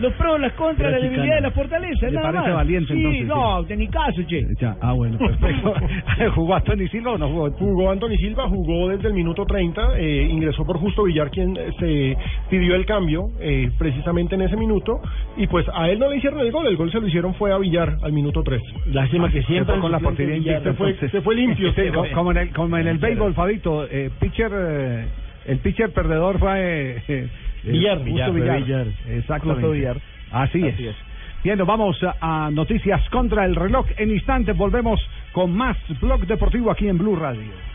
los 0.00 0.12
pros, 0.14 0.40
las 0.40 0.52
contras, 0.54 0.92
La 0.92 0.98
debilidad 0.98 1.38
y 1.38 1.42
las 1.42 1.54
fortalezas, 1.54 2.10
¿Le 2.10 2.12
nada 2.12 2.32
parece 2.32 2.48
más. 2.48 2.54
valiente, 2.56 2.94
sí, 2.94 2.98
entonces, 3.00 3.26
no, 3.26 3.62
de 3.64 3.76
ni 3.76 3.88
caso, 3.88 4.22
che. 4.26 4.42
Ya, 4.60 4.76
ah, 4.80 4.92
bueno, 4.94 5.18
perfecto. 5.18 5.74
¿Jugó 6.34 6.54
Anthony 6.54 6.88
Silva 6.90 7.12
o 7.12 7.18
no 7.18 7.28
jugó? 7.28 7.50
Jugó 7.52 7.90
Anthony 7.90 8.16
Silva, 8.16 8.48
jugó 8.48 8.88
desde 8.88 9.08
el 9.08 9.14
minuto 9.14 9.44
30, 9.44 9.98
eh, 9.98 10.28
ingresó 10.30 10.64
por 10.64 10.78
Justo 10.78 11.02
Villar, 11.04 11.30
quien 11.30 11.54
se 11.78 12.16
pidió 12.48 12.74
el 12.74 12.86
cambio 12.86 13.26
eh, 13.40 13.70
precisamente 13.78 14.34
en 14.34 14.42
ese 14.42 14.56
minuto, 14.56 15.00
y 15.36 15.46
pues 15.46 15.66
a 15.74 15.88
él 15.90 15.98
no 15.98 16.08
le 16.12 16.18
hicieron 16.18 16.40
el 16.40 16.52
gol, 16.52 16.66
el 16.66 16.76
gol 16.76 16.90
se 16.92 17.00
lo 17.00 17.08
hicieron 17.08 17.34
fue 17.34 17.52
a 17.52 17.58
Villar 17.58 17.96
al 18.02 18.12
minuto 18.12 18.42
3. 18.42 18.60
Lástima 18.86 19.30
que 19.30 19.42
siempre 19.42 19.78
con 19.80 19.90
la 19.90 19.98
portería 19.98 20.34
Villar 20.34 20.62
se 20.62 20.72
fue, 20.74 20.96
se 20.96 21.20
fue 21.20 21.34
limpio. 21.34 21.72
Fue. 21.72 22.10
como 22.12 22.30
en 22.30 22.36
el, 22.36 22.50
como 22.50 22.76
en 22.76 22.86
el 22.86 22.98
béisbol, 22.98 23.34
Fabito, 23.34 23.86
eh, 23.90 24.10
pitcher, 24.20 24.50
eh, 24.54 25.06
el 25.46 25.58
pitcher 25.58 25.90
perdedor 25.90 26.38
fue 26.38 26.96
eh, 26.96 27.02
eh, 27.08 27.28
Villar, 27.64 27.98
Justo 27.98 28.32
Villar, 28.32 28.32
Villar. 28.32 28.86
Villar. 29.06 29.40
Justo 29.40 29.70
Villar. 29.70 29.96
Así, 30.30 30.62
Así 30.62 30.86
es. 30.86 30.90
es. 30.90 30.96
Bien, 31.42 31.58
nos 31.58 31.66
vamos 31.66 31.96
a, 32.04 32.46
a 32.46 32.50
noticias 32.50 33.08
contra 33.10 33.44
el 33.44 33.56
reloj. 33.56 33.86
En 33.96 34.10
instantes 34.10 34.56
volvemos 34.56 35.00
con 35.32 35.52
más 35.52 35.76
Blog 36.00 36.26
Deportivo 36.26 36.70
aquí 36.70 36.88
en 36.88 36.98
Blue 36.98 37.16
Radio. 37.16 37.71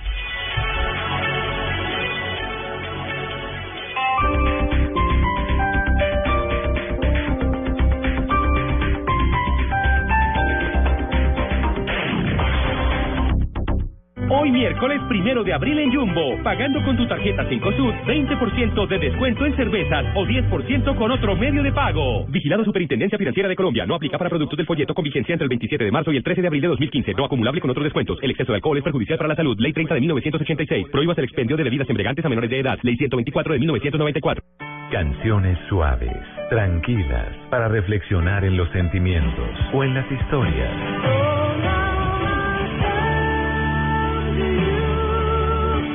Miércoles 14.68 15.01
primero 15.07 15.45
de 15.45 15.53
abril 15.53 15.80
en 15.80 15.93
Jumbo, 15.93 16.43
pagando 16.43 16.84
con 16.84 16.97
tu 16.97 17.07
tarjeta 17.07 17.47
Cencosud, 17.47 17.93
20% 18.05 18.88
de 18.88 18.99
descuento 18.99 19.45
en 19.45 19.55
cervezas 19.55 20.05
o 20.13 20.26
10% 20.26 20.95
con 20.97 21.09
otro 21.09 21.38
medio 21.38 21.63
de 21.63 21.72
pago. 21.72 22.26
Vigilado 22.28 22.65
Superintendencia 22.65 23.18
Financiera 23.18 23.47
de 23.47 23.55
Colombia. 23.55 23.86
No 23.86 23.95
aplica 23.95 24.18
para 24.18 24.30
productos 24.30 24.57
del 24.57 24.65
folleto 24.65 24.93
con 24.93 25.05
vigencia 25.05 25.32
entre 25.32 25.45
el 25.45 25.49
27 25.49 25.86
de 25.86 25.91
marzo 25.91 26.11
y 26.11 26.18
el 26.18 26.24
13 26.24 26.41
de 26.41 26.47
abril 26.47 26.61
de 26.63 26.68
2015. 26.68 27.13
No 27.13 27.24
acumulable 27.24 27.61
con 27.61 27.70
otros 27.70 27.86
descuentos. 27.86 28.20
El 28.22 28.32
exceso 28.32 28.51
de 28.51 28.57
alcohol 28.57 28.78
es 28.78 28.84
perjudicial 28.84 29.18
para 29.18 29.30
la 29.30 29.36
salud. 29.38 29.55
Ley 29.57 29.72
30 29.72 29.93
de 29.93 30.01
1986. 30.01 30.88
Prohíbas 30.91 31.18
el 31.18 31.24
expendio 31.24 31.55
de 31.55 31.63
bebidas 31.63 31.89
embriagantes 31.89 32.26
a 32.26 32.30
menores 32.30 32.49
de 32.49 32.59
edad. 32.59 32.78
Ley 32.82 32.97
124 32.97 33.53
de 33.53 33.59
1994. 33.59 34.43
Canciones 34.91 35.57
suaves, 35.70 36.18
tranquilas, 36.49 37.30
para 37.49 37.70
reflexionar 37.70 38.43
en 38.43 38.57
los 38.57 38.70
sentimientos 38.72 39.49
o 39.74 39.86
en 39.86 39.93
las 39.93 40.11
historias. 40.11 41.87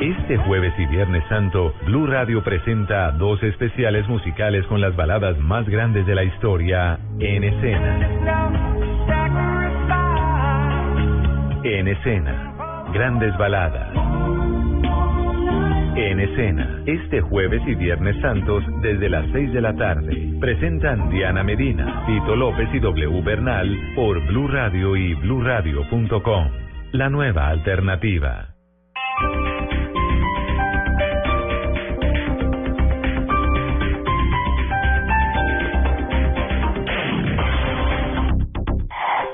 Este 0.03 0.37
jueves 0.37 0.73
y 0.79 0.87
viernes 0.87 1.23
santo, 1.29 1.75
Blue 1.87 2.07
Radio 2.07 2.43
presenta 2.43 3.13
dos 3.13 3.43
especiales 3.43 4.09
musicales 4.09 4.67
con 4.67 4.81
las 4.81 4.97
baladas 4.97 5.39
más 5.39 5.69
grandes 5.69 6.07
de 6.07 6.15
la 6.15 6.25
historia 6.25 6.99
en 7.21 7.45
escena. 7.45 8.09
En 11.65 11.87
escena, 11.87 12.89
grandes 12.93 13.37
baladas. 13.39 13.95
En 15.95 16.21
escena, 16.21 16.83
este 16.87 17.21
jueves 17.21 17.63
y 17.67 17.75
viernes 17.75 18.21
santos 18.23 18.65
desde 18.81 19.09
las 19.09 19.25
6 19.33 19.53
de 19.53 19.61
la 19.61 19.75
tarde. 19.75 20.35
Presentan 20.41 21.11
Diana 21.11 21.43
Medina, 21.43 22.05
Tito 22.07 22.35
López 22.35 22.69
y 22.73 22.81
W 22.81 23.23
Bernal 23.23 23.79
por 23.95 24.19
Blue 24.27 24.49
Radio 24.49 24.97
y 24.97 25.15
bluradio.com. 25.15 26.72
La 26.93 27.09
nueva 27.09 27.49
alternativa. 27.49 28.55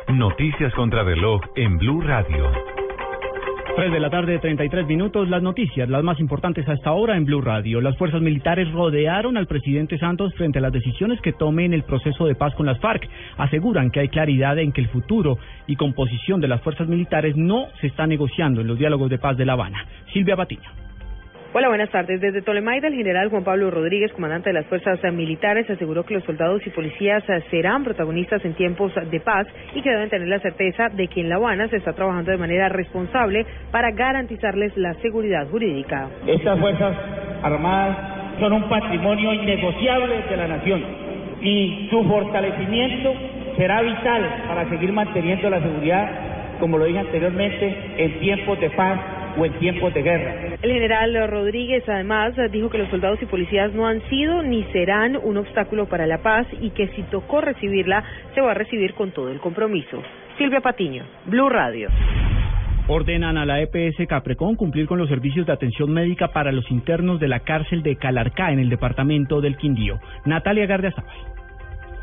Noticias 0.06 0.72
contra 0.74 1.02
reloj 1.02 1.40
en 1.56 1.78
Blue 1.78 2.00
Radio. 2.00 2.77
3 3.78 3.92
de 3.92 4.00
la 4.00 4.10
tarde, 4.10 4.40
33 4.40 4.88
minutos. 4.88 5.28
Las 5.28 5.40
noticias, 5.40 5.88
las 5.88 6.02
más 6.02 6.18
importantes 6.18 6.68
hasta 6.68 6.90
ahora 6.90 7.16
en 7.16 7.24
Blue 7.24 7.40
Radio. 7.40 7.80
Las 7.80 7.96
fuerzas 7.96 8.20
militares 8.20 8.68
rodearon 8.72 9.36
al 9.36 9.46
presidente 9.46 9.96
Santos 9.98 10.34
frente 10.34 10.58
a 10.58 10.62
las 10.62 10.72
decisiones 10.72 11.20
que 11.20 11.32
tome 11.32 11.64
en 11.64 11.72
el 11.72 11.84
proceso 11.84 12.26
de 12.26 12.34
paz 12.34 12.52
con 12.56 12.66
las 12.66 12.80
FARC. 12.80 13.08
Aseguran 13.36 13.92
que 13.92 14.00
hay 14.00 14.08
claridad 14.08 14.58
en 14.58 14.72
que 14.72 14.80
el 14.80 14.88
futuro 14.88 15.38
y 15.68 15.76
composición 15.76 16.40
de 16.40 16.48
las 16.48 16.60
fuerzas 16.60 16.88
militares 16.88 17.36
no 17.36 17.68
se 17.80 17.86
está 17.86 18.04
negociando 18.08 18.62
en 18.62 18.66
los 18.66 18.80
diálogos 18.80 19.10
de 19.10 19.18
paz 19.18 19.36
de 19.36 19.46
La 19.46 19.52
Habana. 19.52 19.86
Silvia 20.12 20.34
Patiño. 20.34 20.87
Hola, 21.54 21.68
buenas 21.68 21.88
tardes. 21.88 22.20
Desde 22.20 22.42
Tolemaida, 22.42 22.88
el 22.88 22.94
general 22.94 23.30
Juan 23.30 23.42
Pablo 23.42 23.70
Rodríguez, 23.70 24.12
comandante 24.12 24.50
de 24.50 24.52
las 24.52 24.66
fuerzas 24.66 25.02
eh, 25.02 25.10
militares, 25.10 25.68
aseguró 25.70 26.04
que 26.04 26.12
los 26.12 26.22
soldados 26.24 26.60
y 26.66 26.68
policías 26.68 27.26
eh, 27.26 27.42
serán 27.50 27.84
protagonistas 27.84 28.44
en 28.44 28.52
tiempos 28.52 28.92
de 29.10 29.18
paz 29.20 29.46
y 29.74 29.80
que 29.80 29.88
deben 29.88 30.10
tener 30.10 30.28
la 30.28 30.40
certeza 30.40 30.90
de 30.90 31.08
que 31.08 31.22
en 31.22 31.30
La 31.30 31.36
Habana 31.36 31.66
se 31.68 31.76
está 31.76 31.94
trabajando 31.94 32.32
de 32.32 32.36
manera 32.36 32.68
responsable 32.68 33.46
para 33.70 33.92
garantizarles 33.92 34.76
la 34.76 34.92
seguridad 35.00 35.48
jurídica. 35.48 36.10
Estas 36.26 36.60
Fuerzas 36.60 36.94
Armadas 37.42 37.96
son 38.40 38.52
un 38.52 38.68
patrimonio 38.68 39.32
innegociable 39.32 40.24
de 40.28 40.36
la 40.36 40.48
nación 40.48 40.84
y 41.40 41.88
su 41.88 42.04
fortalecimiento 42.04 43.14
será 43.56 43.80
vital 43.80 44.44
para 44.48 44.68
seguir 44.68 44.92
manteniendo 44.92 45.48
la 45.48 45.62
seguridad, 45.62 46.10
como 46.60 46.76
lo 46.76 46.84
dije 46.84 46.98
anteriormente, 46.98 47.74
en 47.96 48.20
tiempos 48.20 48.60
de 48.60 48.68
paz 48.68 49.00
o 49.36 49.44
en 49.44 49.52
tiempos 49.58 49.92
de 49.94 50.02
guerra. 50.02 50.56
El 50.62 50.72
general 50.72 51.28
Rodríguez 51.28 51.88
además 51.88 52.34
dijo 52.50 52.70
que 52.70 52.78
los 52.78 52.88
soldados 52.88 53.20
y 53.22 53.26
policías 53.26 53.72
no 53.72 53.86
han 53.86 54.00
sido 54.08 54.42
ni 54.42 54.64
serán 54.72 55.16
un 55.16 55.36
obstáculo 55.36 55.86
para 55.86 56.06
la 56.06 56.18
paz 56.18 56.46
y 56.60 56.70
que 56.70 56.88
si 56.88 57.02
tocó 57.04 57.40
recibirla, 57.40 58.04
se 58.34 58.40
va 58.40 58.52
a 58.52 58.54
recibir 58.54 58.94
con 58.94 59.10
todo 59.12 59.30
el 59.30 59.40
compromiso. 59.40 60.02
Silvia 60.36 60.60
Patiño, 60.60 61.04
Blue 61.26 61.48
Radio. 61.48 61.88
Ordenan 62.90 63.36
a 63.36 63.44
la 63.44 63.60
EPS 63.60 64.06
Caprecón 64.08 64.56
cumplir 64.56 64.86
con 64.86 64.98
los 64.98 65.10
servicios 65.10 65.46
de 65.46 65.52
atención 65.52 65.92
médica 65.92 66.28
para 66.28 66.52
los 66.52 66.70
internos 66.70 67.20
de 67.20 67.28
la 67.28 67.40
cárcel 67.40 67.82
de 67.82 67.96
Calarcá 67.96 68.50
en 68.50 68.60
el 68.60 68.70
departamento 68.70 69.42
del 69.42 69.58
Quindío. 69.58 69.98
Natalia 70.24 70.64
Gardiazabal. 70.64 71.37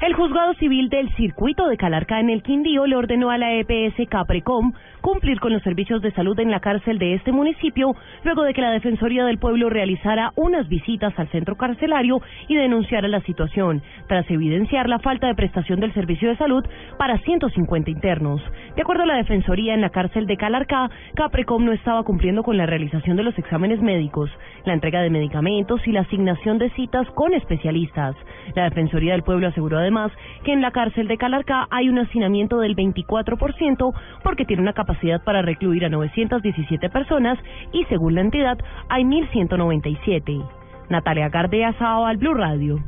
El 0.01 0.13
juzgado 0.13 0.53
civil 0.55 0.89
del 0.89 1.09
circuito 1.15 1.69
de 1.69 1.77
Calarca 1.77 2.19
en 2.19 2.29
el 2.29 2.43
Quindío 2.43 2.85
le 2.85 2.97
ordenó 2.97 3.29
a 3.29 3.37
la 3.37 3.53
EPS 3.53 4.09
Caprecom 4.09 4.73
cumplir 4.99 5.39
con 5.39 5.53
los 5.53 5.63
servicios 5.63 6.01
de 6.01 6.11
salud 6.11 6.37
en 6.39 6.51
la 6.51 6.59
cárcel 6.59 6.99
de 6.99 7.13
este 7.13 7.31
municipio 7.31 7.95
luego 8.23 8.43
de 8.43 8.53
que 8.53 8.61
la 8.61 8.71
Defensoría 8.71 9.23
del 9.23 9.37
Pueblo 9.37 9.69
realizara 9.69 10.33
unas 10.35 10.67
visitas 10.67 11.17
al 11.17 11.29
centro 11.29 11.55
carcelario 11.55 12.21
y 12.49 12.55
denunciara 12.55 13.07
la 13.07 13.21
situación, 13.21 13.83
tras 14.07 14.29
evidenciar 14.29 14.89
la 14.89 14.99
falta 14.99 15.27
de 15.27 15.35
prestación 15.35 15.79
del 15.79 15.93
servicio 15.93 16.27
de 16.27 16.37
salud 16.37 16.65
para 16.97 17.17
150 17.19 17.89
internos. 17.89 18.41
De 18.75 18.81
acuerdo 18.81 19.03
a 19.03 19.07
la 19.07 19.15
Defensoría 19.15 19.75
en 19.75 19.81
la 19.81 19.91
cárcel 19.91 20.27
de 20.27 20.35
Calarcá, 20.37 20.89
Caprecom 21.15 21.63
no 21.63 21.71
estaba 21.71 22.03
cumpliendo 22.03 22.43
con 22.43 22.57
la 22.57 22.65
realización 22.65 23.15
de 23.15 23.23
los 23.23 23.37
exámenes 23.37 23.79
médicos, 23.81 24.29
la 24.65 24.73
entrega 24.73 25.01
de 25.01 25.09
medicamentos 25.09 25.79
y 25.87 25.93
la 25.93 26.01
asignación 26.01 26.57
de 26.57 26.69
citas 26.71 27.07
con 27.11 27.33
especialistas. 27.33 28.15
La 28.55 28.65
Defensoría 28.65 29.13
del 29.13 29.23
Pueblo 29.23 29.47
aseguró 29.47 29.84
además 29.85 30.11
que 30.43 30.51
en 30.51 30.61
la 30.61 30.71
cárcel 30.71 31.07
de 31.07 31.17
Calarcá 31.17 31.67
hay 31.69 31.89
un 31.89 31.99
hacinamiento 31.99 32.59
del 32.59 32.75
24% 32.75 33.93
porque 34.23 34.45
tiene 34.45 34.63
una 34.63 34.73
capacidad 34.73 35.23
para 35.23 35.43
recluir 35.43 35.85
a 35.85 35.89
917 35.89 36.89
personas 36.89 37.37
y 37.71 37.85
según 37.85 38.15
la 38.15 38.21
entidad 38.21 38.57
hay 38.89 39.03
1.197. 39.03 40.43
Natalia 40.89 41.29
Gardea, 41.29 41.73
Sao 41.77 42.05
al 42.05 42.17
Blue 42.17 42.33
Radio. 42.33 42.79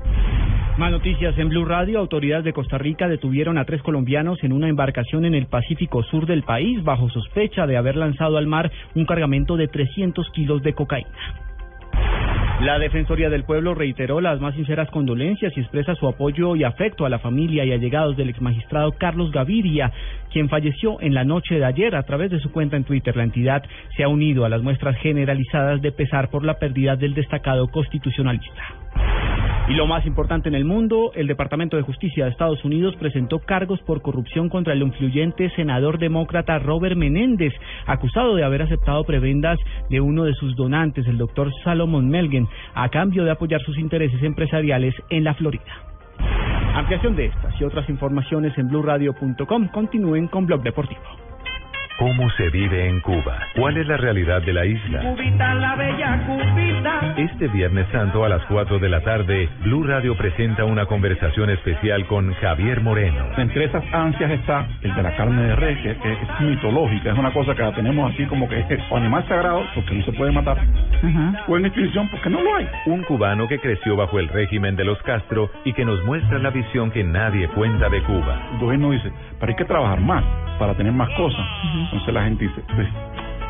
Más 0.77 0.91
noticias 0.91 1.37
en 1.37 1.49
Blue 1.49 1.65
Radio. 1.65 1.99
Autoridades 1.99 2.45
de 2.45 2.53
Costa 2.53 2.77
Rica 2.77 3.07
detuvieron 3.07 3.57
a 3.57 3.65
tres 3.65 3.81
colombianos 3.81 4.43
en 4.43 4.53
una 4.53 4.69
embarcación 4.69 5.25
en 5.25 5.33
el 5.33 5.47
Pacífico 5.47 6.03
Sur 6.03 6.27
del 6.27 6.43
país 6.43 6.83
bajo 6.83 7.09
sospecha 7.09 7.65
de 7.65 7.77
haber 7.77 7.95
lanzado 7.95 8.37
al 8.37 8.45
mar 8.47 8.71
un 8.93 9.05
cargamento 9.05 9.55
de 9.55 9.67
300 9.67 10.29
kilos 10.31 10.61
de 10.61 10.73
cocaína. 10.73 11.46
La 12.61 12.79
Defensoría 12.79 13.29
del 13.29 13.43
Pueblo 13.43 13.75
reiteró 13.75 14.19
las 14.19 14.41
más 14.41 14.55
sinceras 14.55 14.89
condolencias 14.89 15.55
y 15.55 15.59
expresa 15.59 15.93
su 15.93 16.07
apoyo 16.07 16.55
y 16.55 16.63
afecto 16.63 17.05
a 17.05 17.09
la 17.09 17.19
familia 17.19 17.63
y 17.63 17.71
allegados 17.71 18.17
del 18.17 18.29
exmagistrado 18.29 18.93
Carlos 18.93 19.31
Gaviria, 19.31 19.91
quien 20.31 20.49
falleció 20.49 20.99
en 20.99 21.13
la 21.13 21.23
noche 21.23 21.59
de 21.59 21.65
ayer. 21.65 21.95
A 21.95 22.01
través 22.01 22.31
de 22.31 22.39
su 22.39 22.51
cuenta 22.51 22.75
en 22.75 22.83
Twitter, 22.83 23.15
la 23.15 23.25
entidad 23.25 23.63
se 23.95 24.03
ha 24.03 24.07
unido 24.07 24.43
a 24.43 24.49
las 24.49 24.63
muestras 24.63 24.97
generalizadas 24.97 25.83
de 25.83 25.91
pesar 25.91 26.31
por 26.31 26.43
la 26.43 26.57
pérdida 26.57 26.95
del 26.95 27.13
destacado 27.13 27.67
constitucionalista. 27.67 28.63
Y 29.69 29.73
lo 29.73 29.85
más 29.85 30.05
importante 30.05 30.47
en 30.47 30.55
el 30.55 30.63
mundo, 30.63 31.11
el 31.13 31.27
Departamento 31.27 31.75
de 31.75 31.83
Justicia 31.83 32.23
de 32.23 32.31
Estados 32.31 32.63
Unidos 32.63 32.95
presentó 32.95 33.39
cargos 33.39 33.81
por 33.81 34.01
corrupción 34.01 34.47
contra 34.47 34.71
el 34.71 34.81
influyente 34.81 35.49
senador 35.57 35.99
demócrata 35.99 36.57
Robert 36.57 36.95
Menéndez, 36.95 37.51
acusado 37.85 38.35
de 38.35 38.45
haber 38.45 38.61
aceptado 38.61 39.03
prebendas 39.03 39.59
de 39.89 39.99
uno 39.99 40.23
de 40.23 40.35
sus 40.35 40.55
donantes, 40.55 41.05
el 41.05 41.17
doctor 41.17 41.51
Salomon 41.65 42.07
Melgen, 42.07 42.46
a 42.73 42.89
cambio 42.89 43.23
de 43.23 43.31
apoyar 43.31 43.61
sus 43.61 43.77
intereses 43.77 44.21
empresariales 44.23 44.93
en 45.09 45.23
la 45.23 45.33
Florida. 45.33 45.63
Ampliación 46.75 47.15
de 47.15 47.25
estas 47.25 47.59
y 47.59 47.63
otras 47.63 47.89
informaciones 47.89 48.57
en 48.57 48.67
blurradio.com. 48.67 49.67
Continúen 49.69 50.27
con 50.27 50.45
Blog 50.45 50.61
Deportivo. 50.61 51.26
¿Cómo 51.97 52.29
se 52.37 52.51
vive 52.51 52.87
en 52.87 52.99
Cuba? 53.01 53.39
¿Cuál 53.55 53.75
es 53.77 53.87
la 53.87 53.97
realidad 53.97 54.43
de 54.43 54.53
la 54.53 54.67
isla? 54.67 55.01
Cubita, 55.01 55.55
la 55.55 55.75
bella 55.75 56.27
Cubita. 56.27 57.13
Este 57.17 57.47
Viernes 57.47 57.87
Santo 57.91 58.23
a 58.23 58.29
las 58.29 58.43
4 58.45 58.77
de 58.77 58.87
la 58.87 59.01
tarde, 59.01 59.49
Blue 59.63 59.83
Radio 59.83 60.15
presenta 60.15 60.63
una 60.63 60.85
conversación 60.85 61.49
especial 61.49 62.05
con 62.05 62.35
Javier 62.35 62.81
Moreno. 62.81 63.25
Entre 63.37 63.65
esas 63.65 63.83
ansias 63.91 64.29
está 64.29 64.67
el 64.83 64.93
de 64.93 65.01
la 65.01 65.15
carne 65.15 65.41
de 65.41 65.55
res, 65.55 65.79
que, 65.79 65.95
que 65.95 66.13
es 66.13 66.41
mitológica, 66.41 67.13
es 67.13 67.17
una 67.17 67.33
cosa 67.33 67.55
que 67.55 67.63
la 67.63 67.73
tenemos 67.73 68.13
así 68.13 68.27
como 68.27 68.47
que 68.47 68.59
es 68.59 68.67
animal 68.91 69.27
sagrado 69.27 69.63
porque 69.73 69.95
no 69.95 70.05
se 70.05 70.11
puede 70.11 70.31
matar, 70.31 70.59
o 71.47 71.57
en 71.57 71.65
extinción 71.65 72.09
porque 72.09 72.29
no 72.29 72.43
lo 72.43 72.55
hay. 72.57 72.67
Un 72.85 73.01
cubano 73.05 73.47
que 73.47 73.57
creció 73.57 73.95
bajo 73.95 74.19
el 74.19 74.27
régimen 74.27 74.75
de 74.75 74.85
los 74.85 75.01
Castro 75.01 75.49
y 75.65 75.73
que 75.73 75.83
nos 75.83 76.03
muestra 76.05 76.37
la 76.37 76.51
visión 76.51 76.91
que 76.91 77.03
nadie 77.03 77.47
cuenta 77.47 77.89
de 77.89 78.03
Cuba. 78.03 78.49
El 78.53 78.59
gobierno 78.59 78.91
dice, 78.91 79.11
pero 79.39 79.49
hay 79.49 79.55
que 79.55 79.65
trabajar 79.65 79.99
más 79.99 80.23
para 80.59 80.73
tener 80.73 80.93
más 80.93 81.09
cosas. 81.11 81.45
Entonces 81.91 82.13
la 82.13 82.23
gente 82.23 82.47
dice, 82.47 82.61
pues, 82.75 82.88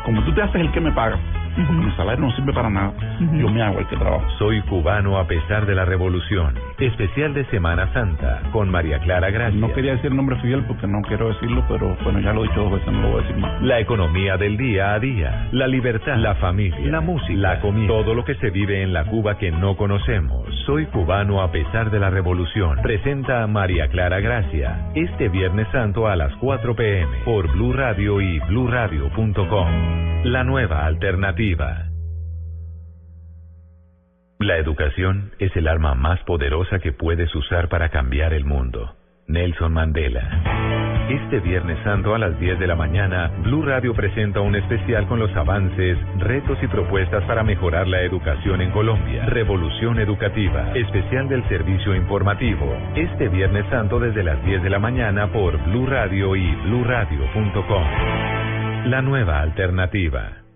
como 0.04 0.22
tú 0.24 0.32
te 0.32 0.42
haces 0.42 0.60
el 0.60 0.72
que 0.72 0.80
me 0.80 0.92
paga, 0.92 1.18
porque 1.66 1.84
mi 1.84 1.92
salario 1.92 2.24
no 2.24 2.34
sirve 2.36 2.52
para 2.52 2.70
nada, 2.70 2.92
yo 3.20 3.48
me 3.48 3.62
hago 3.62 3.78
el 3.78 3.86
que 3.86 3.96
trabajo. 3.96 4.24
Soy 4.38 4.60
cubano 4.62 5.18
a 5.18 5.26
pesar 5.26 5.66
de 5.66 5.74
la 5.74 5.84
revolución. 5.84 6.54
Especial 6.78 7.34
de 7.34 7.44
Semana 7.46 7.92
Santa 7.92 8.42
con 8.52 8.70
María 8.70 8.98
Clara 9.00 9.30
Gracia. 9.30 9.58
No 9.58 9.72
quería 9.72 9.92
decir 9.92 10.10
el 10.10 10.16
nombre 10.16 10.36
Fidel 10.36 10.64
porque 10.66 10.86
no 10.86 11.00
quiero 11.02 11.28
decirlo, 11.28 11.64
pero 11.68 11.96
bueno, 12.04 12.20
ya 12.20 12.32
lo 12.32 12.44
he 12.44 12.48
dicho 12.48 12.62
dos 12.62 12.72
veces, 12.72 12.92
no 12.92 13.02
lo 13.02 13.08
voy 13.10 13.18
a 13.18 13.22
decir 13.22 13.36
más. 13.36 13.62
La 13.62 13.80
economía 13.80 14.36
del 14.36 14.56
día 14.56 14.94
a 14.94 14.98
día, 14.98 15.48
la 15.52 15.66
libertad, 15.66 16.16
la 16.16 16.34
familia, 16.36 16.78
la 16.80 17.00
música, 17.00 17.34
la 17.34 17.60
comida, 17.60 17.88
todo 17.88 18.14
lo 18.14 18.24
que 18.24 18.34
se 18.36 18.50
vive 18.50 18.82
en 18.82 18.92
la 18.92 19.04
Cuba 19.04 19.38
que 19.38 19.50
no 19.50 19.76
conocemos. 19.76 20.46
Soy 20.66 20.86
cubano 20.86 21.40
a 21.42 21.50
pesar 21.50 21.90
de 21.90 21.98
la 21.98 22.10
revolución. 22.10 22.78
Presenta 22.82 23.42
a 23.42 23.46
María 23.46 23.88
Clara 23.88 24.20
Gracia 24.20 24.90
este 24.94 25.28
Viernes 25.28 25.66
Santo 25.72 26.06
a 26.06 26.16
las 26.16 26.34
4 26.36 26.74
pm 26.74 27.08
por 27.24 27.50
Blue 27.52 27.72
Radio 27.72 28.20
y 28.20 28.38
bluradio.com. 28.40 30.24
La 30.24 30.44
nueva 30.44 30.84
alternativa. 30.86 31.47
La 34.40 34.56
educación 34.56 35.32
es 35.38 35.54
el 35.56 35.66
arma 35.66 35.94
más 35.94 36.20
poderosa 36.20 36.78
que 36.78 36.92
puedes 36.92 37.34
usar 37.34 37.68
para 37.68 37.88
cambiar 37.88 38.32
el 38.32 38.44
mundo. 38.44 38.94
Nelson 39.26 39.72
Mandela. 39.72 41.08
Este 41.10 41.40
Viernes 41.40 41.78
Santo 41.84 42.14
a 42.14 42.18
las 42.18 42.38
10 42.38 42.58
de 42.58 42.66
la 42.66 42.76
mañana, 42.76 43.32
Blue 43.42 43.62
Radio 43.62 43.94
presenta 43.94 44.40
un 44.40 44.54
especial 44.56 45.06
con 45.08 45.18
los 45.18 45.34
avances, 45.36 45.98
retos 46.18 46.58
y 46.62 46.66
propuestas 46.66 47.24
para 47.24 47.42
mejorar 47.42 47.88
la 47.88 48.02
educación 48.02 48.60
en 48.60 48.70
Colombia. 48.70 49.24
Revolución 49.26 49.98
Educativa, 49.98 50.72
especial 50.74 51.28
del 51.28 51.46
servicio 51.48 51.94
informativo. 51.94 52.76
Este 52.94 53.28
Viernes 53.28 53.64
Santo 53.70 53.98
desde 53.98 54.22
las 54.22 54.44
10 54.44 54.62
de 54.62 54.70
la 54.70 54.78
mañana 54.78 55.32
por 55.32 55.56
Blue 55.64 55.86
Radio 55.86 56.36
y 56.36 56.54
bluradio.com. 56.62 57.84
La 58.84 59.02
nueva 59.02 59.40
alternativa. 59.40 60.47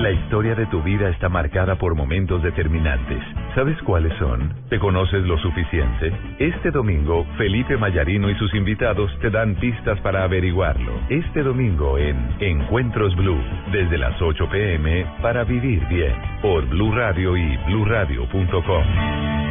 La 0.00 0.10
historia 0.10 0.54
de 0.54 0.64
tu 0.64 0.82
vida 0.82 1.10
está 1.10 1.28
marcada 1.28 1.76
por 1.76 1.94
momentos 1.94 2.42
determinantes. 2.42 3.22
¿Sabes 3.54 3.76
cuáles 3.82 4.16
son? 4.16 4.50
¿Te 4.70 4.78
conoces 4.78 5.22
lo 5.24 5.36
suficiente? 5.36 6.10
Este 6.38 6.70
domingo, 6.70 7.26
Felipe 7.36 7.76
Mayarino 7.76 8.30
y 8.30 8.34
sus 8.36 8.54
invitados 8.54 9.10
te 9.20 9.28
dan 9.28 9.56
pistas 9.56 10.00
para 10.00 10.24
averiguarlo. 10.24 10.92
Este 11.10 11.42
domingo 11.42 11.98
en 11.98 12.16
Encuentros 12.40 13.14
Blue, 13.14 13.44
desde 13.72 13.98
las 13.98 14.20
8 14.22 14.48
pm, 14.50 15.04
para 15.20 15.44
vivir 15.44 15.86
bien, 15.88 16.14
por 16.40 16.66
Blue 16.66 16.94
Radio 16.94 17.36
y 17.36 17.58
bluradio.com. 17.66 18.84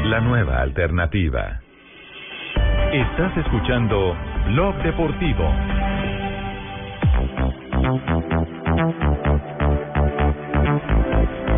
La 0.06 0.20
nueva 0.20 0.64
alternativa. 0.64 1.60
Estás 2.92 3.38
escuchando 3.38 4.18
Blog 4.48 4.82
Deportivo. 4.82 5.54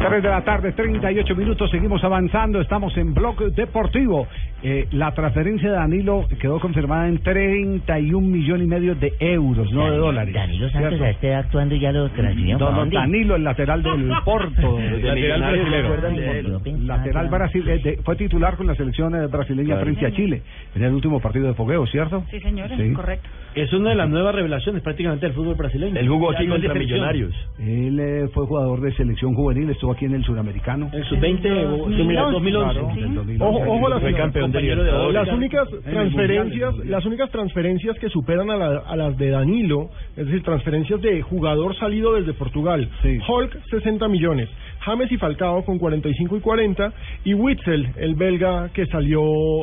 Tres 0.08 0.24
de 0.24 0.30
la 0.30 0.42
tarde, 0.44 0.72
38 0.74 1.36
minutos, 1.36 1.70
seguimos 1.72 2.04
avanzando, 2.04 2.60
estamos 2.60 2.96
en 2.98 3.14
Blog 3.14 3.38
Deportivo. 3.54 4.28
Eh, 4.64 4.88
la 4.92 5.12
transferencia 5.14 5.70
de 5.70 5.76
Danilo 5.76 6.28
quedó 6.40 6.60
confirmada 6.60 7.08
en 7.08 7.20
31 7.20 8.28
millones 8.28 8.66
y 8.66 8.70
medio 8.70 8.96
de 8.96 9.14
euros, 9.20 9.72
no 9.72 9.90
de 9.90 9.98
dólares. 9.98 10.34
Danilo 10.34 10.70
Santos 10.70 10.90
¿cierto? 10.90 11.06
esté 11.06 11.34
actuando 11.36 11.76
y 11.76 11.80
ya 11.80 11.92
lo 11.92 12.10
transfirieron. 12.10 12.60
No. 12.60 12.86
Danilo, 12.88 13.36
el 13.36 13.44
lateral 13.44 13.82
del 13.84 14.12
Porto. 14.26 14.78
Del 14.78 15.02
lateral 15.04 15.16
Millonarios, 15.16 15.66
brasilero. 15.70 15.82
¿se 15.82 15.86
acuerdan 15.88 16.64
de? 16.64 16.78
Lateral 16.86 17.30
Brasil, 17.30 17.66
de- 17.66 18.00
fue 18.04 18.16
titular 18.16 18.58
con 18.58 18.68
la 18.68 18.76
selección 18.76 19.16
eh, 19.16 19.28
brasileña 19.28 19.68
Claro. 19.76 19.82
frente 19.84 20.06
a 20.06 20.12
Chile 20.12 20.42
en 20.76 20.84
el 20.84 20.94
último 20.94 21.20
partido 21.20 21.48
de 21.48 21.54
fogueo, 21.54 21.86
¿cierto? 21.88 22.24
Sí, 22.32 22.40
señores, 22.42 22.78
Sí. 22.78 22.92
correcto. 22.94 23.30
Es 23.56 23.72
una 23.74 23.90
de 23.90 23.96
las 23.96 24.10
nuevas 24.10 24.34
revelaciones 24.34 24.82
prácticamente 24.82 25.26
del 25.26 25.36
fútbol 25.36 25.56
brasileño. 25.56 26.00
Él 26.00 26.08
jugó 26.08 26.32
Ya 26.34 26.40
aquí 26.40 26.48
contra. 26.48 26.74
Millonarios. 26.74 27.34
Él 27.60 28.00
eh, 28.00 28.28
fue 28.34 28.46
jugador 28.46 28.80
de 28.82 28.94
selección 28.94 29.34
juvenil, 29.34 29.70
estuvo 29.70 29.91
aquí 29.92 30.06
en 30.06 30.16
el 30.16 30.24
suramericano. 30.24 30.90
El 30.94 31.04
sub-20 31.06 31.52
o 31.66 31.90
2011. 31.90 32.50
Claro, 32.52 32.88
del 32.96 33.16
2011. 33.16 33.44
Ojo, 33.44 33.72
ojo 33.78 33.90
las, 33.90 34.02
Fue 34.02 34.14
campeón 34.14 34.52
de 34.52 34.62
Libertadores. 34.62 35.14
las 35.14 35.28
únicas 35.36 35.68
En 35.86 35.92
transferencias, 35.92 36.72
Mundial. 36.74 36.92
las 36.92 37.06
únicas 37.06 37.30
transferencias 37.32 38.00
que 38.00 38.10
superan 38.10 38.50
a, 38.50 38.56
la- 38.58 38.78
a 38.80 38.96
las 38.96 39.18
de 39.18 39.30
Danilo, 39.30 39.90
es 40.18 40.26
decir, 40.26 40.44
transferencias 40.44 41.02
de 41.02 41.22
jugador 41.22 41.76
salido 41.78 42.14
desde 42.14 42.34
Portugal. 42.34 42.90
Hulk 43.28 43.58
60 43.70 44.08
millones, 44.08 44.50
James 44.80 45.12
y 45.12 45.18
Falcao 45.18 45.64
con 45.66 45.78
45 45.80 46.38
y 46.38 46.40
40 46.40 46.94
y 47.26 47.34
Witzel, 47.34 47.90
el 47.98 48.16
belga 48.16 48.70
que 48.74 48.86
salió 48.88 49.22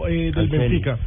eh, 0.09 0.33
del. 0.35 0.49
Benfica. 0.49 0.99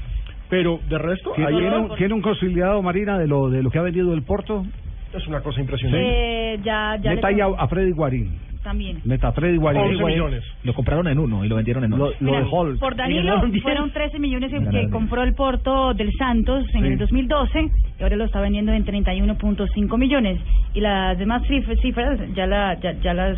Pero 0.49 0.79
de 0.89 0.97
resto, 0.97 1.31
¿Tiene, 1.35 1.77
un, 1.77 1.95
tiene 1.95 2.13
un 2.13 2.21
consolidado, 2.21 2.81
Marina, 2.81 3.17
de 3.17 3.25
lo, 3.25 3.49
de 3.49 3.63
lo 3.63 3.69
que 3.71 3.79
ha 3.79 3.83
vendido 3.83 4.13
el 4.13 4.23
Porto? 4.23 4.65
Es 5.13 5.25
una 5.27 5.39
cosa 5.41 5.61
impresionante. 5.61 6.53
Eh, 6.55 6.59
ya, 6.63 6.97
ya 7.01 7.11
Meta 7.11 7.29
le- 7.31 7.35
ahí 7.35 7.41
a, 7.41 7.45
a 7.57 7.67
Freddy 7.69 7.91
Guarín. 7.91 8.31
También. 8.63 9.01
Meta 9.05 9.29
a 9.29 9.31
Freddy 9.31 9.57
Guarín. 9.57 9.81
11 9.81 10.03
millones. 10.05 10.43
Lo 10.63 10.73
compraron 10.73 11.07
en 11.07 11.19
uno 11.19 11.43
y 11.45 11.47
lo 11.49 11.55
vendieron 11.55 11.83
en 11.83 11.91
Lo, 11.91 12.05
otro. 12.05 12.17
lo 12.19 12.31
de 12.31 12.45
Hall. 12.51 12.77
Por 12.79 12.95
Danilo 12.95 13.41
fueron 13.61 13.91
13 13.91 14.19
millones 14.19 14.51
que- 14.51 14.89
compró 14.89 15.23
el 15.23 15.33
Porto 15.33 15.93
del 15.93 16.11
Santos 16.17 16.65
en 16.73 16.81
Sí. 16.81 16.87
el 16.87 16.97
2012 16.97 17.69
y 17.99 18.03
ahora 18.03 18.15
lo 18.15 18.25
está 18.25 18.39
vendiendo 18.41 18.71
en 18.71 18.83
31.5 18.85 19.97
millones. 19.97 20.39
Y 20.73 20.81
las 20.81 21.17
demás 21.17 21.43
cif- 21.43 21.79
cifras 21.81 22.19
ya, 22.33 22.45
la, 22.47 22.79
ya, 22.79 22.93
ya 23.01 23.13
las 23.13 23.37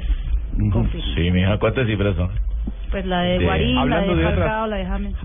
confirmo. 0.71 1.13
Sí, 1.15 1.31
mija, 1.31 1.57
¿cuántas 1.57 1.87
cifras 1.87 2.15
son? 2.15 2.29
Pues 2.91 3.05
la 3.07 3.21
de 3.21 3.39
De- 3.39 3.45
Guarín, 3.45 3.89
la 3.89 4.01
de 4.01 4.23
Falcao, 4.23 4.67
la 4.67 4.75
de 4.77 4.85
James. 4.85 5.15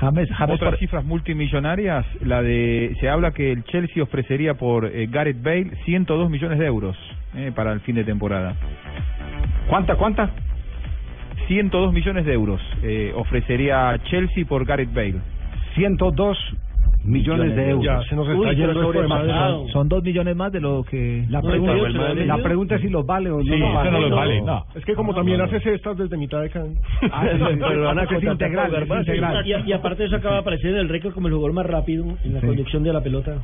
James, 0.00 0.28
James 0.30 0.54
Otras 0.56 0.72
por- 0.72 0.78
cifras 0.78 1.04
multimillonarias, 1.04 2.04
la 2.22 2.42
de 2.42 2.94
se 3.00 3.08
habla 3.08 3.30
que 3.32 3.50
el 3.52 3.64
Chelsea 3.64 4.02
ofrecería 4.02 4.54
por 4.54 4.84
eh, 4.86 5.06
Gareth 5.10 5.42
Bale 5.42 5.70
102 5.84 6.28
millones 6.30 6.58
de 6.58 6.66
euros 6.66 6.96
eh, 7.34 7.50
para 7.54 7.72
el 7.72 7.80
fin 7.80 7.94
de 7.96 8.04
temporada. 8.04 8.54
¿Cuánta, 9.68 9.94
cuánta? 9.96 10.30
102 11.48 11.92
millones 11.92 12.26
de 12.26 12.32
euros 12.32 12.60
eh, 12.82 13.12
ofrecería 13.14 13.98
Chelsea 14.04 14.44
por 14.44 14.64
Gareth 14.66 14.92
Bale. 14.92 15.16
102 15.74 16.38
millones 17.06 17.54
de 17.56 17.70
euros. 17.70 17.84
Ya, 17.84 18.02
se 18.08 18.16
nos 18.16 18.26
está 18.28 18.38
Uy, 18.50 18.56
yendo 18.56 18.92
esto. 18.92 19.68
Son 19.72 19.88
dos 19.88 20.02
millones 20.02 20.36
más 20.36 20.52
de 20.52 20.60
lo 20.60 20.82
que... 20.84 21.24
La 21.28 21.40
No, 21.40 21.48
pregunta, 21.48 21.98
Madrid. 21.98 22.26
la 22.26 22.38
pregunta 22.38 22.74
es 22.76 22.80
si 22.82 22.88
los 22.88 23.06
vale 23.06 23.30
o 23.30 23.38
no 23.38 23.42
Sí, 23.44 23.56
los 23.58 23.74
vale. 23.74 23.90
no 23.90 24.00
los 24.00 24.10
vale, 24.10 24.42
no. 24.42 24.66
Es 24.74 24.84
que 24.84 24.94
como 24.94 25.14
también 25.14 25.40
haces 25.40 25.64
estas 25.66 25.96
desde 25.96 26.16
mitad 26.16 26.40
de 26.42 26.50
cada... 26.50 26.66
Ah. 27.12 27.24
Pero 27.28 27.84
van 27.84 27.98
a 27.98 28.02
integral. 28.04 29.46
Y, 29.46 29.70
y 29.70 29.72
aparte 29.72 30.02
de 30.02 30.06
eso 30.08 30.16
acaba 30.16 30.34
de 30.36 30.40
aparecer 30.40 30.70
en 30.72 30.76
el 30.78 30.88
récord 30.88 31.14
como 31.14 31.28
el 31.28 31.34
jugador 31.34 31.52
más 31.54 31.66
rápido 31.66 32.04
en 32.24 32.34
la 32.34 32.40
Sí. 32.40 32.46
conducción 32.46 32.82
de 32.82 32.92
la 32.92 33.00
pelota. 33.02 33.36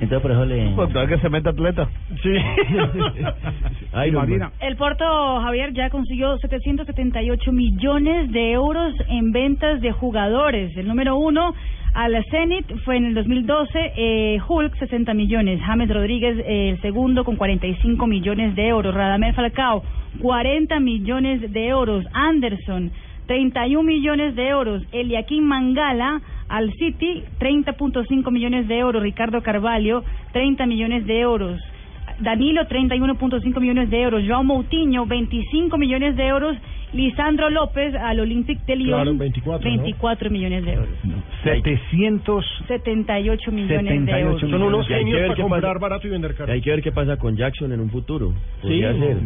Entonces 0.00 0.20
por 0.20 0.30
eso 0.30 0.44
le... 0.44 0.70
Pues 0.74 1.08
que 1.08 1.18
se 1.18 1.28
meta 1.30 1.50
atleta. 1.50 1.88
Sí. 2.22 2.30
Ay, 3.92 4.10
Marina. 4.12 4.50
El 4.60 4.76
Porto, 4.76 5.04
Javier, 5.40 5.72
ya 5.72 5.90
consiguió 5.90 6.36
778 6.38 7.52
millones 7.52 8.30
de 8.32 8.52
euros 8.52 8.92
en 9.08 9.32
ventas 9.32 9.80
de 9.80 9.92
jugadores. 9.92 10.76
El 10.76 10.88
número 10.88 11.16
uno 11.16 11.54
al 11.96 12.22
Zenit 12.30 12.66
fue 12.84 12.98
en 12.98 13.06
el 13.06 13.14
2012, 13.14 13.92
eh, 13.96 14.38
Hulk 14.46 14.76
60 14.76 15.14
millones, 15.14 15.62
James 15.62 15.88
Rodríguez 15.88 16.36
eh, 16.40 16.68
el 16.68 16.80
segundo 16.82 17.24
con 17.24 17.36
45 17.36 18.06
millones 18.06 18.54
de 18.54 18.68
euros, 18.68 18.94
Radamel 18.94 19.34
Falcao 19.34 19.82
40 20.20 20.78
millones 20.80 21.50
de 21.50 21.68
euros, 21.68 22.04
Anderson 22.12 22.90
31 23.26 23.82
millones 23.82 24.36
de 24.36 24.46
euros, 24.46 24.82
Eliaquín 24.92 25.44
Mangala 25.44 26.20
al 26.50 26.70
City 26.74 27.24
30.5 27.40 28.30
millones 28.30 28.68
de 28.68 28.78
euros, 28.78 29.02
Ricardo 29.02 29.42
Carvalho 29.42 30.04
30 30.32 30.66
millones 30.66 31.06
de 31.06 31.18
euros. 31.18 31.58
Danilo 32.20 32.66
31.5 32.68 33.58
millones 33.58 33.88
de 33.88 34.02
euros, 34.02 34.22
Joao 34.26 34.44
Moutinho 34.44 35.06
25 35.06 35.78
millones 35.78 36.14
de 36.14 36.26
euros, 36.26 36.56
Lisandro 36.92 37.50
López 37.50 37.94
al 37.94 38.20
Olympique 38.20 38.62
de 38.66 38.76
Lyon 38.76 38.88
Claro, 39.02 39.14
24, 39.16 39.70
¿no? 39.70 39.76
24 39.82 40.30
millones 40.30 40.64
de 40.64 40.72
euros, 40.74 40.88
700 41.42 42.44
78 42.68 43.52
millones 43.52 43.78
de 43.78 43.88
78 43.88 44.18
euros. 44.26 44.40
Son 44.50 44.62
unos 44.62 44.88
Y 44.88 44.92
hay 44.92 44.98
que 45.00 45.04
genios 45.04 45.18
ver 45.20 45.26
para 45.28 45.36
qué 45.36 45.42
comprar 45.42 45.62
pasa. 45.74 45.78
barato 45.78 46.06
y 46.06 46.10
vender 46.10 46.34
caro. 46.34 46.52
Hay 46.52 46.60
que 46.60 46.70
ver 46.70 46.82
qué 46.82 46.92
pasa 46.92 47.16
con 47.16 47.36
Jackson 47.36 47.72
en 47.72 47.80
un 47.80 47.90
futuro. 47.90 48.32
Sí. 48.62 48.80
ser. 48.80 49.16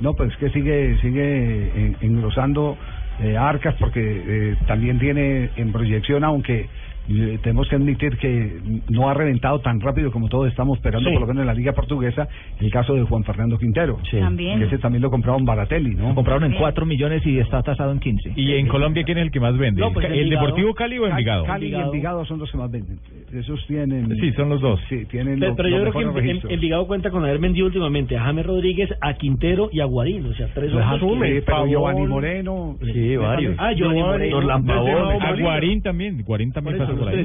No, 0.00 0.14
pues 0.14 0.30
es 0.32 0.36
que 0.36 0.50
sigue 0.50 0.96
sigue 1.00 1.70
en- 1.76 1.96
engrosando 2.00 2.76
eh, 3.20 3.36
arcas 3.36 3.74
porque 3.80 4.00
eh, 4.00 4.56
también 4.66 4.98
tiene 4.98 5.50
en 5.56 5.72
proyección, 5.72 6.22
aunque 6.22 6.66
eh, 7.08 7.38
tenemos 7.42 7.68
que 7.68 7.76
admitir 7.76 8.16
que 8.18 8.58
no 8.90 9.08
ha 9.08 9.14
reventado 9.14 9.60
tan 9.60 9.80
rápido 9.80 10.10
como 10.10 10.28
todos 10.28 10.48
estamos 10.48 10.76
esperando, 10.78 11.08
Sí. 11.08 11.12
por 11.14 11.22
lo 11.22 11.26
menos 11.28 11.42
en 11.42 11.46
la 11.46 11.54
Liga 11.54 11.72
Portuguesa, 11.72 12.28
el 12.60 12.70
caso 12.70 12.94
de 12.94 13.02
Juan 13.02 13.24
Fernando 13.24 13.58
Quintero. 13.58 13.98
También. 14.10 14.58
Que 14.58 14.64
ese 14.66 14.78
también 14.78 15.02
lo 15.02 15.10
compraron 15.10 15.44
Baratelli, 15.44 15.94
¿no? 15.94 16.08
Lo 16.10 16.14
compraron 16.14 16.44
en 16.44 16.50
Bien. 16.50 16.60
4 16.60 16.86
millones 16.86 17.24
y 17.26 17.38
está 17.38 17.62
tasado 17.62 17.92
en 17.92 18.00
15. 18.00 18.32
¿Y 18.36 18.52
en 18.54 18.66
Colombia 18.68 19.04
quién 19.04 19.18
es 19.18 19.24
el 19.24 19.30
que 19.30 19.40
más 19.40 19.56
vende? 19.56 19.80
No, 19.80 19.92
pues 19.92 20.06
¿El. 20.10 20.30
Deportivo 20.30 20.74
Cali 20.74 20.98
o 20.98 21.06
Envigado? 21.06 21.44
Cali 21.44 21.68
y 21.68 21.74
Envigado. 21.74 22.24
Son 22.26 22.38
los 22.38 22.50
que 22.50 22.58
más 22.58 22.70
venden. 22.70 22.98
Esos 23.32 23.64
tienen... 23.66 24.08
Sí, 24.20 24.32
son 24.32 24.48
los 24.48 24.60
dos. 24.60 24.80
Sí, 24.88 25.04
tienen 25.06 25.38
Pero, 25.38 25.48
los, 25.50 25.56
pero 25.56 25.68
yo 25.68 25.78
los 25.84 25.94
creo 25.94 26.14
que 26.14 26.30
en- 26.30 26.40
Envigado 26.50 26.86
cuenta 26.86 27.10
con 27.10 27.24
haber 27.24 27.38
vendido 27.38 27.66
últimamente 27.66 28.16
a 28.16 28.22
James 28.24 28.46
Rodríguez, 28.46 28.90
a 29.00 29.14
Quintero 29.14 29.68
y 29.72 29.80
a 29.80 29.84
Guarín, 29.84 30.26
o 30.26 30.34
sea, 30.34 30.48
tres 30.54 30.72
Pues 30.72 30.84
asume, 30.84 31.28
que- 31.28 31.42
pero 31.42 31.56
Pavón. 31.56 31.70
Giovanni 31.70 32.06
Moreno... 32.06 32.76
Sí, 32.84 33.16
varios. 33.16 33.54
Ah, 33.58 33.72
Giovanni 33.72 34.02
Moreno. 34.02 34.50
A 34.50 35.32
Guarín 35.40 35.82
también, 35.82 36.22
Guarín 36.24 36.52
también 36.52 36.76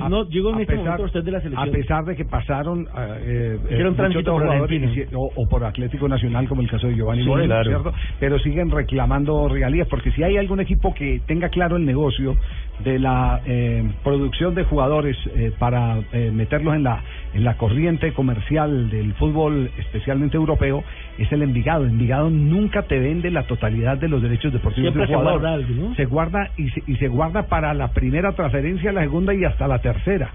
No, 0.10 0.24
llegó 0.28 0.50
en 0.50 0.56
a 0.56 0.62
este 0.62 0.74
pesar- 0.74 0.84
momento 0.86 1.04
usted 1.06 1.24
de 1.24 1.32
la 1.32 1.38
A 1.62 1.66
pesar 1.68 2.06
de 2.06 2.16
que 2.16 2.26
pasaron 2.26 2.82
eh, 2.98 3.18
eh, 3.24 3.58
Hicieron 3.66 3.94
muchos 3.94 3.98
tránsito 3.98 4.32
por 4.34 4.48
Argentina. 4.48 4.92
o, 5.16 5.32
o 5.36 5.50
por 5.50 5.64
Atlético 5.64 6.08
Nacional, 6.08 6.48
como 6.48 6.62
el 6.62 6.70
caso 6.70 6.88
de 6.88 6.96
Giovanni 6.96 7.24
Sí, 7.24 7.28
Moreno, 7.30 7.48
claro. 7.56 7.70
¿cierto? 7.70 7.94
Pero 8.20 8.40
siguen 8.40 8.70
reclamando 8.70 9.48
regalías, 9.48 9.88
porque 9.88 10.12
si 10.12 10.24
hay 10.24 10.38
algún 10.38 10.60
equipo 10.60 10.94
que 10.94 11.22
tenga 11.26 11.50
claro 11.50 11.78
el 11.78 11.86
negocio 11.86 12.36
de 12.84 13.00
la 13.00 13.42
eh, 13.46 13.84
producción 14.04 14.56
de 14.56 14.64
jugadores 14.64 15.18
eh, 15.36 15.52
para 15.58 16.00
eh, 16.12 16.32
meterlos 16.34 16.76
en 16.76 16.84
la 16.84 17.04
en 17.34 17.46
la 17.46 17.58
corriente 17.58 18.12
comercial 18.14 18.90
del 18.90 19.14
fútbol, 19.14 19.72
especialmente 19.78 20.36
europeo, 20.36 20.84
es 21.18 21.32
el 21.32 21.42
Envigado. 21.44 21.86
Envigado 21.86 22.30
nunca 22.30 22.84
te 22.84 23.00
vende 23.00 23.32
la 23.32 23.44
totalidad 23.44 23.98
de 23.98 24.10
los 24.10 24.22
derechos 24.22 24.52
deportivos 24.52 24.92
Siempre 24.92 25.08
de 25.08 25.08
un 25.08 25.08
se 25.08 25.16
jugador. 25.16 25.40
guarda 25.42 25.56
algo, 25.56 25.90
¿no? 25.90 25.96
Se 25.96 26.06
guarda 26.06 26.50
y 26.58 26.70
se, 26.72 26.84
y 26.88 26.96
se 26.98 27.08
guarda 27.08 27.44
para 27.44 27.74
la 27.74 27.90
primera 27.90 28.34
transferencia, 28.34 28.92
la 28.92 29.02
segunda 29.02 29.34
y 29.34 29.46
hasta 29.46 29.68
la 29.68 29.80
tercera. 29.80 30.30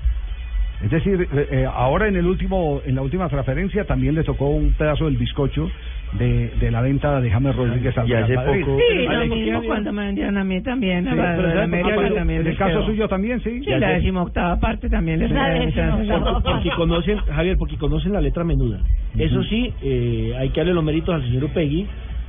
Es 0.83 0.91
decir, 0.91 1.27
eh, 1.33 1.49
eh, 1.51 1.67
ahora 1.73 2.09
en 2.09 2.17
el 2.17 2.27
último, 2.27 2.81
en 2.85 2.95
la 2.95 3.03
última 3.03 3.29
transferencia 3.29 3.85
también 3.85 4.15
le 4.15 4.25
tocó 4.25 4.49
un 4.49 4.73
pedazo 4.73 5.07
del 5.07 5.17
bizcocho 5.17 5.71
de, 6.13 6.49
de 6.61 6.71
la 6.71 6.81
venta 6.81 7.21
de 7.21 7.31
James 7.31 7.55
Rodríguez 7.57 7.97
al 7.99 8.09
Y 8.09 8.15
hace 8.15 8.27
Real 8.35 8.47
Madrid. 8.47 8.65
poco- 8.65 8.79
Sí, 8.79 8.95
lo 8.99 9.07
¿por 9.07 9.29
qué 9.29 9.35
mismo 9.45 9.63
cuando 9.65 9.93
me 9.93 10.07
vendieron 10.07 10.37
a 10.39 10.45
mí 10.45 10.61
también. 10.63 11.05
Sí, 11.05 11.11
a 11.11 11.15
la- 11.15 11.23
pero 11.23 11.29
a 11.29 11.37
la 11.37 11.49
¿sabes? 11.55 11.65
América 11.65 11.89
Ah, 11.93 11.97
pero 12.03 12.15
también 12.15 12.41
en 12.41 12.47
el 12.47 12.57
caso 12.57 12.73
quedó. 12.73 12.87
suyo 12.87 13.09
también, 13.09 13.41
sí. 13.41 13.61
Sí, 13.65 13.71
la 13.71 13.89
decimoctava 13.91 14.61
parte 14.61 14.89
también 14.89 15.19
les 15.19 15.31
La 15.31 15.49
decimoctava 15.51 16.41
porque 16.43 16.71
conocen, 16.71 17.19
Javier, 17.19 17.57
porque 17.59 17.77
conocen 17.77 18.13
la 18.13 18.21
letra 18.21 18.45
menuda. 18.45 18.81
Eso 19.19 19.43
sí, 19.45 19.73
eh, 19.83 20.35
hay 20.39 20.49
que 20.51 20.61
darle 20.61 20.75
los 20.75 20.85
méritos 20.85 21.15
al 21.15 21.23
señor 21.23 21.45
Upegui, 21.45 21.87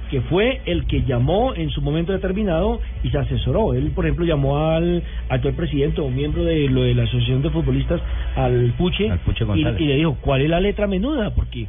que 0.09 0.21
fue 0.21 0.61
el 0.65 0.85
que 0.87 1.03
llamó 1.03 1.53
en 1.53 1.69
su 1.69 1.81
momento 1.81 2.13
determinado 2.13 2.79
y 3.03 3.09
se 3.09 3.17
asesoró. 3.17 3.73
Él, 3.73 3.91
por 3.93 4.05
ejemplo, 4.05 4.25
llamó 4.25 4.57
al 4.69 5.03
actual 5.27 5.53
presidente 5.53 5.99
o 5.99 6.09
miembro 6.09 6.45
de 6.45 6.69
lo 6.69 6.83
de 6.83 6.95
la 6.95 7.03
Asociación 7.03 7.41
de 7.41 7.49
Futbolistas, 7.49 7.99
al 8.35 8.73
Puche, 8.77 9.09
Al 9.11 9.19
Puche 9.19 9.43
y, 9.53 9.83
y 9.83 9.87
le 9.87 9.95
dijo, 9.95 10.17
¿cuál 10.21 10.41
es 10.43 10.49
la 10.49 10.61
letra 10.61 10.87
menuda? 10.87 11.31
Porque 11.35 11.67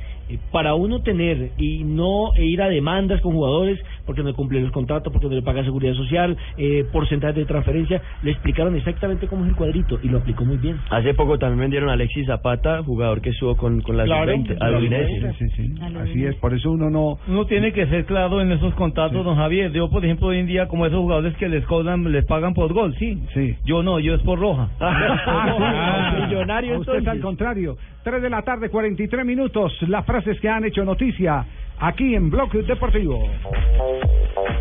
para 0.52 0.74
uno 0.74 1.00
tener 1.02 1.50
y 1.58 1.84
no 1.84 2.32
ir 2.36 2.60
a 2.62 2.68
demandas 2.68 3.20
con 3.20 3.32
jugadores 3.32 3.78
porque 4.06 4.22
no 4.22 4.34
cumple 4.34 4.60
los 4.60 4.72
contratos, 4.72 5.12
porque 5.12 5.28
no 5.28 5.34
le 5.34 5.42
paga 5.42 5.62
seguridad 5.64 5.94
social, 5.94 6.36
eh, 6.56 6.84
porcentajes 6.92 7.36
de 7.36 7.44
transferencia, 7.44 8.00
le 8.22 8.30
explicaron 8.30 8.74
exactamente 8.76 9.26
cómo 9.26 9.44
es 9.44 9.50
el 9.50 9.56
cuadrito 9.56 9.98
y 10.02 10.08
lo 10.08 10.18
aplicó 10.18 10.44
muy 10.44 10.56
bien. 10.56 10.78
Hace 10.90 11.12
poco 11.14 11.38
también 11.38 11.60
vendieron 11.60 11.90
a 11.90 11.92
Alexis 11.92 12.26
Zapata, 12.26 12.82
jugador 12.82 13.20
que 13.20 13.30
estuvo 13.30 13.56
con, 13.56 13.80
con 13.82 13.96
la 13.96 14.04
Claro, 14.04 14.32
sub-20, 14.32 14.52
a 14.52 14.56
claro. 14.56 14.78
Udinese. 14.78 15.32
Sí, 15.38 15.50
sí, 15.50 15.62
sí. 15.74 15.74
Así 16.00 16.24
es, 16.24 16.34
por 16.36 16.54
eso 16.54 16.70
uno 16.70 16.88
no... 16.90 17.18
Uno 17.28 17.44
tiene 17.46 17.72
que 17.72 17.86
ser 17.86 18.04
claro 18.06 18.40
en 18.40 18.50
esos 18.52 18.74
contratos, 18.74 19.24
don 19.24 19.36
Javier. 19.36 19.72
Yo, 19.72 19.90
por 19.90 20.04
ejemplo, 20.04 20.28
hoy 20.28 20.38
en 20.38 20.46
día, 20.46 20.68
como 20.68 20.86
esos 20.86 20.98
jugadores 21.00 21.36
que 21.36 21.48
les 21.48 21.64
cobran, 21.66 22.10
les 22.10 22.24
pagan 22.24 22.54
por 22.54 22.72
gol, 22.72 22.94
sí. 22.98 23.18
Sí. 23.34 23.56
Yo 23.66 23.82
no, 23.82 23.98
yo 24.00 24.14
es 24.14 24.22
por 24.22 24.38
roja. 24.38 24.68
Ah, 24.80 26.24
millonario, 26.26 26.76
A 26.76 26.78
usted 26.78 26.92
es 26.92 26.98
entonces. 26.98 27.08
al 27.18 27.20
contrario. 27.20 27.76
3 28.04 28.22
de 28.22 28.30
la 28.30 28.42
tarde, 28.42 28.70
43 28.70 29.24
minutos. 29.24 29.72
Las 29.88 30.04
frases 30.06 30.40
que 30.40 30.48
han 30.48 30.64
hecho 30.64 30.84
noticia 30.84 31.44
aquí 31.80 32.14
en 32.14 32.30
Bloque 32.30 32.62
Deportivo. 32.62 33.28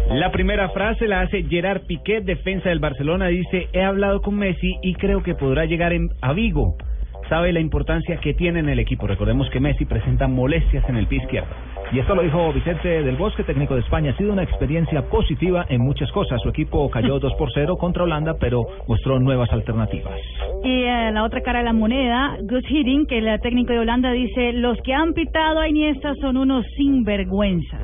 La 0.10 0.32
primera 0.32 0.70
frase 0.70 1.08
la 1.08 1.22
hace 1.22 1.44
Gerard 1.44 1.82
Piqué, 1.86 2.22
defensa 2.22 2.70
del 2.70 2.80
Barcelona. 2.80 3.28
Dice, 3.28 3.68
he 3.74 3.84
hablado 3.84 4.22
con 4.22 4.38
Messi 4.38 4.76
y 4.82 4.94
creo 4.96 5.22
que 5.24 5.36
podrá 5.36 5.66
llegar 5.66 5.94
en- 5.94 6.10
a 6.22 6.34
Vigo. 6.34 6.76
Sabe 7.30 7.52
la 7.52 7.60
importancia 7.60 8.18
que 8.18 8.34
tiene 8.34 8.60
en 8.60 8.70
el 8.70 8.80
equipo. 8.80 9.06
Recordemos 9.06 9.50
que 9.50 9.60
Messi 9.60 9.86
presenta 9.86 10.28
molestias 10.28 10.88
en 10.88 10.96
el 10.96 11.08
pie 11.08 11.20
izquierdo. 11.20 11.50
Y 11.92 12.00
esto 12.00 12.16
lo 12.16 12.22
dijo 12.22 12.54
Vicente 12.54 13.04
del 13.04 13.16
Bosque, 13.16 13.44
técnico 13.44 13.76
de 13.76 13.82
España. 13.82 14.12
Ha 14.12 14.18
sido 14.18 14.32
una 14.32 14.44
experiencia 14.44 15.02
positiva 15.10 15.66
en 15.70 15.82
muchas 15.82 16.12
cosas. 16.12 16.42
Su 16.42 16.50
equipo 16.50 16.90
cayó 16.90 17.20
2 17.20 17.34
por 17.36 17.50
0 17.54 17.78
contra 17.78 18.04
Holanda, 18.04 18.36
pero 18.40 18.66
mostró 18.88 19.20
nuevas 19.20 19.52
alternativas. 19.52 20.20
Y 20.64 20.84
en 20.84 21.14
la 21.14 21.24
otra 21.24 21.42
cara 21.42 21.60
de 21.60 21.66
la 21.66 21.74
moneda, 21.74 22.38
Gus 22.42 22.64
Hiddink, 22.70 23.10
que 23.10 23.18
el 23.18 23.40
técnico 23.42 23.74
de 23.74 23.80
Holanda, 23.80 24.12
dice, 24.12 24.54
los 24.54 24.78
que 24.82 24.94
han 24.94 25.14
pitado 25.14 25.60
a 25.60 25.68
Iniesta 25.68 26.14
son 26.22 26.38
unos 26.38 26.66
sinvergüenzas. 26.76 27.82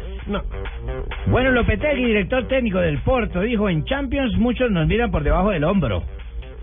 Bueno, 1.27 1.51
Lopetegui, 1.51 2.05
director 2.05 2.47
técnico 2.47 2.79
del 2.79 2.99
Porto, 2.99 3.41
dijo, 3.41 3.69
en 3.69 3.83
Champions 3.83 4.37
muchos 4.37 4.71
nos 4.71 4.87
miran 4.87 5.11
por 5.11 5.23
debajo 5.23 5.51
del 5.51 5.63
hombro, 5.63 6.03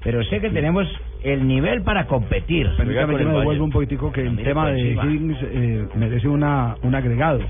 pero 0.02 0.22
sé 0.24 0.40
que 0.40 0.50
tenemos 0.50 0.86
el 1.22 1.46
nivel 1.46 1.82
para 1.82 2.06
competir. 2.06 2.68
Permítame 2.76 3.16
que 3.16 3.24
me 3.24 3.32
devuelva 3.32 3.64
un 3.64 3.70
poquitico 3.70 4.12
que 4.12 4.22
el 4.22 4.36
tema 4.42 4.70
de. 4.70 4.92
Higgins 4.92 5.38
eh, 5.42 5.88
merece 5.96 6.28
una, 6.28 6.76
un 6.82 6.94
agregado. 6.94 7.40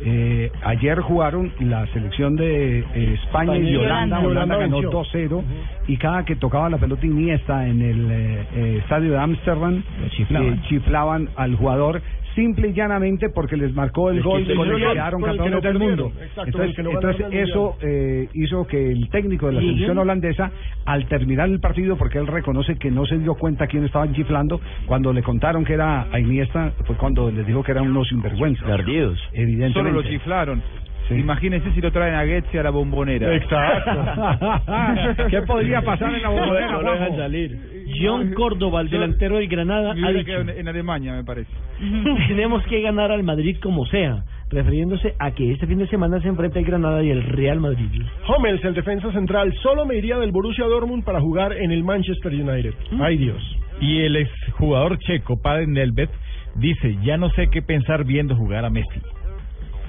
Eh, 0.00 0.52
ayer 0.62 1.00
jugaron 1.00 1.52
la 1.58 1.84
selección 1.88 2.36
de 2.36 2.78
eh, 2.78 3.18
España 3.24 3.56
y 3.58 3.74
Holanda. 3.74 4.20
Holanda. 4.20 4.28
Holanda 4.28 4.56
ganó 4.58 4.80
venció. 4.80 4.92
2-0 4.92 5.42
y 5.88 5.96
cada 5.96 6.24
que 6.24 6.36
tocaba 6.36 6.70
la 6.70 6.78
pelota 6.78 7.04
Iniesta 7.04 7.66
en 7.66 7.82
el 7.82 8.10
eh, 8.10 8.46
eh, 8.54 8.78
estadio 8.82 9.12
de 9.12 9.18
Ámsterdam 9.18 9.82
eh, 10.02 10.60
chiflaban 10.68 11.30
al 11.34 11.56
jugador 11.56 12.00
simple 12.38 12.68
y 12.68 12.72
llanamente 12.72 13.30
porque 13.30 13.56
les 13.56 13.74
marcó 13.74 14.10
el 14.10 14.18
Es 14.18 14.24
gol 14.24 14.48
el 14.48 14.56
con 14.56 14.68
el 14.70 14.76
que 14.76 14.92
quedaron 14.92 15.20
con 15.20 15.30
el 15.30 15.36
que 15.36 15.50
campeones 15.50 15.64
no 15.64 15.68
del 15.68 15.78
mundo. 15.78 16.12
Exacto, 16.20 16.42
entonces, 16.44 16.76
que 16.76 16.82
no 16.84 16.90
ganaron 16.90 17.10
entonces 17.10 17.40
el 17.40 17.48
eso 17.48 17.76
eh, 17.82 18.28
hizo 18.34 18.66
que 18.66 18.92
el 18.92 19.10
técnico 19.10 19.46
de 19.46 19.54
la 19.54 19.60
selección 19.60 19.98
holandesa, 19.98 20.52
al 20.84 21.06
terminar 21.08 21.48
el 21.48 21.58
partido, 21.58 21.96
porque 21.96 22.18
él 22.18 22.28
reconoce 22.28 22.76
que 22.76 22.90
no 22.90 23.06
se 23.06 23.18
dio 23.18 23.34
cuenta 23.34 23.66
quién 23.66 23.84
estaban 23.84 24.14
chiflando, 24.14 24.60
cuando 24.86 25.12
le 25.12 25.22
contaron 25.22 25.64
que 25.64 25.74
era 25.74 26.06
a 26.12 26.20
Iniesta, 26.20 26.72
fue 26.84 26.96
cuando 26.96 27.30
les 27.30 27.44
dijo 27.44 27.64
que 27.64 27.72
eran 27.72 27.88
unos 27.88 28.08
sinvergüenzas. 28.08 28.64
Perdidos. 28.64 29.18
Evidentemente. 29.32 29.90
Solo 29.90 29.90
lo 29.90 30.02
chiflaron. 30.02 30.62
Imagínense 31.10 31.72
si 31.72 31.80
lo 31.80 31.90
traen 31.90 32.14
a 32.14 32.24
Getzi 32.24 32.58
a 32.58 32.62
la 32.62 32.70
bombonera. 32.70 33.30
¿Qué 35.30 35.42
podría 35.42 35.80
pasar 35.82 36.14
en 36.14 36.22
la 36.22 36.28
bombonera, 36.28 36.72
No 36.72 36.82
lo 36.82 36.92
dejan 36.92 37.16
salir. 37.16 37.58
John 38.00 38.34
Córdoba, 38.34 38.82
el 38.82 38.90
delantero 38.90 39.36
del 39.36 39.48
Granada, 39.48 39.92
ha 39.92 40.12
dicho, 40.12 40.32
en, 40.32 40.50
en 40.50 40.68
Alemania, 40.68 41.14
me 41.14 41.24
parece. 41.24 41.50
tenemos 42.28 42.62
que 42.64 42.80
ganar 42.82 43.10
al 43.10 43.22
Madrid 43.22 43.56
como 43.62 43.86
sea, 43.86 44.24
refiriéndose 44.50 45.14
a 45.18 45.30
que 45.30 45.52
este 45.52 45.66
fin 45.66 45.78
de 45.78 45.86
semana 45.88 46.20
se 46.20 46.28
enfrenta 46.28 46.58
el 46.58 46.64
Granada 46.64 47.02
y 47.02 47.10
el 47.10 47.22
Real 47.22 47.60
Madrid. 47.60 48.02
Hummels, 48.28 48.64
el 48.64 48.74
defensa 48.74 49.10
central, 49.12 49.54
solo 49.62 49.86
me 49.86 49.96
iría 49.96 50.18
del 50.18 50.32
Borussia 50.32 50.66
Dortmund 50.66 51.04
para 51.04 51.20
jugar 51.20 51.52
en 51.54 51.70
el 51.70 51.84
Manchester 51.84 52.32
United. 52.32 52.74
Ay 53.00 53.16
Dios. 53.16 53.42
Y 53.80 54.00
el 54.00 54.16
exjugador 54.16 54.98
checo, 54.98 55.40
Padre 55.40 55.66
Nelvet, 55.66 56.10
dice, 56.56 56.96
ya 57.02 57.16
no 57.16 57.30
sé 57.30 57.48
qué 57.48 57.62
pensar 57.62 58.04
viendo 58.04 58.34
jugar 58.34 58.64
a 58.64 58.70
Messi. 58.70 59.00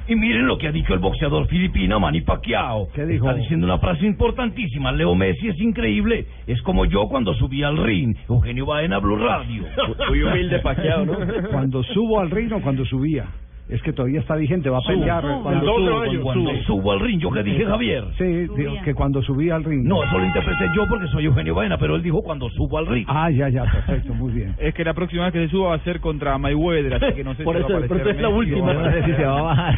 Y 0.09 0.15
miren 0.15 0.47
lo 0.47 0.57
que 0.57 0.67
ha 0.67 0.71
dicho 0.71 0.95
el 0.95 0.99
boxeador 0.99 1.45
filipino 1.47 1.99
Manny 1.99 2.21
Pacquiao. 2.21 2.87
¿Qué 2.95 3.05
dijo? 3.05 3.29
Está 3.29 3.39
diciendo 3.39 3.67
una 3.67 3.77
frase 3.77 4.07
importantísima. 4.07 4.91
Leo 4.91 5.13
Messi 5.13 5.49
es 5.49 5.59
increíble. 5.59 6.25
Es 6.47 6.59
como 6.63 6.85
yo 6.85 7.07
cuando 7.07 7.35
subí 7.35 7.61
al 7.61 7.77
ring. 7.77 8.15
Eugenio 8.27 8.65
Baena, 8.65 8.97
Blue 8.97 9.17
Radio. 9.17 9.65
Muy 10.09 10.23
humilde 10.23 10.59
Pacquiao, 10.61 11.05
¿no? 11.05 11.15
Cuando 11.51 11.83
subo 11.83 12.19
al 12.19 12.31
ring 12.31 12.51
o 12.53 12.59
cuando 12.59 12.83
subía. 12.85 13.27
Es 13.69 13.83
que 13.83 13.93
todavía 13.93 14.19
está 14.19 14.35
vigente, 14.35 14.67
va 14.67 14.79
a 14.79 14.87
pelear. 14.87 15.23
No, 15.23 15.43
cuando, 15.43 15.65
dos 15.65 15.75
subo, 15.75 16.01
años, 16.01 16.23
cuando 16.23 16.63
subo 16.63 16.91
al 16.91 16.99
ring. 17.01 17.19
¿Yo 17.19 17.29
qué 17.29 17.43
dije, 17.43 17.65
Javier? 17.65 18.03
Sí, 18.17 18.25
digo 18.57 18.73
que 18.83 18.95
cuando 18.95 19.21
subía 19.21 19.55
al 19.55 19.63
ring. 19.63 19.83
No, 19.85 20.03
eso 20.03 20.17
lo 20.17 20.25
interpreté 20.25 20.65
yo 20.75 20.87
porque 20.89 21.07
soy 21.09 21.25
Eugenio 21.25 21.53
Baena, 21.53 21.77
pero 21.77 21.95
él 21.95 22.01
dijo 22.01 22.23
cuando 22.23 22.49
subo 22.49 22.79
al 22.79 22.87
ring. 22.87 23.05
Ah, 23.07 23.29
ya, 23.29 23.47
ya, 23.49 23.65
perfecto, 23.65 24.13
muy 24.15 24.33
bien. 24.33 24.55
Es 24.59 24.73
que 24.73 24.83
la 24.83 24.95
próxima 24.95 25.25
vez 25.25 25.33
que 25.33 25.45
se 25.45 25.49
suba 25.49 25.69
va 25.69 25.75
a 25.75 25.83
ser 25.83 25.99
contra 25.99 26.37
Mayweather, 26.37 26.95
así 26.95 27.15
que 27.15 27.23
no 27.23 27.35
sé 27.35 27.43
Por 27.43 27.55
si 27.55 27.61
eso, 27.61 27.73
va 27.73 27.79
a 27.79 27.85
aparecer 27.85 28.15
es 28.15 28.21
la 28.21 28.29
última. 28.29 28.73
No 28.73 28.91
sé 28.91 29.03
si 29.03 29.13
se 29.13 29.23
va 29.23 29.39
a 29.39 29.41
bajar. 29.41 29.75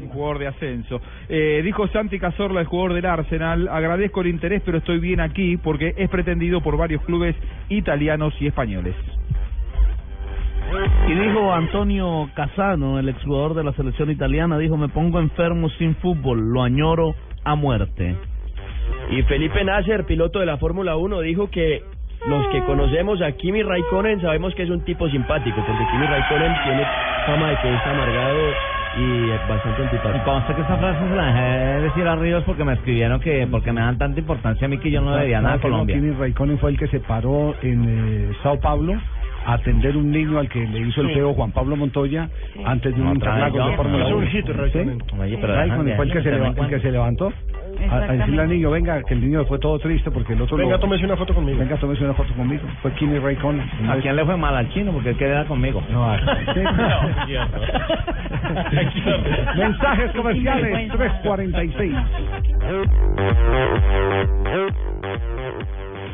Un 0.00 0.08
jugador 0.08 0.38
de 0.38 0.46
ascenso. 0.48 1.00
Eh, 1.28 1.60
dijo 1.64 1.86
Santi 1.88 2.18
Cazorla, 2.18 2.60
el 2.60 2.66
jugador 2.66 2.94
del 2.94 3.06
Arsenal, 3.06 3.68
agradezco 3.68 4.20
el 4.20 4.28
interés, 4.28 4.62
pero 4.64 4.78
estoy 4.78 4.98
bien 4.98 5.20
aquí 5.20 5.56
porque 5.56 5.94
es 5.96 6.08
pretendido 6.10 6.60
por 6.60 6.76
varios 6.76 7.02
clubes 7.02 7.36
italianos 7.68 8.34
y 8.40 8.46
españoles. 8.48 8.94
Y 11.08 11.14
dijo 11.14 11.52
Antonio 11.52 12.28
Casano, 12.34 12.98
el 12.98 13.08
exjugador 13.08 13.54
de 13.54 13.64
la 13.64 13.72
selección 13.72 14.10
italiana, 14.10 14.58
dijo, 14.58 14.76
me 14.76 14.88
pongo 14.88 15.18
enfermo 15.20 15.68
sin 15.70 15.94
fútbol, 15.96 16.52
lo 16.52 16.62
añoro 16.62 17.14
a 17.44 17.54
muerte. 17.54 18.14
Y 19.10 19.22
Felipe 19.22 19.64
Nasser, 19.64 20.04
piloto 20.04 20.40
de 20.40 20.46
la 20.46 20.58
Fórmula 20.58 20.96
1, 20.96 21.20
dijo 21.20 21.48
que 21.50 21.82
los 22.26 22.46
que 22.48 22.62
conocemos 22.64 23.22
a 23.22 23.32
Kimi 23.32 23.62
Raikkonen 23.62 24.20
sabemos 24.20 24.54
que 24.54 24.64
es 24.64 24.70
un 24.70 24.84
tipo 24.84 25.08
simpático, 25.08 25.56
porque 25.66 25.84
Kimi 25.90 26.06
Raikkonen 26.06 26.52
tiene 26.64 26.86
fama 27.26 27.50
de 27.50 27.56
que 27.56 27.74
es 27.74 27.86
amargado 27.86 28.38
y 28.98 29.28
bastante 29.48 29.80
Y 29.80 29.84
antipático. 29.84 30.24
consta 30.24 30.54
que 30.56 30.62
esa 30.62 30.76
frase 30.76 31.08
se 31.08 31.14
la 31.14 31.26
dejé 31.26 31.82
decir 31.82 32.08
a 32.08 32.16
Ríos 32.16 32.42
porque 32.44 32.64
me 32.64 32.72
escribieron 32.72 33.20
que 33.20 33.46
porque 33.50 33.72
me 33.72 33.80
dan 33.80 33.96
tanta 33.98 34.18
importancia 34.18 34.66
a 34.66 34.68
mí 34.68 34.78
que 34.78 34.90
yo 34.90 35.00
no 35.00 35.14
debía 35.14 35.40
nada 35.40 35.54
a 35.54 35.58
que 35.58 35.68
no, 35.68 35.72
Colombia. 35.74 35.96
Kimi 35.96 36.10
Raikkonen 36.12 36.58
fue 36.58 36.70
el 36.70 36.78
que 36.78 36.88
se 36.88 37.00
paró 37.00 37.54
en 37.62 37.84
eh, 37.88 38.32
Sao 38.42 38.58
Paulo 38.58 38.94
atender 39.54 39.96
un 39.96 40.10
niño 40.10 40.38
al 40.38 40.48
que 40.48 40.60
le 40.66 40.80
hizo 40.80 41.00
el 41.00 41.10
feo 41.14 41.32
Juan 41.34 41.52
Pablo 41.52 41.76
Montoya 41.76 42.28
antes 42.64 42.94
de 42.94 43.00
un 43.00 43.08
interlago 43.14 43.68
de. 43.70 43.76
Fórmula 43.76 44.04
Es 44.06 44.12
un 44.12 44.18
1. 44.18 44.26
hit, 44.28 44.46
¿Sí? 44.46 44.52
Raikkonen. 44.52 44.98
Oye, 45.20 45.38
pero 45.40 45.54
Raikkonen 45.54 45.84
dejan 45.86 45.96
fue 45.96 46.04
el 46.06 46.12
que, 46.12 46.22
se, 46.22 46.30
de- 46.30 46.36
leva- 46.38 46.54
el 46.64 46.68
que 46.68 46.80
se 46.80 46.92
levantó 46.92 47.32
a, 47.90 47.96
a 47.96 48.00
decirle 48.12 48.42
al 48.42 48.48
niño, 48.48 48.70
venga, 48.70 49.02
que 49.04 49.14
el 49.14 49.20
niño 49.20 49.44
fue 49.46 49.58
todo 49.58 49.78
triste 49.78 50.10
porque 50.10 50.32
el 50.34 50.42
otro 50.42 50.56
Venga, 50.56 50.72
lo... 50.72 50.80
tómese 50.80 51.04
una 51.04 51.16
foto 51.16 51.32
conmigo. 51.34 51.58
Venga, 51.58 51.76
tómese 51.76 52.04
una 52.04 52.14
foto 52.14 52.32
conmigo. 52.34 52.62
Fue 52.82 52.92
Kimi 52.92 53.18
Raikkonen. 53.18 53.66
¿A 53.88 53.96
quién 53.96 54.16
le 54.16 54.24
fue 54.24 54.36
mal 54.36 54.54
al 54.56 54.68
chino? 54.70 54.92
Porque 54.92 55.10
él 55.10 55.16
queda 55.16 55.44
conmigo. 55.46 55.82
No, 55.90 56.04
a- 56.10 56.18
sí. 56.18 56.60
Mensajes 59.56 60.10
comerciales 60.12 60.90
346. 60.92 61.94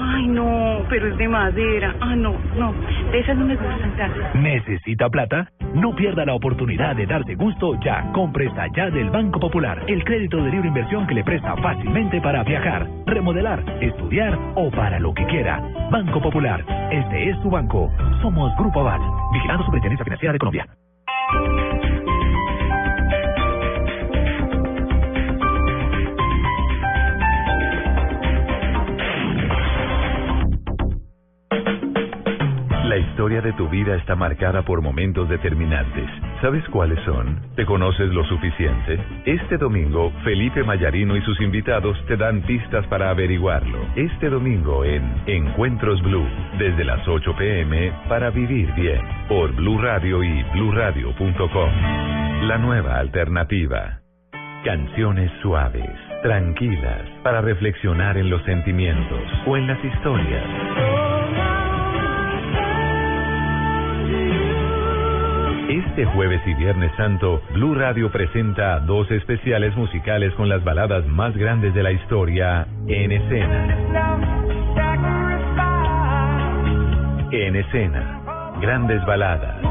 Ay, 0.00 0.28
no, 0.28 0.84
pero 0.88 1.08
es 1.08 1.16
de 1.18 1.28
madera. 1.28 1.94
Ah, 2.00 2.14
no, 2.14 2.34
no, 2.56 2.72
de 3.10 3.18
esas 3.18 3.36
no 3.36 3.44
me 3.44 3.56
gustan 3.56 3.96
tanto. 3.96 4.20
¿Necesita 4.34 5.08
plata? 5.08 5.50
No 5.74 5.94
pierda 5.94 6.24
la 6.24 6.34
oportunidad 6.34 6.96
de 6.96 7.06
darse 7.06 7.34
gusto 7.34 7.78
ya. 7.84 8.10
con 8.12 8.32
Presta 8.32 8.66
Ya 8.74 8.90
del 8.90 9.10
Banco 9.10 9.40
Popular, 9.40 9.82
el 9.86 10.04
crédito 10.04 10.42
de 10.42 10.50
libre 10.50 10.68
inversión 10.68 11.06
que 11.06 11.14
le 11.14 11.24
presta 11.24 11.56
fácilmente 11.56 12.20
para 12.20 12.42
viajar, 12.44 12.86
remodelar, 13.06 13.62
estudiar 13.80 14.38
o 14.54 14.70
para 14.70 14.98
lo 14.98 15.12
que 15.12 15.26
quiera. 15.26 15.60
Banco 15.90 16.20
Popular, 16.20 16.64
este 16.90 17.30
es 17.30 17.36
su 17.42 17.50
banco. 17.50 17.90
Somos 18.22 18.54
Grupo 18.56 18.80
Aval, 18.80 19.00
vigilando 19.32 19.64
Superintendencia 19.64 20.04
Financiera 20.04 20.32
de 20.32 20.38
Colombia. 20.38 20.66
La 32.88 32.96
historia 32.96 33.42
de 33.42 33.52
tu 33.52 33.68
vida 33.68 33.96
está 33.96 34.16
marcada 34.16 34.62
por 34.62 34.80
momentos 34.80 35.28
determinantes. 35.28 36.08
¿Sabes 36.40 36.66
cuáles 36.70 36.98
son? 37.04 37.38
¿Te 37.54 37.66
conoces 37.66 38.08
lo 38.14 38.24
suficiente? 38.24 38.98
Este 39.26 39.58
domingo, 39.58 40.10
Felipe 40.24 40.64
Mayarino 40.64 41.14
y 41.14 41.20
sus 41.20 41.38
invitados 41.42 42.02
te 42.06 42.16
dan 42.16 42.40
pistas 42.46 42.86
para 42.86 43.10
averiguarlo. 43.10 43.78
Este 43.94 44.30
domingo 44.30 44.86
en 44.86 45.04
Encuentros 45.26 46.00
Blue, 46.00 46.26
desde 46.58 46.82
las 46.82 47.06
8 47.06 47.36
pm 47.36 47.92
para 48.08 48.30
vivir 48.30 48.72
bien, 48.72 49.02
por 49.28 49.54
Blue 49.54 49.78
Radio 49.82 50.24
y 50.24 50.42
bluradio.com. 50.54 51.70
La 52.48 52.56
nueva 52.56 53.00
alternativa. 53.00 54.00
Canciones 54.64 55.30
suaves, 55.42 55.90
tranquilas, 56.22 57.02
para 57.22 57.42
reflexionar 57.42 58.16
en 58.16 58.30
los 58.30 58.42
sentimientos 58.44 59.20
o 59.46 59.58
en 59.58 59.66
las 59.66 59.84
historias. 59.84 61.57
Este 65.68 66.06
jueves 66.06 66.40
y 66.46 66.54
viernes 66.54 66.90
santo, 66.96 67.42
Blue 67.52 67.74
Radio 67.74 68.10
presenta 68.10 68.80
dos 68.80 69.10
especiales 69.10 69.76
musicales 69.76 70.32
con 70.32 70.48
las 70.48 70.64
baladas 70.64 71.06
más 71.08 71.36
grandes 71.36 71.74
de 71.74 71.82
la 71.82 71.92
historia 71.92 72.66
en 72.86 73.12
escena. 73.12 73.76
En 77.30 77.54
escena, 77.54 78.56
grandes 78.62 79.04
baladas. 79.04 79.62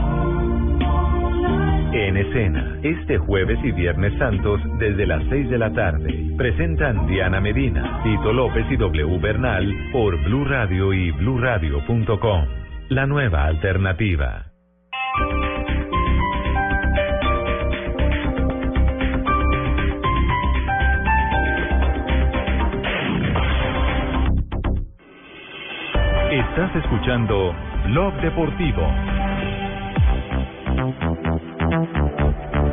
En 1.93 2.17
escena, 2.17 2.77
este 2.83 3.17
jueves 3.17 3.57
y 3.63 3.71
viernes 3.71 4.15
santos 4.19 4.61
desde 4.77 5.07
las 5.07 5.23
6 5.29 5.49
de 5.49 5.57
la 5.57 5.73
tarde, 5.73 6.31
presentan 6.37 7.07
Diana 7.07 7.41
Medina, 7.41 8.03
Tito 8.03 8.33
López 8.33 8.67
y 8.69 8.77
W 8.77 9.17
Bernal 9.17 9.73
por 9.91 10.15
Blue 10.25 10.45
Radio 10.45 10.93
y 10.93 11.09
bluradio.com. 11.09 12.45
La 12.89 13.07
nueva 13.07 13.45
alternativa. 13.45 14.45
Estás 26.31 26.75
escuchando 26.75 27.55
Blog 27.85 28.13
Deportivo. 28.19 28.85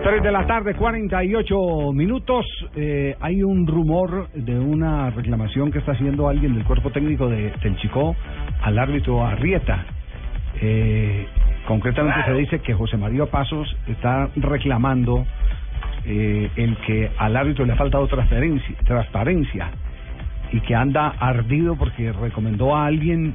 3 0.02 0.22
de 0.24 0.32
la 0.32 0.44
tarde, 0.44 0.74
48 0.74 1.92
minutos. 1.92 2.44
Eh, 2.74 3.16
hay 3.20 3.44
un 3.44 3.64
rumor 3.68 4.28
de 4.32 4.58
una 4.58 5.10
reclamación 5.10 5.70
que 5.70 5.78
está 5.78 5.92
haciendo 5.92 6.28
alguien 6.28 6.54
del 6.54 6.64
cuerpo 6.64 6.90
técnico 6.90 7.28
de, 7.28 7.52
del 7.62 7.76
Chico 7.76 8.16
al 8.60 8.76
árbitro 8.76 9.24
Arrieta. 9.24 9.86
Eh, 10.60 11.28
concretamente 11.68 12.24
se 12.24 12.32
dice 12.32 12.58
que 12.58 12.74
José 12.74 12.96
María 12.96 13.26
Pasos 13.26 13.76
está 13.86 14.30
reclamando 14.34 15.24
eh, 16.04 16.50
el 16.56 16.76
que 16.78 17.12
al 17.16 17.36
árbitro 17.36 17.64
le 17.64 17.74
ha 17.74 17.76
faltado 17.76 18.08
transparencia, 18.08 18.74
transparencia 18.84 19.70
y 20.54 20.60
que 20.60 20.74
anda 20.74 21.08
ardido 21.18 21.74
porque 21.74 22.12
recomendó 22.12 22.76
a 22.76 22.86
alguien 22.86 23.34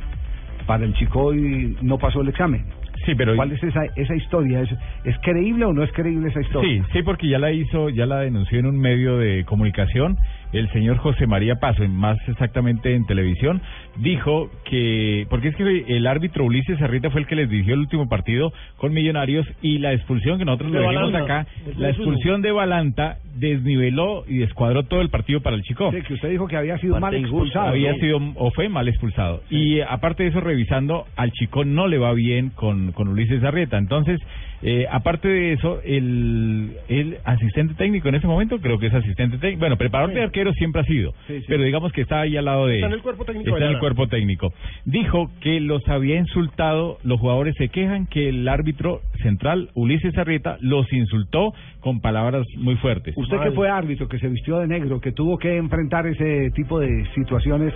para 0.66 0.86
el 0.86 0.94
chico 0.94 1.34
y 1.34 1.76
no 1.82 1.98
pasó 1.98 2.22
el 2.22 2.30
examen. 2.30 2.64
Sí, 3.06 3.14
pero 3.16 3.36
¿cuál 3.36 3.52
es 3.52 3.62
esa 3.62 3.86
esa 3.96 4.16
historia? 4.16 4.62
¿Es, 4.62 4.70
¿Es 5.04 5.18
creíble 5.22 5.66
o 5.66 5.74
no 5.74 5.84
es 5.84 5.91
creíble 5.91 6.30
esa 6.30 6.40
historia? 6.40 6.82
Sí, 6.82 6.90
sí, 6.94 7.04
porque 7.04 7.28
ya 7.28 7.38
la 7.38 7.52
hizo, 7.52 7.90
ya 7.90 8.06
la 8.06 8.20
denunció 8.20 8.60
en 8.60 8.68
un 8.68 8.78
medio 8.78 9.18
de 9.18 9.44
comunicación. 9.46 10.18
El 10.51 10.69
señor 10.71 10.97
José 10.97 11.27
María 11.27 11.55
Paso, 11.55 11.88
más 11.88 12.17
exactamente 12.27 12.95
en 12.95 13.05
televisión, 13.05 13.61
dijo 13.97 14.49
que, 14.65 15.27
porque 15.30 15.49
es 15.49 15.55
que 15.55 15.85
el 15.88 16.07
árbitro 16.07 16.45
Ulises 16.45 16.81
Arrieta 16.81 17.11
fue 17.11 17.21
el 17.21 17.27
que 17.27 17.35
les 17.35 17.49
dirigió 17.49 17.76
el 17.76 17.81
último 17.81 18.09
partido 18.09 18.51
con 18.77 18.93
Millonarios 18.93 19.45
y 19.61 19.77
la 19.77 19.93
expulsión 19.93 20.39
que 20.39 20.45
nosotros 20.45 20.71
De 20.71 20.80
le 20.80 20.88
dijimos 20.89 21.13
acá, 21.13 21.45
la 21.77 21.89
3-1. 21.89 21.91
expulsión 21.91 22.41
de 22.41 22.51
Balanta 22.51 23.17
desniveló 23.35 24.23
y 24.27 24.38
descuadró 24.38 24.84
todo 24.84 25.01
el 25.01 25.09
partido 25.09 25.41
para 25.41 25.55
el 25.55 25.61
Chico. 25.63 25.91
Sí, 25.91 26.01
que 26.01 26.13
usted 26.15 26.30
dijo 26.30 26.47
que 26.47 26.57
había 26.57 26.77
sido 26.80 26.99
mal 26.99 27.13
expulsado. 27.13 27.67
Había 27.67 27.93
sido 27.95 28.19
o 28.35 28.51
fue 28.51 28.69
mal 28.69 28.88
expulsado. 28.88 29.43
Y 29.49 29.81
aparte 29.81 30.23
de 30.23 30.30
eso, 30.30 30.41
revisando, 30.41 31.05
al 31.15 31.31
chico 31.31 31.63
no 31.63 31.88
le 31.88 31.97
va 31.97 32.13
bien 32.13 32.49
con, 32.49 32.91
con 32.91 33.07
Ulises 33.07 33.43
Arrieta. 33.43 33.77
Entonces, 33.77 34.19
eh, 34.61 34.86
aparte 34.91 35.27
de 35.27 35.53
eso, 35.53 35.81
el, 35.84 36.76
el 36.88 37.18
asistente 37.23 37.73
técnico 37.76 38.10
en 38.10 38.15
ese 38.15 38.27
momento, 38.27 38.60
creo 38.60 38.77
que 38.80 38.88
es 38.88 38.94
asistente 38.94 39.38
técnico, 39.38 39.60
bueno, 39.60 39.77
preparador 39.77 40.14
de 40.14 40.23
arquero 40.23 40.52
siempre 40.53 40.81
ha 40.81 40.86
sido, 40.86 41.14
Sí, 41.27 41.40
sí. 41.40 41.45
pero 41.48 41.64
digamos 41.64 41.91
que 41.94 42.02
está 42.02 42.22
ahí 42.22 42.36
al 42.38 42.45
lado 42.45 42.68
de 42.68 42.76
Está 42.76 42.88
en 42.88 42.94
el 42.94 43.02
cuerpo 43.02 43.26
técnico 43.26 43.49
Está 43.49 43.65
en 43.65 43.72
el 43.73 43.80
cuerpo 43.80 44.07
técnico. 44.07 44.53
Dijo 44.86 45.30
que 45.41 45.60
los 45.60 45.88
había 45.88 46.18
insultado, 46.18 46.98
los 47.03 47.19
jugadores 47.19 47.56
se 47.57 47.69
quejan 47.69 48.06
que 48.07 48.30
el 48.30 48.48
árbitro 48.48 49.02
central, 49.23 49.69
Ulises 49.76 50.18
Arrieta, 50.18 50.57
los 50.61 50.91
insultó 50.91 51.53
con 51.80 52.02
palabras 52.02 52.45
muy 52.57 52.76
fuertes. 52.76 53.15
Usted 53.18 53.40
que 53.40 53.52
fue 53.52 53.69
árbitro, 53.69 54.07
que 54.07 54.19
se 54.19 54.27
vistió 54.27 54.60
de 54.60 54.68
negro, 54.68 54.99
que 54.99 55.11
tuvo 55.11 55.38
que 55.38 55.57
enfrentar 55.57 56.06
ese 56.07 56.52
tipo 56.52 56.80
de 56.80 57.06
situaciones, 57.15 57.73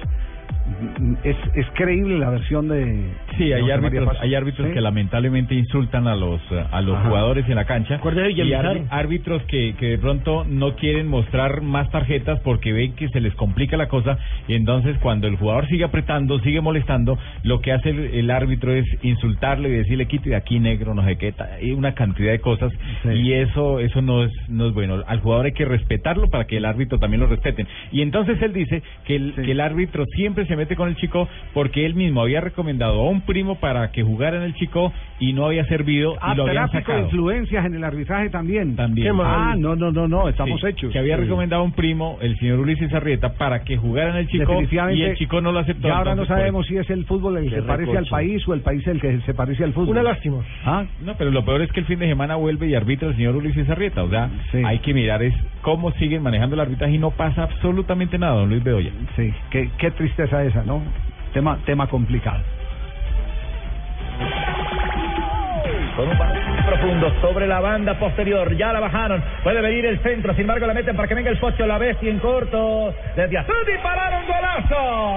¿es, 1.24 1.36
es 1.56 1.66
creíble 1.74 2.18
la 2.18 2.30
versión 2.30 2.68
de... 2.68 3.12
Sí, 3.38 3.52
hay 3.52 3.70
árbitros, 3.70 4.10
hay 4.20 4.36
árbitros 4.36 4.68
¿Sí? 4.68 4.74
que 4.74 4.82
lamentablemente 4.82 5.56
insultan 5.56 6.08
a 6.08 6.16
los 6.16 6.42
a 6.72 6.82
los 6.82 6.96
Ajá. 6.96 7.10
jugadores 7.10 7.48
en 7.50 7.56
la 7.56 7.66
cancha 7.66 8.00
y 8.36 8.54
árbitros 8.54 9.44
que, 9.44 9.76
que 9.78 9.88
de 9.88 9.98
pronto 9.98 10.46
no 10.46 10.76
quieren 10.76 11.08
mostrar 11.08 11.62
más 11.62 11.90
tarjetas 11.92 12.40
porque 12.42 12.74
ven 12.74 12.94
que 12.94 13.10
se 13.10 13.20
les 13.20 13.34
complica 13.36 13.78
la 13.78 13.88
cosa 13.88 14.18
y 14.48 14.56
entonces 14.56 14.98
cuando 15.00 15.28
el 15.28 15.36
jugador 15.38 15.68
sigue 15.68 15.84
apretando, 15.84 16.40
sigue 16.40 16.62
molestando, 16.62 17.18
lo 17.44 17.62
que 17.62 17.72
hace 17.72 17.90
el, 17.90 18.00
el 18.14 18.32
árbitro 18.32 18.74
es 18.74 18.86
insultarle 19.04 19.70
y 19.70 19.74
decirle 19.74 20.08
quite 20.08 20.30
de 20.30 20.36
aquí 20.36 20.60
negro, 20.60 20.94
no 20.94 21.04
sé 21.04 21.18
qué, 21.18 21.34
y 21.62 21.72
una 21.72 21.94
cantidad 21.94 22.32
de 22.32 22.40
cosas 22.40 22.72
y 23.06 23.34
eso 23.34 23.80
eso 23.80 24.02
no 24.02 24.24
es 24.24 24.32
no 24.50 24.68
es 24.68 24.74
bueno. 24.74 25.04
Al 25.08 25.20
jugador 25.20 25.48
hay 25.48 25.54
que 25.54 25.66
respetarlo 25.66 26.30
para 26.30 26.46
que 26.46 26.58
el 26.58 26.66
árbitro 26.66 27.00
también 27.00 27.22
lo 27.22 27.28
respeten. 27.28 27.68
Y 27.92 28.02
entonces 28.02 28.42
él 28.42 28.54
dice 28.54 28.82
que 29.06 29.16
el, 29.16 29.34
que 29.34 29.52
el 29.52 29.60
árbitro 29.60 30.06
siempre 30.16 30.46
se 30.46 30.53
mete 30.56 30.76
con 30.76 30.90
el 30.90 30.96
chico 30.96 31.28
porque 31.54 31.86
él 31.86 31.96
mismo 31.96 32.22
había 32.22 32.42
recomendado 32.42 33.02
a 33.02 33.10
un 33.10 33.22
primo 33.22 33.56
para 33.60 33.92
que 33.92 34.04
jugara 34.04 34.38
en 34.38 34.44
el 34.44 34.54
chico 34.56 34.92
y 35.20 35.34
no 35.34 35.46
había 35.46 35.66
servido 35.66 36.16
Ah, 36.22 36.34
y 36.34 36.38
lo 36.38 36.48
habían 36.48 36.66
de 36.68 36.72
sacado. 36.74 37.00
influencias 37.00 37.66
en 37.66 37.76
el 37.76 37.84
arbitraje 37.84 38.30
también. 38.30 38.76
También. 38.76 39.08
Qué 39.08 39.14
mal. 39.14 39.28
Ah, 39.52 39.56
no, 39.58 39.76
no, 39.76 39.92
no, 39.92 40.08
no, 40.08 40.28
estamos 40.30 40.60
Sí, 40.62 40.68
hechos. 40.68 40.92
Que 40.92 41.00
había 41.00 41.16
Sí. 41.18 41.24
recomendado 41.24 41.62
a 41.62 41.66
un 41.66 41.72
primo, 41.74 42.18
el 42.22 42.38
señor 42.40 42.60
Ulises 42.60 42.94
Arrieta, 42.94 43.34
para 43.34 43.64
que 43.64 43.78
jugara 43.78 44.12
en 44.12 44.16
el 44.18 44.28
chico 44.28 44.62
y 44.92 45.02
el 45.04 45.18
chico 45.18 45.42
no 45.42 45.52
lo 45.52 45.60
aceptó. 45.60 45.88
Y 45.88 45.92
ahora 45.92 46.16
no 46.16 46.26
sabemos 46.26 46.66
si 46.68 46.78
es 46.78 46.90
el 46.90 47.06
fútbol 47.06 47.38
el 47.38 47.50
que 47.50 47.62
parece 47.62 47.98
al 47.98 48.06
país 48.08 48.48
o 48.48 48.54
el 48.54 48.62
país 48.62 48.86
el 48.88 49.00
que 49.00 49.20
se 49.22 49.34
parece 49.34 49.64
al 49.64 49.74
fútbol. 49.74 49.90
Una 49.90 50.04
lástima. 50.04 50.38
Ah, 50.66 50.86
No, 51.04 51.16
pero 51.18 51.32
lo 51.32 51.44
peor 51.46 51.62
es 51.62 51.72
que 51.72 51.80
el 51.80 51.86
fin 51.86 52.00
de 52.00 52.08
semana 52.08 52.36
vuelve 52.36 52.68
y 52.68 52.76
arbitra 52.76 53.08
el 53.10 53.16
señor 53.16 53.36
Ulises 53.36 53.70
Arrieta. 53.70 54.04
O 54.04 54.10
sea, 54.10 54.30
hay 54.66 54.80
que 54.80 54.94
mirar 54.94 55.22
es 55.24 55.34
cómo 55.62 55.92
siguen 55.94 56.22
manejando 56.24 56.56
el 56.56 56.62
arbitraje 56.62 56.96
y 56.96 56.98
no 56.98 57.12
pasa 57.12 57.44
absolutamente 57.44 58.18
nada, 58.18 58.36
don 58.36 58.50
Luis 58.50 58.64
Bedoya. 58.64 58.92
Sí, 59.16 59.32
qué, 59.50 59.70
qué 59.78 59.92
tristeza 59.92 60.43
esa, 60.44 60.64
¿no? 60.64 60.82
Tema, 61.34 61.58
tema 61.66 61.88
complicado. 61.88 62.44
con 65.96 66.10
un 66.10 66.18
profundo 66.66 67.14
sobre 67.22 67.48
la 67.48 67.60
banda 67.60 67.98
posterior, 68.00 68.56
ya 68.58 68.74
la 68.74 68.80
bajaron, 68.80 69.24
puede 69.44 69.62
venir 69.62 69.86
el 69.86 70.00
centro, 70.00 70.34
sin 70.34 70.42
embargo 70.42 70.66
la 70.66 70.74
meten 70.74 70.96
para 70.96 71.08
que 71.08 71.14
venga 71.16 71.30
el 71.30 71.38
Pocho, 71.38 71.68
la 71.68 71.78
bestia 71.78 72.10
en 72.10 72.20
corto, 72.20 72.94
desde 73.16 73.38
azul 73.38 73.56
dispararon 73.66 74.24
golazo. 74.26 75.14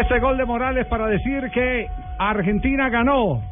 Ese 0.00 0.18
gol 0.18 0.36
de 0.36 0.44
Morales 0.44 0.86
para 0.86 1.06
decir 1.06 1.50
que 1.50 1.88
Argentina 2.18 2.88
ganó. 2.88 3.42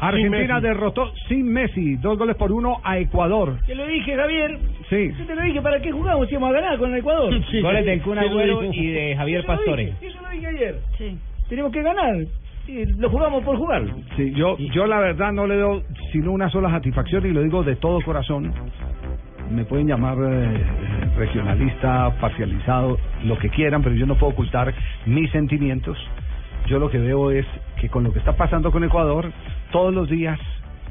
Argentina 0.00 0.60
derrotó 0.60 1.12
sin 1.28 1.52
Messi, 1.52 1.96
dos 1.96 2.18
goles 2.18 2.36
por 2.36 2.50
uno 2.50 2.80
a 2.82 2.98
Ecuador. 2.98 3.58
Te 3.66 3.74
lo 3.74 3.86
dije, 3.86 4.16
Javier. 4.16 4.58
Sí. 4.88 5.12
Yo 5.18 5.26
te 5.26 5.34
lo 5.34 5.42
dije, 5.42 5.60
¿para 5.60 5.80
qué 5.80 5.92
jugamos 5.92 6.26
si 6.26 6.32
íbamos 6.32 6.50
a 6.50 6.60
ganar 6.60 6.78
con 6.78 6.92
el 6.92 6.98
Ecuador? 6.98 7.34
Goles 7.62 7.84
del 7.84 8.02
Kun 8.02 8.18
Agüero 8.18 8.64
y 8.64 8.86
de 8.86 9.16
Javier 9.16 9.44
Pastore. 9.44 9.84
dije, 9.86 10.06
Eso 10.06 10.22
lo 10.22 10.30
dije 10.30 10.46
ayer. 10.46 10.80
Tenemos 11.48 11.72
que 11.72 11.82
ganar. 11.82 12.16
Sí, 12.66 12.84
lo 12.98 13.10
jugamos 13.10 13.44
por 13.44 13.56
jugar. 13.56 13.84
Sí, 14.16 14.32
yo, 14.34 14.56
yo 14.58 14.86
la 14.86 15.00
verdad 15.00 15.32
no 15.32 15.46
le 15.46 15.56
doy 15.56 15.82
sino 16.12 16.32
una 16.32 16.48
sola 16.50 16.70
satisfacción 16.70 17.26
y 17.26 17.30
lo 17.30 17.42
digo 17.42 17.62
de 17.62 17.76
todo 17.76 18.00
corazón. 18.00 18.52
Me 19.50 19.64
pueden 19.64 19.88
llamar 19.88 20.16
eh, 20.20 20.64
regionalista, 21.16 22.14
parcializado, 22.20 22.98
lo 23.24 23.36
que 23.38 23.48
quieran, 23.50 23.82
pero 23.82 23.96
yo 23.96 24.06
no 24.06 24.16
puedo 24.16 24.32
ocultar 24.32 24.72
mis 25.06 25.30
sentimientos. 25.32 25.98
Yo 26.68 26.78
lo 26.78 26.88
que 26.88 26.98
veo 26.98 27.30
es 27.32 27.46
que 27.80 27.88
con 27.88 28.04
lo 28.04 28.12
que 28.12 28.20
está 28.20 28.36
pasando 28.36 28.70
con 28.70 28.84
Ecuador, 28.84 29.32
todos 29.70 29.94
los 29.94 30.08
días 30.08 30.38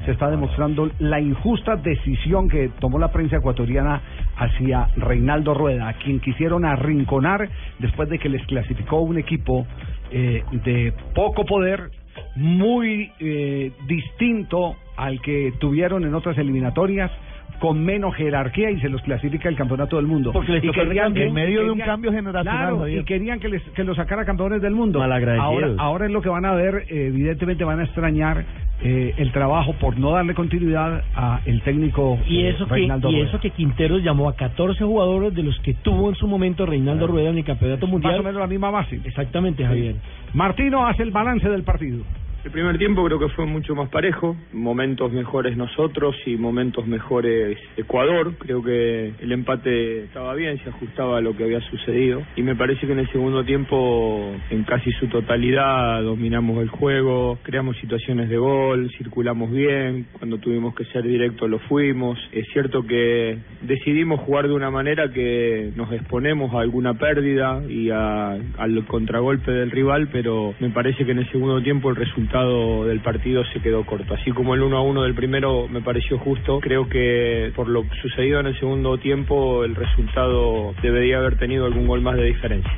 se 0.04 0.12
está 0.12 0.30
demostrando 0.30 0.90
la 0.98 1.20
injusta 1.20 1.76
decisión 1.76 2.48
que 2.48 2.70
tomó 2.80 2.98
la 2.98 3.12
prensa 3.12 3.36
ecuatoriana 3.36 4.00
hacia 4.36 4.88
Reinaldo 4.96 5.52
Rueda, 5.52 5.88
a 5.88 5.92
quien 5.94 6.20
quisieron 6.20 6.64
arrinconar 6.64 7.48
después 7.78 8.08
de 8.08 8.18
que 8.18 8.28
les 8.28 8.44
clasificó 8.46 9.00
un 9.00 9.18
equipo 9.18 9.66
eh, 10.10 10.42
de 10.64 10.94
poco 11.14 11.44
poder, 11.44 11.90
muy 12.34 13.12
eh, 13.20 13.72
distinto 13.86 14.76
al 14.96 15.20
que 15.20 15.52
tuvieron 15.58 16.04
en 16.04 16.14
otras 16.14 16.36
eliminatorias 16.38 17.10
con 17.58 17.84
menos 17.84 18.14
jerarquía 18.14 18.70
y 18.70 18.80
se 18.80 18.88
los 18.88 19.02
clasifica 19.02 19.48
el 19.48 19.56
campeonato 19.56 19.96
del 19.96 20.06
mundo. 20.06 20.32
Porque 20.32 20.52
les 20.52 20.64
y 20.64 20.70
recambio. 20.70 21.24
En 21.24 21.32
medio 21.34 21.60
de 21.64 21.70
un 21.70 21.78
querían- 21.78 21.86
cambio 21.88 22.12
generacional, 22.12 22.74
Claro, 22.76 22.88
y 22.88 23.04
querían 23.04 23.40
que, 23.40 23.48
les, 23.48 23.62
que 23.70 23.84
los 23.84 23.96
sacara 23.96 24.24
campeones 24.24 24.62
del 24.62 24.74
mundo. 24.74 25.02
Ahora, 25.02 25.74
ahora 25.78 26.06
es 26.06 26.12
lo 26.12 26.22
que 26.22 26.28
van 26.28 26.44
a 26.44 26.54
ver, 26.54 26.84
evidentemente 26.88 27.64
van 27.64 27.80
a 27.80 27.84
extrañar 27.84 28.44
eh, 28.82 29.12
el 29.18 29.30
trabajo 29.32 29.74
por 29.74 29.98
no 29.98 30.12
darle 30.12 30.34
continuidad 30.34 31.02
a 31.14 31.40
el 31.44 31.60
técnico 31.60 32.18
Y 32.26 32.40
eh, 32.44 32.50
eso, 32.50 32.66
que, 32.66 32.74
Reinaldo 32.76 33.10
y 33.10 33.16
Rueda. 33.16 33.28
eso 33.28 33.38
que 33.40 33.50
Quinteros 33.50 34.02
llamó 34.02 34.28
a 34.28 34.36
14 34.36 34.82
jugadores 34.84 35.34
de 35.34 35.42
los 35.42 35.58
que 35.60 35.74
tuvo 35.74 36.08
en 36.08 36.14
su 36.14 36.26
momento 36.26 36.64
Reinaldo 36.64 37.06
Rueda 37.06 37.28
en 37.30 37.38
el 37.38 37.44
campeonato 37.44 37.86
mundial. 37.86 38.12
Más 38.14 38.20
o 38.20 38.24
menos 38.24 38.40
la 38.40 38.46
misma 38.46 38.70
base. 38.70 38.98
Exactamente, 39.04 39.66
Javier. 39.66 39.96
Martino 40.32 40.86
hace 40.86 41.02
el 41.02 41.10
balance 41.10 41.46
del 41.48 41.62
partido. 41.62 42.04
El 42.42 42.52
primer 42.52 42.78
tiempo 42.78 43.04
creo 43.04 43.18
que 43.18 43.28
fue 43.28 43.44
mucho 43.44 43.74
más 43.74 43.90
parejo, 43.90 44.34
momentos 44.54 45.12
mejores 45.12 45.58
nosotros 45.58 46.16
y 46.24 46.36
momentos 46.38 46.86
mejores 46.86 47.58
Ecuador. 47.76 48.32
Creo 48.38 48.62
que 48.62 49.12
el 49.20 49.32
empate 49.32 50.04
estaba 50.04 50.34
bien, 50.34 50.58
se 50.64 50.70
ajustaba 50.70 51.18
a 51.18 51.20
lo 51.20 51.36
que 51.36 51.44
había 51.44 51.60
sucedido. 51.60 52.22
Y 52.36 52.42
me 52.42 52.56
parece 52.56 52.86
que 52.86 52.94
en 52.94 53.00
el 53.00 53.10
segundo 53.12 53.44
tiempo, 53.44 54.32
en 54.48 54.64
casi 54.64 54.90
su 54.92 55.08
totalidad, 55.08 56.02
dominamos 56.02 56.62
el 56.62 56.70
juego, 56.70 57.38
creamos 57.42 57.76
situaciones 57.76 58.30
de 58.30 58.38
gol, 58.38 58.90
circulamos 58.96 59.50
bien. 59.52 60.06
Cuando 60.18 60.38
tuvimos 60.38 60.74
que 60.74 60.86
ser 60.86 61.02
directos 61.02 61.48
lo 61.50 61.58
fuimos. 61.58 62.18
Es 62.32 62.46
cierto 62.54 62.86
que 62.86 63.36
decidimos 63.60 64.18
jugar 64.20 64.48
de 64.48 64.54
una 64.54 64.70
manera 64.70 65.12
que 65.12 65.72
nos 65.76 65.92
exponemos 65.92 66.54
a 66.54 66.60
alguna 66.60 66.94
pérdida 66.94 67.62
y 67.68 67.90
a- 67.90 68.32
al 68.56 68.86
contragolpe 68.86 69.52
del 69.52 69.70
rival, 69.70 70.08
pero 70.10 70.54
me 70.58 70.70
parece 70.70 71.04
que 71.04 71.12
en 71.12 71.18
el 71.18 71.30
segundo 71.30 71.60
tiempo 71.60 71.90
el 71.90 71.96
resultado 71.96 72.29
del 72.30 73.00
partido 73.00 73.44
se 73.52 73.60
quedó 73.60 73.84
corto. 73.84 74.14
Así 74.14 74.30
como 74.30 74.54
el 74.54 74.62
1 74.62 74.76
a 74.76 74.82
1 74.82 75.02
del 75.02 75.14
primero 75.14 75.66
me 75.68 75.82
pareció 75.82 76.18
justo, 76.18 76.60
creo 76.60 76.88
que 76.88 77.52
por 77.56 77.68
lo 77.68 77.84
sucedido 78.00 78.38
en 78.38 78.46
el 78.46 78.58
segundo 78.58 78.98
tiempo 78.98 79.64
el 79.64 79.74
resultado 79.74 80.72
debería 80.80 81.18
haber 81.18 81.38
tenido 81.38 81.66
algún 81.66 81.88
gol 81.88 82.02
más 82.02 82.16
de 82.16 82.24
diferencia. 82.24 82.72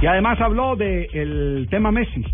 Y 0.00 0.06
además 0.06 0.40
habló 0.40 0.76
del 0.76 1.66
tema 1.70 1.90
Messi. 1.90 2.24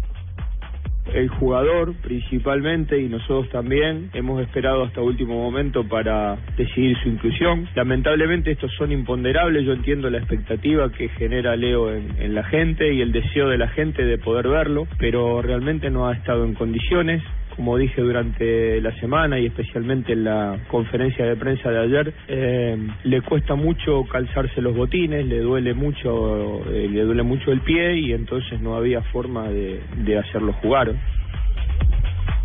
El 1.14 1.28
jugador 1.28 1.94
principalmente 2.02 2.98
y 3.00 3.08
nosotros 3.08 3.48
también 3.50 4.10
hemos 4.12 4.42
esperado 4.42 4.84
hasta 4.84 5.00
último 5.00 5.34
momento 5.34 5.84
para 5.88 6.36
decidir 6.56 6.96
su 7.02 7.08
inclusión. 7.08 7.68
Lamentablemente 7.74 8.50
estos 8.50 8.72
son 8.76 8.92
imponderables, 8.92 9.64
yo 9.64 9.72
entiendo 9.72 10.10
la 10.10 10.18
expectativa 10.18 10.90
que 10.92 11.08
genera 11.10 11.56
Leo 11.56 11.92
en, 11.94 12.14
en 12.18 12.34
la 12.34 12.44
gente 12.44 12.92
y 12.92 13.00
el 13.00 13.12
deseo 13.12 13.48
de 13.48 13.58
la 13.58 13.68
gente 13.68 14.04
de 14.04 14.18
poder 14.18 14.48
verlo, 14.48 14.86
pero 14.98 15.40
realmente 15.40 15.90
no 15.90 16.08
ha 16.08 16.14
estado 16.14 16.44
en 16.44 16.54
condiciones. 16.54 17.22
Como 17.58 17.76
dije 17.76 18.00
durante 18.00 18.80
la 18.80 18.92
semana 19.00 19.40
y 19.40 19.46
especialmente 19.46 20.12
en 20.12 20.22
la 20.22 20.60
conferencia 20.68 21.26
de 21.26 21.34
prensa 21.34 21.68
de 21.68 21.78
ayer, 21.80 22.14
eh, 22.28 22.78
le 23.02 23.20
cuesta 23.22 23.56
mucho 23.56 24.04
calzarse 24.04 24.62
los 24.62 24.76
botines, 24.76 25.26
le 25.26 25.40
duele 25.40 25.74
mucho, 25.74 26.62
eh, 26.70 26.88
le 26.88 27.02
duele 27.02 27.24
mucho 27.24 27.50
el 27.50 27.60
pie 27.62 27.96
y 27.96 28.12
entonces 28.12 28.60
no 28.60 28.76
había 28.76 29.02
forma 29.02 29.48
de, 29.50 29.80
de 29.96 30.18
hacerlo 30.18 30.52
jugar. 30.62 30.94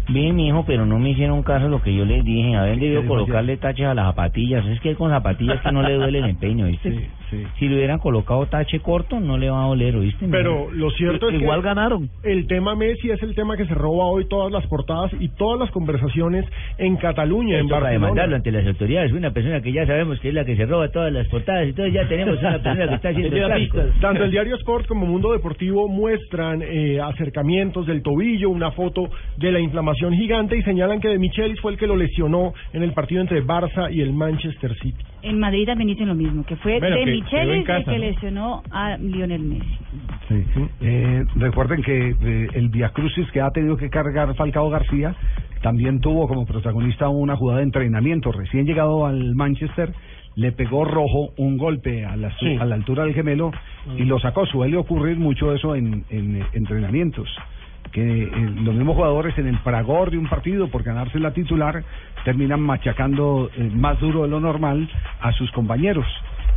Bien, 0.09 0.35
mi 0.35 0.47
hijo, 0.47 0.63
pero 0.65 0.85
no 0.85 0.99
me 0.99 1.11
hicieron 1.11 1.43
caso 1.43 1.65
a 1.65 1.69
lo 1.69 1.81
que 1.81 1.93
yo 1.95 2.05
les 2.05 2.23
dije. 2.23 2.55
Haber 2.55 2.77
debido 2.79 3.01
dijo 3.01 3.13
colocarle 3.13 3.57
taches 3.57 3.85
a 3.85 3.93
las 3.93 4.05
zapatillas. 4.07 4.65
Es 4.67 4.79
que 4.81 4.95
con 4.95 5.09
zapatillas 5.11 5.61
que 5.61 5.71
no 5.71 5.81
le 5.81 5.93
duele 5.93 6.19
el 6.19 6.25
empeño, 6.25 6.67
¿viste? 6.67 7.09
Si 7.57 7.67
le 7.67 7.77
hubieran 7.77 7.97
colocado 7.97 8.45
tache 8.45 8.79
corto, 8.79 9.19
no 9.19 9.37
le 9.39 9.49
va 9.49 9.63
a 9.63 9.67
doler, 9.67 9.95
¿oíste? 9.95 10.27
Pero 10.29 10.69
lo 10.71 10.91
cierto 10.91 11.29
es 11.29 11.41
Igual 11.41 11.61
que 11.61 11.65
ganaron. 11.67 12.07
el 12.21 12.45
tema 12.45 12.75
Messi 12.75 13.09
es 13.09 13.23
el 13.23 13.33
tema 13.33 13.57
que 13.57 13.65
se 13.65 13.73
roba 13.73 14.05
hoy 14.05 14.25
todas 14.27 14.51
las 14.51 14.67
portadas 14.67 15.11
y 15.19 15.29
todas 15.29 15.59
las 15.59 15.71
conversaciones 15.71 16.45
en 16.77 16.95
Cataluña, 16.97 17.57
en 17.57 17.67
Barcelona. 17.67 17.91
demandarlo 17.93 18.35
ante 18.35 18.51
las 18.51 18.67
autoridades. 18.67 19.11
Una 19.13 19.31
persona 19.31 19.61
que 19.61 19.71
ya 19.71 19.87
sabemos 19.87 20.19
que 20.19 20.27
es 20.27 20.33
la 20.35 20.45
que 20.45 20.55
se 20.55 20.65
roba 20.67 20.89
todas 20.89 21.11
las 21.11 21.27
portadas. 21.27 21.67
Entonces 21.69 21.93
ya 21.93 22.07
tenemos 22.07 22.37
una 22.39 22.51
persona 22.61 22.87
que 22.87 22.95
está 22.95 23.09
haciendo. 23.49 23.93
Tanto 23.99 24.23
el 24.25 24.31
diario 24.31 24.55
Sport 24.57 24.85
como 24.85 25.07
Mundo 25.07 25.31
Deportivo 25.31 25.87
muestran 25.87 26.61
eh, 26.61 26.99
acercamientos 27.01 27.87
del 27.87 28.03
tobillo, 28.03 28.51
una 28.51 28.69
foto 28.71 29.09
de 29.37 29.51
la 29.51 29.59
inflamación 29.59 29.92
gigante 30.13 30.57
y 30.57 30.61
señalan 30.63 30.99
que 30.99 31.07
de 31.09 31.19
Michelis 31.19 31.59
fue 31.61 31.71
el 31.73 31.77
que 31.77 31.87
lo 31.87 31.95
lesionó 31.95 32.53
en 32.73 32.83
el 32.83 32.93
partido 32.93 33.21
entre 33.21 33.43
Barça 33.43 33.91
y 33.93 34.01
el 34.01 34.13
Manchester 34.13 34.73
City. 34.79 35.03
En 35.21 35.39
Madrid 35.39 35.65
también 35.65 35.87
dicen 35.89 36.07
lo 36.07 36.15
mismo, 36.15 36.43
que 36.45 36.55
fue 36.57 36.79
Bueno, 36.79 36.95
de 36.97 37.05
que 37.05 37.11
Michelis 37.11 37.69
el 37.69 37.83
que 37.85 37.91
¿no? 37.91 37.97
lesionó 37.97 38.63
a 38.71 38.97
Lionel 38.97 39.41
Messi. 39.41 39.77
Sí. 40.27 40.43
Eh, 40.81 41.23
recuerden 41.35 41.81
que 41.81 42.09
eh, 42.21 42.47
el 42.53 42.69
Via 42.69 42.89
Crucis 42.89 43.29
que 43.31 43.41
ha 43.41 43.49
tenido 43.51 43.77
que 43.77 43.89
cargar 43.89 44.33
Falcao 44.35 44.69
García 44.69 45.15
también 45.61 45.99
tuvo 46.01 46.27
como 46.27 46.45
protagonista 46.45 47.07
una 47.09 47.35
jugada 47.35 47.59
de 47.59 47.65
entrenamiento. 47.65 48.31
Recién 48.31 48.65
llegado 48.65 49.05
al 49.05 49.33
Manchester, 49.35 49.93
le 50.35 50.51
pegó 50.51 50.83
rojo 50.83 51.29
un 51.37 51.57
golpe 51.57 52.05
a 52.05 52.15
la, 52.17 52.31
su- 52.37 52.45
Sí. 52.45 52.57
a 52.59 52.65
la 52.65 52.75
altura 52.75 53.03
del 53.05 53.13
gemelo 53.13 53.51
y 53.97 54.03
lo 54.03 54.19
sacó. 54.19 54.45
Suele 54.45 54.75
ocurrir 54.77 55.17
mucho 55.17 55.53
eso 55.53 55.75
en, 55.75 56.03
en, 56.09 56.41
eh, 56.41 56.45
entrenamientos. 56.53 57.29
Que 57.93 58.23
eh, 58.23 58.29
los 58.63 58.75
mismos 58.75 58.95
jugadores 58.95 59.37
en 59.37 59.47
el 59.47 59.57
fragor 59.59 60.11
de 60.11 60.17
un 60.17 60.27
partido 60.27 60.67
por 60.67 60.83
ganarse 60.83 61.19
la 61.19 61.31
titular 61.31 61.83
terminan 62.25 62.59
machacando 62.59 63.49
eh, 63.55 63.69
más 63.73 63.99
duro 63.99 64.23
de 64.23 64.29
lo 64.29 64.39
normal 64.39 64.89
a 65.21 65.31
sus 65.33 65.51
compañeros. 65.51 66.05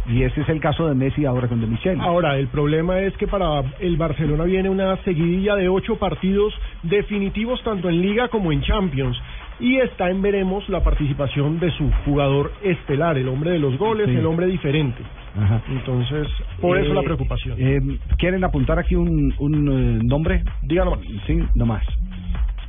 Y 0.09 0.23
ese 0.23 0.41
es 0.41 0.49
el 0.49 0.61
caso 0.61 0.89
de 0.89 0.95
Messi 0.95 1.25
ahora 1.25 1.49
con 1.49 1.61
De 1.61 1.67
Michel. 1.67 2.01
Ahora, 2.01 2.39
el 2.39 2.47
problema 2.47 3.01
es 3.01 3.17
que 3.17 3.27
para 3.27 3.63
el 3.81 3.97
Barcelona 3.97 4.45
viene 4.45 4.69
una 4.71 4.97
seguidilla 4.99 5.57
de 5.57 5.69
ocho 5.69 5.97
partidos 5.97 6.55
definitivos 6.85 7.63
tanto 7.65 7.89
en 7.89 8.01
Liga 8.01 8.29
como 8.29 8.53
en 8.53 8.63
Champions. 8.63 9.21
Y 9.59 9.77
está 9.77 10.11
en 10.11 10.23
veremos 10.23 10.69
la 10.69 10.85
participación 10.85 11.59
de 11.59 11.71
su 11.73 11.91
jugador 12.05 12.53
estelar, 12.63 13.19
el 13.19 13.29
hombre 13.29 13.51
de 13.51 13.59
los 13.59 13.77
goles, 13.79 14.07
Sí. 14.07 14.15
el 14.15 14.27
hombre 14.27 14.47
diferente. 14.47 15.03
Ajá. 15.39 15.63
Entonces, 15.69 16.29
por 16.61 16.79
eso 16.79 16.93
Eh, 16.93 16.95
la 16.95 17.03
preocupación. 17.03 17.57
eh, 17.59 17.81
¿Quieren 18.19 18.43
apuntar 18.45 18.79
aquí 18.79 18.95
un, 18.95 19.35
un 19.39 19.99
eh, 20.01 20.01
nombre? 20.05 20.43
Díganlo. 20.63 20.99
Sí, 21.27 21.39
nomás. 21.55 21.83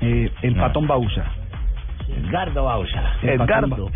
Eh, 0.01 0.29
el 0.41 0.55
Patón 0.55 0.85
Bausa. 0.87 1.25
Edgardo 2.09 2.63
Bausa. 2.63 3.01
Ba- 3.01 3.31
Edgardo. 3.33 3.89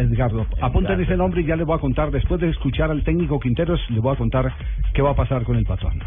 Apunten 0.61 0.91
Edgardo. 0.91 1.03
ese 1.03 1.17
nombre 1.17 1.41
y 1.41 1.45
ya 1.45 1.55
les 1.55 1.65
voy 1.65 1.75
a 1.77 1.79
contar, 1.79 2.11
después 2.11 2.41
de 2.41 2.49
escuchar 2.49 2.91
al 2.91 3.03
técnico 3.03 3.39
Quinteros, 3.39 3.79
les 3.89 4.01
voy 4.01 4.13
a 4.13 4.17
contar 4.17 4.51
qué 4.93 5.01
va 5.01 5.11
a 5.11 5.15
pasar 5.15 5.43
con 5.43 5.55
el 5.57 5.63
Patón. 5.65 6.01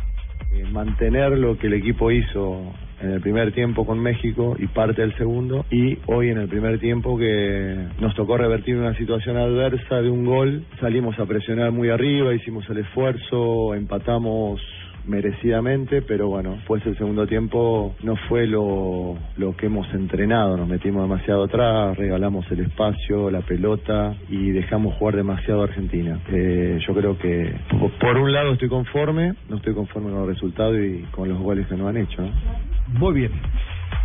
eh, 0.52 0.64
mantener 0.70 1.36
lo 1.38 1.56
que 1.58 1.66
el 1.66 1.72
equipo 1.74 2.10
hizo 2.12 2.72
en 3.00 3.10
el 3.10 3.20
primer 3.20 3.52
tiempo 3.52 3.84
con 3.84 3.98
México 3.98 4.56
y 4.58 4.66
parte 4.66 5.02
del 5.02 5.16
segundo 5.16 5.64
y 5.70 5.98
hoy 6.06 6.30
en 6.30 6.38
el 6.38 6.48
primer 6.48 6.78
tiempo 6.78 7.16
que 7.18 7.86
nos 8.00 8.14
tocó 8.14 8.36
revertir 8.36 8.76
una 8.76 8.94
situación 8.96 9.36
adversa 9.36 10.00
de 10.00 10.10
un 10.10 10.24
gol 10.24 10.64
salimos 10.80 11.18
a 11.18 11.26
presionar 11.26 11.72
muy 11.72 11.90
arriba 11.90 12.34
hicimos 12.34 12.68
el 12.70 12.78
esfuerzo 12.78 13.74
empatamos 13.74 14.60
merecidamente 15.06 16.02
pero 16.02 16.28
bueno 16.28 16.58
pues 16.66 16.84
el 16.86 16.96
segundo 16.96 17.26
tiempo 17.26 17.94
no 18.02 18.16
fue 18.28 18.46
lo, 18.46 19.16
lo 19.36 19.56
que 19.56 19.66
hemos 19.66 19.86
entrenado 19.94 20.56
nos 20.56 20.68
metimos 20.68 21.02
demasiado 21.02 21.44
atrás 21.44 21.96
regalamos 21.96 22.50
el 22.50 22.60
espacio 22.60 23.30
la 23.30 23.40
pelota 23.42 24.14
y 24.28 24.50
dejamos 24.50 24.94
jugar 24.94 25.16
demasiado 25.16 25.62
Argentina 25.62 26.18
Eh, 26.30 26.78
yo 26.86 26.94
creo 26.94 27.18
que 27.18 27.54
po- 27.70 27.90
por 28.00 28.16
un 28.16 28.32
lado 28.32 28.52
estoy 28.52 28.68
conforme 28.68 29.34
no 29.48 29.56
estoy 29.56 29.74
conforme 29.74 30.10
con 30.10 30.22
el 30.22 30.28
resultado 30.28 30.82
y 30.82 31.02
con 31.12 31.28
los 31.28 31.38
goles 31.38 31.66
que 31.66 31.76
nos 31.76 31.88
han 31.88 31.96
hecho 31.98 32.22
¿no? 32.22 32.30
Muy 32.98 33.14
bien. 33.14 33.32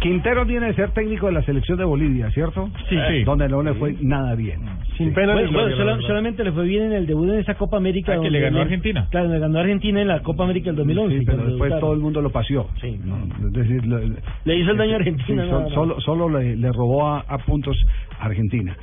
Quintero 0.01 0.45
viene 0.45 0.67
de 0.67 0.73
ser 0.75 0.91
técnico 0.91 1.25
de 1.25 1.33
la 1.33 1.41
selección 1.43 1.77
de 1.77 1.83
Bolivia, 1.83 2.29
¿cierto? 2.31 2.69
Sí. 2.89 2.95
Sí. 3.09 3.23
Donde 3.25 3.49
no 3.49 3.61
le 3.61 3.73
fue 3.73 3.95
nada 4.01 4.33
bien. 4.35 4.61
Sin 4.97 5.13
Bueno, 5.13 5.33
bueno, 5.33 5.75
sola- 5.75 5.99
solamente 6.01 6.43
le 6.43 6.51
fue 6.53 6.63
bien 6.65 6.83
en 6.83 6.93
el 6.93 7.05
debut 7.05 7.29
en 7.29 7.39
esa 7.39 7.55
Copa 7.55 7.77
América. 7.77 8.13
Ah, 8.13 8.15
que 8.15 8.17
donde 8.17 8.31
le 8.31 8.39
ganó 8.39 8.59
a 8.59 8.61
Argentina. 8.61 9.07
Claro, 9.11 9.27
le 9.29 9.39
ganó 9.39 9.57
a 9.57 9.61
Argentina 9.61 10.01
en 10.01 10.07
la 10.07 10.21
Copa 10.21 10.43
América 10.45 10.67
del 10.67 10.77
2011. 10.77 11.19
Sí, 11.19 11.25
pero 11.25 11.45
después 11.45 11.79
todo 11.81 11.93
el 11.93 11.99
mundo 11.99 12.21
lo 12.21 12.29
paseó. 12.29 12.67
¿no? 13.03 13.47
Es 13.47 13.53
decir, 13.53 13.85
le, 13.85 14.09
Le 14.45 14.55
hizo 14.55 14.71
el 14.71 14.77
daño 14.77 14.95
a 14.95 14.99
sí, 14.99 15.09
Argentina, 15.09 15.43
sí, 15.67 15.73
solo 15.73 15.99
solo 15.99 16.29
le, 16.29 16.55
le 16.55 16.71
robó 16.71 17.07
a, 17.07 17.19
a 17.27 17.37
puntos 17.39 17.77
a 18.19 18.25
Argentina. 18.25 18.75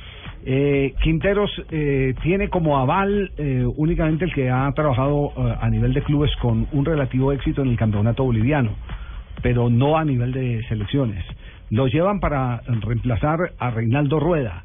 Eh, 0.45 0.93
Quinteros 1.01 1.51
eh, 1.71 2.13
tiene 2.21 2.47
como 2.49 2.77
aval 2.77 3.31
eh, 3.37 3.65
únicamente 3.75 4.23
el 4.25 4.33
que 4.33 4.49
ha 4.49 4.71
trabajado 4.73 5.31
eh, 5.35 5.55
a 5.59 5.69
nivel 5.69 5.93
de 5.93 6.01
clubes 6.03 6.31
con 6.37 6.67
un 6.71 6.85
relativo 6.85 7.33
éxito 7.33 7.63
en 7.63 7.69
el 7.69 7.75
campeonato 7.77 8.23
boliviano, 8.23 8.71
pero 9.41 9.69
no 9.69 9.97
a 9.97 10.05
nivel 10.05 10.31
de 10.31 10.63
selecciones. 10.67 11.23
Lo 11.69 11.87
llevan 11.87 12.19
para 12.19 12.61
reemplazar 12.67 13.37
a 13.59 13.69
Reinaldo 13.71 14.19
Rueda 14.19 14.63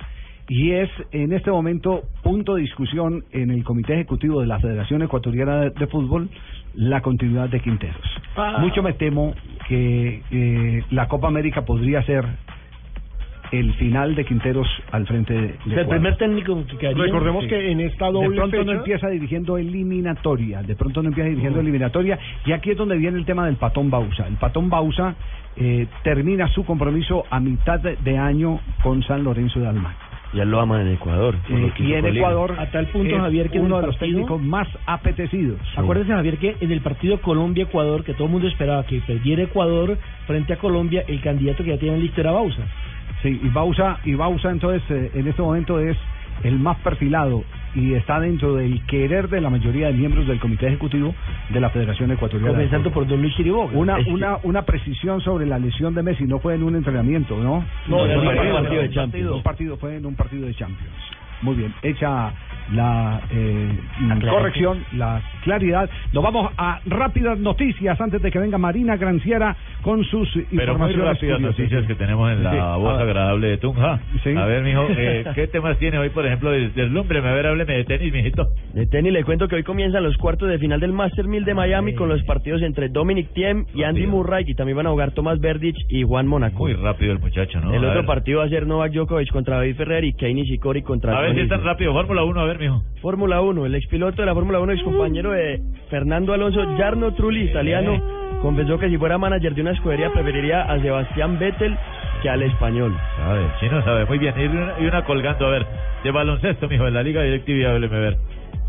y 0.48 0.72
es 0.72 0.90
en 1.12 1.32
este 1.32 1.50
momento 1.50 2.02
punto 2.22 2.54
de 2.54 2.62
discusión 2.62 3.24
en 3.32 3.50
el 3.50 3.64
Comité 3.64 3.94
Ejecutivo 3.94 4.40
de 4.40 4.46
la 4.46 4.60
Federación 4.60 5.02
Ecuatoriana 5.02 5.70
de, 5.70 5.86
Fútbol 5.86 6.28
la 6.74 7.00
continuidad 7.00 7.48
de 7.48 7.60
Quinteros. 7.60 8.02
Ah. 8.36 8.58
Mucho 8.60 8.82
me 8.82 8.92
temo 8.94 9.34
que 9.68 10.22
eh, 10.30 10.84
la 10.90 11.08
Copa 11.08 11.28
América 11.28 11.62
podría 11.64 12.02
ser 12.02 12.24
el 13.52 13.74
final 13.74 14.14
de 14.14 14.24
Quinteros 14.24 14.66
al 14.90 15.06
frente 15.06 15.34
de, 15.34 15.40
de 15.42 15.54
O 15.66 15.68
sea, 15.70 15.80
el 15.82 15.86
primer 15.88 16.16
técnico 16.16 16.64
que 16.66 16.76
quedaría. 16.78 17.04
Recordemos 17.04 17.44
Sí. 17.44 17.50
que 17.50 17.70
en 17.70 17.80
esta 17.80 18.06
de 18.06 18.12
doble 18.12 18.36
pronto 18.36 18.64
no 18.64 18.72
empieza 18.72 19.08
dirigiendo 19.08 19.58
eliminatoria, 19.58 20.62
de 20.62 20.74
pronto 20.74 21.02
no 21.02 21.08
empieza 21.10 21.28
dirigiendo 21.28 21.60
eliminatoria, 21.60 22.18
y 22.46 22.52
aquí 22.52 22.70
es 22.70 22.76
donde 22.76 22.96
viene 22.96 23.18
el 23.18 23.24
tema 23.24 23.46
del 23.46 23.56
Patón 23.56 23.90
Bausa. 23.90 24.26
El 24.26 24.36
Patón 24.36 24.68
Bausa 24.70 25.14
eh, 25.56 25.86
termina 26.02 26.48
su 26.48 26.64
compromiso 26.64 27.24
a 27.30 27.38
mitad 27.40 27.78
de, 27.78 27.96
de 27.96 28.18
año 28.18 28.58
con 28.82 29.02
San 29.02 29.22
Lorenzo 29.22 29.60
de 29.60 29.68
Almagro. 29.68 29.98
Ya 30.34 30.46
lo 30.46 30.60
aman 30.60 30.80
en 30.86 30.94
Ecuador. 30.94 31.34
Eh, 31.50 31.70
y 31.78 31.92
en. 31.92 32.06
Ecuador 32.06 32.54
A 32.58 32.70
tal 32.70 32.86
punto, 32.86 33.14
es 33.14 33.20
Javier, 33.20 33.50
que 33.50 33.58
en 33.58 33.66
uno 33.66 33.80
de 33.82 33.86
los 33.88 33.96
partido- 33.96 34.16
técnicos 34.20 34.40
más 34.40 34.66
apetecidos. 34.86 35.58
Acuérdense, 35.76 36.10
Javier, 36.14 36.38
que 36.38 36.56
en 36.58 36.72
el 36.72 36.80
partido 36.80 37.20
Colombia-Ecuador, 37.20 38.02
que 38.02 38.14
todo 38.14 38.24
el 38.28 38.32
mundo 38.32 38.48
esperaba 38.48 38.86
que 38.86 39.00
perdiera 39.00 39.42
Ecuador 39.42 39.98
frente 40.26 40.54
a 40.54 40.56
Colombia, 40.56 41.04
el 41.06 41.20
candidato 41.20 41.62
que 41.62 41.70
ya 41.70 41.78
tienen 41.78 42.00
listo 42.00 42.22
era 42.22 42.30
Bausa. 42.32 42.62
Sí, 43.22 43.40
y 43.42 43.48
Bausa, 43.48 43.98
y 44.04 44.14
Bausa 44.14 44.50
entonces 44.50 44.82
eh, 44.90 45.10
en 45.14 45.28
este 45.28 45.42
momento 45.42 45.78
es 45.78 45.96
el 46.42 46.58
más 46.58 46.76
perfilado 46.78 47.44
y 47.74 47.94
está 47.94 48.20
dentro 48.20 48.56
del 48.56 48.84
querer 48.86 49.28
de 49.28 49.40
la 49.40 49.48
mayoría 49.48 49.86
de 49.86 49.92
miembros 49.94 50.26
del 50.26 50.38
Comité 50.40 50.66
Ejecutivo 50.66 51.14
de 51.50 51.60
la 51.60 51.70
Federación 51.70 52.10
Ecuatoriana. 52.10 52.52
Comenzando 52.52 52.90
por 52.90 53.06
Don 53.06 53.20
Luis 53.22 53.34
Chiriboga. 53.36 53.76
Una, 53.76 53.96
una, 54.08 54.38
una 54.42 54.62
precisión 54.62 55.20
sobre 55.20 55.46
la 55.46 55.58
lesión 55.58 55.94
de 55.94 56.02
Messi, 56.02 56.24
no 56.24 56.38
fue 56.40 56.54
en 56.54 56.64
un 56.64 56.76
entrenamiento, 56.76 57.36
¿no? 57.38 57.64
No, 57.86 57.98
fue 57.98 58.12
en 58.12 58.18
un 58.18 58.26
partido 58.26 58.56
un 58.56 58.62
de 58.62 58.68
partido, 58.68 58.94
Champions. 58.94 59.30
un 59.30 59.42
partido, 59.42 59.76
fue 59.76 59.96
en 59.96 60.06
un 60.06 60.14
partido 60.14 60.46
de 60.46 60.54
Champions. 60.54 60.92
Muy 61.42 61.56
bien, 61.56 61.74
hecha 61.82 62.32
la 62.72 63.20
eh, 63.30 63.68
corrección, 64.30 64.84
la 64.96 65.20
claridad. 65.42 65.90
Nos 66.12 66.22
vamos 66.22 66.52
a 66.56 66.80
rápidas 66.86 67.38
noticias 67.38 68.00
antes 68.00 68.22
de 68.22 68.30
que 68.30 68.38
venga 68.38 68.56
Marina 68.58 68.96
Granciera 68.96 69.56
con 69.82 70.04
sus 70.04 70.28
Pero 70.32 70.46
muy 70.46 70.52
informaciones. 70.92 70.96
rápidas 70.98 71.18
curiosas. 71.38 71.40
noticias 71.58 71.86
que 71.86 71.94
tenemos 71.96 72.30
en 72.32 72.44
la 72.44 72.50
Sí. 72.52 72.56
voz 72.80 72.94
A 72.94 72.96
ver. 72.98 73.02
agradable 73.02 73.48
de 73.48 73.58
Tunja. 73.58 74.00
Sí. 74.22 74.30
A 74.36 74.44
ver, 74.46 74.62
mijo, 74.62 74.86
eh, 74.90 75.24
¿qué 75.34 75.48
temas 75.48 75.76
tiene 75.78 75.98
hoy, 75.98 76.10
por 76.10 76.24
ejemplo, 76.24 76.50
del 76.52 76.72
deslúmbreme? 76.72 77.28
A 77.28 77.32
ver, 77.32 77.46
hábleme 77.48 77.74
de 77.74 77.84
tenis, 77.84 78.12
mijito. 78.12 78.46
De 78.74 78.86
tenis 78.86 79.12
le 79.12 79.24
cuento 79.24 79.48
que 79.48 79.56
hoy 79.56 79.64
comienzan 79.64 80.04
los 80.04 80.16
cuartos 80.16 80.48
de 80.48 80.58
final 80.58 80.78
del 80.78 80.92
Master 80.92 81.26
1000 81.26 81.44
de 81.44 81.54
Miami 81.54 81.94
con 81.94 82.08
los 82.08 82.22
partidos 82.22 82.62
entre 82.62 82.88
Dominic 82.88 83.32
Thiem 83.34 83.66
y 83.74 83.82
Andy 83.82 84.06
Murray 84.06 84.44
y 84.46 84.54
también 84.54 84.76
van 84.76 84.86
a 84.86 84.90
jugar 84.90 85.10
Tomás 85.12 85.40
Verdich 85.40 85.76
y 85.88 86.04
Juan 86.04 86.26
Monaco. 86.28 86.58
Muy 86.60 86.74
rápido 86.74 87.12
el 87.12 87.18
muchacho, 87.18 87.60
¿no? 87.60 87.74
El 87.74 87.84
A 87.84 87.88
otro 87.88 88.00
ver. 88.00 88.06
partido 88.06 88.38
va 88.38 88.44
a 88.44 88.48
ser 88.48 88.66
Novak 88.68 88.92
Djokovic 88.92 89.30
contra 89.32 89.56
David 89.56 89.74
Ferrer 89.76 90.04
y 90.04 90.12
Kei 90.14 90.32
Nishikori 90.32 90.82
contra 90.82 91.18
A 91.18 91.20
ver 91.22 91.31
Juan 91.34 91.48
tan 91.48 91.64
rápido. 91.64 91.92
Fórmula 91.92 92.24
1, 92.24 92.40
a 92.40 92.44
ver, 92.44 92.58
mijo. 92.58 92.82
Fórmula 93.00 93.40
1, 93.40 93.66
el 93.66 93.74
expiloto 93.74 94.22
de 94.22 94.26
la 94.26 94.34
Fórmula 94.34 94.60
1, 94.60 94.72
ex 94.72 94.82
compañero 94.82 95.32
de 95.32 95.60
Fernando 95.90 96.32
Alonso, 96.32 96.60
Jarno 96.76 97.14
Trulli, 97.14 97.50
italiano, 97.50 98.00
confesó 98.42 98.78
que 98.78 98.88
si 98.88 98.98
fuera 98.98 99.18
manager 99.18 99.54
de 99.54 99.62
una 99.62 99.72
escudería 99.72 100.10
preferiría 100.12 100.62
a 100.62 100.80
Sebastián 100.80 101.38
Vettel 101.38 101.76
que 102.22 102.28
al 102.28 102.42
español. 102.42 102.96
Ver, 103.28 103.50
chino 103.60 103.82
sabe. 103.84 104.06
Muy 104.06 104.18
bien. 104.18 104.34
Y 104.38 104.46
una, 104.46 104.74
y 104.78 104.84
una 104.86 105.04
colgando, 105.04 105.46
a 105.46 105.50
ver, 105.50 105.66
de 106.04 106.10
baloncesto, 106.10 106.68
mijo, 106.68 106.84
de 106.84 106.90
la 106.92 107.02
Liga 107.02 107.22
Directiva, 107.22 107.70
a 107.70 107.78
ver. 107.78 108.16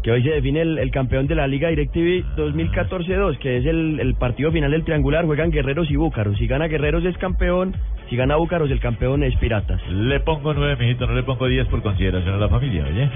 Que 0.03 0.11
hoy 0.11 0.21
se 0.21 0.31
define 0.31 0.61
el, 0.61 0.77
el 0.79 0.91
campeón 0.91 1.27
de 1.27 1.35
la 1.35 1.47
Liga 1.47 1.69
DirecTV 1.69 2.35
2014-2, 2.35 3.37
que 3.37 3.57
es 3.57 3.65
el, 3.65 3.99
el 4.01 4.15
partido 4.15 4.51
final 4.51 4.71
del 4.71 4.83
triangular. 4.83 5.25
Juegan 5.25 5.49
Guerreros 5.49 5.89
y 5.89 5.95
Búcaros. 5.95 6.37
Si 6.37 6.45
gana 6.45 6.67
Guerreros 6.67 7.05
es 7.05 7.17
campeón, 7.17 7.73
si 8.09 8.17
gana 8.17 8.35
Búcaros 8.35 8.69
el 8.69 8.81
campeón 8.81 9.23
es 9.23 9.33
Piratas. 9.37 9.81
Le 9.89 10.19
pongo 10.19 10.53
nueve, 10.53 10.75
mijito, 10.77 11.07
no 11.07 11.15
le 11.15 11.23
pongo 11.23 11.47
diez 11.47 11.65
por 11.67 11.81
consideración 11.81 12.35
a 12.35 12.37
la 12.37 12.49
familia, 12.49 12.85
¿oye? 12.85 13.09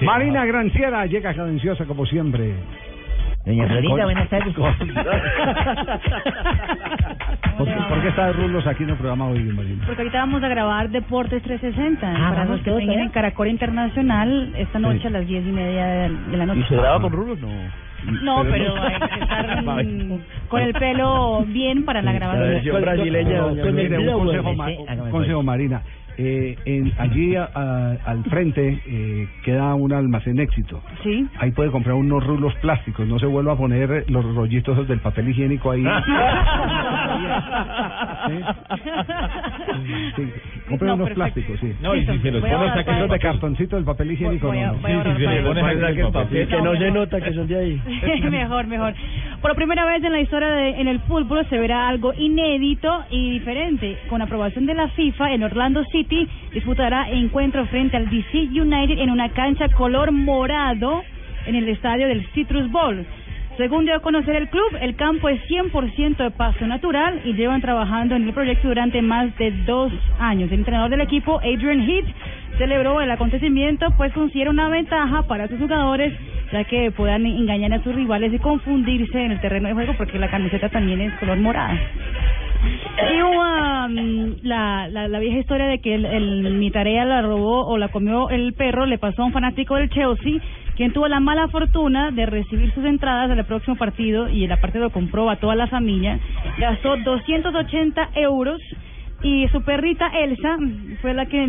Marina 0.00 0.46
Granciera 0.46 1.04
llega 1.06 1.34
cadenciosa 1.34 1.84
como 1.84 2.06
siempre. 2.06 2.54
Doña 3.44 3.66
Florinda, 3.68 4.04
buenas 4.04 4.28
tardes. 4.28 4.54
¿Por 4.54 4.76
qué, 7.66 7.74
por 7.88 8.02
qué 8.02 8.08
está 8.08 8.26
de 8.26 8.32
rulos 8.34 8.66
aquí 8.66 8.82
en 8.84 8.90
el 8.90 8.96
programa 8.96 9.26
hoy, 9.28 9.42
Marina? 9.44 9.82
Porque 9.86 10.02
ahorita 10.02 10.18
vamos 10.18 10.42
a 10.42 10.48
grabar 10.48 10.90
Deportes 10.90 11.42
360 11.42 12.06
Ah, 12.10 12.30
para 12.30 12.44
los 12.44 12.60
que 12.60 12.70
¿eh? 12.70 13.00
en 13.00 13.08
Caracol 13.10 13.48
Internacional 13.48 14.52
esta 14.56 14.78
noche 14.78 15.06
a 15.08 15.10
las 15.10 15.26
diez 15.26 15.44
y 15.46 15.50
media 15.52 15.86
de, 15.86 16.36
la 16.36 16.46
noche. 16.46 16.60
¿Y 16.60 16.64
se 16.64 16.76
graba 16.76 17.00
con 17.00 17.12
rulos? 17.12 17.38
No. 17.40 17.48
No, 18.22 18.42
pero 18.50 18.74
hay 18.82 18.98
que 18.98 19.20
estar 19.20 19.62
con 20.48 20.62
el 20.62 20.72
pelo 20.72 21.44
bien 21.46 21.84
para 21.84 22.00
la 22.00 22.12
grabación. 22.12 22.72
Con 22.82 23.78
el 23.78 23.92
un 23.94 24.02
blower. 24.04 24.12
consejo, 24.16 24.54
ma- 24.54 24.68
un 24.68 25.10
consejo, 25.10 25.42
Marina. 25.42 25.82
Eh, 26.22 26.54
en- 26.66 26.92
allí 26.98 27.34
a- 27.34 27.48
a- 27.54 27.96
al 28.04 28.22
frente 28.24 28.78
eh, 28.86 29.26
queda 29.42 29.74
un 29.74 29.90
almacén 29.94 30.38
éxito. 30.38 30.82
Sí. 31.02 31.26
Ahí 31.38 31.50
puede 31.52 31.70
comprar 31.70 31.94
unos 31.94 32.22
rulos 32.26 32.54
plásticos, 32.56 33.06
no 33.08 33.18
se 33.18 33.24
vuelva 33.24 33.54
a 33.54 33.56
poner 33.56 34.04
los 34.10 34.22
rollitos 34.34 34.86
del 34.86 35.00
papel 35.00 35.30
higiénico 35.30 35.70
ahí. 35.70 35.82
Sí, 40.16 40.22
compre 40.70 40.88
No, 40.88 40.94
unos 40.94 41.08
perfecto. 41.08 41.34
plásticos, 41.34 41.60
sí. 41.60 41.76
No, 41.82 41.94
y 41.94 42.06
si 42.06 42.18
se 42.18 42.30
los 42.30 42.42
a 42.42 42.48
pones 42.48 42.84
para 42.84 42.96
Esos 42.98 43.10
de 43.10 43.18
cartoncito 43.18 43.76
del 43.76 43.84
papel 43.84 44.12
higiénico, 44.12 44.50
a- 44.50 44.54
no, 44.54 44.60
a 44.60 44.72
Sí, 44.74 44.78
sí, 44.80 44.84
para 44.86 45.14
le 45.34 45.38
eso. 45.40 45.48
pones 45.48 45.64
aquí 45.84 46.00
el 46.00 46.12
papel. 46.12 46.48
Que 46.48 46.62
no 46.62 46.76
se 46.76 46.90
nota 46.90 47.20
que 47.20 47.34
son 47.34 47.46
de 47.48 47.56
ahí. 47.58 47.80
mejor, 48.30 48.66
mejor. 48.66 48.94
Por 49.42 49.54
primera 49.54 49.84
vez 49.84 50.02
en 50.04 50.12
la 50.12 50.20
historia 50.20 50.48
de, 50.48 50.80
en 50.80 50.88
el 50.88 51.00
fútbol 51.00 51.46
se 51.50 51.58
verá 51.58 51.88
algo 51.88 52.12
inédito 52.16 53.04
y 53.10 53.30
diferente. 53.32 53.96
Con 54.08 54.22
aprobación 54.22 54.66
de 54.66 54.74
la 54.74 54.88
FIFA, 54.88 55.32
en 55.34 55.42
Orlando 55.42 55.84
City 55.92 56.28
disputará 56.52 57.10
encuentro 57.10 57.66
frente 57.66 57.96
al 57.96 58.08
DC 58.10 58.48
United 58.60 58.98
en 58.98 59.10
una 59.10 59.28
cancha 59.30 59.68
color 59.68 60.12
morado 60.12 61.02
en 61.46 61.54
el 61.54 61.68
estadio 61.68 62.06
del 62.06 62.24
Citrus 62.34 62.70
Bowl. 62.70 63.04
Según 63.60 63.84
dio 63.84 63.94
a 63.94 64.00
conocer 64.00 64.34
el 64.36 64.48
club, 64.48 64.70
el 64.80 64.96
campo 64.96 65.28
es 65.28 65.38
100% 65.46 66.16
de 66.16 66.30
pasto 66.30 66.66
natural 66.66 67.20
y 67.26 67.34
llevan 67.34 67.60
trabajando 67.60 68.16
en 68.16 68.26
el 68.26 68.32
proyecto 68.32 68.68
durante 68.68 69.02
más 69.02 69.36
de 69.36 69.50
dos 69.66 69.92
años. 70.18 70.50
El 70.50 70.60
entrenador 70.60 70.88
del 70.88 71.02
equipo, 71.02 71.38
Adrian 71.40 71.82
Heath, 71.86 72.06
celebró 72.56 73.02
el 73.02 73.10
acontecimiento 73.10 73.86
pues 73.98 74.14
considera 74.14 74.48
una 74.48 74.68
ventaja 74.70 75.24
para 75.24 75.46
sus 75.46 75.58
jugadores 75.58 76.12
ya 76.52 76.64
que 76.64 76.90
puedan 76.90 77.26
engañar 77.26 77.74
a 77.74 77.82
sus 77.82 77.94
rivales 77.94 78.32
y 78.32 78.38
confundirse 78.38 79.22
en 79.22 79.32
el 79.32 79.40
terreno 79.40 79.68
de 79.68 79.74
juego 79.74 79.92
porque 79.98 80.18
la 80.18 80.30
camiseta 80.30 80.70
también 80.70 81.02
es 81.02 81.12
color 81.18 81.36
morada. 81.38 81.78
Y 83.12 83.22
um, 83.22 84.36
la, 84.42 84.88
la, 84.88 85.08
la 85.08 85.18
vieja 85.18 85.38
historia 85.38 85.66
de 85.66 85.80
que 85.80 85.94
el, 85.94 86.04
el- 86.06 86.54
mi 86.54 86.70
tarea 86.70 87.04
la 87.04 87.22
robó 87.22 87.66
o 87.66 87.78
la 87.78 87.88
comió 87.88 88.28
el 88.30 88.52
perro 88.54 88.84
le 88.86 88.98
pasó 88.98 89.22
a 89.22 89.26
un 89.26 89.32
fanático 89.32 89.76
del 89.76 89.88
Chelsea 89.90 90.40
quien 90.80 90.94
tuvo 90.94 91.08
la 91.08 91.20
mala 91.20 91.46
fortuna 91.48 92.10
de 92.10 92.24
recibir 92.24 92.72
sus 92.72 92.86
entradas 92.86 93.30
al 93.30 93.44
próximo 93.44 93.76
partido 93.76 94.30
y 94.30 94.46
la 94.46 94.62
parte 94.62 94.78
lo 94.78 94.88
compró 94.88 95.28
a 95.28 95.36
toda 95.36 95.54
la 95.54 95.66
familia. 95.66 96.18
Gastó 96.56 96.96
280 96.96 98.12
euros 98.14 98.62
y 99.22 99.46
su 99.48 99.60
perrita 99.60 100.06
Elsa 100.06 100.56
fue 101.02 101.12
la 101.12 101.26
que 101.26 101.46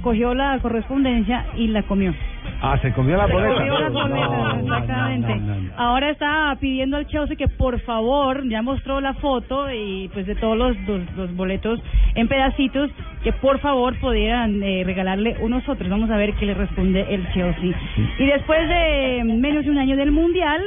cogió 0.00 0.32
la 0.32 0.58
correspondencia 0.60 1.44
y 1.58 1.66
la 1.66 1.82
comió. 1.82 2.14
Ah, 2.62 2.78
se 2.82 2.92
comió 2.92 3.16
la 3.16 3.26
Se 3.26 3.32
boleta. 3.32 3.54
comió 3.54 3.78
las 3.78 3.92
boletas, 3.92 4.30
No, 4.30 4.52
no, 4.54 4.60
exactamente. 4.76 5.34
no, 5.36 5.40
no, 5.40 5.60
no. 5.60 5.70
Ahora 5.78 6.10
está 6.10 6.56
pidiendo 6.60 6.96
al 6.98 7.06
Chelsea 7.06 7.36
que 7.36 7.48
por 7.48 7.80
favor, 7.80 8.46
ya 8.48 8.60
mostró 8.62 9.00
la 9.00 9.14
foto 9.14 9.72
y 9.72 10.08
pues 10.12 10.26
de 10.26 10.34
todos 10.34 10.56
los, 10.58 10.76
los, 10.86 11.00
los 11.16 11.34
boletos 11.36 11.80
en 12.14 12.28
pedacitos, 12.28 12.90
que 13.24 13.32
por 13.32 13.60
favor 13.60 13.98
pudieran 13.98 14.62
eh, 14.62 14.82
regalarle 14.84 15.36
unos 15.40 15.66
otros. 15.68 15.88
Vamos 15.88 16.10
a 16.10 16.16
ver 16.16 16.34
qué 16.34 16.44
le 16.46 16.54
responde 16.54 17.06
el 17.08 17.26
Chelsea. 17.32 17.72
Y 18.18 18.26
después 18.26 18.68
de 18.68 19.22
menos 19.24 19.64
de 19.64 19.70
un 19.70 19.78
año 19.78 19.96
del 19.96 20.10
Mundial, 20.12 20.60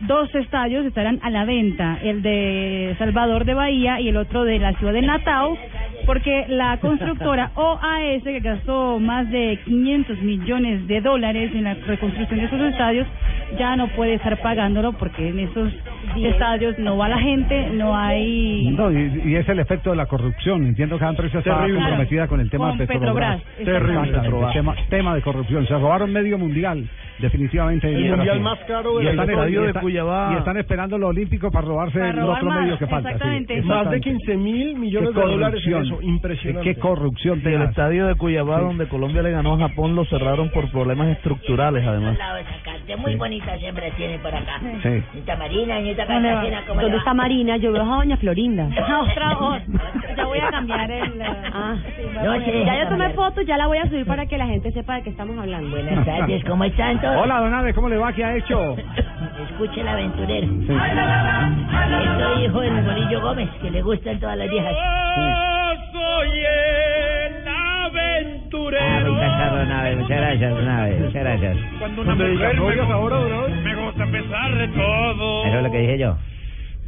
dos 0.00 0.34
estadios 0.34 0.84
estarán 0.84 1.20
a 1.22 1.30
la 1.30 1.44
venta, 1.44 1.98
el 2.02 2.22
de 2.22 2.94
Salvador 2.98 3.44
de 3.44 3.54
Bahía 3.54 4.00
y 4.00 4.08
el 4.08 4.16
otro 4.16 4.42
de 4.44 4.58
la 4.58 4.72
ciudad 4.74 4.92
de 4.92 5.02
Natal, 5.02 5.50
porque 6.06 6.46
la 6.48 6.78
constructora 6.78 7.50
OAS, 7.54 8.22
que 8.22 8.40
gastó 8.40 8.98
más 8.98 9.30
de 9.30 9.58
500 9.64 10.18
millones 10.22 10.86
de 10.86 11.00
dólares 11.00 11.50
en 11.54 11.64
la 11.64 11.74
reconstrucción 11.74 12.40
de 12.40 12.46
esos 12.46 12.60
estadios, 12.60 13.06
ya 13.58 13.76
no 13.76 13.88
puede 13.88 14.14
estar 14.14 14.40
pagándolo 14.40 14.92
porque 14.92 15.28
en 15.28 15.38
esos 15.40 15.72
estadios 16.16 16.78
no 16.78 16.96
va 16.96 17.08
la 17.08 17.18
gente, 17.18 17.70
no 17.70 17.96
hay... 17.96 18.70
No, 18.70 18.90
y, 18.90 19.22
y 19.24 19.36
es 19.36 19.48
el 19.48 19.58
efecto 19.58 19.90
de 19.90 19.96
la 19.96 20.06
corrupción. 20.06 20.66
Entiendo 20.66 20.96
que 20.96 21.00
cada 21.00 21.12
empresa 21.12 21.38
está 21.38 21.58
Terrible. 21.58 21.80
comprometida 21.80 22.28
con 22.28 22.40
el 22.40 22.50
tema 22.50 22.68
Con 22.70 22.78
de 22.78 22.86
Petrobras. 22.86 23.40
Petrobras, 23.56 24.10
Terrible. 24.10 24.52
Tema, 24.52 24.74
tema 24.88 25.14
de 25.14 25.22
corrupción. 25.22 25.66
Se 25.66 25.74
robaron 25.74 26.12
medio 26.12 26.38
mundial, 26.38 26.88
definitivamente. 27.18 27.88
El 27.88 28.16
mundial 28.16 28.40
más 28.40 28.58
caro 28.66 29.00
y 29.00 29.04
del 29.04 29.14
están, 29.14 29.30
estadio 29.30 29.64
y 29.64 29.66
de 29.66 29.80
Cuyabá. 29.80 30.32
Y 30.34 30.38
están 30.38 30.56
esperando 30.56 30.98
lo 30.98 31.08
olímpico 31.08 31.50
para 31.50 31.66
robarse 31.66 31.98
Para 31.98 32.10
el 32.10 32.20
otro 32.20 32.46
más, 32.46 32.60
medio 32.62 32.78
que 32.78 32.86
falta. 32.86 33.08
sí, 33.10 33.14
exactamente. 33.14 33.62
Más 33.62 33.90
de 33.90 33.96
exactamente. 33.96 34.26
15 34.26 34.36
mil 34.36 34.76
millones 34.76 35.14
de 35.14 35.20
dólares 35.20 35.62
en 35.66 35.72
corrupción. 35.72 35.82
eso. 35.98 36.02
Impresionante. 36.02 36.74
Qué 36.74 36.80
corrupción 36.80 37.42
Y 37.44 37.48
el 37.48 37.62
estadio 37.62 38.06
de 38.06 38.14
Cuyabá, 38.16 38.60
donde 38.60 38.86
Colombia 38.88 39.22
le 39.22 39.30
ganó 39.30 39.54
a 39.54 39.68
Japón, 39.68 39.94
lo 39.94 40.04
cerraron 40.06 40.50
por 40.50 40.70
problemas 40.70 41.08
estructurales, 41.08 41.86
además. 41.86 42.12
de 42.16 42.44
carta. 42.64 42.96
Muy 42.98 43.16
bonitas 43.16 43.60
hembras 43.62 43.92
tiene 43.96 44.18
por 44.18 44.34
acá. 44.34 44.60
Sí. 44.60 44.78
Señorita 44.82 45.36
Marina, 45.36 45.76
señorita 45.76 46.06
¿Cómo 46.68 46.80
¿Dónde 46.80 46.96
está 46.98 47.14
Marina? 47.14 47.56
Yo 47.56 47.72
veo 47.72 47.82
a 47.82 47.96
doña 47.96 48.16
Florinda. 48.18 48.66
Otra, 49.04 49.38
otra. 49.38 49.62
Ya 50.16 50.24
voy 50.26 50.38
a 50.38 50.50
cambiar 50.50 50.90
el... 50.90 51.22
Ah, 51.22 51.76
No, 52.24 52.34
sí, 52.44 52.50
ya 52.64 52.82
yo 52.82 52.88
tomé 52.88 53.10
fotos, 53.10 53.44
ya 53.46 53.56
la 53.56 53.66
voy 53.66 53.78
a 53.78 53.88
subir 53.88 54.06
para 54.06 54.26
que 54.26 54.36
la 54.38 54.46
gente 54.46 54.70
sepa 54.72 54.96
de 54.96 55.02
qué 55.02 55.10
estamos 55.10 55.36
hablando. 55.38 55.70
Buenas 55.70 56.04
tardes, 56.06 56.44
¿cómo 56.44 56.64
están 56.64 57.00
todos? 57.04 57.22
Hola, 57.22 57.40
don 57.40 57.54
Ave, 57.54 57.74
¿cómo 57.74 57.88
le 57.88 57.96
va? 57.96 58.12
¿Qué 58.12 58.24
ha 58.24 58.36
hecho? 58.36 58.76
Escuche 59.50 59.80
el 59.80 59.88
aventurero. 59.88 60.46
Soy 60.66 62.44
hijo 62.44 62.60
del 62.60 62.82
Bolillo 62.82 63.20
Gómez, 63.20 63.50
que 63.62 63.70
le 63.70 63.82
gustan 63.82 64.18
todas 64.20 64.36
las 64.36 64.48
viejas. 64.48 64.74
soy 65.92 66.30
el 66.30 67.48
aventurero. 67.48 69.12
Muy 69.12 69.20
cansado, 69.20 69.64
Nave. 69.64 69.96
Muchas 69.96 70.16
gracias, 70.18 70.64
Nave. 70.64 70.96
Muchas 71.00 71.22
gracias. 71.22 71.56
Cuando 71.78 72.02
una 72.02 72.14
mujer 72.14 72.60
me, 72.60 72.92
ahora, 72.92 73.48
me 73.62 73.74
gusta 73.74 74.04
a 74.04 74.06
pesar 74.06 74.54
de 74.56 74.68
todo. 74.68 75.46
Eso 75.46 75.56
es 75.56 75.62
lo 75.62 75.70
que 75.70 75.78
dije 75.78 75.98
yo. 75.98 76.16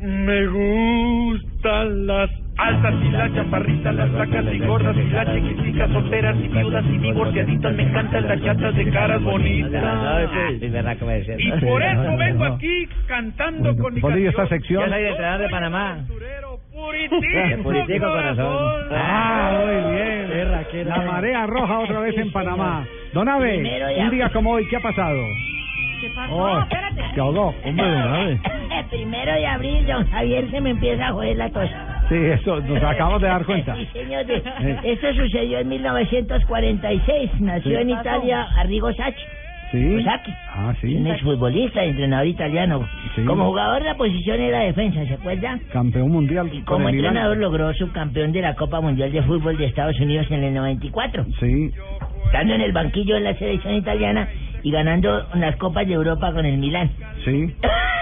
Me 0.01 0.47
gustan 0.47 2.07
las 2.07 2.31
altas 2.59 2.95
y 3.03 3.11
las 3.11 3.35
chaparritas, 3.35 3.95
las 3.95 4.11
flacas 4.11 4.45
y 4.53 4.59
gordas 4.59 4.97
y 4.97 5.11
las 5.11 5.35
chiquiticas, 5.35 5.91
solteras 5.91 6.37
y 6.37 6.49
viudas 6.49 6.85
y 6.87 6.99
divorciaditas. 6.99 7.75
Me 7.75 7.83
encantan 7.83 8.29
las 8.29 8.43
chatas 8.43 8.75
de 8.75 8.91
caras 8.91 9.23
bonitas. 9.23 10.31
Es 10.61 10.73
verdad 10.73 10.97
que 10.99 11.05
me 11.05 11.15
decía. 11.15 11.37
Y 11.39 11.51
por 11.65 11.83
eso 11.83 12.17
vengo 12.17 12.45
aquí 12.45 12.89
cantando 13.07 13.77
con 13.77 13.95
mi 13.95 14.01
Bolillo, 14.01 14.31
esta 14.31 14.49
canción. 14.49 14.61
sección. 14.61 14.85
Yo 14.85 14.95
soy 14.95 15.05
entrenador 15.07 15.41
de 15.41 15.49
Panamá. 15.49 15.99
Puritico, 16.77 17.21
De 17.21 17.59
Puritico 17.63 18.07
Corazón. 18.07 18.89
Ah, 18.93 19.61
muy 19.65 19.95
bien. 19.95 20.07
La 20.85 21.01
marea 21.01 21.47
roja 21.47 21.79
otra 21.79 22.01
vez 22.01 22.17
en 22.19 22.31
Panamá. 22.33 22.87
Don 23.15 23.29
Ave, 23.29 23.95
un 23.99 24.11
día 24.11 24.29
como 24.31 24.53
hoy, 24.53 24.67
¿qué 24.69 24.77
ha 24.77 24.81
pasado? 24.81 25.23
¿Qué 26.15 26.33
Oh, 26.33 26.61
se 27.15 27.21
ahogó. 27.21 27.55
Hombre, 27.65 27.85
don 27.91 28.03
Ave. 28.03 28.41
Primero 28.91 29.33
de 29.33 29.47
abril, 29.47 29.87
don 29.87 30.07
Javier 30.11 30.51
se 30.51 30.61
me 30.61 30.71
empieza 30.71 31.09
a 31.09 31.13
joder 31.13 31.37
la 31.37 31.51
tos. 31.51 31.69
Sí, 32.09 32.15
eso 32.15 32.61
nos 32.61 32.83
acabamos 32.83 33.21
de 33.21 33.29
dar 33.29 33.45
cuenta. 33.47 33.75
Sí, 33.77 33.87
señor. 33.93 34.25
Esto 34.85 35.15
sucedió 35.15 35.59
en 35.59 35.69
1946. 35.69 37.41
Nació 37.41 37.77
Sí. 37.77 37.83
en 37.83 37.91
Italia 37.91 38.43
Arrigo 38.57 38.93
Sacchi. 38.93 39.23
Sí. 39.73 40.03
Sacchi. 40.05 40.31
Ah, 40.55 40.73
sí. 40.81 40.95
Un 40.95 41.09
exfutbolista, 41.09 41.83
entrenador 41.83 42.27
italiano. 42.29 42.87
Sí. 43.17 43.25
Como 43.25 43.47
jugador 43.47 43.83
la 43.83 43.95
posición 43.97 44.41
era 44.41 44.61
defensa, 44.61 45.05
¿se 45.07 45.15
acuerda? 45.15 45.59
Campeón 45.73 46.11
mundial. 46.13 46.49
Y 46.53 46.61
como 46.63 46.89
el 46.89 46.95
entrenador 46.97 47.37
logró 47.39 47.75
subcampeón 47.75 48.31
de 48.33 48.43
la 48.43 48.55
Copa 48.55 48.81
Mundial 48.81 49.11
de 49.11 49.23
Fútbol 49.23 49.57
de 49.59 49.67
Estados 49.67 49.99
Unidos 49.99 50.27
en 50.31 50.45
el 50.45 50.55
94. 50.55 51.27
Sí. 51.41 51.71
Estando 52.27 52.55
en 52.55 52.61
el 52.61 52.73
banquillo 52.73 53.15
de 53.17 53.21
la 53.23 53.35
selección 53.35 53.75
italiana 53.75 54.29
y 54.67 54.73
ganando 54.73 55.25
las 55.35 55.55
Copas 55.59 55.87
de 55.87 55.93
Europa 55.93 56.33
con 56.33 56.45
el 56.45 56.59
Milán. 56.59 56.91
Sí. 57.25 57.55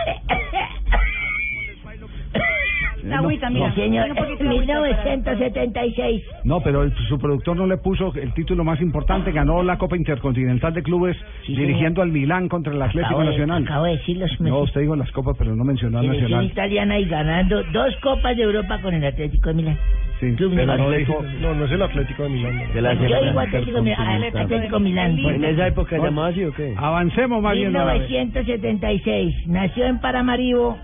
La 3.15 3.21
agüita, 3.21 3.51
mira. 3.51 3.73
Sí, 3.75 3.81
señor. 3.81 4.11
Un 4.11 4.17
poquito 4.17 4.45
de 4.45 4.51
agüita 4.51 4.75
para- 4.75 4.91
1976. 5.17 6.23
No, 6.45 6.61
pero 6.61 6.83
el- 6.83 6.93
su 7.09 7.19
productor 7.19 7.57
no 7.57 7.67
le 7.67 7.77
puso 7.79 8.13
el 8.15 8.33
título 8.35 8.65
más 8.65 8.81
importante. 8.81 9.33
Ganó 9.33 9.63
la 9.63 9.79
Copa 9.79 9.97
Intercontinental 9.97 10.73
de 10.75 10.83
Clubes 10.83 11.17
Sí, 11.47 11.55
dirigiendo 11.57 12.03
al 12.03 12.11
Milán 12.11 12.49
contra 12.49 12.73
el 12.73 12.81
Atlético 12.83 13.07
Acabo 13.07 13.21
de- 13.23 13.27
Nacional. 13.31 13.63
acabo 13.65 13.85
de 13.85 13.93
decirlo. 13.93 14.27
No, 14.41 14.61
usted 14.61 14.81
dijo 14.83 14.97
las 14.97 15.11
copas, 15.13 15.37
pero 15.39 15.55
no 15.57 15.65
mencionó 15.65 15.99
al 15.99 16.05
Selección 16.07 16.31
Nacional. 16.31 16.47
italiana 16.53 16.99
y 16.99 17.05
ganando 17.07 17.63
dos 17.73 17.95
Copas 18.03 18.37
de 18.37 18.43
Europa 18.43 18.81
con 18.83 18.95
el 18.95 19.05
Atlético 19.05 19.49
de 19.51 19.55
Milán. 19.55 19.79
Sí, 20.21 20.33
Club 20.37 20.53
pero 20.55 20.63
Milán. 20.73 20.79
no 20.79 20.91
dijo... 20.91 21.25
No, 21.41 21.55
no 21.55 21.65
es 21.65 21.73
el 21.73 21.83
Atlético 21.83 22.23
de 22.25 22.29
Milán. 22.29 22.57
no. 22.57 23.09
Yo 23.09 23.25
digo 23.25 23.41
Atlético, 23.41 23.83
Milán, 23.83 23.99
ah, 24.35 24.41
Atlético 24.41 24.81
Milán. 24.81 25.19
En 25.19 25.45
esa 25.45 25.67
época 25.69 25.97
llamaba 25.99 26.29
así 26.29 26.45
o 26.45 26.53
qué? 26.53 26.75
Avancemos 26.77 27.43
más 27.43 27.55
bien. 27.55 27.73
don 27.73 27.83
Ave. 27.83 28.01
1976. 28.01 29.35
Nació 29.49 29.87
en 29.87 29.99
Paramaribo 30.01 30.77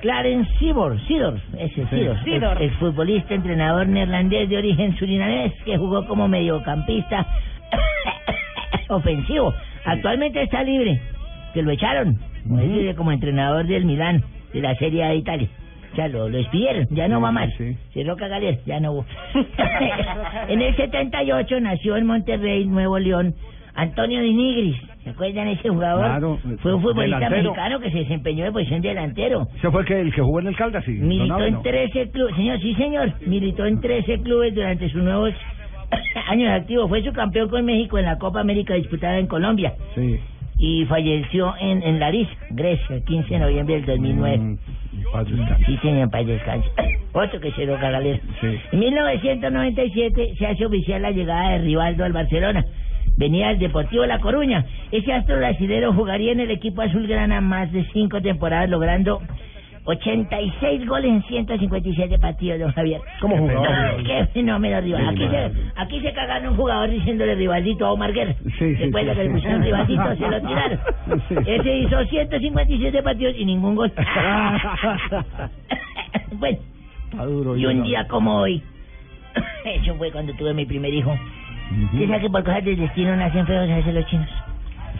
Clarence 0.00 0.48
Seedorf, 0.58 1.00
Seedorf, 1.08 1.42
ese 1.58 1.86
Seedorf, 1.88 2.22
Seedorf. 2.22 2.60
ex- 2.60 2.72
exfutbolista, 2.72 3.34
entrenador 3.34 3.86
neerlandés 3.88 4.48
de 4.48 4.56
origen 4.56 4.96
surinamés 4.96 5.52
que 5.64 5.76
jugó 5.76 6.06
como 6.06 6.28
mediocampista 6.28 7.26
ofensivo. 8.88 9.54
Actualmente 9.84 10.42
está 10.42 10.62
libre, 10.62 11.00
que 11.54 11.62
lo 11.62 11.70
echaron, 11.70 12.18
decir, 12.44 12.94
como 12.96 13.12
entrenador 13.12 13.66
del 13.66 13.84
Milán, 13.84 14.22
de 14.52 14.60
la 14.60 14.74
Serie 14.76 15.04
A 15.04 15.08
de 15.08 15.16
Italia. 15.16 15.48
Ya 15.96 16.06
lo, 16.06 16.28
lo 16.28 16.36
despidieron, 16.38 16.86
ya 16.90 17.08
no 17.08 17.20
va 17.20 17.32
más. 17.32 17.48
Cerró 17.92 18.16
Cagalera, 18.16 18.58
ya 18.66 18.78
no 18.78 18.92
hubo. 18.92 19.06
en 20.48 20.62
el 20.62 20.76
78 20.76 21.60
nació 21.60 21.96
en 21.96 22.06
Monterrey, 22.06 22.66
Nuevo 22.66 22.98
León, 22.98 23.34
Antonio 23.78 24.20
Di 24.20 24.34
Nigris. 24.34 24.76
¿Se 25.04 25.10
acuerdan 25.10 25.48
ese 25.48 25.68
jugador? 25.68 26.04
Claro, 26.04 26.38
Fue 26.60 26.74
un 26.74 26.82
futbolista 26.82 27.18
delantero. 27.18 27.50
mexicano 27.50 27.80
que 27.80 27.90
se 27.92 27.98
desempeñó 27.98 28.44
en 28.46 28.52
posición 28.52 28.80
de 28.82 28.88
delantero. 28.88 29.46
¿Ese 29.56 29.70
fue 29.70 29.80
el 29.82 29.86
que, 29.86 30.00
el 30.00 30.12
que 30.14 30.20
jugó 30.20 30.40
en 30.40 30.46
el 30.48 30.56
Caldas? 30.56 30.84
Sí, 30.84 30.92
Militó 30.92 31.40
en 31.44 31.54
¿no? 31.54 31.62
13 31.62 32.10
clubes, 32.10 32.34
señor, 32.36 32.60
sí 32.60 32.74
señor, 32.74 33.12
militó 33.26 33.66
en 33.66 33.80
13 33.80 34.20
clubes 34.22 34.54
durante 34.54 34.88
sus 34.90 35.02
nuevos 35.02 35.32
años 36.28 36.50
activos. 36.50 36.88
Fue 36.88 37.02
su 37.02 37.12
campeón 37.12 37.48
con 37.48 37.64
México 37.64 37.98
en 37.98 38.04
la 38.06 38.18
Copa 38.18 38.40
América 38.40 38.74
disputada 38.74 39.18
en 39.18 39.28
Colombia. 39.28 39.74
Sí. 39.94 40.18
Y 40.60 40.84
falleció 40.86 41.54
en, 41.60 41.80
en 41.84 42.00
Larissa, 42.00 42.32
Grecia, 42.50 42.96
el 42.96 43.04
15 43.04 43.32
de 43.32 43.38
noviembre 43.38 43.76
del 43.76 43.86
2009. 43.86 44.38
Mm, 44.38 44.58
paz 45.12 45.26
descanse. 45.30 45.64
Sí, 45.66 45.76
señor, 45.80 46.10
paz. 46.10 46.24
Otro 47.12 47.40
que 47.40 47.52
se 47.52 47.64
lo 47.64 47.76
cagalera. 47.78 48.18
Sí. 48.40 48.58
En 48.72 48.78
1997 48.80 50.34
se 50.36 50.46
hace 50.46 50.66
oficial 50.66 51.00
la 51.02 51.12
llegada 51.12 51.50
de 51.50 51.58
Rivaldo 51.58 52.04
al 52.04 52.12
Barcelona. 52.12 52.64
Venía 53.18 53.48
del 53.48 53.58
Deportivo 53.58 54.06
La 54.06 54.20
Coruña. 54.20 54.64
Ese 54.92 55.12
astro 55.12 55.36
brasileño 55.38 55.92
jugaría 55.92 56.30
en 56.32 56.40
el 56.40 56.52
equipo 56.52 56.82
azulgrana 56.82 57.40
más 57.40 57.70
de 57.72 57.84
cinco 57.92 58.22
temporadas, 58.22 58.70
logrando 58.70 59.20
86 59.84 60.86
goles 60.86 61.10
en 61.10 61.22
157 61.24 62.18
partidos, 62.20 62.60
don 62.60 62.72
Javier. 62.72 63.00
¿Cómo 63.20 63.36
jugaba? 63.36 63.92
No, 63.92 64.04
¡Qué 64.04 64.26
fenómeno, 64.34 64.80
rival! 64.80 65.08
Aquí 65.08 65.26
se, 65.26 65.50
aquí 65.74 66.00
se 66.00 66.12
cagaron 66.12 66.50
un 66.50 66.56
jugador 66.56 66.90
diciéndole 66.90 67.34
rivaldito 67.34 67.86
a 67.86 67.92
Omar 67.92 68.12
Guerra. 68.12 68.34
Sí, 68.40 68.50
sí, 68.58 68.74
Después 68.74 69.04
de 69.04 69.14
que 69.14 69.24
le 69.24 69.30
pusieron 69.30 69.62
rivaldito, 69.64 70.16
se 70.16 70.28
lo 70.28 70.40
tiraron. 70.46 70.78
Ese 71.44 71.76
hizo 71.76 72.04
157 72.04 73.02
partidos 73.02 73.34
y 73.36 73.44
ningún 73.44 73.74
gol. 73.74 73.92
bueno, 76.32 76.58
y 77.56 77.66
un 77.66 77.82
día 77.82 78.06
como 78.06 78.42
hoy, 78.42 78.62
eso 79.64 79.94
fue 79.96 80.12
cuando 80.12 80.32
tuve 80.34 80.54
mi 80.54 80.66
primer 80.66 80.94
hijo. 80.94 81.18
¿Usted 81.92 82.06
sabe 82.08 82.20
que 82.20 82.30
por 82.30 82.44
cosas 82.44 82.64
del 82.64 82.76
destino 82.76 83.16
nacen 83.16 83.46
feos 83.46 83.70
a 83.70 83.76
veces 83.76 83.94
los 83.94 84.06
chinos? 84.06 84.28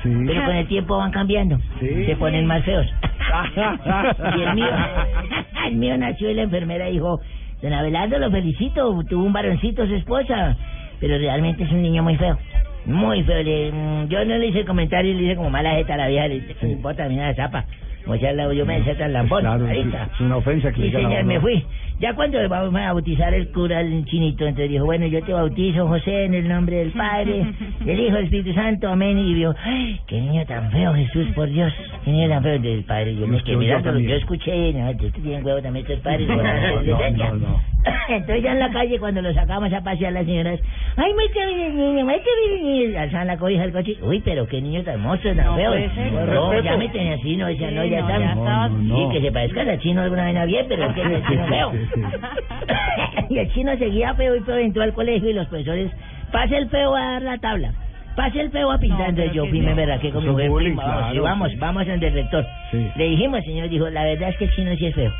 Sí. 0.02 0.10
Pero 0.26 0.44
con 0.44 0.54
el 0.54 0.66
tiempo 0.68 0.96
van 0.96 1.10
cambiando. 1.10 1.58
Sí. 1.80 2.04
Se 2.06 2.16
ponen 2.16 2.46
más 2.46 2.64
feos. 2.64 2.86
y 4.36 4.42
el 4.42 4.54
mío, 4.54 4.66
el 5.66 5.76
mío 5.76 5.96
nació 5.98 6.30
y 6.30 6.34
la 6.34 6.42
enfermera 6.42 6.86
dijo, 6.86 7.20
don 7.62 7.72
Abelardo, 7.72 8.18
lo 8.18 8.30
felicito, 8.30 9.02
tuvo 9.08 9.24
un 9.24 9.32
varoncito 9.32 9.86
su 9.86 9.94
esposa, 9.94 10.56
pero 11.00 11.18
realmente 11.18 11.64
es 11.64 11.72
un 11.72 11.82
niño 11.82 12.02
muy 12.02 12.16
feo. 12.16 12.38
Muy 12.86 13.22
feo. 13.24 13.42
Le- 13.42 13.72
mm, 13.72 14.08
yo 14.08 14.24
no 14.24 14.38
le 14.38 14.46
hice 14.46 14.64
comentario 14.64 15.12
y 15.12 15.14
le 15.14 15.22
hice 15.24 15.36
como 15.36 15.50
mala 15.50 15.72
jeta 15.72 15.94
a 15.94 15.98
la 15.98 16.08
vieja, 16.08 16.28
le 16.28 16.40
dije, 16.40 16.54
no 16.62 16.68
importa, 16.68 17.04
a 17.04 17.08
mí 17.08 17.16
nada 17.16 17.34
zapa. 17.34 17.64
Como 18.04 18.18
sea, 18.18 18.32
la- 18.32 18.52
yo 18.54 18.64
me 18.64 18.78
decía 18.78 18.96
tan 18.96 19.12
lambón. 19.12 19.40
Claro, 19.40 19.66
es, 19.68 19.86
una 20.20 20.36
ofensa 20.36 20.70
que 20.70 20.76
Sí, 20.82 20.90
le 20.90 21.02
señor, 21.02 21.24
me 21.24 21.40
fui. 21.40 21.64
Ya 22.00 22.14
cuando 22.14 22.38
vamos 22.48 22.80
a 22.80 22.92
bautizar 22.92 23.34
el 23.34 23.50
cura 23.50 23.78
al 23.80 24.04
chinito, 24.04 24.46
entonces 24.46 24.70
dijo, 24.70 24.84
bueno, 24.84 25.06
yo 25.06 25.20
te 25.22 25.32
bautizo, 25.32 25.88
José, 25.88 26.26
en 26.26 26.34
el 26.34 26.46
nombre 26.48 26.76
del 26.76 26.92
Padre, 26.92 27.44
del 27.80 28.00
Hijo, 28.00 28.14
del 28.14 28.24
Espíritu 28.26 28.52
Santo, 28.54 28.88
amén. 28.88 29.18
Y 29.18 29.34
vio, 29.34 29.52
¡ay, 29.64 30.00
qué 30.06 30.20
niño 30.20 30.44
tan 30.46 30.70
feo, 30.70 30.94
Jesús, 30.94 31.26
por 31.34 31.48
Dios! 31.48 31.72
¡Qué 32.04 32.12
niño 32.12 32.28
tan 32.28 32.42
feo! 32.44 32.54
Entonces 32.54 32.78
el 32.78 32.84
Padre, 32.84 33.16
yo 33.16 33.26
me 33.26 33.42
quedé 33.42 33.56
mirando, 33.56 33.98
yo 33.98 34.14
escuché, 34.14 34.72
no, 34.74 34.96
tú 34.96 35.10
tienes 35.10 35.44
huevo 35.44 35.60
también, 35.60 35.84
estos 35.86 36.00
padres. 36.00 36.28
No, 36.28 36.34
con 36.36 36.44
la 36.44 36.60
no, 36.60 36.66
adolescencia. 36.68 37.30
no, 37.30 37.34
no. 37.36 37.60
Entonces 38.08 38.42
ya 38.42 38.52
en 38.52 38.58
la 38.58 38.70
calle, 38.70 38.98
cuando 38.98 39.22
lo 39.22 39.32
sacamos 39.34 39.72
a 39.72 39.80
pasear 39.82 40.12
las 40.12 40.24
señoras, 40.24 40.60
¡ay, 40.96 41.12
muestra 41.14 41.46
bien 41.46 41.76
niño, 41.76 42.04
muestra 42.04 42.32
bien 42.46 42.62
niño! 42.64 43.00
Alzaban 43.00 43.26
la 43.26 43.36
cobija 43.38 43.62
del 43.62 43.72
coche, 43.72 43.96
¡uy, 44.02 44.20
pero 44.24 44.46
qué 44.46 44.60
niño 44.60 44.82
tan 44.84 45.00
monstruo, 45.00 45.34
tan 45.34 45.46
No 45.46 45.56
feo! 45.56 45.70
puede 45.72 45.94
ser. 45.94 46.12
No, 46.12 46.60
ya 46.60 46.76
me 46.76 46.88
tenía 46.90 47.14
así, 47.14 47.36
no, 47.36 47.46
decía, 47.46 47.70
no, 47.72 47.84
ya 47.84 48.02
no, 48.02 48.28
está. 48.28 48.68
Sí, 48.68 49.08
que 49.12 49.20
se 49.20 49.32
parezca 49.32 49.62
al 49.62 49.80
chino 49.80 50.02
alguna 50.02 50.24
vez 50.30 50.46
bien, 50.46 50.66
pero 50.68 50.84
es 50.88 50.94
que 50.94 51.02
chino 51.28 51.46
feo. 51.48 51.72
y 53.30 53.38
el 53.38 53.52
chino 53.52 53.76
seguía 53.76 54.14
feo 54.14 54.36
y 54.36 54.40
feo, 54.40 54.56
entró 54.58 54.82
al 54.82 54.92
colegio 54.92 55.30
y 55.30 55.32
los 55.32 55.46
profesores, 55.48 55.90
pase 56.32 56.56
el 56.56 56.68
feo 56.68 56.94
a 56.94 57.12
dar 57.12 57.22
la 57.22 57.38
tabla. 57.38 57.72
Pase 58.16 58.40
el 58.40 58.50
feo 58.50 58.70
a 58.72 58.78
pintar. 58.78 59.10
Entonces 59.10 59.32
yo 59.32 59.46
fui, 59.46 59.60
me 59.60 59.74
verá 59.74 59.98
que 60.00 60.10
con 60.10 60.22
mi 60.24 60.28
es 60.28 60.32
mujer, 60.32 60.50
bullying, 60.50 60.74
vamos, 60.74 60.92
claro, 60.92 61.12
sí, 61.14 61.18
vamos, 61.20 61.50
sí. 61.50 61.56
vamos 61.56 61.86
donde 61.86 62.08
el 62.08 62.14
rector. 62.14 62.46
Sí. 62.72 62.90
Le 62.96 63.04
dijimos, 63.10 63.44
señor, 63.44 63.68
dijo, 63.68 63.88
la 63.90 64.02
verdad 64.04 64.30
es 64.30 64.36
que 64.38 64.44
el 64.46 64.54
chino 64.54 64.74
sí 64.76 64.86
es 64.86 64.94
feo. 64.94 65.12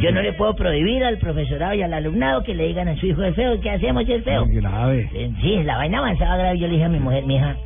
Yo 0.00 0.10
no 0.10 0.22
le 0.22 0.32
puedo 0.32 0.56
prohibir 0.56 1.04
al 1.04 1.18
profesorado 1.18 1.74
y 1.74 1.82
al 1.82 1.92
alumnado 1.92 2.42
que 2.42 2.54
le 2.54 2.66
digan 2.66 2.88
a 2.88 2.96
su 2.96 3.06
hijo 3.06 3.22
es 3.22 3.36
feo. 3.36 3.60
¿Qué 3.60 3.70
hacemos 3.70 4.06
si 4.06 4.14
es 4.14 4.24
feo? 4.24 4.46
Grave. 4.48 5.08
Eh, 5.14 5.30
Sí, 5.40 5.62
la 5.64 5.76
vaina 5.76 5.98
avanzaba 5.98 6.36
grave. 6.38 6.58
Yo 6.58 6.66
le 6.66 6.72
dije 6.72 6.84
a 6.84 6.88
mi 6.88 6.98
mujer, 6.98 7.24
mi 7.24 7.36
hija, 7.36 7.56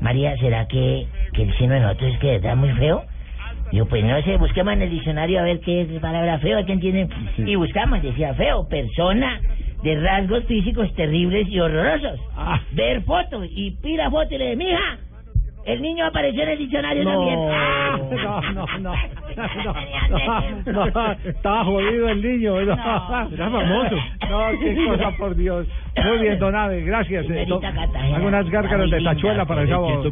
María, 0.00 0.36
¿será 0.38 0.66
que, 0.66 1.06
que 1.32 1.42
el 1.44 1.54
chino 1.56 1.74
de 1.74 1.80
nosotros 1.80 2.12
es 2.12 2.18
que 2.18 2.34
está 2.36 2.54
muy 2.56 2.70
feo? 2.72 3.04
Digo, 3.70 3.86
pues 3.86 4.04
no 4.04 4.20
sé, 4.22 4.36
busquemos 4.36 4.72
en 4.72 4.82
el 4.82 4.90
diccionario 4.90 5.40
a 5.40 5.42
ver 5.42 5.60
qué 5.60 5.82
es 5.82 6.00
palabra 6.00 6.38
feo, 6.38 6.64
quién 6.64 6.80
tiene. 6.80 7.08
Y 7.36 7.54
buscamos, 7.56 8.02
decía 8.02 8.34
feo, 8.34 8.66
persona 8.68 9.40
de 9.82 10.00
rasgos 10.00 10.44
físicos 10.44 10.92
terribles 10.94 11.46
y 11.48 11.60
horrorosos. 11.60 12.18
Ah. 12.36 12.60
Ver 12.72 13.02
foto 13.02 13.44
y 13.44 13.72
pira 13.82 14.10
foto 14.10 14.34
y 14.34 14.38
le 14.38 14.44
dije, 14.44 14.56
mija, 14.56 14.98
el 15.68 15.82
niño 15.82 16.06
apareció 16.06 16.42
en 16.42 16.48
el 16.50 16.58
diccionario 16.58 17.04
No, 17.04 17.10
también. 17.12 17.38
¡Ah! 17.52 17.98
no, 18.10 18.40
no, 18.52 18.66
no, 18.80 18.94
no, 20.72 20.86
no, 20.86 21.12
estaba 21.24 21.64
jodido 21.64 22.08
el 22.08 22.22
niño. 22.22 22.60
No. 22.64 22.72
Era 22.72 23.50
famoso. 23.50 23.96
No, 24.30 24.48
qué 24.60 24.84
cosa, 24.88 25.10
por 25.18 25.34
Dios. 25.36 25.66
Muy 26.04 26.18
bien, 26.18 26.38
don 26.38 26.54
Abe, 26.54 26.82
gracias. 26.82 27.26
eh, 27.28 27.46
Algunas 28.14 28.48
gárgaras 28.50 28.90
de 28.90 29.02
tachuela 29.02 29.44
para 29.44 29.62
el 29.62 29.68
sábado. 29.68 30.02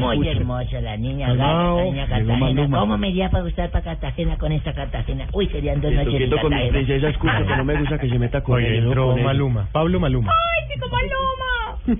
Muy 0.00 0.28
hermosa 0.28 0.80
la 0.80 0.96
niña, 0.96 1.26
Calmao, 1.28 1.76
la 1.78 1.84
niña 1.84 2.06
llegó 2.06 2.30
Cartagena. 2.38 2.78
¿Cómo 2.78 2.98
me 2.98 3.08
iría 3.10 3.30
para 3.30 3.42
gustar 3.44 3.70
para 3.70 3.84
Cartagena 3.84 4.36
con 4.38 4.52
esta 4.52 4.72
Cartagena? 4.72 5.26
Uy, 5.32 5.48
serían 5.48 5.80
dos 5.80 5.92
noches 5.92 6.14
quieto 6.14 6.38
con 6.40 6.54
mis 6.54 6.68
princesas, 6.70 7.10
escucha, 7.10 7.44
que 7.46 7.56
no 7.56 7.64
me 7.64 7.74
gusta 7.76 7.98
que 7.98 8.08
se 8.08 8.18
meta 8.18 8.40
con 8.42 8.56
Oye, 8.56 8.78
entró. 8.78 9.16
Maluma, 9.16 9.66
Pablo 9.72 10.00
Maluma. 10.00 10.30
¡Ay, 10.32 10.72
chico 10.72 10.86
Maluma! 10.88 11.59
¿Quién 11.86 11.98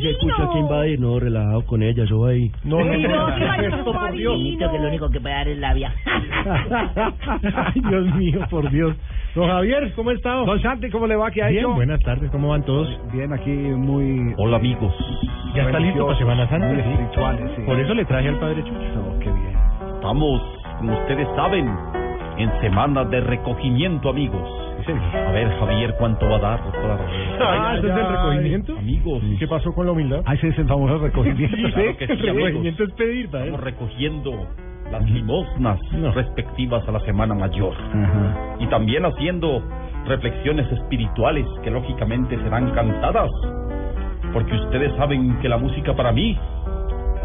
se 0.00 0.10
escucha 0.10 0.42
aquí 0.44 0.58
invadir? 0.58 1.00
No, 1.00 1.18
relajado 1.18 1.64
con 1.66 1.82
ella, 1.82 2.04
yo 2.04 2.26
ahí. 2.26 2.50
No, 2.64 2.78
no, 2.84 2.92
Divino, 2.92 3.28
no, 3.28 3.34
divino, 3.34 3.76
esto, 3.78 3.92
por 3.92 4.12
Dios. 4.12 4.38
Que 4.58 4.78
lo 4.78 4.88
único 4.88 5.10
que 5.10 5.20
puede 5.20 5.34
dar 5.34 5.48
es 5.48 5.58
labia. 5.58 5.92
Ay, 7.54 7.80
Dios 7.88 8.14
mío, 8.14 8.40
por 8.50 8.70
Dios. 8.70 8.96
Don 9.34 9.48
Javier, 9.48 9.92
¿cómo 9.94 10.10
está? 10.10 10.34
Don 10.34 10.60
Santi, 10.60 10.90
¿cómo 10.90 11.06
le 11.06 11.16
va? 11.16 11.30
¿Qué 11.30 11.42
ha 11.42 11.48
Bien, 11.48 11.60
hecho? 11.60 11.74
buenas 11.74 12.00
tardes, 12.00 12.30
¿cómo 12.30 12.48
van 12.48 12.64
todos? 12.64 12.88
Bien, 13.12 13.32
aquí 13.32 13.50
muy... 13.50 14.34
Hola 14.38 14.56
amigos. 14.56 14.92
¿Ya 15.54 15.62
está 15.62 15.78
listo 15.78 16.04
para 16.06 16.18
Semana 16.18 16.48
Santa? 16.48 16.70
Sí. 16.74 16.82
sí. 17.56 17.62
Por 17.62 17.78
eso 17.78 17.94
le 17.94 18.04
traje 18.04 18.28
al 18.28 18.38
Padre 18.38 18.62
Chucho. 18.64 19.00
Oh, 19.00 19.18
qué 19.20 19.30
bien. 19.30 19.54
Estamos, 19.94 20.42
como 20.78 20.92
ustedes 20.98 21.28
saben, 21.36 21.68
en 22.38 22.60
semana 22.60 23.04
de 23.04 23.20
recogimiento, 23.20 24.10
amigos. 24.10 24.69
A 24.88 25.30
ver, 25.32 25.50
Javier, 25.58 25.94
¿cuánto 25.98 26.28
va 26.28 26.36
a 26.36 26.38
dar? 26.38 26.60
Ah, 27.40 27.74
¿eso 27.76 27.86
es 27.86 27.96
el 27.96 28.08
recogimiento? 28.08 28.78
Amigos. 28.78 29.22
¿Qué 29.38 29.46
pasó 29.46 29.72
con 29.72 29.86
la 29.86 29.92
humildad? 29.92 30.22
Ah, 30.26 30.34
ese 30.34 30.48
es 30.48 30.58
el 30.58 30.66
famoso 30.66 30.98
recogimiento. 30.98 31.56
Sí, 31.60 31.72
Claro 31.72 31.96
que 31.96 32.06
sí, 32.06 32.12
el 32.12 32.34
recogimiento 32.36 32.84
es 32.84 32.92
pedir, 32.92 33.30
padre. 33.30 33.46
Estamos 33.46 33.64
recogiendo 33.64 34.46
las 34.90 35.10
limosnas 35.10 35.78
respectivas 36.14 36.86
a 36.88 36.92
la 36.92 37.00
Semana 37.00 37.34
Mayor. 37.34 37.74
Ajá. 37.74 38.56
Y 38.58 38.66
también 38.66 39.04
haciendo 39.04 39.62
reflexiones 40.06 40.70
espirituales 40.72 41.46
que 41.62 41.70
lógicamente 41.70 42.36
serán 42.42 42.70
cantadas. 42.72 43.30
Porque 44.32 44.54
ustedes 44.54 44.94
saben 44.96 45.38
que 45.40 45.48
la 45.48 45.58
música 45.58 45.94
para 45.94 46.12
mí 46.12 46.38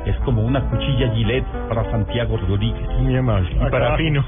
es 0.05 0.15
como 0.19 0.41
una 0.41 0.61
cuchilla 0.69 1.11
Gillette 1.13 1.45
para 1.67 1.89
Santiago 1.91 2.37
Rodríguez. 2.37 2.87
Muy 2.99 3.15
amable. 3.15 3.49
Y 3.51 3.69
para 3.69 3.97
Pino. 3.97 4.23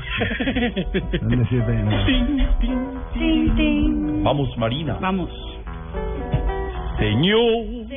Vamos, 4.24 4.58
Marina. 4.58 4.98
Vamos. 4.99 5.30
Señor. 6.98 7.88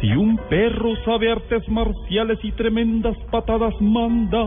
Si 0.00 0.12
un 0.12 0.38
perro 0.48 0.96
sabe 1.04 1.30
artes 1.32 1.68
marciales 1.68 2.38
y 2.42 2.52
tremendas 2.52 3.16
patadas 3.30 3.74
manda, 3.80 4.44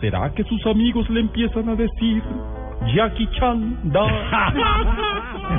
¿será 0.00 0.30
que 0.34 0.44
sus 0.44 0.64
amigos 0.66 1.08
le 1.10 1.20
empiezan 1.20 1.68
a 1.68 1.74
decir 1.74 2.22
Jackie 2.86 3.28
Chan 3.38 3.76
da? 3.92 4.06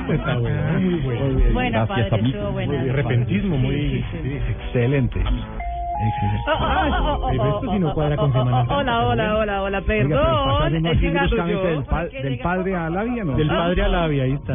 Está 0.09 0.37
bueno, 0.37 0.79
muy 0.79 0.99
bueno. 0.99 1.53
Buena, 1.53 1.85
Gracias, 1.85 2.09
padre, 2.09 2.27
estuvo 2.27 2.51
buena. 2.51 2.79
Muy 2.79 2.89
repentismo, 2.89 3.57
muy... 3.57 4.05
Excelente. 4.09 5.19
Excelente. 5.19 5.23
Oh, 5.23 5.29
oh, 5.29 5.35
oh, 5.35 5.57
Pero 5.57 5.70
esto 6.05 7.61
sí 7.71 7.79
no 7.79 7.93
cuadra 7.93 8.17
con 8.17 8.31
Semana 8.31 8.57
Santa, 8.65 8.77
Hola, 8.77 9.07
hola, 9.07 9.37
hola, 9.37 9.61
hola, 9.63 9.81
pero 9.85 10.09
perdón. 10.09 10.73
del, 10.73 11.83
pa- 11.85 12.05
del 12.05 12.39
padre 12.39 12.75
a 12.75 12.89
la 12.89 13.03
vía, 13.03 13.23
¿no? 13.23 13.33
Del 13.37 13.47
padre 13.47 13.83
a 13.83 13.87
la 13.87 14.07
vía, 14.07 14.23
ahí 14.23 14.31
está. 14.33 14.53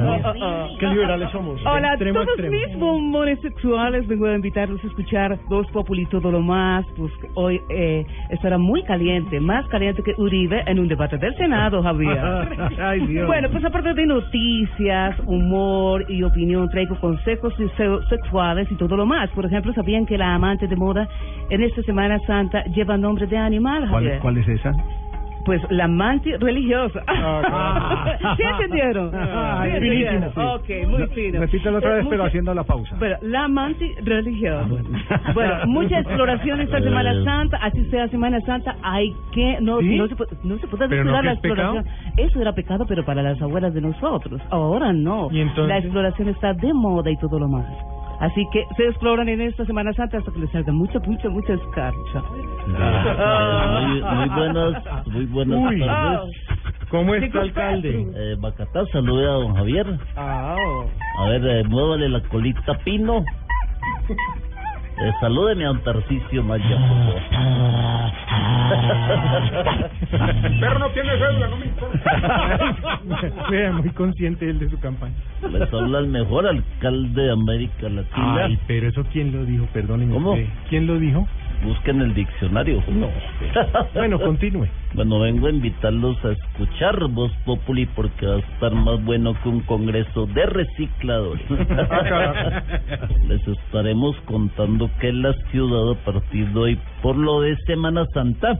Qué 0.78 0.86
liberales 0.86 1.30
somos. 1.30 1.60
Hola 1.64 1.92
a 1.92 1.96
todos 1.98 2.26
mis 2.50 2.78
bombones 2.78 3.40
sexuales. 3.40 4.06
Vengo 4.08 4.26
a 4.26 4.34
invitarlos 4.34 4.82
a 4.82 4.86
escuchar 4.86 5.38
Dos 5.48 5.66
Populi 5.72 6.06
todo 6.06 6.30
lo 6.30 6.40
más. 6.40 6.84
Pues 6.96 7.12
hoy 7.34 7.60
eh, 7.70 8.04
estará 8.30 8.58
muy 8.58 8.82
caliente, 8.84 9.40
más 9.40 9.66
caliente 9.68 10.02
que 10.02 10.14
Uribe 10.18 10.62
en 10.66 10.78
un 10.80 10.88
debate 10.88 11.18
del 11.18 11.34
Senado, 11.36 11.82
Javier. 11.82 12.18
Ay, 12.80 13.00
Dios. 13.06 13.26
Bueno, 13.26 13.48
pues 13.50 13.64
aparte 13.64 13.94
de 13.94 14.06
noticias, 14.06 15.16
humor 15.26 16.04
y 16.08 16.22
opinión, 16.22 16.68
traigo 16.70 16.98
consejos 17.00 17.54
se- 17.56 18.08
sexuales 18.08 18.70
y 18.70 18.74
todo 18.76 18.96
lo 18.96 19.06
más. 19.06 19.28
Por 19.30 19.44
ejemplo, 19.46 19.72
¿sabían 19.74 20.06
que 20.06 20.18
la 20.18 20.34
amante 20.34 20.66
de 20.66 20.76
moda 20.76 21.08
en 21.50 21.62
esta 21.62 21.82
Semana 21.82 22.18
Santa 22.26 22.64
lleva 22.64 22.96
nombre 22.96 23.26
de 23.26 23.36
animal, 23.38 23.80
¿Cuál, 23.88 24.04
Javier. 24.04 24.18
cuál 24.20 24.38
es 24.38 24.48
esa? 24.48 24.72
Pues 25.44 25.62
la 25.70 25.86
manti 25.86 26.32
religiosa. 26.32 27.04
¿Sí 28.36 28.42
entendieron? 28.42 29.12
Ah, 29.14 29.62
¿Sí 29.64 29.70
finísimo, 29.78 30.10
entendieron? 30.10 30.32
sí. 30.34 30.40
Ok, 30.84 30.88
muy 30.88 31.06
fino. 31.14 31.38
Repítelo 31.40 31.78
otra 31.78 31.90
Eh, 31.90 31.94
vez, 31.98 32.06
pero 32.08 32.16
mucha- 32.22 32.26
haciendo 32.28 32.54
la 32.54 32.64
pausa. 32.64 32.96
Bueno, 32.98 33.16
la 33.22 33.46
manti 33.46 33.94
religiosa. 34.02 34.66
Bueno, 35.34 35.54
mucha 35.66 36.00
exploración 36.00 36.60
esta 36.62 36.80
Semana 36.80 37.12
Eh. 37.12 37.24
Santa, 37.24 37.58
así 37.58 37.84
sea 37.90 38.08
Semana 38.08 38.40
Santa, 38.40 38.74
hay 38.82 39.14
que, 39.30 39.58
no, 39.60 39.78
¿Sí? 39.78 39.96
no, 39.96 40.08
se, 40.08 40.16
puede- 40.16 40.30
no 40.42 40.58
se 40.58 40.66
puede 40.66 40.88
¿Pero 40.88 41.04
no 41.04 41.12
descuidar 41.12 41.20
que 41.20 41.26
la 41.26 41.32
es 41.32 41.38
pecado? 41.40 41.78
exploración. 41.78 42.26
Eso 42.26 42.40
era 42.40 42.52
pecado, 42.52 42.84
pero 42.88 43.04
para 43.04 43.22
las 43.22 43.40
abuelas 43.40 43.72
de 43.72 43.80
nosotros. 43.82 44.42
Ahora 44.50 44.92
no. 44.92 45.28
¿Y 45.30 45.40
entonces? 45.42 45.68
La 45.68 45.78
exploración 45.78 46.28
está 46.28 46.54
de 46.54 46.74
moda 46.74 47.08
y 47.08 47.16
todo 47.18 47.38
lo 47.38 47.46
más. 47.48 47.66
Así 48.20 48.46
que 48.52 48.64
se 48.76 48.84
exploran 48.84 49.28
en 49.28 49.40
esta 49.42 49.64
Semana 49.66 49.92
Santa 49.92 50.18
hasta 50.18 50.32
que 50.32 50.38
les 50.38 50.50
salga 50.50 50.72
mucha, 50.72 50.98
mucha, 51.00 51.28
mucha 51.28 51.52
escarcha. 51.54 52.22
Muy, 52.66 54.02
muy 54.02 54.28
buenas, 54.30 55.06
muy 55.06 55.26
buenas 55.26 55.58
Uy. 55.58 55.80
tardes. 55.80 56.20
¿Cómo 56.88 57.14
está, 57.14 57.40
alcalde? 57.40 58.06
Eh, 58.14 58.36
Bacatá, 58.38 58.86
salude 58.92 59.26
a 59.26 59.32
don 59.32 59.54
Javier. 59.54 59.86
A 60.16 61.28
ver, 61.28 61.46
eh, 61.46 61.64
muévale 61.64 62.08
la 62.08 62.20
colita 62.28 62.78
Pino. 62.84 63.24
Eh, 64.98 65.12
salúdeme 65.20 65.64
a 65.64 65.68
don 65.68 65.80
Tarcicio 65.80 66.42
Maya. 66.42 66.64
Perro 70.60 70.78
no 70.78 70.88
tiene 70.90 71.10
cédula, 71.18 71.48
no 71.48 71.56
me 71.58 71.66
importa. 71.66 73.00
Vea, 73.50 73.72
muy 73.72 73.90
consciente 73.90 74.48
él 74.48 74.58
de 74.58 74.70
su 74.70 74.78
campaña. 74.80 75.14
Habla 75.42 75.98
el 75.98 76.08
mejor 76.08 76.46
alcalde 76.46 77.22
de 77.22 77.30
América 77.30 77.88
Latina. 77.88 78.44
Ay, 78.44 78.58
pero 78.66 78.88
eso 78.88 79.04
quién 79.12 79.32
lo 79.32 79.44
dijo, 79.44 79.66
perdóneme. 79.72 80.14
¿Cómo? 80.14 80.34
¿Quién 80.70 80.86
lo 80.86 80.98
dijo? 80.98 81.28
Busquen 81.64 82.00
el 82.00 82.14
diccionario. 82.14 82.82
No. 82.96 83.10
Bueno, 83.94 84.18
continúe. 84.18 84.66
Bueno, 84.94 85.20
vengo 85.20 85.48
a 85.48 85.50
invitarlos 85.50 86.16
a 86.24 86.32
escuchar 86.32 87.06
Voz 87.08 87.30
Populi 87.44 87.84
porque 87.86 88.26
va 88.26 88.36
a 88.36 88.38
estar 88.38 88.72
más 88.72 89.04
bueno 89.04 89.34
que 89.42 89.48
un 89.48 89.60
congreso 89.60 90.26
de 90.26 90.46
recicladores. 90.46 91.44
Les 93.28 93.46
estaremos 93.46 94.16
contando 94.24 94.90
que 95.00 95.12
la 95.12 95.32
ciudad 95.50 95.92
a 95.92 96.04
partir 96.04 96.48
de 96.48 96.58
hoy, 96.58 96.78
por 97.02 97.16
lo 97.16 97.42
de 97.42 97.56
Semana 97.66 98.06
Santa, 98.14 98.58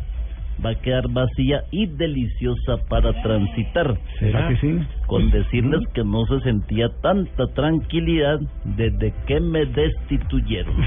va 0.64 0.70
a 0.70 0.74
quedar 0.76 1.08
vacía 1.08 1.62
y 1.70 1.86
deliciosa 1.86 2.78
para 2.88 3.12
transitar. 3.22 3.96
¿Será 4.18 4.48
que 4.48 4.56
sí? 4.56 4.78
Con 5.06 5.30
decirles 5.30 5.80
que 5.94 6.02
no 6.04 6.24
se 6.26 6.40
sentía 6.40 6.88
tanta 7.02 7.46
tranquilidad 7.54 8.40
desde 8.64 9.12
que 9.26 9.40
me 9.40 9.66
destituyeron. 9.66 10.74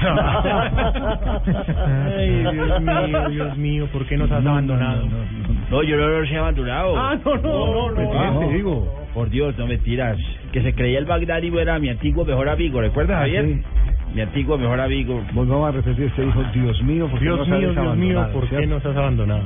Ay, 2.16 2.40
Dios 2.40 2.80
mío, 2.82 3.28
Dios 3.30 3.56
mío, 3.56 3.88
¿por 3.92 4.06
qué 4.06 4.16
nos 4.16 4.30
has 4.30 4.44
abandonado? 4.44 5.06
No, 5.70 5.82
yo 5.82 5.96
no 5.96 6.08
los 6.08 6.30
he 6.30 6.36
abandonado. 6.36 6.96
Ah, 6.96 7.16
no, 7.24 7.36
no, 7.36 7.90
no, 7.92 8.32
no, 8.32 8.40
te 8.40 8.54
digo. 8.54 9.00
Por 9.14 9.28
Dios, 9.30 9.56
no 9.58 9.66
me 9.66 9.78
tiras. 9.78 10.18
Que 10.52 10.62
se 10.62 10.74
creía 10.74 10.98
el 10.98 11.04
Bagdadi 11.04 11.48
era 11.58 11.78
mi 11.78 11.88
antiguo 11.88 12.24
mejor 12.24 12.48
amigo, 12.48 12.80
¿recuerdas, 12.80 13.16
Ah, 13.16 13.20
Javier? 13.20 13.62
Mi 14.14 14.20
antiguo 14.22 14.58
mejor 14.58 14.80
amigo. 14.80 15.22
Volvamos 15.32 15.68
a 15.68 15.72
repetir, 15.72 16.06
usted 16.06 16.24
dijo, 16.24 16.42
Dios 16.52 16.82
mío, 16.82 17.06
¿por 17.08 17.18
qué 17.18 17.24
Dios 17.26 17.38
nos 17.38 17.48
mío, 17.48 17.56
has 17.56 17.60
Dios 17.62 17.76
abandonado? 17.76 18.26
mío, 18.28 18.32
¿por 18.32 18.48
qué 18.48 18.66
nos 18.66 18.84
has 18.86 18.96
abandonado? 18.96 19.42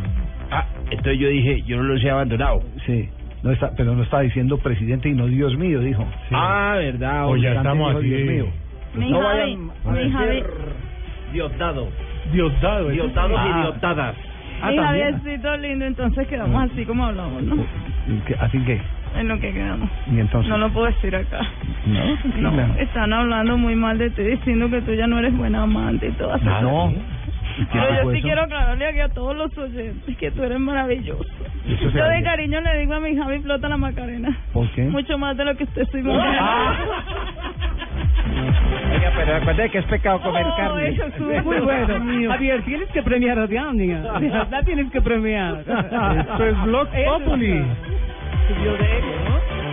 Ah, 0.51 0.67
entonces 0.91 1.19
yo 1.19 1.29
dije, 1.29 1.63
yo 1.67 1.77
no 1.77 1.83
los 1.85 2.03
he 2.03 2.11
abandonado. 2.11 2.63
Sí, 2.87 3.09
no 3.43 3.51
está, 3.53 3.73
pero 3.77 3.95
no 3.95 4.03
está 4.03 4.21
diciendo 4.21 4.57
presidente 4.59 5.09
y 5.09 5.13
no 5.13 5.27
Dios 5.27 5.57
mío, 5.59 5.81
dijo. 5.81 6.07
Ah, 6.33 6.77
verdad. 6.79 7.29
O 7.29 7.37
ya 7.37 7.53
estamos 7.55 7.95
de- 7.97 8.03
Dios 8.03 8.21
mío. 8.31 8.47
Mi 8.95 9.11
no 9.11 9.21
Javi, 9.21 9.57
vayan 9.57 9.71
a 9.85 9.91
mi 10.05 10.11
Javi. 10.11 10.27
decir 10.37 10.47
Diosdado. 11.33 11.89
Diosdado. 12.33 12.91
¿eh? 12.91 12.93
Diodados 12.95 13.33
y 13.33 13.51
Ah. 13.53 13.61
diotadas. 13.63 14.17
Ah, 14.63 14.71
Mi 14.71 14.77
también. 14.77 15.13
Javiercito 15.19 15.57
lindo, 15.59 15.85
entonces 15.85 16.29
quedamos 16.29 16.71
así 16.71 16.85
como 16.87 17.05
hablamos, 17.05 17.43
¿no? 17.43 17.57
¿Qué- 18.27 18.37
¿Así 18.39 18.59
que? 18.61 18.81
En 19.17 19.29
lo 19.29 19.39
que 19.39 19.53
quedamos. 19.53 19.89
¿Y 20.13 20.19
entonces? 20.21 20.51
No 20.51 20.59
lo 20.59 20.71
puedo 20.71 20.87
decir 20.87 21.15
acá. 21.15 21.41
No, 21.87 22.51
No, 22.51 22.75
están 22.79 23.13
hablando 23.13 23.57
muy 23.57 23.75
mal 23.77 23.97
de 23.99 24.11
ti, 24.11 24.23
diciendo 24.23 24.69
que 24.71 24.81
tú 24.83 24.93
ya 24.95 25.07
no 25.07 25.19
eres 25.19 25.37
buena 25.37 25.63
amante 25.63 26.09
y 26.09 26.13
todo 26.13 26.33
así. 26.35 26.45
Ah, 26.49 26.61
no. 26.63 26.91
¿Y 27.57 27.65
quién 27.67 27.85
Pero 27.85 28.03
yo 28.05 28.11
sí 28.11 28.17
eso? 28.19 28.27
quiero 28.27 28.43
aclararle 28.43 28.87
aquí 28.87 28.99
a 29.01 29.09
todos 29.11 29.37
los 29.37 29.57
oyentes 29.57 30.17
que 30.17 30.31
tú 30.33 30.43
eres 30.43 30.59
maravilloso. 30.59 31.25
Yo 31.95 32.09
de 32.09 32.23
cariño 32.25 32.61
le 32.61 32.79
digo 32.81 32.95
a 32.95 33.01
mi 33.01 33.15
Javi 33.17 33.39
flota 33.41 33.69
la 33.69 33.77
Macarena. 33.77 34.37
¿Por 34.53 34.69
qué? 34.71 34.83
Mucho 34.83 35.17
más 35.19 35.37
de 35.37 35.45
lo 35.45 35.57
que 35.57 35.63
usted 35.65 35.83
estoy 35.83 36.03
Oiga, 38.93 39.13
pero 39.17 39.39
recuerde 39.39 39.71
que 39.71 39.79
es 39.79 39.85
pecado 39.87 40.21
comer 40.21 40.45
Oh, 40.47 40.57
carne. 40.57 40.89
eso 40.89 41.05
estuvo 41.05 41.43
muy 41.43 41.59
bueno. 41.61 42.29
Javier, 42.33 42.63
tienes 42.65 42.89
que 42.91 43.03
premiar 43.03 43.39
a 43.39 43.47
Diana. 43.47 43.73
De 44.21 44.29
verdad 44.31 44.65
tienes 44.65 44.91
que 44.91 45.01
premiar. 45.01 45.59
Esto 45.61 46.45
es 46.47 46.63
Blog. 46.63 46.89
Populi. 47.05 47.63
subió 48.49 48.77
de 48.77 48.99
ego, 48.99 49.17
¿no? 49.29 49.64